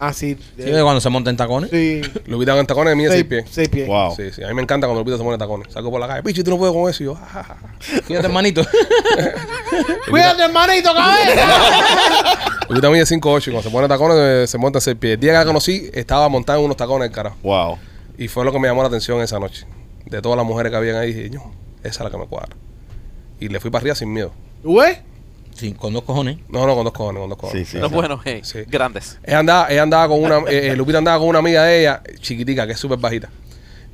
Ah, 0.05 0.13
sí. 0.13 0.37
Sí, 0.57 0.65
que 0.65 0.83
cuando 0.83 1.01
se 1.01 1.09
monta 1.11 1.31
en 1.31 1.37
tacones. 1.37 1.71
Sí. 1.71 2.03
Lupita 2.27 2.59
en 2.59 2.67
tacones 2.67 2.97
mide 2.97 3.09
6 3.11 3.19
Seis, 3.21 3.25
pies. 3.29 3.45
seis 3.55 3.69
pies. 3.69 3.87
Wow. 3.87 4.17
Sí, 4.17 4.33
sí. 4.33 4.43
A 4.43 4.49
mí 4.49 4.55
me 4.55 4.63
encanta 4.63 4.89
cuando 4.89 5.01
Lupita 5.03 5.17
se 5.17 5.23
pone 5.23 5.39
tacones. 5.39 5.73
Salgo 5.73 5.93
por 5.93 6.01
la 6.01 6.09
calle, 6.09 6.25
pichi, 6.25 6.43
tú 6.43 6.51
no 6.51 6.59
puedes 6.59 6.75
con 6.75 6.91
eso. 6.91 7.05
Y 7.05 7.07
yo, 7.07 7.17
"Ah, 7.17 7.45
ja". 7.45 7.57
Fíjate, 8.03 8.27
hermanito. 8.27 8.63
Cuídate, 10.11 10.43
hermanito, 10.43 10.91
cabeza. 10.93 12.39
Lupita 12.69 12.91
mide 12.91 13.05
5'8 13.07 13.49
y 13.49 13.51
cuando 13.53 13.63
se 13.63 13.71
pone 13.71 13.89
tacones 13.89 14.17
eh, 14.19 14.47
se 14.47 14.59
monta 14.59 14.79
en 14.79 14.83
6 14.83 14.97
pies. 14.99 15.15
El 15.15 15.21
día 15.21 15.33
que 15.33 15.39
la 15.39 15.45
conocí, 15.45 15.91
estaba 15.95 16.29
montada 16.29 16.59
en 16.59 16.65
unos 16.65 16.77
tacones, 16.77 17.09
el 17.09 17.15
carajo. 17.15 17.37
Wow. 17.43 17.79
Y 18.19 18.29
fue 18.29 18.45
lo 18.45 18.53
que 18.53 18.59
me 18.59 18.69
llamó 18.69 18.83
la 18.83 18.89
atención 18.89 19.21
esa 19.21 19.39
noche. 19.39 19.67
De 20.07 20.21
todas 20.21 20.37
las 20.37 20.45
mujeres 20.47 20.71
que 20.71 20.77
habían 20.77 20.97
ahí, 20.97 21.13
dije, 21.13 21.31
no, 21.31 21.53
esa 21.83 21.89
es 21.89 22.01
la 22.01 22.11
que 22.11 22.19
me 22.19 22.27
cuadra. 22.27 22.57
Y 23.41 23.49
le 23.49 23.61
fui 23.61 23.71
para 23.71 23.83
arriba 23.83 23.95
sin 23.95 24.13
miedo. 24.13 24.33
¿Tú 24.63 24.79
ves? 24.81 24.99
Sí, 25.55 25.73
con 25.75 25.93
dos 25.93 26.03
cojones. 26.03 26.39
No, 26.49 26.67
no, 26.67 26.75
con 26.75 26.85
dos 26.85 26.93
cojones, 26.93 27.21
con 27.21 27.29
dos 27.29 27.39
cojones. 27.39 27.69
Sí, 27.69 27.73
sí. 27.77 27.79
No, 27.81 27.89
bueno, 27.91 28.21
hey, 28.25 28.41
Sí. 28.43 28.61
grandes. 28.69 29.19
Ella 29.25 29.39
andaba, 29.41 29.69
ella 29.71 29.83
andaba 29.83 30.09
con 30.09 30.23
una, 30.25 30.39
eh, 30.51 30.69
eh, 30.73 30.77
Lupita 30.77 30.99
andaba 30.99 31.19
con 31.19 31.29
una 31.29 31.39
amiga 31.41 31.65
de 31.65 31.81
ella, 31.81 32.03
chiquitica, 32.21 32.67
que 32.67 32.73
es 32.73 32.79
súper 32.81 32.99
bajita. 32.99 33.29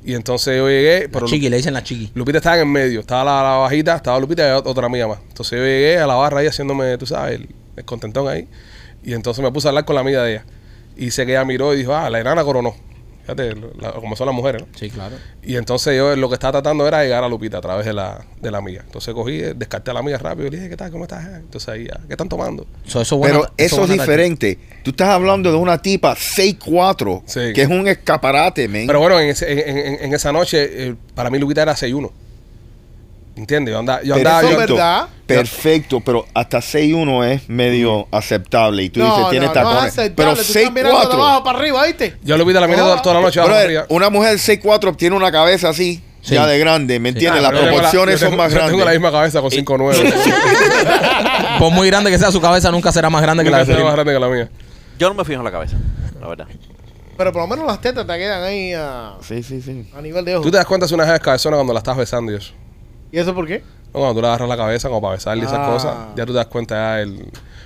Y 0.03 0.13
entonces 0.13 0.57
yo 0.57 0.67
llegué, 0.69 1.09
pero 1.09 1.25
La 1.25 1.31
chiqui, 1.31 1.49
le 1.49 1.57
dicen 1.57 1.73
la 1.73 1.83
chiqui. 1.83 2.11
Lupita 2.15 2.37
estaba 2.37 2.55
en 2.55 2.61
el 2.61 2.67
medio, 2.67 3.01
estaba 3.01 3.23
la, 3.25 3.43
la 3.43 3.57
bajita, 3.57 3.95
estaba 3.97 4.17
Lupita 4.19 4.47
y 4.47 4.51
otra 4.51 4.85
amiga 4.85 5.07
más. 5.07 5.19
Entonces 5.27 5.59
yo 5.59 5.63
llegué 5.65 5.99
a 5.99 6.07
la 6.07 6.15
barra 6.15 6.39
ahí 6.39 6.47
haciéndome, 6.47 6.97
tú 6.97 7.05
sabes, 7.05 7.35
el, 7.41 7.49
el 7.75 7.85
contentón 7.85 8.27
ahí. 8.29 8.47
Y 9.03 9.13
entonces 9.13 9.43
me 9.43 9.51
puse 9.51 9.67
a 9.67 9.69
hablar 9.69 9.83
con 9.85 9.95
la 9.95 10.01
amiga 10.01 10.23
de 10.23 10.31
ella. 10.35 10.45
Y 10.95 11.05
dice 11.05 11.25
que 11.25 11.33
ella 11.33 11.43
miró 11.45 11.73
y 11.73 11.77
dijo, 11.77 11.93
ah, 11.93 12.09
la 12.09 12.19
enana 12.19 12.43
coronó. 12.43 12.75
Fíjate, 13.35 13.55
la- 13.79 13.91
como 13.93 14.15
son 14.15 14.27
las 14.27 14.35
mujeres, 14.35 14.61
¿no? 14.61 14.67
Sí, 14.77 14.89
claro. 14.89 15.15
Y 15.43 15.55
entonces 15.55 15.95
yo 15.97 16.15
lo 16.15 16.27
que 16.29 16.35
estaba 16.35 16.53
tratando 16.61 16.87
era 16.87 17.03
llegar 17.03 17.23
a 17.23 17.29
Lupita 17.29 17.57
a 17.57 17.61
través 17.61 17.85
de 17.85 17.93
la, 17.93 18.25
de 18.41 18.51
la 18.51 18.57
amiga. 18.59 18.81
Entonces 18.85 19.13
cogí, 19.13 19.39
eh, 19.41 19.53
descarté 19.55 19.91
a 19.91 19.93
la 19.93 19.99
amiga 20.01 20.17
rápido 20.17 20.47
y 20.47 20.51
le 20.51 20.57
dije, 20.57 20.69
¿qué 20.69 20.77
tal? 20.77 20.91
¿Cómo 20.91 21.03
estás? 21.05 21.25
Eh, 21.25 21.35
Entonces 21.37 21.69
ahí, 21.69 21.87
ah, 21.93 21.99
¿qué 22.07 22.13
están 22.13 22.29
tomando? 22.29 22.65
So, 22.85 23.01
eso 23.01 23.17
buena- 23.17 23.39
Pero 23.39 23.53
eso 23.57 23.83
es 23.83 23.89
diferente. 23.91 24.57
Tú 24.83 24.91
estás 24.91 25.09
hablando 25.09 25.51
de 25.51 25.57
una 25.57 25.81
tipa 25.81 26.15
6'4", 26.15 27.23
Sí. 27.25 27.53
que 27.53 27.61
es 27.61 27.69
un 27.69 27.87
escaparate, 27.87 28.67
man. 28.67 28.83
Pero 28.87 28.99
bueno, 28.99 29.19
en, 29.19 29.29
ese- 29.29 29.51
en, 29.69 29.77
en- 29.77 30.03
en 30.05 30.13
esa 30.13 30.31
noche, 30.31 30.87
eh, 30.89 30.95
para 31.15 31.29
mí 31.29 31.37
Lupita 31.39 31.61
era 31.61 31.75
6'1". 31.75 32.11
¿Entiendes? 33.39 33.71
Yo 33.71 33.79
andaba, 33.79 34.01
yo 34.03 34.15
andaba, 34.15 34.41
yo- 34.41 34.49
es 34.49 34.57
verdad. 34.57 35.07
Perfecto, 35.25 36.01
pero 36.01 36.25
hasta 36.33 36.59
6'1 36.59 37.23
es 37.23 37.47
medio 37.49 38.07
aceptable. 38.11 38.83
Y 38.83 38.89
tú 38.89 38.99
no, 38.99 39.15
dices, 39.15 39.29
tiene 39.29 39.45
no, 39.45 39.53
no 39.53 39.59
es 39.59 39.65
tacones. 39.65 39.93
aceptable. 39.97 40.13
pero 40.15 40.33
Tú 40.35 40.41
estás 40.41 40.73
mirando 40.73 40.99
de 40.99 41.05
6'4". 41.05 41.13
abajo 41.13 41.43
para 41.45 41.59
arriba, 41.59 41.85
¿viste? 41.85 42.15
yo 42.21 42.35
a 42.35 42.37
Lupita 42.37 42.59
la 42.59 42.67
miré 42.67 42.79
toda, 42.79 43.01
toda 43.01 43.15
la 43.15 43.21
noche 43.21 43.39
Brother, 43.41 43.85
una 43.89 44.09
mujer 44.09 44.37
6'4 44.39 44.95
tiene 44.97 45.15
una 45.15 45.31
cabeza 45.31 45.69
así, 45.69 46.03
Sí. 46.21 46.33
ya 46.35 46.45
de 46.45 46.59
grande, 46.59 46.99
¿me 46.99 47.09
entiendes? 47.09 47.41
Ah, 47.45 47.49
Las 47.49 47.53
la- 47.53 47.61
proporciones 47.69 48.19
yo 48.19 48.25
tengo- 48.27 48.31
son 48.31 48.37
más 48.37 48.51
yo 48.53 48.57
Tengo 48.59 48.71
la 48.79 48.83
grandes. 48.91 48.99
misma 48.99 49.11
cabeza 49.17 49.39
con 49.41 49.51
5'9". 49.51 50.13
Por 51.59 51.71
muy 51.71 51.87
grande 51.87 52.11
que 52.11 52.17
sea 52.19 52.31
su 52.31 52.41
cabeza, 52.41 52.71
nunca 52.71 52.91
será 52.91 53.09
más 53.09 53.21
grande 53.21 53.43
que 53.45 53.49
la 53.49 53.59
de 53.59 53.65
será 53.65 53.83
más 53.83 53.93
grande 53.93 54.13
que 54.13 54.19
la 54.19 54.27
mía. 54.27 54.49
Yo 54.97 55.07
no 55.07 55.13
me 55.15 55.23
fijo 55.23 55.39
en 55.39 55.45
la 55.45 55.51
cabeza, 55.51 55.77
la 56.19 56.27
verdad. 56.27 56.47
Pero 57.17 57.31
por 57.33 57.41
lo 57.41 57.47
menos 57.47 57.65
las 57.67 57.79
tetas 57.81 58.07
te 58.07 58.17
quedan 58.17 58.43
ahí 58.43 58.73
a, 58.73 59.13
Sí, 59.21 59.43
sí, 59.43 59.61
sí. 59.61 59.89
a 59.95 60.01
nivel 60.01 60.23
de 60.25 60.35
ojo. 60.35 60.43
Tú 60.43 60.51
te 60.51 60.57
das 60.57 60.65
cuenta 60.65 60.87
si 60.87 60.93
una 60.93 61.13
es 61.13 61.19
cabezona 61.21 61.55
cuando 61.57 61.73
la 61.73 61.79
estás 61.79 61.95
besando 61.97 62.31
y 62.31 62.35
eso. 62.35 62.53
¿Y 63.11 63.19
eso 63.19 63.33
por 63.33 63.47
qué? 63.47 63.63
No, 63.93 64.01
cuando 64.01 64.13
tú 64.15 64.21
le 64.21 64.27
agarras 64.27 64.47
la 64.49 64.57
cabeza 64.57 64.87
como 64.87 65.01
para 65.01 65.13
besarle 65.15 65.43
y 65.43 65.45
esas 65.47 65.59
Ah. 65.59 65.71
cosas, 65.71 65.95
ya 66.15 66.25
tú 66.25 66.31
te 66.33 66.37
das 66.37 66.47
cuenta 66.47 66.75
ya 66.75 67.01
el... 67.01 67.09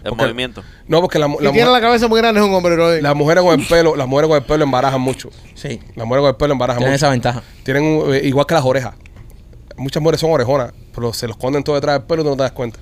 El 0.04 0.10
porque- 0.10 0.24
movimiento. 0.26 0.64
No, 0.88 1.00
porque 1.02 1.18
la, 1.20 1.28
mu- 1.28 1.38
Si 1.40 1.44
la 1.46 1.52
tiene 1.52 1.66
mujer- 1.70 1.82
la 1.82 1.88
cabeza 1.88 2.08
muy 2.10 2.20
grande 2.20 2.42
es 2.42 2.46
un 2.48 2.54
hombre, 2.54 2.74
bro. 2.76 3.00
las 3.00 3.16
mujeres 3.16 3.44
con 3.44 3.58
el 3.60 3.66
pelo, 3.66 3.96
las 3.96 4.08
mujeres 4.08 4.28
con 4.30 4.38
el 4.38 4.44
pelo 4.44 4.64
embarajan 4.66 5.00
mucho. 5.02 5.30
Sí, 5.56 5.80
Las 5.96 6.06
mujeres 6.06 6.22
con 6.24 6.30
el 6.30 6.36
pelo 6.36 6.54
embarajan 6.54 6.80
tiene 6.80 6.92
mucho. 6.92 7.06
esa 7.06 7.10
ventaja. 7.10 7.42
Tienen 7.64 7.84
un- 7.84 8.14
eh, 8.14 8.22
igual 8.24 8.46
que 8.46 8.54
las 8.54 8.66
orejas. 8.66 8.96
Muchas 9.78 10.02
mujeres 10.04 10.20
son 10.22 10.32
orejonas, 10.32 10.74
pero 10.94 11.14
se 11.14 11.26
los 11.28 11.38
esconden 11.38 11.64
todo 11.64 11.76
detrás 11.76 11.98
del 12.00 12.04
pelo 12.08 12.22
y 12.22 12.26
tú 12.26 12.30
no 12.32 12.36
te 12.38 12.44
das 12.44 12.52
cuenta. 12.52 12.80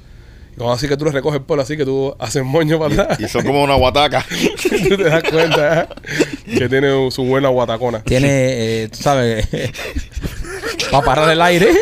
Y 0.53 0.55
cuando 0.57 0.74
así 0.74 0.88
que 0.88 0.97
tú 0.97 1.05
les 1.05 1.14
recoges 1.14 1.39
el 1.39 1.45
pelo 1.45 1.62
así 1.62 1.78
que 1.78 1.86
tú 1.86 2.14
haces 2.20 2.43
moño 2.43 2.78
para 2.80 2.93
atrás, 3.03 3.20
Y 3.20 3.28
son 3.28 3.43
como 3.45 3.64
una 3.64 3.76
guataca. 3.76 4.26
tú 4.89 4.97
te 4.97 5.03
das 5.03 5.24
cuenta 5.24 5.82
¿eh? 5.84 5.88
que 6.57 6.68
tiene 6.70 7.09
su 7.12 7.24
buena 7.24 7.49
guatacona. 7.49 8.01
Tiene, 8.03 8.28
eh, 8.84 8.89
tú 8.91 8.97
sabes, 8.97 9.47
para 10.92 11.06
parar 11.06 11.30
el 11.30 11.42
aire. 11.42 11.68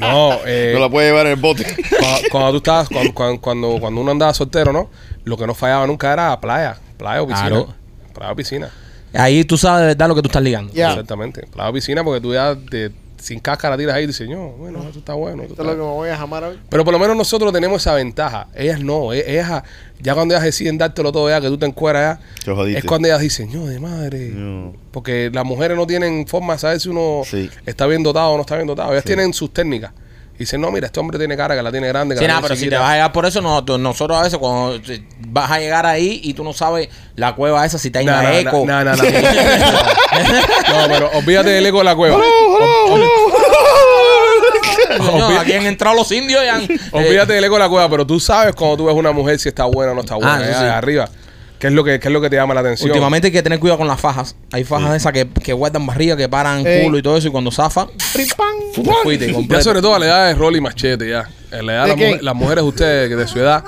No, 0.00 0.38
eh, 0.46 0.72
no 0.74 0.80
la 0.80 0.88
puede 0.88 1.08
llevar 1.08 1.26
en 1.26 1.32
el 1.32 1.38
bote. 1.38 1.64
cuando, 1.64 2.28
cuando 2.30 2.50
tú 2.50 2.56
estabas, 2.56 2.88
cuando, 2.88 3.14
cuando, 3.40 3.78
cuando, 3.80 4.00
uno 4.00 4.10
andaba 4.10 4.34
soltero, 4.34 4.72
¿no? 4.72 4.90
Lo 5.24 5.36
que 5.36 5.46
no 5.46 5.54
fallaba 5.54 5.86
nunca 5.86 6.12
era 6.12 6.40
playa, 6.40 6.76
playa 6.96 7.22
o 7.22 7.26
piscina. 7.28 7.48
Claro. 7.48 7.74
Playa 8.12 8.32
o 8.32 8.36
piscina. 8.36 8.70
Ahí 9.14 9.44
tú 9.44 9.56
sabes 9.56 9.82
de 9.82 9.86
verdad 9.88 10.08
lo 10.08 10.14
que 10.14 10.22
tú 10.22 10.28
estás 10.28 10.42
ligando. 10.42 10.72
Ya. 10.72 10.90
Exactamente. 10.90 11.46
Playa 11.46 11.70
o 11.70 11.72
piscina 11.72 12.02
porque 12.02 12.20
tú 12.20 12.32
ya 12.34 12.56
te- 12.70 12.90
sin 13.22 13.38
cáscara 13.40 13.76
tiras 13.78 13.94
ahí 13.94 14.04
y 14.04 14.06
dices, 14.08 14.28
no, 14.28 14.48
bueno, 14.50 14.82
esto 14.84 14.98
está 14.98 15.14
bueno. 15.14 15.42
esto 15.42 15.54
Esto 15.54 15.62
es 15.62 15.68
lo 15.68 15.72
que 15.74 15.78
me 15.78 15.94
voy 15.94 16.08
a 16.10 16.16
jamar 16.16 16.44
hoy. 16.44 16.58
Pero 16.68 16.84
por 16.84 16.92
lo 16.92 16.98
menos 16.98 17.16
nosotros 17.16 17.52
tenemos 17.52 17.80
esa 17.80 17.94
ventaja. 17.94 18.48
Ellas 18.54 18.80
no. 18.80 19.12
e- 19.12 19.30
Ellas, 19.32 19.62
ya 20.00 20.14
cuando 20.14 20.34
ellas 20.34 20.44
deciden 20.44 20.76
dártelo 20.78 21.12
todo, 21.12 21.28
ya 21.28 21.40
que 21.40 21.46
tú 21.48 21.56
te 21.56 21.66
encueras 21.66 22.18
ya, 22.44 22.78
es 22.78 22.84
cuando 22.84 23.08
ellas 23.08 23.20
dicen, 23.20 23.50
no, 23.52 23.66
de 23.66 23.78
madre. 23.80 24.30
No. 24.34 24.74
Porque 24.90 25.30
las 25.32 25.44
mujeres 25.44 25.76
no 25.76 25.86
tienen 25.86 26.26
forma 26.26 26.54
de 26.54 26.58
saber 26.58 26.80
si 26.80 26.88
uno 26.88 27.22
Sí. 27.24 27.48
está 27.64 27.86
bien 27.86 28.02
dotado 28.02 28.30
o 28.32 28.34
no 28.36 28.40
está 28.42 28.56
bien 28.56 28.66
dotado. 28.66 28.92
Ellas 28.92 29.04
tienen 29.04 29.32
sus 29.32 29.52
técnicas. 29.52 29.92
Y 30.42 30.44
dicen, 30.44 30.60
no, 30.60 30.72
mira, 30.72 30.86
este 30.86 30.98
hombre 30.98 31.18
tiene 31.18 31.36
cara 31.36 31.54
que 31.54 31.62
la 31.62 31.70
tiene 31.70 31.86
grande. 31.86 32.16
Que 32.16 32.18
Sí, 32.18 32.24
la 32.26 32.34
nada, 32.34 32.40
tiene 32.40 32.48
pero 32.48 32.56
si 32.56 32.60
te 32.62 32.64
chiquita". 32.66 32.80
vas 32.80 32.90
a 32.90 32.94
llegar 32.94 33.12
por 33.12 33.26
eso, 33.26 33.40
nosotros, 33.40 33.78
nosotros 33.78 34.18
a 34.18 34.22
veces 34.24 34.38
cuando 34.40 34.80
te- 34.80 35.04
vas 35.28 35.50
a 35.50 35.58
llegar 35.60 35.86
ahí 35.86 36.20
y 36.24 36.34
tú 36.34 36.42
no 36.42 36.52
sabes 36.52 36.88
la 37.14 37.34
cueva 37.36 37.64
esa, 37.64 37.78
si 37.78 37.88
está 37.88 38.00
en 38.00 38.06
No, 38.06 38.12
la 38.12 38.22
no, 38.24 38.28
eco. 38.30 38.64
no, 38.66 38.84
no, 38.84 38.96
no. 38.96 39.02
No, 39.04 40.88
pero 40.88 41.10
olvídate 41.14 41.50
del 41.50 41.66
eco 41.66 41.78
de 41.78 41.84
la 41.84 41.94
cueva. 41.94 42.20
Coño, 44.98 45.38
aquí 45.40 45.52
han 45.52 45.66
entrado 45.66 45.96
los 45.96 46.10
indios 46.12 46.42
y 46.44 46.48
han... 46.48 46.62
eh, 46.62 46.78
Olvídate 46.92 47.32
del 47.34 47.44
eco 47.44 47.54
de 47.54 47.60
la 47.60 47.68
cueva, 47.68 47.88
pero 47.88 48.06
tú 48.06 48.20
sabes 48.20 48.54
cuando 48.54 48.76
tú 48.76 48.86
ves 48.86 48.94
una 48.94 49.12
mujer 49.12 49.38
si 49.38 49.48
está 49.48 49.64
buena 49.64 49.92
o 49.92 49.94
no 49.94 50.00
está 50.02 50.16
buena. 50.16 50.34
Ah, 50.36 50.40
eso 50.42 50.48
allá 50.50 50.58
sí. 50.58 50.64
de 50.64 50.70
arriba. 50.70 51.08
¿Qué 51.62 51.68
es, 51.68 51.74
lo 51.74 51.84
que, 51.84 52.00
¿Qué 52.00 52.08
es 52.08 52.12
lo 52.12 52.20
que 52.20 52.28
te 52.28 52.34
llama 52.34 52.54
la 52.54 52.60
atención? 52.60 52.90
Últimamente 52.90 53.28
hay 53.28 53.32
que 53.32 53.40
tener 53.40 53.60
cuidado 53.60 53.78
con 53.78 53.86
las 53.86 54.00
fajas. 54.00 54.34
Hay 54.50 54.64
fajas 54.64 54.90
de 54.90 54.96
esas 54.96 55.12
que, 55.12 55.28
que 55.28 55.52
guardan 55.52 55.86
barriga, 55.86 56.16
que 56.16 56.28
paran 56.28 56.66
Ey. 56.66 56.82
culo 56.82 56.98
y 56.98 57.02
todo 57.02 57.16
eso. 57.16 57.28
Y 57.28 57.30
cuando 57.30 57.52
zafa, 57.52 57.86
pam. 57.86 59.46
Ya 59.48 59.62
sobre 59.62 59.80
todo 59.80 59.94
a 59.94 60.00
la 60.00 60.06
edad 60.06 60.26
de 60.26 60.34
rol 60.34 60.56
y 60.56 60.60
machete, 60.60 61.08
ya. 61.08 61.30
En 61.52 61.66
la 61.66 61.74
edad 61.74 61.82
¿De 61.84 61.88
las, 61.90 61.96
mujeres, 61.96 62.22
las 62.22 62.34
mujeres 62.34 62.64
de 62.64 62.68
ustedes, 62.68 63.16
de 63.16 63.28
su 63.28 63.38
edad, 63.38 63.62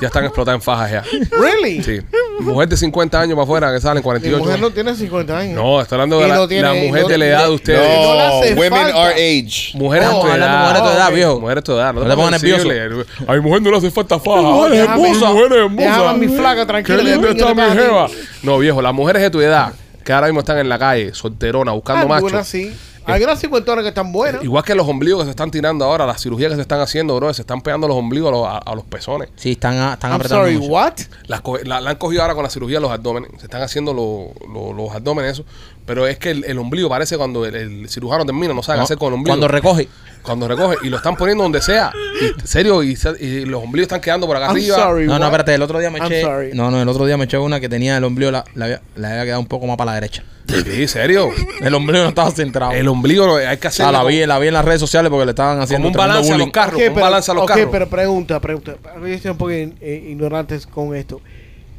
ya 0.00 0.06
están 0.08 0.24
explotadas 0.24 0.58
en 0.58 0.62
fajas 0.62 0.90
ya. 0.90 1.04
Really? 1.38 1.82
Sí. 1.82 2.00
Mujer 2.40 2.68
de 2.68 2.76
50 2.76 3.20
años 3.20 3.34
para 3.36 3.44
afuera 3.44 3.72
que 3.72 3.80
salen 3.80 3.98
Mi 3.98 4.02
48. 4.02 4.38
mujer 4.44 4.60
no 4.60 4.70
tiene 4.70 4.94
50 4.94 5.38
años. 5.38 5.54
No, 5.54 5.80
está 5.80 5.94
hablando 5.94 6.18
de 6.18 6.26
Y 6.26 6.28
la, 6.28 6.34
no 6.36 6.48
tiene- 6.48 6.62
la 6.68 6.74
mujer 6.74 7.02
no- 7.02 7.08
de 7.08 7.18
la 7.18 7.26
edad 7.26 7.44
de 7.44 7.50
ustedes. 7.54 7.78
No 7.80 8.14
le 8.14 8.18
No, 8.26 8.38
hace 8.40 8.54
women 8.54 8.70
falta. 8.72 9.02
are 9.04 9.12
age. 9.14 9.70
Mujeres 9.74 10.08
tu 10.10 10.16
hablando 10.16 10.34
de 10.34 10.42
edad. 10.44 10.60
mujeres 10.60 10.82
de 10.82 10.88
tu 10.88 10.94
edad, 10.96 11.12
viejo. 11.12 11.40
Mujeres 11.40 11.62
de 11.62 11.66
tu 11.66 11.72
edad. 11.72 11.94
No 11.94 12.00
te 12.08 12.14
pongas 12.16 12.30
nervioso. 12.42 12.68
sensible. 12.68 13.04
A 13.26 13.32
mi 13.34 13.40
mujer 13.40 13.62
no 13.62 13.70
le 13.70 13.76
hace 13.76 13.90
falta 13.90 14.18
faja. 14.18 14.42
No, 14.42 14.64
Ay, 14.64 14.72
déjame- 14.72 15.08
hermosa. 15.08 15.30
Mujeres 15.32 15.52
hermosas. 15.58 15.76
déjame 15.96 16.08
a 16.08 16.12
mi 16.14 16.28
flaca 16.28 16.66
tranquila, 16.66 16.98
Qué 16.98 17.04
que 17.04 17.10
linda 17.12 17.28
está 17.30 17.54
mi 17.54 17.60
de 17.60 17.66
paz 17.68 17.76
jeva. 17.78 18.06
No, 18.42 18.58
viejo, 18.58 18.82
las 18.82 18.92
mujeres 18.94 19.22
de 19.22 19.30
tu 19.30 19.40
edad, 19.40 19.72
que 20.04 20.12
ahora 20.12 20.26
mismo 20.26 20.40
están 20.40 20.58
en 20.58 20.68
la 20.68 20.78
calle, 20.78 21.14
solterona, 21.14 21.72
buscando 21.72 22.02
Algunas 22.12 22.32
machos. 22.32 22.48
sí. 22.48 22.72
Hay 23.06 23.22
unas 23.22 23.38
cincuentonas 23.40 23.82
que 23.82 23.88
están 23.88 24.12
buenas. 24.12 24.42
Igual 24.42 24.64
que 24.64 24.74
los 24.74 24.88
ombligos 24.88 25.20
que 25.20 25.24
se 25.26 25.30
están 25.30 25.50
tirando 25.50 25.84
ahora, 25.84 26.06
las 26.06 26.22
cirugías 26.22 26.50
que 26.50 26.56
se 26.56 26.62
están 26.62 26.80
haciendo, 26.80 27.14
bro, 27.16 27.32
se 27.34 27.42
están 27.42 27.60
pegando 27.60 27.86
los 27.86 27.96
ombligos 27.96 28.28
a 28.28 28.32
los, 28.32 28.46
a- 28.46 28.58
a 28.58 28.74
los 28.74 28.84
pezones. 28.84 29.28
Sí, 29.36 29.52
están, 29.52 29.76
a- 29.76 29.94
están 29.94 30.10
I'm 30.12 30.16
apretando 30.16 30.44
sorry, 30.44 30.58
mucho. 30.58 30.72
what? 30.72 30.92
Las 31.26 31.42
la, 31.64 31.80
la 31.80 31.90
han 31.90 31.96
cogido 31.96 32.22
ahora 32.22 32.34
con 32.34 32.42
la 32.44 32.50
cirugía 32.50 32.80
los 32.80 32.90
abdómenes. 32.90 33.30
Se 33.38 33.44
están 33.46 33.62
haciendo 33.62 33.92
lo- 33.92 34.32
lo- 34.52 34.72
los 34.72 34.90
abdómenes, 34.94 35.32
eso. 35.32 35.44
Pero 35.86 36.06
es 36.06 36.18
que 36.18 36.30
el, 36.30 36.44
el 36.44 36.56
ombligo 36.58 36.88
parece 36.88 37.18
cuando 37.18 37.44
el, 37.44 37.54
el 37.54 37.88
cirujano 37.90 38.24
termina, 38.24 38.54
no 38.54 38.62
sabe 38.62 38.78
qué 38.78 38.84
hacer 38.84 38.96
con 38.96 39.08
el 39.08 39.14
ombligo. 39.14 39.32
Cuando 39.32 39.48
recoge. 39.48 39.88
Cuando 40.22 40.48
recoge 40.48 40.76
y 40.82 40.88
lo 40.88 40.96
están 40.96 41.14
poniendo 41.16 41.42
donde 41.42 41.60
sea. 41.60 41.92
Y, 42.22 42.46
serio, 42.46 42.82
y, 42.82 42.96
los 43.44 43.62
ombligos 43.62 43.84
están 43.84 44.00
quedando 44.00 44.26
por 44.26 44.36
acá 44.38 44.46
I'm 44.46 44.56
arriba. 44.56 44.76
sorry. 44.78 45.06
No, 45.06 45.18
no, 45.18 45.26
espérate, 45.26 45.54
el 45.54 45.60
otro 45.62 45.78
día 45.78 45.90
me 45.90 45.98
I'm 45.98 46.06
eché. 46.10 46.22
sorry. 46.22 46.50
No, 46.54 46.70
no, 46.70 46.80
el 46.80 46.88
otro 46.88 47.04
día 47.04 47.18
me 47.18 47.24
eché 47.24 47.36
una 47.36 47.60
que 47.60 47.68
tenía 47.68 47.98
el 47.98 48.04
ombligo, 48.04 48.30
la, 48.30 48.44
la, 48.54 48.64
había- 48.64 48.82
la 48.96 49.10
había 49.10 49.24
quedado 49.24 49.40
un 49.40 49.46
poco 49.46 49.66
más 49.66 49.76
para 49.76 49.90
la 49.90 49.94
derecha. 49.96 50.24
Sí, 50.46 50.86
serio. 50.88 51.30
El 51.60 51.74
ombligo 51.74 52.02
no 52.02 52.08
estaba 52.10 52.30
centrado. 52.30 52.72
El 52.72 52.86
ombligo 52.88 53.36
hay 53.36 53.56
que 53.56 53.68
hacerlo. 53.68 53.92
sea, 53.92 54.02
la 54.02 54.04
vi, 54.08 54.26
la 54.26 54.38
vi 54.38 54.48
en 54.48 54.54
las 54.54 54.64
redes 54.64 54.80
sociales 54.80 55.10
porque 55.10 55.24
le 55.24 55.30
estaban 55.30 55.60
haciendo 55.60 55.88
Como 55.88 55.94
un 55.94 56.06
balance 56.06 56.28
a 56.28 56.32
los 56.32 56.38
bullying. 56.40 56.52
carros. 56.52 56.80
Ok, 56.82 56.88
un 56.94 57.00
balance 57.00 57.30
a 57.30 57.34
los 57.34 57.42
ok, 57.44 57.48
carros. 57.48 57.68
pero 57.72 57.88
pregunta, 57.88 58.40
pregunta. 58.40 58.76
Yo 59.00 59.06
estoy 59.06 59.30
un 59.30 59.38
poco 59.38 59.50
eh, 59.50 60.06
ignorantes 60.08 60.66
con 60.66 60.94
esto. 60.94 61.20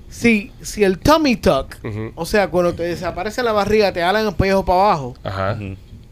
Si, 0.09 0.51
si 0.61 0.84
el 0.84 0.97
tummy 0.99 1.36
tuck, 1.36 1.76
o 2.16 2.26
sea, 2.26 2.47
cuando 2.49 2.74
te 2.74 2.84
desaparece 2.84 3.43
la 3.43 3.51
barriga, 3.51 3.91
te 3.91 4.01
jalan 4.01 4.28
el 4.28 4.34
pellejo 4.34 4.63
para 4.63 4.80
abajo, 4.80 5.16
Ajá. 5.24 5.57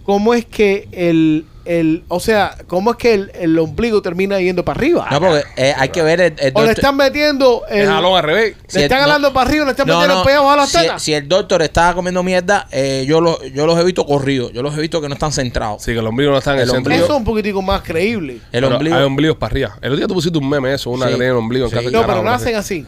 ¿cómo 0.04 0.34
es 0.34 0.46
que 0.46 0.88
el, 0.92 1.46
el 1.66 2.04
o 2.08 2.20
sea, 2.20 2.58
cómo 2.68 2.92
es 2.92 2.98
que 2.98 3.14
el, 3.14 3.32
el 3.36 3.58
ombligo 3.58 4.02
termina 4.02 4.40
yendo 4.40 4.66
para 4.66 4.78
arriba? 4.80 5.08
No, 5.12 5.20
porque 5.20 5.44
eh, 5.58 5.74
hay 5.78 5.90
que 5.90 6.02
ver 6.02 6.20
el, 6.22 6.34
el 6.38 6.52
o 6.56 6.64
le 6.64 6.72
están 6.72 6.96
metiendo 6.98 7.64
el, 7.70 7.82
El 7.82 7.88
jalón 7.88 8.18
al 8.18 8.24
revés. 8.24 8.56
le 8.58 8.70
Si 8.70 8.80
están 8.84 9.00
no- 9.00 9.04
jalando 9.06 9.34
para 9.34 9.50
arriba, 9.50 9.66
le 9.66 9.72
están 9.72 9.88
No, 9.88 9.94
metiendo 10.00 10.24
no, 10.24 10.30
el 10.30 10.48
a 10.54 10.56
las 10.58 10.70
si, 10.70 10.78
tetas. 10.80 11.02
si 11.02 11.14
el 11.14 11.28
doctor 11.28 11.62
estaba 11.62 11.94
comiendo 11.96 12.22
mierda, 12.24 12.68
eh, 12.72 13.06
yo, 13.08 13.22
los, 13.22 13.40
yo 13.54 13.66
los 13.66 13.80
he 13.80 13.84
visto 13.84 14.06
corridos. 14.06 14.52
Yo 14.54 14.62
los 14.62 14.78
he 14.78 14.82
visto 14.82 15.02
que 15.02 15.08
no 15.08 15.14
están 15.14 15.32
centrados. 15.32 15.82
Sí, 15.84 15.94
que 15.94 16.00
el 16.00 16.08
ombligo 16.08 16.32
no 16.32 16.38
está 16.38 16.52
en 16.54 16.58
el, 16.60 16.64
El 16.64 16.70
centro. 16.72 16.94
Eso 16.94 17.04
es 17.06 17.10
un 17.12 17.24
poquitico 17.24 17.62
más 17.62 17.82
creíble. 17.82 18.34
El 18.34 18.42
Pero 18.64 18.68
ombligo. 18.70 18.96
Hay 18.98 19.04
ombligos 19.04 19.38
para 19.38 19.52
arriba. 19.52 19.70
El 19.82 19.90
otro 19.92 19.98
día 19.98 20.08
tú 20.08 20.14
pusiste 20.16 20.38
un 20.38 20.50
meme 20.50 20.74
eso, 20.74 20.90
una 20.90 21.06
Sí. 21.06 21.12
que 21.12 21.18
tenía 21.18 21.32
el 21.32 21.38
ombligo 21.38 21.66
en 21.66 21.70
Sí. 21.70 21.76
casa 21.76 21.84
del 21.90 21.94
No, 21.94 22.06
pero 22.06 22.24
nacen 22.24 22.56
así. 22.56 22.86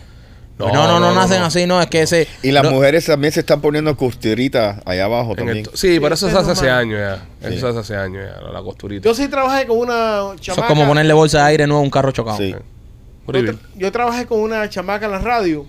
No, 0.58 0.72
no, 0.72 1.00
no, 1.00 1.14
nacen 1.14 1.42
así, 1.42 1.66
no, 1.68 1.82
es 1.82 1.88
que 1.88 2.02
ese. 2.04 2.28
Y 2.42 2.52
las 2.52 2.64
no- 2.64 2.72
mujeres 2.72 3.06
también 3.06 3.34
se 3.34 3.42
están 3.42 3.60
poniendo 3.62 3.96
costuritas 3.98 4.78
allá 4.86 5.06
abajo 5.06 5.36
también. 5.36 5.58
el- 5.60 5.70
sí, 5.74 6.00
pero 6.00 6.16
eso 6.16 6.28
se 6.28 6.32
es 6.34 6.38
hace 6.40 6.52
hace 6.52 6.70
años 6.70 7.00
ya. 7.00 7.48
Eso 7.50 7.60
se 7.60 7.68
hace 7.68 7.80
hace 7.80 7.96
años 7.98 8.24
ya, 8.26 8.42
la, 8.52 8.62
costurita. 8.62 9.04
Yo 9.10 9.14
sí 9.14 9.28
trabajé 9.28 9.68
con 9.68 9.78
una 9.80 10.20
Eso 10.34 10.36
chamaca. 10.40 10.68
es 10.68 10.70
como 10.70 10.88
ponerle 10.88 11.14
bolsa 11.14 11.40
de 11.40 11.44
aire 11.46 11.68
nuevo 11.68 11.82
a 11.82 11.84
un 11.84 11.90
carro 11.90 12.12
chocado. 12.12 12.38
Sí. 12.38 12.52
Yo, 12.52 12.60
Reveal. 13.34 13.56
tra- 13.56 13.60
yo 13.76 13.92
trabajé 13.92 14.26
con 14.28 14.40
una 14.40 14.70
chamaca 14.70 15.06
en 15.08 15.12
la 15.12 15.20
radio 15.20 15.66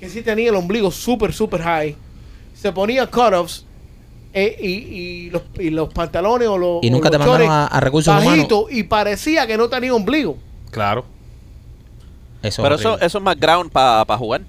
que 0.00 0.08
sí 0.08 0.22
tenía 0.22 0.48
el 0.50 0.56
ombligo 0.56 0.90
súper, 0.90 1.32
súper 1.32 1.60
high. 1.62 1.96
Se 2.54 2.72
ponía 2.72 3.06
cut-offs 3.06 3.66
eh, 4.32 4.56
y, 4.60 4.66
y 4.66 5.30
los, 5.30 5.42
y 5.60 5.70
los 5.70 5.92
pantalones 5.92 6.48
o 6.48 6.58
los. 6.58 6.82
Y 6.82 6.90
nunca 6.90 7.08
los 7.08 7.12
te 7.12 7.18
mandaron 7.18 7.50
a- 7.50 7.66
a 7.66 7.80
recursos 7.80 8.12
bajitos 8.24 8.64
Y 8.70 8.82
parecía 8.82 9.46
que 9.46 9.56
no 9.56 9.68
tenía 9.68 9.94
ombligo. 9.94 10.36
Claro. 10.70 11.04
Eso 12.42 12.62
Pero 12.62 12.74
es 12.76 12.80
eso, 12.80 12.98
eso 13.00 13.18
es 13.18 13.24
más 13.24 13.38
ground 13.38 13.70
para 13.72 14.16
jugar. 14.16 14.42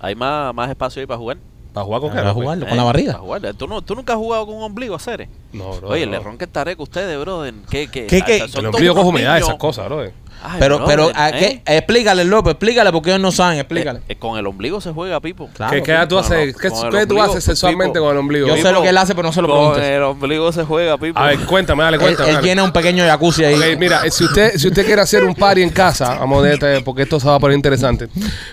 Hay 0.00 0.14
más, 0.14 0.54
más 0.54 0.68
espacio 0.70 1.00
ahí 1.00 1.06
para 1.06 1.18
jugar. 1.18 1.36
¿Para 1.72 1.84
jugar 1.86 2.00
con 2.02 2.10
qué? 2.10 2.16
Para 2.16 2.28
López? 2.28 2.42
jugarlo, 2.42 2.66
Eh, 2.66 2.68
con 2.68 2.76
la 2.76 2.84
barriga. 2.84 3.12
pa' 3.14 3.18
jugar. 3.18 3.54
¿Tú, 3.54 3.66
no, 3.66 3.82
¿Tú 3.82 3.94
nunca 3.96 4.12
has 4.12 4.18
jugado 4.18 4.46
con 4.46 4.54
un 4.56 4.62
ombligo, 4.62 4.96
Cere? 4.98 5.28
No, 5.52 5.72
bro. 5.72 5.88
Oye, 5.88 6.06
no. 6.06 6.12
le 6.12 6.18
ronca 6.20 6.44
el 6.44 6.50
tareco 6.50 6.82
a 6.82 6.84
ustedes, 6.84 7.18
brother. 7.18 7.52
¿Qué, 7.70 7.88
qué? 7.88 8.06
¿Qué, 8.06 8.22
qué? 8.22 8.42
Ah, 8.42 8.48
son 8.48 8.60
El 8.60 8.66
ombligo 8.66 8.94
coge 8.94 9.08
humedad, 9.08 9.38
esas 9.38 9.56
cosas, 9.56 9.86
bro. 9.86 10.04
Ay, 10.42 10.56
Pero, 10.58 10.76
brother, 10.76 10.96
pero, 10.96 11.12
¿a 11.14 11.30
¿eh? 11.30 11.62
qué? 11.64 11.76
explícale, 11.76 12.24
López, 12.24 12.50
explícale 12.52 12.92
porque 12.92 13.10
ellos 13.10 13.20
no 13.20 13.32
saben, 13.32 13.58
explícale. 13.58 14.00
Eh, 14.00 14.02
eh, 14.10 14.16
con 14.16 14.38
el 14.38 14.46
ombligo 14.46 14.80
se 14.80 14.92
juega, 14.92 15.20
Pipo. 15.20 15.48
Claro, 15.54 15.72
¿Qué, 15.72 15.82
qué 15.82 15.96
tú 16.08 16.16
con 16.16 16.24
haces? 16.24 16.56
¿Qué, 16.56 16.68
con 16.68 17.08
tú 17.08 17.22
haces 17.22 17.44
sexualmente 17.44 17.94
Pipo. 17.94 18.04
con 18.04 18.12
el 18.12 18.18
ombligo? 18.18 18.48
Yo 18.48 18.56
sé 18.56 18.70
lo 18.72 18.82
que 18.82 18.88
él 18.90 18.98
hace, 18.98 19.14
pero 19.14 19.28
no 19.28 19.32
se 19.32 19.40
lo 19.40 19.48
Con 19.48 19.58
preguntes. 19.58 19.84
el 19.84 20.02
ombligo 20.02 20.52
se 20.52 20.64
juega, 20.64 20.98
Pipo. 20.98 21.18
A 21.18 21.26
ver, 21.28 21.38
cuéntame, 21.46 21.82
dale, 21.82 21.98
cuéntame. 21.98 22.30
él 22.30 22.40
tiene 22.40 22.62
un 22.62 22.72
pequeño 22.72 23.04
jacuzzi 23.06 23.44
ahí. 23.44 23.76
Mira, 23.76 24.04
eh, 24.04 24.10
si 24.10 24.24
usted, 24.24 24.56
si 24.56 24.68
usted 24.68 24.84
quiere 24.84 25.00
hacer 25.00 25.24
un 25.24 25.34
party 25.34 25.62
en 25.62 25.70
casa, 25.70 26.14
vamos 26.18 26.44
a 26.44 26.80
porque 26.84 27.02
esto 27.02 27.18
se 27.18 27.26
va 27.26 27.36
a 27.36 27.38
poner 27.38 27.56
interesante. 27.56 28.08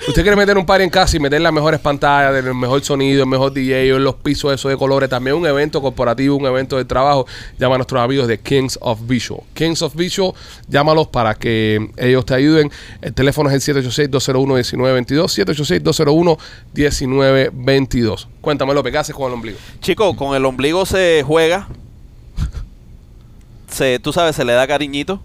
Usted 0.07 0.21
quiere 0.21 0.35
meter 0.35 0.57
un 0.57 0.65
party 0.65 0.83
en 0.83 0.89
casa 0.89 1.17
y 1.17 1.19
meter 1.19 1.41
las 1.41 1.53
mejores 1.53 1.79
pantallas, 1.79 2.33
el 2.35 2.53
mejor 2.53 2.81
sonido, 2.83 3.23
el 3.23 3.29
mejor 3.29 3.53
DJ, 3.53 3.89
en 3.89 4.03
los 4.03 4.15
pisos 4.15 4.53
esos 4.53 4.69
de 4.71 4.77
colores, 4.77 5.09
también 5.09 5.35
un 5.35 5.45
evento 5.45 5.81
corporativo, 5.81 6.35
un 6.37 6.45
evento 6.45 6.77
de 6.77 6.85
trabajo, 6.85 7.25
llama 7.57 7.75
a 7.75 7.77
nuestros 7.79 8.01
amigos 8.01 8.27
de 8.27 8.39
Kings 8.39 8.77
of 8.81 8.99
Visual. 9.03 9.41
Kings 9.53 9.81
of 9.81 9.95
Visual, 9.95 10.33
llámalos 10.67 11.07
para 11.07 11.35
que 11.35 11.70
ellos 11.97 12.25
te 12.25 12.33
ayuden. 12.33 12.71
El 13.01 13.13
teléfono 13.13 13.49
es 13.49 13.67
el 13.67 13.75
786-201-1922, 13.83 16.37
786-201-1922. 16.73 18.27
Cuéntame, 18.41 18.73
López, 18.73 18.91
¿qué 18.91 18.97
haces 18.97 19.15
con 19.15 19.27
el 19.27 19.33
ombligo? 19.33 19.57
Chico, 19.81 20.15
con 20.15 20.35
el 20.35 20.45
ombligo 20.45 20.85
se 20.85 21.23
juega. 21.25 21.67
Se, 23.69 23.99
tú 23.99 24.11
sabes, 24.11 24.35
se 24.35 24.43
le 24.45 24.53
da 24.53 24.67
cariñito. 24.67 25.21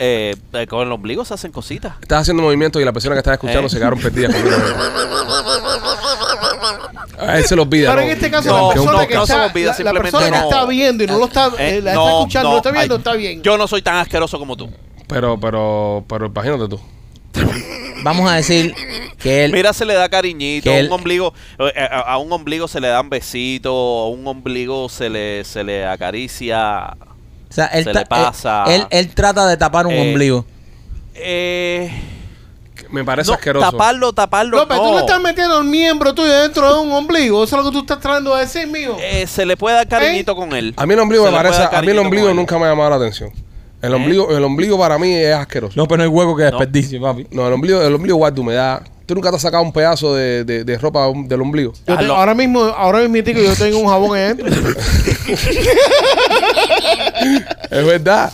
Eh, 0.00 0.36
eh, 0.52 0.66
con 0.68 0.86
el 0.86 0.92
ombligo 0.92 1.24
se 1.24 1.34
hacen 1.34 1.50
cositas. 1.50 1.94
Estás 2.00 2.20
haciendo 2.22 2.40
movimientos 2.44 2.80
y 2.80 2.84
las 2.84 2.94
personas 2.94 3.16
que 3.16 3.18
están 3.18 3.34
escuchando 3.34 3.66
Eh. 3.66 3.70
se 3.70 3.78
quedaron 3.78 3.98
perdidas. 3.98 4.32
A 7.18 7.38
él 7.38 7.44
se 7.44 7.56
los 7.56 7.66
olvida. 7.66 7.88
Pero 7.90 8.02
¿no? 8.02 8.06
en 8.06 8.12
este 8.12 8.30
caso, 8.30 8.48
No, 8.48 8.68
la 8.68 8.74
persona 8.74 8.92
no, 9.02 9.08
que 9.08 9.14
no 9.16 9.26
se 9.26 9.32
está, 9.32 9.46
olvida, 9.46 9.66
la- 9.66 9.70
la, 9.70 9.74
simplemente 9.76 10.10
persona 10.12 10.24
que 10.26 10.30
no. 10.30 10.44
está 10.50 10.64
viendo 10.66 11.02
y 11.02 11.06
no 11.08 11.18
lo 11.18 11.24
está, 11.24 11.46
Eh, 11.48 11.50
eh, 11.78 11.82
la 11.82 11.90
está 11.90 11.94
no, 11.94 12.18
escuchando, 12.20 12.48
no, 12.48 12.52
no 12.52 12.56
está 12.58 12.70
viendo, 12.70 12.94
ay, 12.94 12.98
está 12.98 13.12
bien. 13.14 13.42
Yo 13.42 13.58
no 13.58 13.66
soy 13.66 13.82
tan 13.82 13.96
asqueroso 13.96 14.38
como 14.38 14.56
tú. 14.56 14.70
Pero, 15.08 15.38
pero, 15.40 16.04
pero 16.08 16.26
imagínate 16.26 16.68
tú. 16.68 16.80
Vamos 18.02 18.30
a 18.30 18.36
decir 18.36 18.74
que 19.18 19.44
él. 19.44 19.52
Mira, 19.52 19.72
se 19.72 19.84
le 19.84 19.94
da 19.94 20.08
cariñito. 20.08 20.70
él- 20.70 20.86
un 20.86 20.92
ombligo, 20.92 21.34
eh, 21.58 21.72
a, 21.90 22.00
a 22.12 22.18
un 22.18 22.30
ombligo 22.32 22.68
se 22.68 22.80
le 22.80 22.88
dan 22.88 23.10
besitos. 23.10 23.72
A 23.72 24.06
un 24.08 24.26
ombligo 24.26 24.88
se 24.88 25.08
le, 25.10 25.44
se 25.44 25.64
le 25.64 25.84
acaricia. 25.86 26.94
o 27.50 27.52
sea, 27.52 27.66
él, 27.66 27.84
se 27.84 27.92
ta- 27.92 28.00
le 28.00 28.06
pasa. 28.06 28.64
Él, 28.68 28.86
él 28.90 29.08
trata 29.14 29.46
de 29.48 29.56
tapar 29.56 29.86
un 29.86 29.92
Eh, 29.94 30.08
ombligo. 30.10 30.44
Eh, 31.14 31.90
Me 32.90 33.04
parece 33.04 33.28
no, 33.30 33.34
asqueroso. 33.34 33.70
taparlo, 33.70 34.12
taparlo. 34.12 34.58
López, 34.58 34.76
tú 34.78 34.84
no. 34.84 34.94
le 34.94 35.00
estás 35.00 35.20
metiendo 35.20 35.58
el 35.58 35.64
miembro 35.66 36.14
tuyo 36.14 36.32
dentro 36.42 36.72
de 36.74 36.80
un 36.80 36.92
ombligo. 36.92 37.42
Eso 37.42 37.56
es 37.58 37.64
lo 37.64 37.70
que 37.70 37.74
tú 37.74 37.80
estás 37.80 37.98
tratando 38.00 38.34
de 38.36 38.42
decir, 38.42 38.66
mío. 38.68 38.96
Eh, 39.00 39.26
se 39.26 39.44
le 39.44 39.56
puede 39.56 39.74
dar 39.76 39.88
cariñito 39.88 40.36
con 40.36 40.52
él. 40.54 40.72
A 40.76 40.86
mí 40.86 40.94
el 40.94 41.00
ombligo 41.00 41.24
Se 41.26 41.30
me 41.32 41.36
parece, 41.36 41.62
a 41.70 41.82
mí 41.82 41.88
el 41.90 41.98
ombligo 41.98 42.32
nunca 42.32 42.56
me 42.58 42.66
ha 42.66 42.68
llamado 42.68 42.90
la 42.90 42.96
atención. 42.96 43.30
El 43.80 43.92
¿Eh? 43.92 43.94
ombligo, 43.94 44.36
el 44.36 44.42
ombligo 44.44 44.78
para 44.78 44.98
mí 44.98 45.12
es 45.14 45.34
asqueroso. 45.34 45.74
No, 45.76 45.86
pero 45.86 45.98
no 45.98 46.02
hay 46.04 46.08
hueco 46.08 46.36
que 46.36 46.44
No. 46.44 46.50
desperdicie, 46.50 47.00
papi. 47.00 47.26
No, 47.30 47.46
el 47.46 47.52
ombligo, 47.52 47.80
el 47.80 47.94
ombligo 47.94 48.16
guarda 48.18 48.40
humedad. 48.40 48.82
¿Tú 49.06 49.14
nunca 49.14 49.30
te 49.30 49.36
has 49.36 49.42
sacado 49.42 49.62
un 49.62 49.72
pedazo 49.72 50.14
de, 50.14 50.44
de- 50.44 50.64
de 50.64 50.78
ropa 50.78 51.06
del 51.14 51.40
ombligo? 51.40 51.72
Yo 51.86 51.94
Ah, 51.94 51.98
tengo- 51.98 52.12
ahora 52.14 52.34
mismo, 52.34 52.60
ahora 52.62 53.00
mismo 53.06 53.24
tico, 53.24 53.40
yo 53.40 53.54
tengo 53.54 53.78
un 53.78 53.88
jabón 53.88 54.18
ahí. 54.18 54.34
Es 57.70 57.86
verdad. 57.86 58.32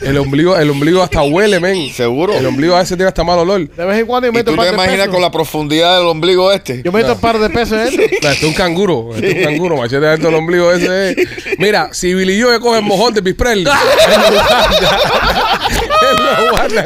El 0.00 0.18
ombligo, 0.18 0.56
el 0.56 0.70
ombligo 0.70 1.02
hasta 1.02 1.22
huele, 1.22 1.60
men. 1.60 1.90
¿Seguro? 1.92 2.34
El 2.36 2.46
ombligo 2.46 2.74
a 2.74 2.78
veces 2.80 2.96
tiene 2.96 3.08
hasta 3.08 3.24
mal 3.24 3.38
olor. 3.38 3.68
De 3.68 3.84
vez 3.84 3.98
en 4.00 4.06
cuando 4.06 4.26
yo 4.28 4.32
¿Y 4.32 4.34
meto 4.34 4.46
tú 4.46 4.50
un 4.52 4.56
par 4.56 4.66
te 4.66 4.70
de 4.70 4.74
imaginas 4.76 4.98
pesos. 5.00 5.12
con 5.14 5.22
la 5.22 5.30
profundidad 5.30 5.98
del 5.98 6.06
ombligo 6.08 6.52
este? 6.52 6.82
Yo 6.82 6.92
meto 6.92 7.12
un 7.14 7.20
par 7.20 7.38
de 7.38 7.50
pesos 7.50 7.78
dentro. 7.78 8.04
Este 8.28 8.28
es 8.30 8.42
un 8.44 8.52
canguro, 8.54 9.10
este 9.14 9.30
es 9.30 9.36
un 9.36 9.42
canguro, 9.52 9.76
machete 9.76 10.04
dentro 10.06 10.28
del 10.30 10.38
ombligo 10.38 10.72
ese. 10.72 11.10
es- 11.10 11.28
Mira, 11.58 11.88
si 11.92 12.14
Billy 12.14 12.40
Joe 12.40 12.58
coge 12.60 12.78
el 12.78 12.84
mojón 12.84 13.14
de 13.14 13.22
Pisprel, 13.22 13.58
él 13.60 13.64
lo 13.64 13.70
guarda. 14.32 14.78
Él 16.10 16.16
lo 16.16 16.50
guarda. 16.50 16.84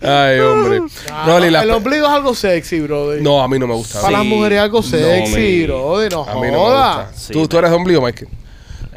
Ay, 0.00 0.40
hombre. 0.40 0.80
Rolly, 1.26 1.50
la- 1.50 1.62
el 1.62 1.70
ombligo 1.70 2.06
es 2.06 2.12
algo 2.12 2.34
sexy, 2.34 2.80
brother. 2.80 3.20
No, 3.22 3.42
a 3.42 3.48
mí 3.48 3.58
no 3.58 3.66
me 3.66 3.74
gusta. 3.74 4.00
Para 4.00 4.12
las 4.18 4.22
Sí. 4.22 4.28
mujeres 4.28 4.56
es 4.58 4.62
algo 4.62 4.78
No, 4.78 4.82
sexy, 4.82 5.36
me- 5.60 5.66
brother. 5.66 6.12
No 6.12 6.22
A 6.24 6.34
mí 6.34 6.40
no 6.42 6.52
me 6.52 6.56
joda. 6.56 6.94
gusta. 7.10 7.18
Sí, 7.18 7.32
¿Tú, 7.32 7.48
tú 7.48 7.58
eres 7.58 7.70
de 7.70 7.76
ombligo, 7.76 8.00
Michael. 8.02 8.28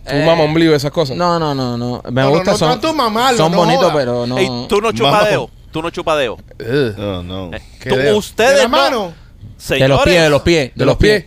¿Tu 0.07 0.11
Eh, 0.15 0.25
mamá 0.25 0.43
ombligo 0.43 0.71
y 0.71 0.75
esas 0.75 0.91
cosas? 0.91 1.17
No, 1.17 1.39
no, 1.39 1.55
no, 1.55 1.77
no. 1.77 2.01
Me 2.05 2.21
No, 2.21 2.27
no, 2.27 2.29
gusta, 2.29 2.51
no 2.51 2.57
son, 2.57 2.69
tanto 2.69 2.93
mamarlo, 2.93 3.37
son 3.37 3.51
no 3.51 3.57
bonitos, 3.57 3.83
joda. 3.85 3.93
pero 3.95 4.27
no. 4.27 4.37
Ey, 4.37 4.47
tú 4.69 4.79
no 4.81 4.91
chupadeo. 4.91 5.49
Tú 5.71 5.81
no 5.81 5.89
chupadeo. 5.89 6.33
Ugh. 6.59 6.95
No, 6.97 7.23
no. 7.23 7.53
Eh, 7.55 7.61
¿Qué 7.81 7.89
tú- 7.89 7.95
dedo? 7.95 8.11
De 8.11 8.13
ustedes 8.13 8.57
la 8.57 8.63
no- 8.63 8.69
mano. 8.69 9.13
De 9.67 9.87
los 9.87 10.03
pies, 10.03 10.21
de 10.21 10.29
los 10.29 10.41
pies. 10.43 10.71
¿De 10.75 10.85
los 10.85 10.97
pies? 10.97 11.25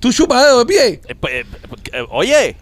¿Tú 0.00 0.12
chupas 0.12 0.44
dedo 0.44 0.60
de 0.60 0.66
pie? 0.66 1.00
Eh, 1.08 1.14
pues, 1.18 1.32
eh, 1.34 1.44
eh, 1.92 2.04
oye, 2.10 2.56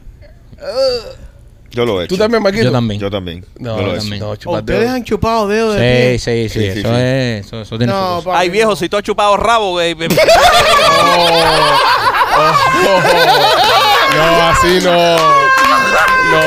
Yo 1.70 1.84
lo 1.84 2.00
he 2.00 2.05
hecho. 2.05 2.14
¿Tú 2.14 2.18
también, 2.18 2.40
Maquito? 2.42 2.64
Yo 2.64 2.70
también. 2.72 3.00
Yo 3.00 3.11
también. 3.11 3.44
No, 3.59 3.76
Yo 3.76 3.82
lo 3.82 3.94
he 3.94 3.96
no, 3.96 4.02
hecho. 4.14 4.16
no, 4.24 4.30
¿O 4.30 4.36
chupar 4.36 4.61
Ustedes 4.61 4.80
dedo. 4.80 4.92
han 4.94 5.05
chupado 5.05 5.48
dedos 5.48 5.74
de 5.76 6.18
Sí, 6.18 6.48
sí, 6.48 6.48
sí, 6.48 6.61
Sí, 6.61 6.72
sí, 6.72 6.78
eso 6.80 6.88
sí. 6.88 6.94
es. 6.96 7.46
Eso, 7.46 7.61
eso 7.62 7.78
tiene 7.78 7.92
su 7.92 7.98
No, 7.98 8.22
papi, 8.24 8.36
ay 8.38 8.48
viejo, 8.50 8.76
si 8.76 8.88
tú 8.88 8.96
has 8.96 9.02
chupado 9.02 9.36
rabo, 9.36 9.72
güey. 9.72 9.96
No, 14.14 14.48
así 14.50 14.78
no. 14.82 14.92
No. 16.30 16.40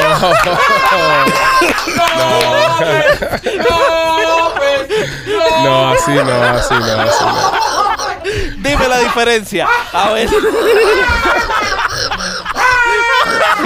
No. 3.67 5.63
No, 5.63 5.89
así 5.89 6.11
no, 6.11 6.43
así 6.43 6.73
no, 6.73 7.01
así 7.01 7.23
no. 7.25 7.51
Dime 8.69 8.87
la 8.87 8.99
diferencia. 8.99 9.67
A 9.93 10.11
ver. 10.11 10.29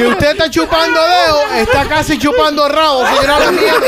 Si 0.02 0.08
usted 0.08 0.32
está 0.32 0.50
chupando 0.50 1.00
dedos, 1.00 1.42
está 1.68 1.86
casi 1.88 2.18
chupando 2.18 2.68
rabo. 2.68 3.04
No 3.04 3.40
la 3.40 3.52
mierda. 3.52 3.80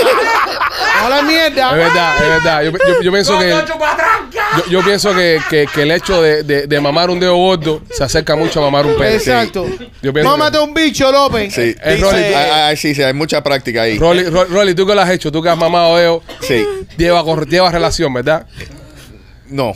No 1.01 1.09
la 1.09 1.17
Es 1.19 1.23
mierda. 1.25 1.73
verdad, 1.73 2.15
es 2.15 2.29
verdad. 2.29 2.61
Yo, 2.63 2.71
yo- 2.71 3.01
yo 3.01 3.11
pienso 3.11 3.39
que. 3.39 3.49
Yo, 3.49 4.65
yo 4.69 4.81
pienso 4.83 5.13
que, 5.15 5.39
que- 5.49 5.67
que 5.73 5.81
el 5.81 5.91
hecho 5.91 6.21
de, 6.21 6.43
de- 6.43 6.67
de 6.67 6.79
mamar 6.81 7.09
un 7.09 7.19
dedo 7.19 7.35
gordo 7.35 7.81
se 7.91 8.03
acerca 8.03 8.35
mucho 8.35 8.59
a 8.59 8.63
mamar 8.63 8.85
un 8.85 8.95
pene. 8.95 9.15
Exacto. 9.15 9.65
Yo 10.01 10.13
pienso 10.13 10.29
Mámate 10.31 10.57
que- 10.57 10.63
un 10.63 10.73
bicho, 10.73 11.11
López. 11.11 11.53
Sí. 11.53 11.75
Eh, 11.81 11.95
Dice- 11.95 11.97
Rolly, 12.01 12.23
Ay, 12.23 12.33
ay, 12.33 12.51
ay, 12.61 12.77
sí, 12.77 12.93
sí, 12.93 13.01
hay 13.01 13.13
mucha 13.13 13.41
práctica 13.43 13.81
ahí. 13.83 13.97
Rolly, 13.97 14.25
Ro- 14.25 14.45
Rolly, 14.45 14.75
tú 14.75 14.85
que 14.85 14.93
lo 14.95 15.01
has 15.01 15.09
hecho, 15.09 15.31
tú 15.31 15.41
que 15.41 15.49
has 15.49 15.57
mamado 15.57 15.97
dedo, 15.97 16.23
Sí. 16.41 16.65
lleva, 16.97 17.23
corre- 17.23 17.47
lleva 17.47 17.71
relación, 17.71 18.13
¿verdad? 18.13 18.45
No. 19.47 19.73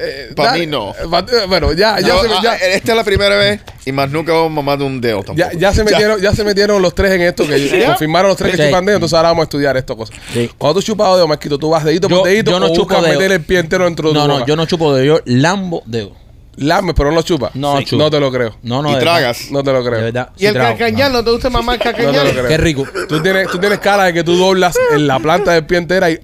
Eh, 0.00 0.32
Pa' 0.36 0.44
dale. 0.44 0.60
mí 0.60 0.66
no. 0.66 0.90
Eh, 0.90 1.08
pa- 1.10 1.20
eh, 1.20 1.46
Bueno, 1.48 1.72
ya, 1.72 1.98
ya, 2.00 2.20
se, 2.20 2.28
ah, 2.28 2.40
ya, 2.42 2.54
esta 2.56 2.92
es 2.92 2.96
la 2.96 3.02
primera 3.04 3.36
vez 3.36 3.60
y 3.84 3.90
más 3.92 4.08
nunca 4.10 4.32
vamos 4.32 4.46
a 4.52 4.54
mamar 4.54 4.78
de 4.78 4.84
un 4.84 5.00
dedo 5.00 5.24
tampoco. 5.24 5.38
ya, 5.38 5.52
ya 5.58 5.72
se 5.72 5.82
metieron, 5.82 6.20
ya 6.20 6.32
se 6.34 6.44
metieron 6.44 6.80
los 6.80 6.94
tres 6.94 7.12
en 7.12 7.22
esto, 7.22 7.46
que 7.46 7.84
confirmaron 7.86 8.28
los 8.28 8.36
tres 8.38 8.52
que 8.52 8.62
Sí. 8.62 8.68
chupan 8.68 8.84
dedo, 8.86 8.96
entonces 8.96 9.16
ahora 9.16 9.30
vamos 9.30 9.42
a 9.42 9.44
estudiar 9.44 9.76
esto 9.76 9.96
cosas. 9.96 10.16
Sí. 10.32 10.50
Cuando 10.56 10.80
tú 10.80 10.86
chupas 10.86 11.14
dedo, 11.16 11.26
Marquito, 11.26 11.58
tú 11.58 11.70
vas 11.70 11.84
dedito 11.84 12.08
Yo- 12.08 12.18
por 12.20 12.28
dedito 12.28 12.50
yo 12.52 12.60
no 12.60 12.66
o 12.66 12.68
chupo 12.70 12.84
buscas 12.84 13.02
dedo. 13.02 13.12
meter 13.18 13.32
el 13.32 13.40
pie 13.42 13.58
entero 13.58 13.84
dentro 13.86 14.08
de 14.10 14.14
tu 14.14 14.20
No, 14.20 14.28
no, 14.28 14.34
boca? 14.34 14.46
yo 14.46 14.54
no 14.56 14.66
chupo 14.66 14.94
dedo, 14.94 15.04
yo 15.16 15.20
lambo 15.24 15.82
dedo. 15.86 16.12
Lames, 16.58 16.94
pero 16.96 17.10
no 17.10 17.16
lo 17.16 17.22
chupas. 17.22 17.54
No, 17.54 17.78
Sí. 17.78 17.84
chupo. 17.86 18.02
No 18.02 18.10
te 18.10 18.20
lo 18.20 18.30
creo. 18.32 18.56
No, 18.62 18.82
no. 18.82 18.90
Y 18.90 18.94
de 18.94 19.00
tragas. 19.00 19.50
No 19.50 19.62
te 19.62 19.72
lo 19.72 19.82
De 19.82 19.88
creo. 19.90 20.02
verdad. 20.04 20.30
Y 20.36 20.40
sí 20.40 20.46
el 20.46 20.54
trago, 20.54 20.72
cacañal, 20.78 21.12
¿no 21.12 21.24
te 21.24 21.30
gusta 21.30 21.50
mamar 21.50 21.78
No 21.78 21.82
te 21.84 21.90
lo 21.90 21.96
cacañal? 22.12 22.30
creo. 22.32 22.48
Qué 22.48 22.56
rico. 22.56 22.84
Tú 23.08 23.22
tienes, 23.22 23.48
tú 23.48 23.58
tienes 23.58 23.78
cara 23.78 24.04
de 24.04 24.12
que 24.12 24.24
tú 24.24 24.36
doblas 24.36 24.76
en 24.92 25.06
la 25.06 25.18
planta 25.18 25.52
del 25.52 25.64
pie 25.66 25.78
entera 25.78 26.10
y 26.10 26.14
eh, 26.14 26.20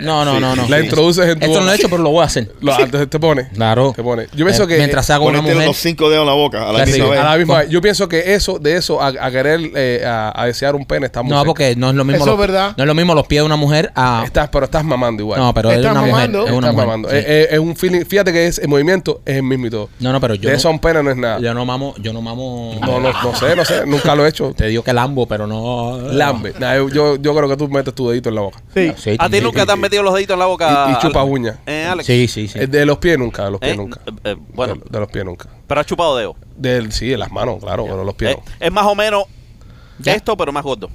No, 0.00 0.24
no, 0.24 0.38
no, 0.40 0.54
no. 0.56 0.68
la 0.68 0.80
introduces 0.80 1.26
en 1.28 1.38
tu 1.38 1.46
Esto 1.46 1.60
no 1.60 1.66
lo 1.66 1.72
he 1.72 1.76
hecho, 1.76 1.88
pero 1.88 2.02
lo 2.02 2.10
voy 2.10 2.22
a 2.22 2.26
hacer. 2.26 2.50
Lo, 2.60 2.74
antes 2.74 3.08
te 3.10 3.18
pone. 3.20 3.48
Claro. 3.50 3.92
Te 3.94 4.02
pone. 4.02 4.26
Yo 4.34 4.44
pienso 4.44 4.64
Eh, 4.64 4.66
que 4.68 4.76
Mientras 4.78 5.08
hago 5.10 5.26
una 5.26 5.40
mujer. 5.40 5.66
los 5.66 5.76
cinco 5.76 6.08
dedos 6.10 6.22
en 6.22 6.28
la 6.28 6.34
boca 6.34 6.68
a 6.68 6.72
la 6.72 6.84
misma 6.86 7.08
vez. 7.10 7.20
a 7.20 7.24
la 7.24 7.36
misma 7.36 7.58
vez. 7.58 7.68
Yo 7.70 7.80
pienso 7.80 8.08
que 8.08 8.34
eso, 8.34 8.58
de 8.58 8.76
eso, 8.76 9.00
a, 9.02 9.08
a 9.08 9.30
querer, 9.30 9.60
eh, 9.74 10.04
a, 10.06 10.32
a 10.42 10.46
desear 10.46 10.74
un 10.74 10.84
pene 10.86 11.06
está 11.06 11.22
muy 11.22 11.30
No, 11.30 11.36
cerca. 11.38 11.46
porque 11.48 11.74
no 11.76 11.90
es 11.90 11.94
lo 11.96 12.04
mismo. 12.04 12.22
Eso 12.24 12.26
los- 12.32 12.34
es 12.34 12.40
verdad. 12.40 12.74
No 12.76 12.84
es 12.84 12.88
lo 12.88 12.94
mismo 12.94 13.14
los 13.14 13.26
pies 13.26 13.40
de 13.42 13.46
una 13.46 13.56
mujer 13.56 13.90
a. 13.94 14.22
Estás, 14.24 14.48
pero 14.50 14.64
estás 14.64 14.84
mamando 14.84 15.22
igual. 15.22 15.40
No, 15.40 15.52
pero 15.54 15.70
es 15.70 15.76
Estás 15.78 15.92
una 15.92 16.00
mujer. 16.00 16.14
mamando. 16.30 16.46
Es 16.46 16.52
una 16.52 16.72
mamando. 16.72 17.10
es 17.10 17.58
un 17.58 17.76
feeling. 17.76 18.04
Fíjate 18.04 18.32
que 18.32 18.46
es 18.46 18.58
el 18.58 18.68
movimiento 18.68 19.20
es 19.26 19.36
el 19.36 19.42
mismo 19.42 19.66
No, 20.00 20.12
no, 20.12 20.20
pero 20.20 20.34
yo. 20.34 20.42
de 20.42 20.48
no- 20.52 20.56
eso 20.58 20.68
a 20.68 20.70
un 20.70 20.78
pene 20.78 21.02
no 21.02 21.10
es 21.10 21.16
nada. 21.16 21.38
Yo 21.40 21.52
no 21.54 21.64
mamo. 21.64 21.94
Yo 21.98 22.12
no 22.12 22.20
mamo. 22.22 22.78
No, 22.80 23.00
no, 23.00 23.12
no 23.12 23.34
sé, 23.34 23.54
no 23.56 23.64
sé. 23.64 23.86
Nunca 23.86 24.14
lo 24.14 24.24
he 24.26 24.28
hecho. 24.28 24.52
Te 24.54 24.66
digo 24.66 24.82
que 24.82 24.92
lambo, 24.92 25.26
pero 25.26 25.46
no. 25.46 25.98
Lambe. 26.12 26.54
Nah, 26.58 26.74
yo- 26.76 27.16
yo, 27.16 27.34
creo 27.34 27.48
que 27.48 27.56
tú 27.56 27.68
metes 27.68 27.94
tu 27.94 28.08
dedito 28.08 28.28
en 28.28 28.34
la 28.36 28.40
boca. 28.42 28.60
Sí. 28.74 28.92
Sí, 28.96 29.16
A 29.18 29.28
ti 29.28 29.40
nunca 29.40 29.64
te 29.66 29.72
han 29.72 29.80
metido 29.80 30.02
los 30.02 30.14
deditos 30.14 30.34
en 30.34 30.40
la 30.40 30.46
boca. 30.46 30.86
Y- 30.88 30.92
y 30.92 30.98
chupas 30.98 31.24
uñas. 31.26 31.56
Eh, 31.66 31.84
Alex. 31.90 32.06
Sí, 32.06 32.28
sí, 32.28 32.48
sí. 32.48 32.58
Eh, 32.58 32.66
De 32.66 32.84
los 32.86 32.98
pies 32.98 33.18
nunca, 33.18 33.44
de 33.44 33.50
los 33.50 33.60
pies 33.60 33.72
Eh, 33.72 33.76
nunca. 33.76 34.00
eh, 34.24 34.36
bueno, 34.54 34.74
De, 34.74 34.80
de 34.90 35.00
los 35.00 35.08
pies 35.10 35.24
nunca. 35.24 35.48
pero 35.66 35.80
has 35.80 35.86
chupado 35.86 36.16
dedo. 36.16 36.36
Del, 36.56 36.92
sí, 36.92 37.12
en 37.12 37.18
las 37.20 37.32
manos, 37.32 37.58
claro, 37.60 37.84
pero 37.84 38.04
los 38.04 38.14
pies. 38.14 38.32
Eh, 38.36 38.40
es 38.60 38.72
más 38.72 38.86
o 38.86 38.94
menos 38.94 39.24
Ya. 39.98 40.12
esto, 40.14 40.36
pero 40.36 40.52
más 40.52 40.62
gordo. 40.64 40.90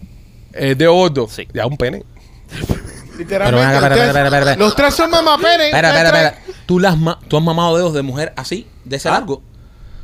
Eh, 0.54 0.76
dedo 0.76 0.94
gordo. 0.94 1.28
Sí. 1.30 1.48
Ya, 1.54 1.66
un 1.66 1.78
pene. 1.78 2.04
Literalmente. 3.18 3.45
Pero 3.45 3.57
ven 3.57 3.68
acá, 3.68 3.76
espera, 3.77 3.95
ustedes- 3.95 4.07
espera, 4.07 4.26
espera, 4.27 4.39
espera. 4.52 4.65
Los 4.65 4.76
tres 4.76 4.94
son 4.94 5.10
mamapenes. 5.11 5.68
Espera, 5.68 5.89
espera, 5.89 6.10
espera. 6.10 6.56
¿Tú, 6.65 6.80
las 6.80 6.98
ma- 6.98 7.19
¿Tú 7.27 7.38
has 7.38 7.44
mamado 7.44 7.76
dedos 7.77 7.94
de 7.94 8.02
mujer 8.02 8.34
así, 8.35 8.68
de 8.85 8.95
ese 8.98 9.10
Ah. 9.10 9.14
largo? 9.14 9.41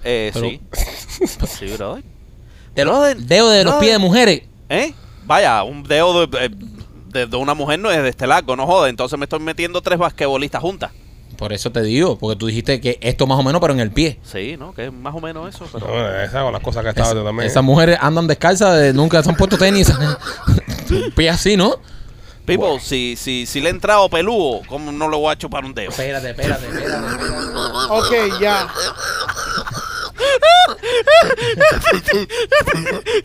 Eh, 0.03 0.31
Pero- 0.33 0.47
sí. 0.47 0.61
sí, 1.59 1.65
brother. 1.77 2.03
De 2.75 2.85
los 2.85 2.93
Brother, 2.95 3.17
dedos 3.17 3.51
de 3.53 3.63
los 3.63 3.73
brother. 3.73 3.79
pies 3.79 3.93
de 3.93 3.99
mujeres. 3.99 4.41
¿Eh? 4.69 4.93
Vaya, 5.25 5.63
un 5.63 5.83
dedo 5.83 6.25
de, 6.25 6.49
de- 7.09 7.27
de 7.27 7.37
una 7.37 7.53
mujer 7.53 7.79
no 7.79 7.91
es 7.91 8.01
de 8.01 8.09
este 8.09 8.25
largo, 8.27 8.55
no 8.55 8.65
jode. 8.65 8.89
Entonces 8.89 9.17
me 9.19 9.25
estoy 9.25 9.39
metiendo 9.39 9.81
tres 9.81 9.99
basquetbolistas 9.99 10.61
juntas. 10.61 10.91
Por 11.37 11.51
eso 11.53 11.71
te 11.71 11.81
digo, 11.81 12.17
porque 12.17 12.37
tú 12.37 12.45
dijiste 12.47 12.79
que 12.79 12.97
esto 13.01 13.25
más 13.27 13.39
o 13.39 13.43
menos, 13.43 13.59
pero 13.59 13.73
en 13.73 13.79
el 13.79 13.91
pie. 13.91 14.19
Sí, 14.23 14.55
¿no? 14.57 14.73
Que 14.73 14.85
es 14.87 14.93
más 14.93 15.13
o 15.15 15.19
menos 15.19 15.53
eso. 15.53 15.65
Pero... 15.71 15.87
No, 15.87 16.09
esas 16.21 16.31
son 16.31 16.53
las 16.53 16.61
cosas 16.61 16.83
que 16.83 16.89
estaba 16.89 17.09
Es- 17.09 17.23
también. 17.25 17.47
esas 17.49 17.63
mujeres 17.63 17.97
andan 18.01 18.27
descalzas, 18.27 18.77
de- 18.79 18.93
nunca 18.93 19.21
se 19.23 19.29
han 19.29 19.35
puesto 19.35 19.57
tenis. 19.57 19.89
Un 20.89 21.11
pie 21.15 21.29
así, 21.29 21.57
¿no? 21.57 21.75
People, 22.45 22.79
si, 22.81 23.15
si, 23.15 23.45
si 23.45 23.61
le 23.61 23.69
he 23.69 23.71
entrado 23.71 24.09
peludo, 24.09 24.61
¿cómo 24.67 24.91
no 24.91 25.09
le 25.09 25.15
voy 25.15 25.31
a 25.31 25.37
chupar 25.37 25.63
un 25.63 25.73
dedo? 25.73 25.89
Espérate, 25.91 26.31
espérate, 26.31 26.65
espérate. 26.67 27.07
Ok, 27.89 28.39
ya. 28.41 28.67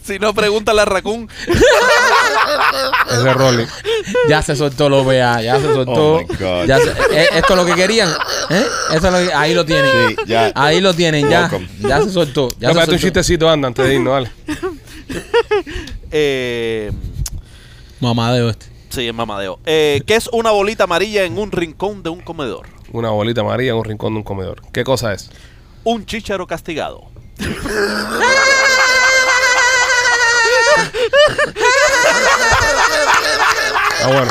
si 0.02 0.18
no, 0.18 0.32
pregúntale 0.34 0.80
a 0.82 0.84
Raccoon. 0.84 1.28
Es 3.10 3.22
de 3.24 3.34
Rolly. 3.34 3.66
Ya 4.28 4.42
se 4.42 4.56
soltó 4.56 4.88
lo 4.88 5.04
vea, 5.04 5.40
ya 5.42 5.56
se 5.60 5.72
soltó. 5.72 6.14
Oh 6.14 6.20
my 6.20 6.24
God. 6.36 6.66
Ya 6.66 6.78
se- 6.78 6.90
eh, 7.12 7.28
esto 7.34 7.52
es 7.54 7.56
lo 7.56 7.64
que 7.66 7.74
querían. 7.74 8.08
¿eh? 8.50 8.66
Eso 8.92 9.06
es 9.08 9.12
lo 9.12 9.18
que- 9.28 9.34
ahí 9.34 9.54
lo 9.54 9.64
tienen. 9.64 10.08
Sí, 10.10 10.16
ya. 10.26 10.52
Ahí 10.54 10.80
lo 10.80 10.94
tienen, 10.94 11.28
ya. 11.28 11.42
Welcome. 11.42 11.68
Ya 11.80 12.02
se 12.02 12.10
soltó. 12.10 12.48
Ya 12.58 12.68
No, 12.68 12.74
se 12.74 12.80
pero 12.80 12.80
un 12.80 12.86
soltó. 12.86 12.98
chistecito 12.98 13.48
anda 13.50 13.68
antes 13.68 13.84
de 13.86 13.94
irnos, 13.94 14.12
dale. 14.14 14.30
Eh, 16.10 16.90
Mamadeo 18.00 18.48
este. 18.50 18.66
Sí, 19.02 19.08
es 19.08 19.14
mamadeo. 19.14 19.58
Eh, 19.66 20.02
¿Qué 20.06 20.16
es 20.16 20.28
una 20.32 20.50
bolita 20.50 20.84
amarilla 20.84 21.24
en 21.24 21.38
un 21.38 21.50
rincón 21.52 22.02
de 22.02 22.10
un 22.10 22.20
comedor? 22.20 22.66
Una 22.92 23.10
bolita 23.10 23.40
amarilla 23.42 23.70
en 23.72 23.76
un 23.78 23.84
rincón 23.84 24.12
de 24.14 24.18
un 24.18 24.24
comedor. 24.24 24.62
¿Qué 24.72 24.84
cosa 24.84 25.12
es? 25.12 25.30
Un 25.84 26.04
chícharo 26.06 26.46
castigado. 26.46 27.04
Ah, 34.00 34.06
bueno. 34.12 34.30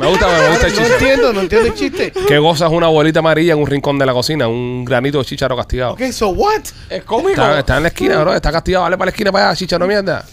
Me 0.00 0.06
gusta, 0.08 0.26
me 0.26 0.48
gusta 0.48 0.66
el 0.66 0.72
No 0.74 0.78
chiste. 0.80 0.92
entiendo, 0.94 1.32
no 1.32 1.40
entiendo 1.40 1.68
el 1.68 1.74
chiste. 1.74 2.12
¿Qué 2.26 2.38
cosa 2.38 2.66
es 2.66 2.72
una 2.72 2.88
bolita 2.88 3.20
amarilla 3.20 3.52
en 3.52 3.60
un 3.60 3.66
rincón 3.66 3.98
de 3.98 4.06
la 4.06 4.12
cocina? 4.12 4.48
Un 4.48 4.84
granito 4.84 5.18
de 5.18 5.24
chícharo 5.24 5.56
castigado. 5.56 5.92
Ok, 5.92 6.02
so 6.12 6.28
what? 6.30 6.62
Es 6.90 7.04
cómico. 7.04 7.30
Está, 7.30 7.58
está 7.60 7.76
en 7.76 7.82
la 7.84 7.88
esquina, 7.88 8.18
bro. 8.20 8.34
Está 8.34 8.50
castigado. 8.50 8.82
Vale 8.84 8.96
para 8.98 9.06
la 9.06 9.10
esquina 9.10 9.32
para 9.32 9.48
allá, 9.50 9.56
chícharo 9.56 9.86
mierda. 9.86 10.24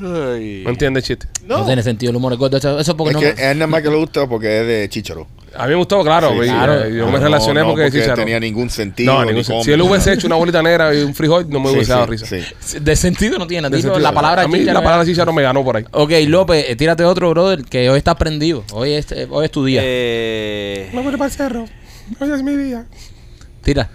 No 0.00 0.70
entiende 0.70 1.00
el 1.00 1.04
chiste. 1.06 1.26
No. 1.46 1.58
No. 1.58 1.66
tiene 1.66 1.82
sentido 1.82 2.10
el 2.10 2.16
humor 2.16 2.36
gordo. 2.36 2.56
Eso, 2.56 2.78
eso 2.78 2.96
porque 2.96 3.10
Es 3.10 3.14
no. 3.14 3.20
que 3.36 3.42
a 3.42 3.50
él 3.52 3.58
nada 3.58 3.66
más 3.66 3.82
que 3.82 3.88
le 3.90 3.96
gusta 3.96 4.26
porque 4.28 4.60
es 4.60 4.66
de 4.66 4.88
chicharo. 4.88 5.26
A 5.56 5.64
mí 5.64 5.70
me 5.70 5.74
gustó, 5.76 6.02
claro. 6.04 6.30
Sí, 6.30 6.36
y, 6.36 6.48
claro. 6.48 6.84
eh, 6.84 6.94
Yo 6.96 7.06
No, 7.06 7.12
me 7.12 7.18
relacioné 7.18 7.60
no, 7.60 7.66
porque 7.70 7.82
es 7.82 7.88
porque 7.88 8.00
chícharo. 8.02 8.16
tenía 8.16 8.38
ningún 8.38 8.70
sentido. 8.70 9.12
No, 9.12 9.20
ni 9.22 9.28
ningún 9.28 9.42
sentido. 9.44 9.54
cómo. 9.56 9.64
Si 9.64 9.72
él 9.72 9.80
hubiese 9.82 10.12
hecho 10.12 10.26
una 10.28 10.36
bolita 10.36 10.62
negra 10.62 10.94
y 10.94 11.02
un 11.02 11.12
frijol, 11.14 11.50
no 11.50 11.58
me 11.60 11.68
Sí, 11.70 11.74
hubiese 11.74 11.92
dado 11.92 12.04
sí, 12.04 12.10
risa. 12.12 12.26
sí. 12.60 12.78
De 12.80 12.94
sentido 12.96 13.36
no 13.38 13.46
tiene. 13.48 13.68
Sentido. 13.68 13.98
la 13.98 14.12
palabra 14.12 14.42
A 14.42 14.48
mí 14.48 14.60
la 14.60 14.72
es- 14.72 14.78
palabra 14.78 15.04
chícharo 15.04 15.32
me 15.32 15.42
ganó 15.42 15.64
por 15.64 15.76
ahí. 15.76 15.84
Ok, 15.90 16.12
López, 16.28 16.66
eh, 16.68 16.76
tírate 16.76 17.04
otro, 17.04 17.30
brother, 17.30 17.64
que 17.64 17.90
hoy 17.90 17.98
estás 17.98 18.14
prendido. 18.14 18.62
Hoy 18.72 18.92
es, 18.92 19.10
eh, 19.10 19.26
hoy 19.28 19.46
es 19.46 19.50
tu 19.50 19.64
día. 19.64 19.80
Eh, 19.84 20.88
Me 20.94 21.02
voy 21.02 21.12
para 21.12 21.24
el 21.26 21.30
cerro. 21.32 21.64
Hoy 22.20 22.30
es 22.30 22.42
mi 22.44 22.56
día. 22.56 22.86
Tira. 23.62 23.90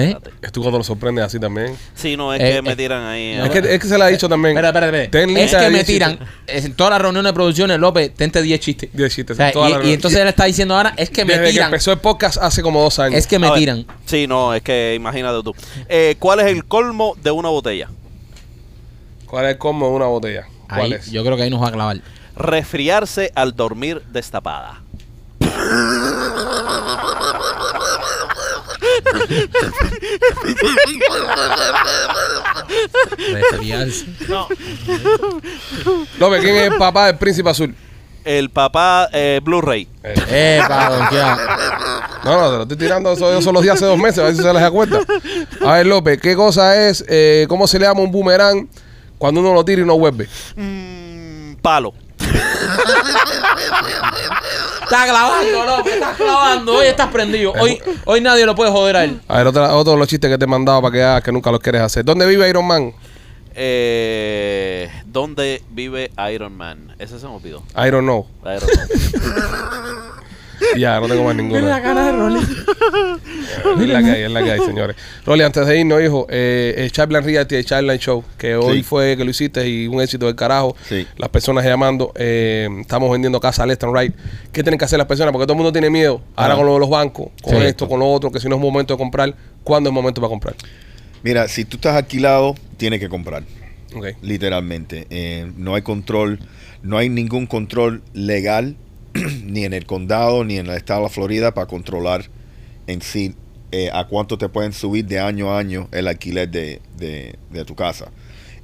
¿Eh? 0.00 0.16
Tú 0.52 0.60
cuando 0.62 0.78
lo 0.78 0.84
sorprendes 0.84 1.24
así 1.24 1.38
también. 1.38 1.76
sí, 1.94 2.16
no, 2.16 2.32
es 2.34 2.40
Eh, 2.40 2.44
que 2.44 2.56
eh, 2.56 2.62
me 2.62 2.76
tiran 2.76 3.04
ahí. 3.04 3.32
Es 3.32 3.50
que, 3.50 3.58
es 3.74 3.80
que 3.80 3.86
se 3.88 3.96
le 3.98 4.04
ha 4.04 4.06
dicho 4.08 4.28
también. 4.28 4.56
Espera, 4.56 4.68
espera, 4.68 4.86
espera. 4.86 5.10
Ten 5.10 5.36
Es 5.36 5.50
que 5.54 5.68
me 5.68 5.70
10 5.74 5.86
tiran. 5.86 6.10
chistes. 6.18 6.28
es 6.46 6.64
En 6.64 6.74
todas 6.74 6.90
las 6.92 7.02
reuniones 7.02 7.30
de 7.30 7.34
producciones, 7.34 7.78
López, 7.78 8.12
tente 8.14 8.42
10 8.42 8.60
chistes. 8.60 8.90
10 8.92 9.14
chistes, 9.14 9.34
O 9.34 9.36
sea, 9.36 9.52
toda 9.52 9.68
la 9.68 9.84
y, 9.84 9.92
entonces 9.92 10.20
él 10.20 10.28
está 10.28 10.44
diciendo 10.44 10.76
ahora, 10.76 10.94
es 10.96 11.10
que 11.10 11.24
me 11.24 11.32
Desde 11.34 11.44
que 11.46 11.50
tiran. 11.52 11.66
empezó 11.68 11.92
el 11.92 11.98
podcast 11.98 12.38
hace 12.38 12.62
como 12.62 12.82
dos 12.82 12.98
años. 12.98 13.18
Es 13.18 13.26
que 13.26 13.38
me 13.38 13.48
ver, 13.50 13.58
tiran. 13.58 13.86
Sí, 14.06 14.26
no, 14.26 14.54
es 14.54 14.62
que 14.62 14.94
imagínate 14.96 15.42
tú. 15.42 15.54
Eh, 15.88 16.16
¿Cuál 16.18 16.40
es 16.40 16.46
el 16.46 16.64
colmo 16.64 17.16
de 17.22 17.30
una 17.30 17.48
botella? 17.48 17.88
¿Cuál 19.26 19.44
es 19.46 19.52
el 19.52 19.58
combo 19.58 19.88
de 19.88 19.94
una 19.94 20.06
botella? 20.06 20.46
¿Cuál 20.68 20.80
Ahí, 20.82 20.92
es? 20.94 21.10
yo 21.10 21.22
creo 21.24 21.36
que 21.36 21.44
ahí 21.44 21.50
nos 21.50 21.62
va 21.62 21.68
a 21.68 21.72
clavar. 21.72 22.00
Resfriarse 22.36 23.30
al 23.34 23.54
dormir 23.54 24.02
destapada. 24.12 24.80
Resfriarse. 33.32 34.06
López, 36.18 36.40
¿quién 36.40 36.56
es 36.56 36.72
el 36.72 36.78
papá 36.78 37.06
del 37.06 37.16
príncipe 37.16 37.50
azul? 37.50 37.74
El 38.24 38.50
papá 38.50 39.08
eh, 39.12 39.40
Blu-ray. 39.42 39.88
Eh, 40.04 40.60
pa, 40.68 40.90
donkeado. 40.90 41.40
No, 42.24 42.40
no, 42.40 42.50
te 42.50 42.56
lo 42.56 42.62
estoy 42.62 42.76
tirando. 42.76 43.12
Eso, 43.12 43.32
eso 43.38 43.52
los 43.52 43.62
días 43.62 43.76
hace 43.76 43.86
dos 43.86 43.98
meses, 43.98 44.18
a 44.18 44.24
ver 44.24 44.36
si 44.36 44.42
se 44.42 44.52
les 44.52 44.62
da 44.62 44.70
cuenta. 44.70 45.00
A 45.64 45.74
ver, 45.74 45.86
López, 45.86 46.20
¿qué 46.20 46.36
cosa 46.36 46.88
es, 46.88 47.04
eh, 47.08 47.46
cómo 47.48 47.66
se 47.66 47.78
le 47.78 47.86
llama 47.86 48.00
un 48.00 48.12
boomerang 48.12 48.68
cuando 49.16 49.40
uno 49.40 49.54
lo 49.54 49.64
tira 49.64 49.80
y 49.82 49.86
no 49.86 49.98
vuelve? 49.98 50.28
Mm, 50.56 51.54
palo. 51.62 51.94
Está 54.90 55.04
clavando, 55.04 55.66
López, 55.66 55.94
estás 55.94 56.16
clavando. 56.16 56.74
Hoy 56.74 56.86
estás 56.88 57.08
prendido. 57.12 57.52
Hoy, 57.52 57.80
hoy 58.06 58.20
nadie 58.20 58.44
lo 58.44 58.56
puede 58.56 58.72
joder 58.72 58.96
a 58.96 59.04
él. 59.04 59.20
A 59.28 59.38
ver, 59.38 59.46
otra, 59.46 59.72
otro 59.76 59.92
de 59.92 59.98
los 60.00 60.08
chistes 60.08 60.28
que 60.28 60.36
te 60.36 60.46
he 60.46 60.48
mandado 60.48 60.82
para 60.82 60.92
que 60.92 61.00
hagas 61.00 61.22
que 61.22 61.30
nunca 61.30 61.52
los 61.52 61.60
quieres 61.60 61.82
hacer. 61.82 62.04
¿Dónde 62.04 62.26
vive 62.26 62.48
Iron 62.48 62.66
Man? 62.66 62.92
Eh, 63.54 64.90
¿Dónde 65.06 65.62
vive 65.70 66.10
Iron 66.32 66.56
Man? 66.56 66.92
Ese 66.98 67.20
se 67.20 67.26
me 67.28 67.34
olvidó. 67.34 67.62
I 67.76 67.88
don't 67.88 68.02
know. 68.02 68.26
Iron 68.42 68.68
Man. 68.74 69.98
Ya, 70.76 71.00
no 71.00 71.08
tengo 71.08 71.24
más 71.24 71.34
ninguno. 71.36 71.66
cara 71.66 72.04
de 72.06 72.12
Rolly. 72.12 72.40
Es 72.40 73.88
la 73.88 74.02
que 74.02 74.10
hay, 74.10 74.22
es 74.22 74.30
la 74.30 74.42
que 74.42 74.50
hay, 74.52 74.60
señores. 74.60 74.96
Rolly, 75.26 75.42
antes 75.42 75.66
de 75.66 75.78
irnos, 75.80 76.02
hijo, 76.02 76.26
eh, 76.30 76.74
el 76.78 76.92
Chapline 76.92 77.22
Realty, 77.24 77.54
el 77.56 77.64
Chapline 77.64 77.98
Show, 77.98 78.24
que 78.38 78.54
hoy 78.56 78.78
Sí. 78.78 78.82
fue 78.82 79.16
que 79.16 79.24
lo 79.24 79.30
hiciste 79.30 79.68
y 79.68 79.86
un 79.86 80.00
éxito 80.00 80.26
del 80.26 80.36
carajo. 80.36 80.76
Sí. 80.88 81.06
Las 81.16 81.28
personas 81.30 81.64
llamando, 81.64 82.12
eh, 82.14 82.68
estamos 82.80 83.10
vendiendo 83.10 83.40
casa 83.40 83.66
left 83.66 83.82
and 83.84 83.96
right. 83.96 84.14
¿Qué 84.52 84.62
tienen 84.62 84.78
que 84.78 84.84
hacer 84.84 84.98
las 84.98 85.06
personas? 85.08 85.32
Porque 85.32 85.44
todo 85.46 85.54
el 85.54 85.58
mundo 85.58 85.72
tiene 85.72 85.90
miedo. 85.90 86.20
Ahora 86.36 86.54
Ah. 86.54 86.56
con 86.56 86.66
lo 86.66 86.74
de 86.74 86.80
los 86.80 86.90
bancos, 86.90 87.28
con 87.42 87.56
Sí. 87.58 87.64
esto, 87.64 87.88
con 87.88 88.00
lo 88.00 88.10
otro, 88.10 88.30
que 88.30 88.40
si 88.40 88.48
no 88.48 88.56
es 88.56 88.60
momento 88.60 88.94
de 88.94 88.98
comprar, 88.98 89.34
¿cuándo 89.64 89.90
es 89.90 89.94
momento 89.94 90.20
para 90.20 90.30
comprar? 90.30 90.54
Mira, 91.22 91.48
si 91.48 91.64
tú 91.64 91.76
estás 91.76 91.96
alquilado, 91.96 92.54
tienes 92.76 93.00
que 93.00 93.08
comprar. 93.08 93.42
Literalmente. 94.22 95.06
Eh, 95.10 95.50
no 95.56 95.74
hay 95.74 95.82
control, 95.82 96.38
no 96.82 96.96
hay 96.98 97.08
ningún 97.08 97.46
control 97.46 98.02
legal, 98.14 98.76
ni 99.44 99.64
en 99.64 99.72
el 99.72 99.86
condado, 99.86 100.44
ni 100.44 100.56
en 100.58 100.66
el 100.66 100.76
estado 100.76 101.00
de 101.00 101.04
la 101.04 101.10
Florida, 101.10 101.54
para 101.54 101.66
controlar 101.66 102.26
en 102.86 103.02
sí 103.02 103.34
eh, 103.72 103.90
a 103.92 104.06
cuánto 104.06 104.36
te 104.38 104.48
pueden 104.48 104.72
subir 104.72 105.04
de 105.06 105.20
año 105.20 105.52
a 105.52 105.58
año 105.58 105.88
el 105.92 106.08
alquiler 106.08 106.48
de, 106.50 106.80
de- 106.98 107.36
de 107.50 107.64
tu 107.64 107.74
casa. 107.74 108.10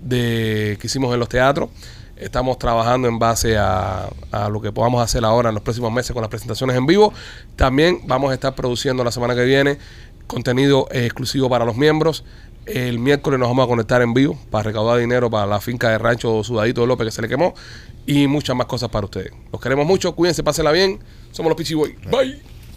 de, 0.00 0.76
que 0.80 0.86
hicimos 0.86 1.12
en 1.12 1.20
los 1.20 1.28
teatros. 1.28 1.70
Estamos 2.16 2.58
trabajando 2.58 3.08
en 3.08 3.18
base 3.18 3.56
a, 3.56 4.08
a 4.30 4.48
lo 4.48 4.60
que 4.60 4.72
podamos 4.72 5.02
hacer 5.02 5.24
ahora 5.24 5.48
en 5.48 5.54
los 5.54 5.62
próximos 5.62 5.92
meses 5.92 6.12
con 6.12 6.22
las 6.22 6.30
presentaciones 6.30 6.76
en 6.76 6.86
vivo. 6.86 7.12
También 7.56 8.00
vamos 8.06 8.30
a 8.30 8.34
estar 8.34 8.54
produciendo 8.54 9.02
la 9.04 9.10
semana 9.10 9.34
que 9.34 9.44
viene 9.44 9.78
contenido 10.26 10.88
exclusivo 10.90 11.48
para 11.48 11.64
los 11.64 11.76
miembros. 11.76 12.24
El 12.66 12.98
miércoles 12.98 13.38
nos 13.38 13.48
vamos 13.48 13.64
a 13.66 13.68
conectar 13.68 14.00
en 14.00 14.14
vivo 14.14 14.38
para 14.50 14.64
recaudar 14.64 14.98
dinero 14.98 15.30
para 15.30 15.46
la 15.46 15.60
finca 15.60 15.90
de 15.90 15.98
rancho 15.98 16.42
Sudadito 16.42 16.80
de 16.80 16.86
López 16.86 17.06
que 17.06 17.10
se 17.10 17.22
le 17.22 17.28
quemó 17.28 17.54
y 18.06 18.26
muchas 18.26 18.56
más 18.56 18.66
cosas 18.66 18.88
para 18.88 19.04
ustedes. 19.04 19.32
Los 19.52 19.60
queremos 19.60 19.86
mucho, 19.86 20.14
cuídense, 20.14 20.42
pásenla 20.42 20.72
bien. 20.72 20.98
Somos 21.30 21.50
los 21.50 21.56
Pichi 21.56 21.74
Boys. 21.74 21.94
Bye. 22.10 22.53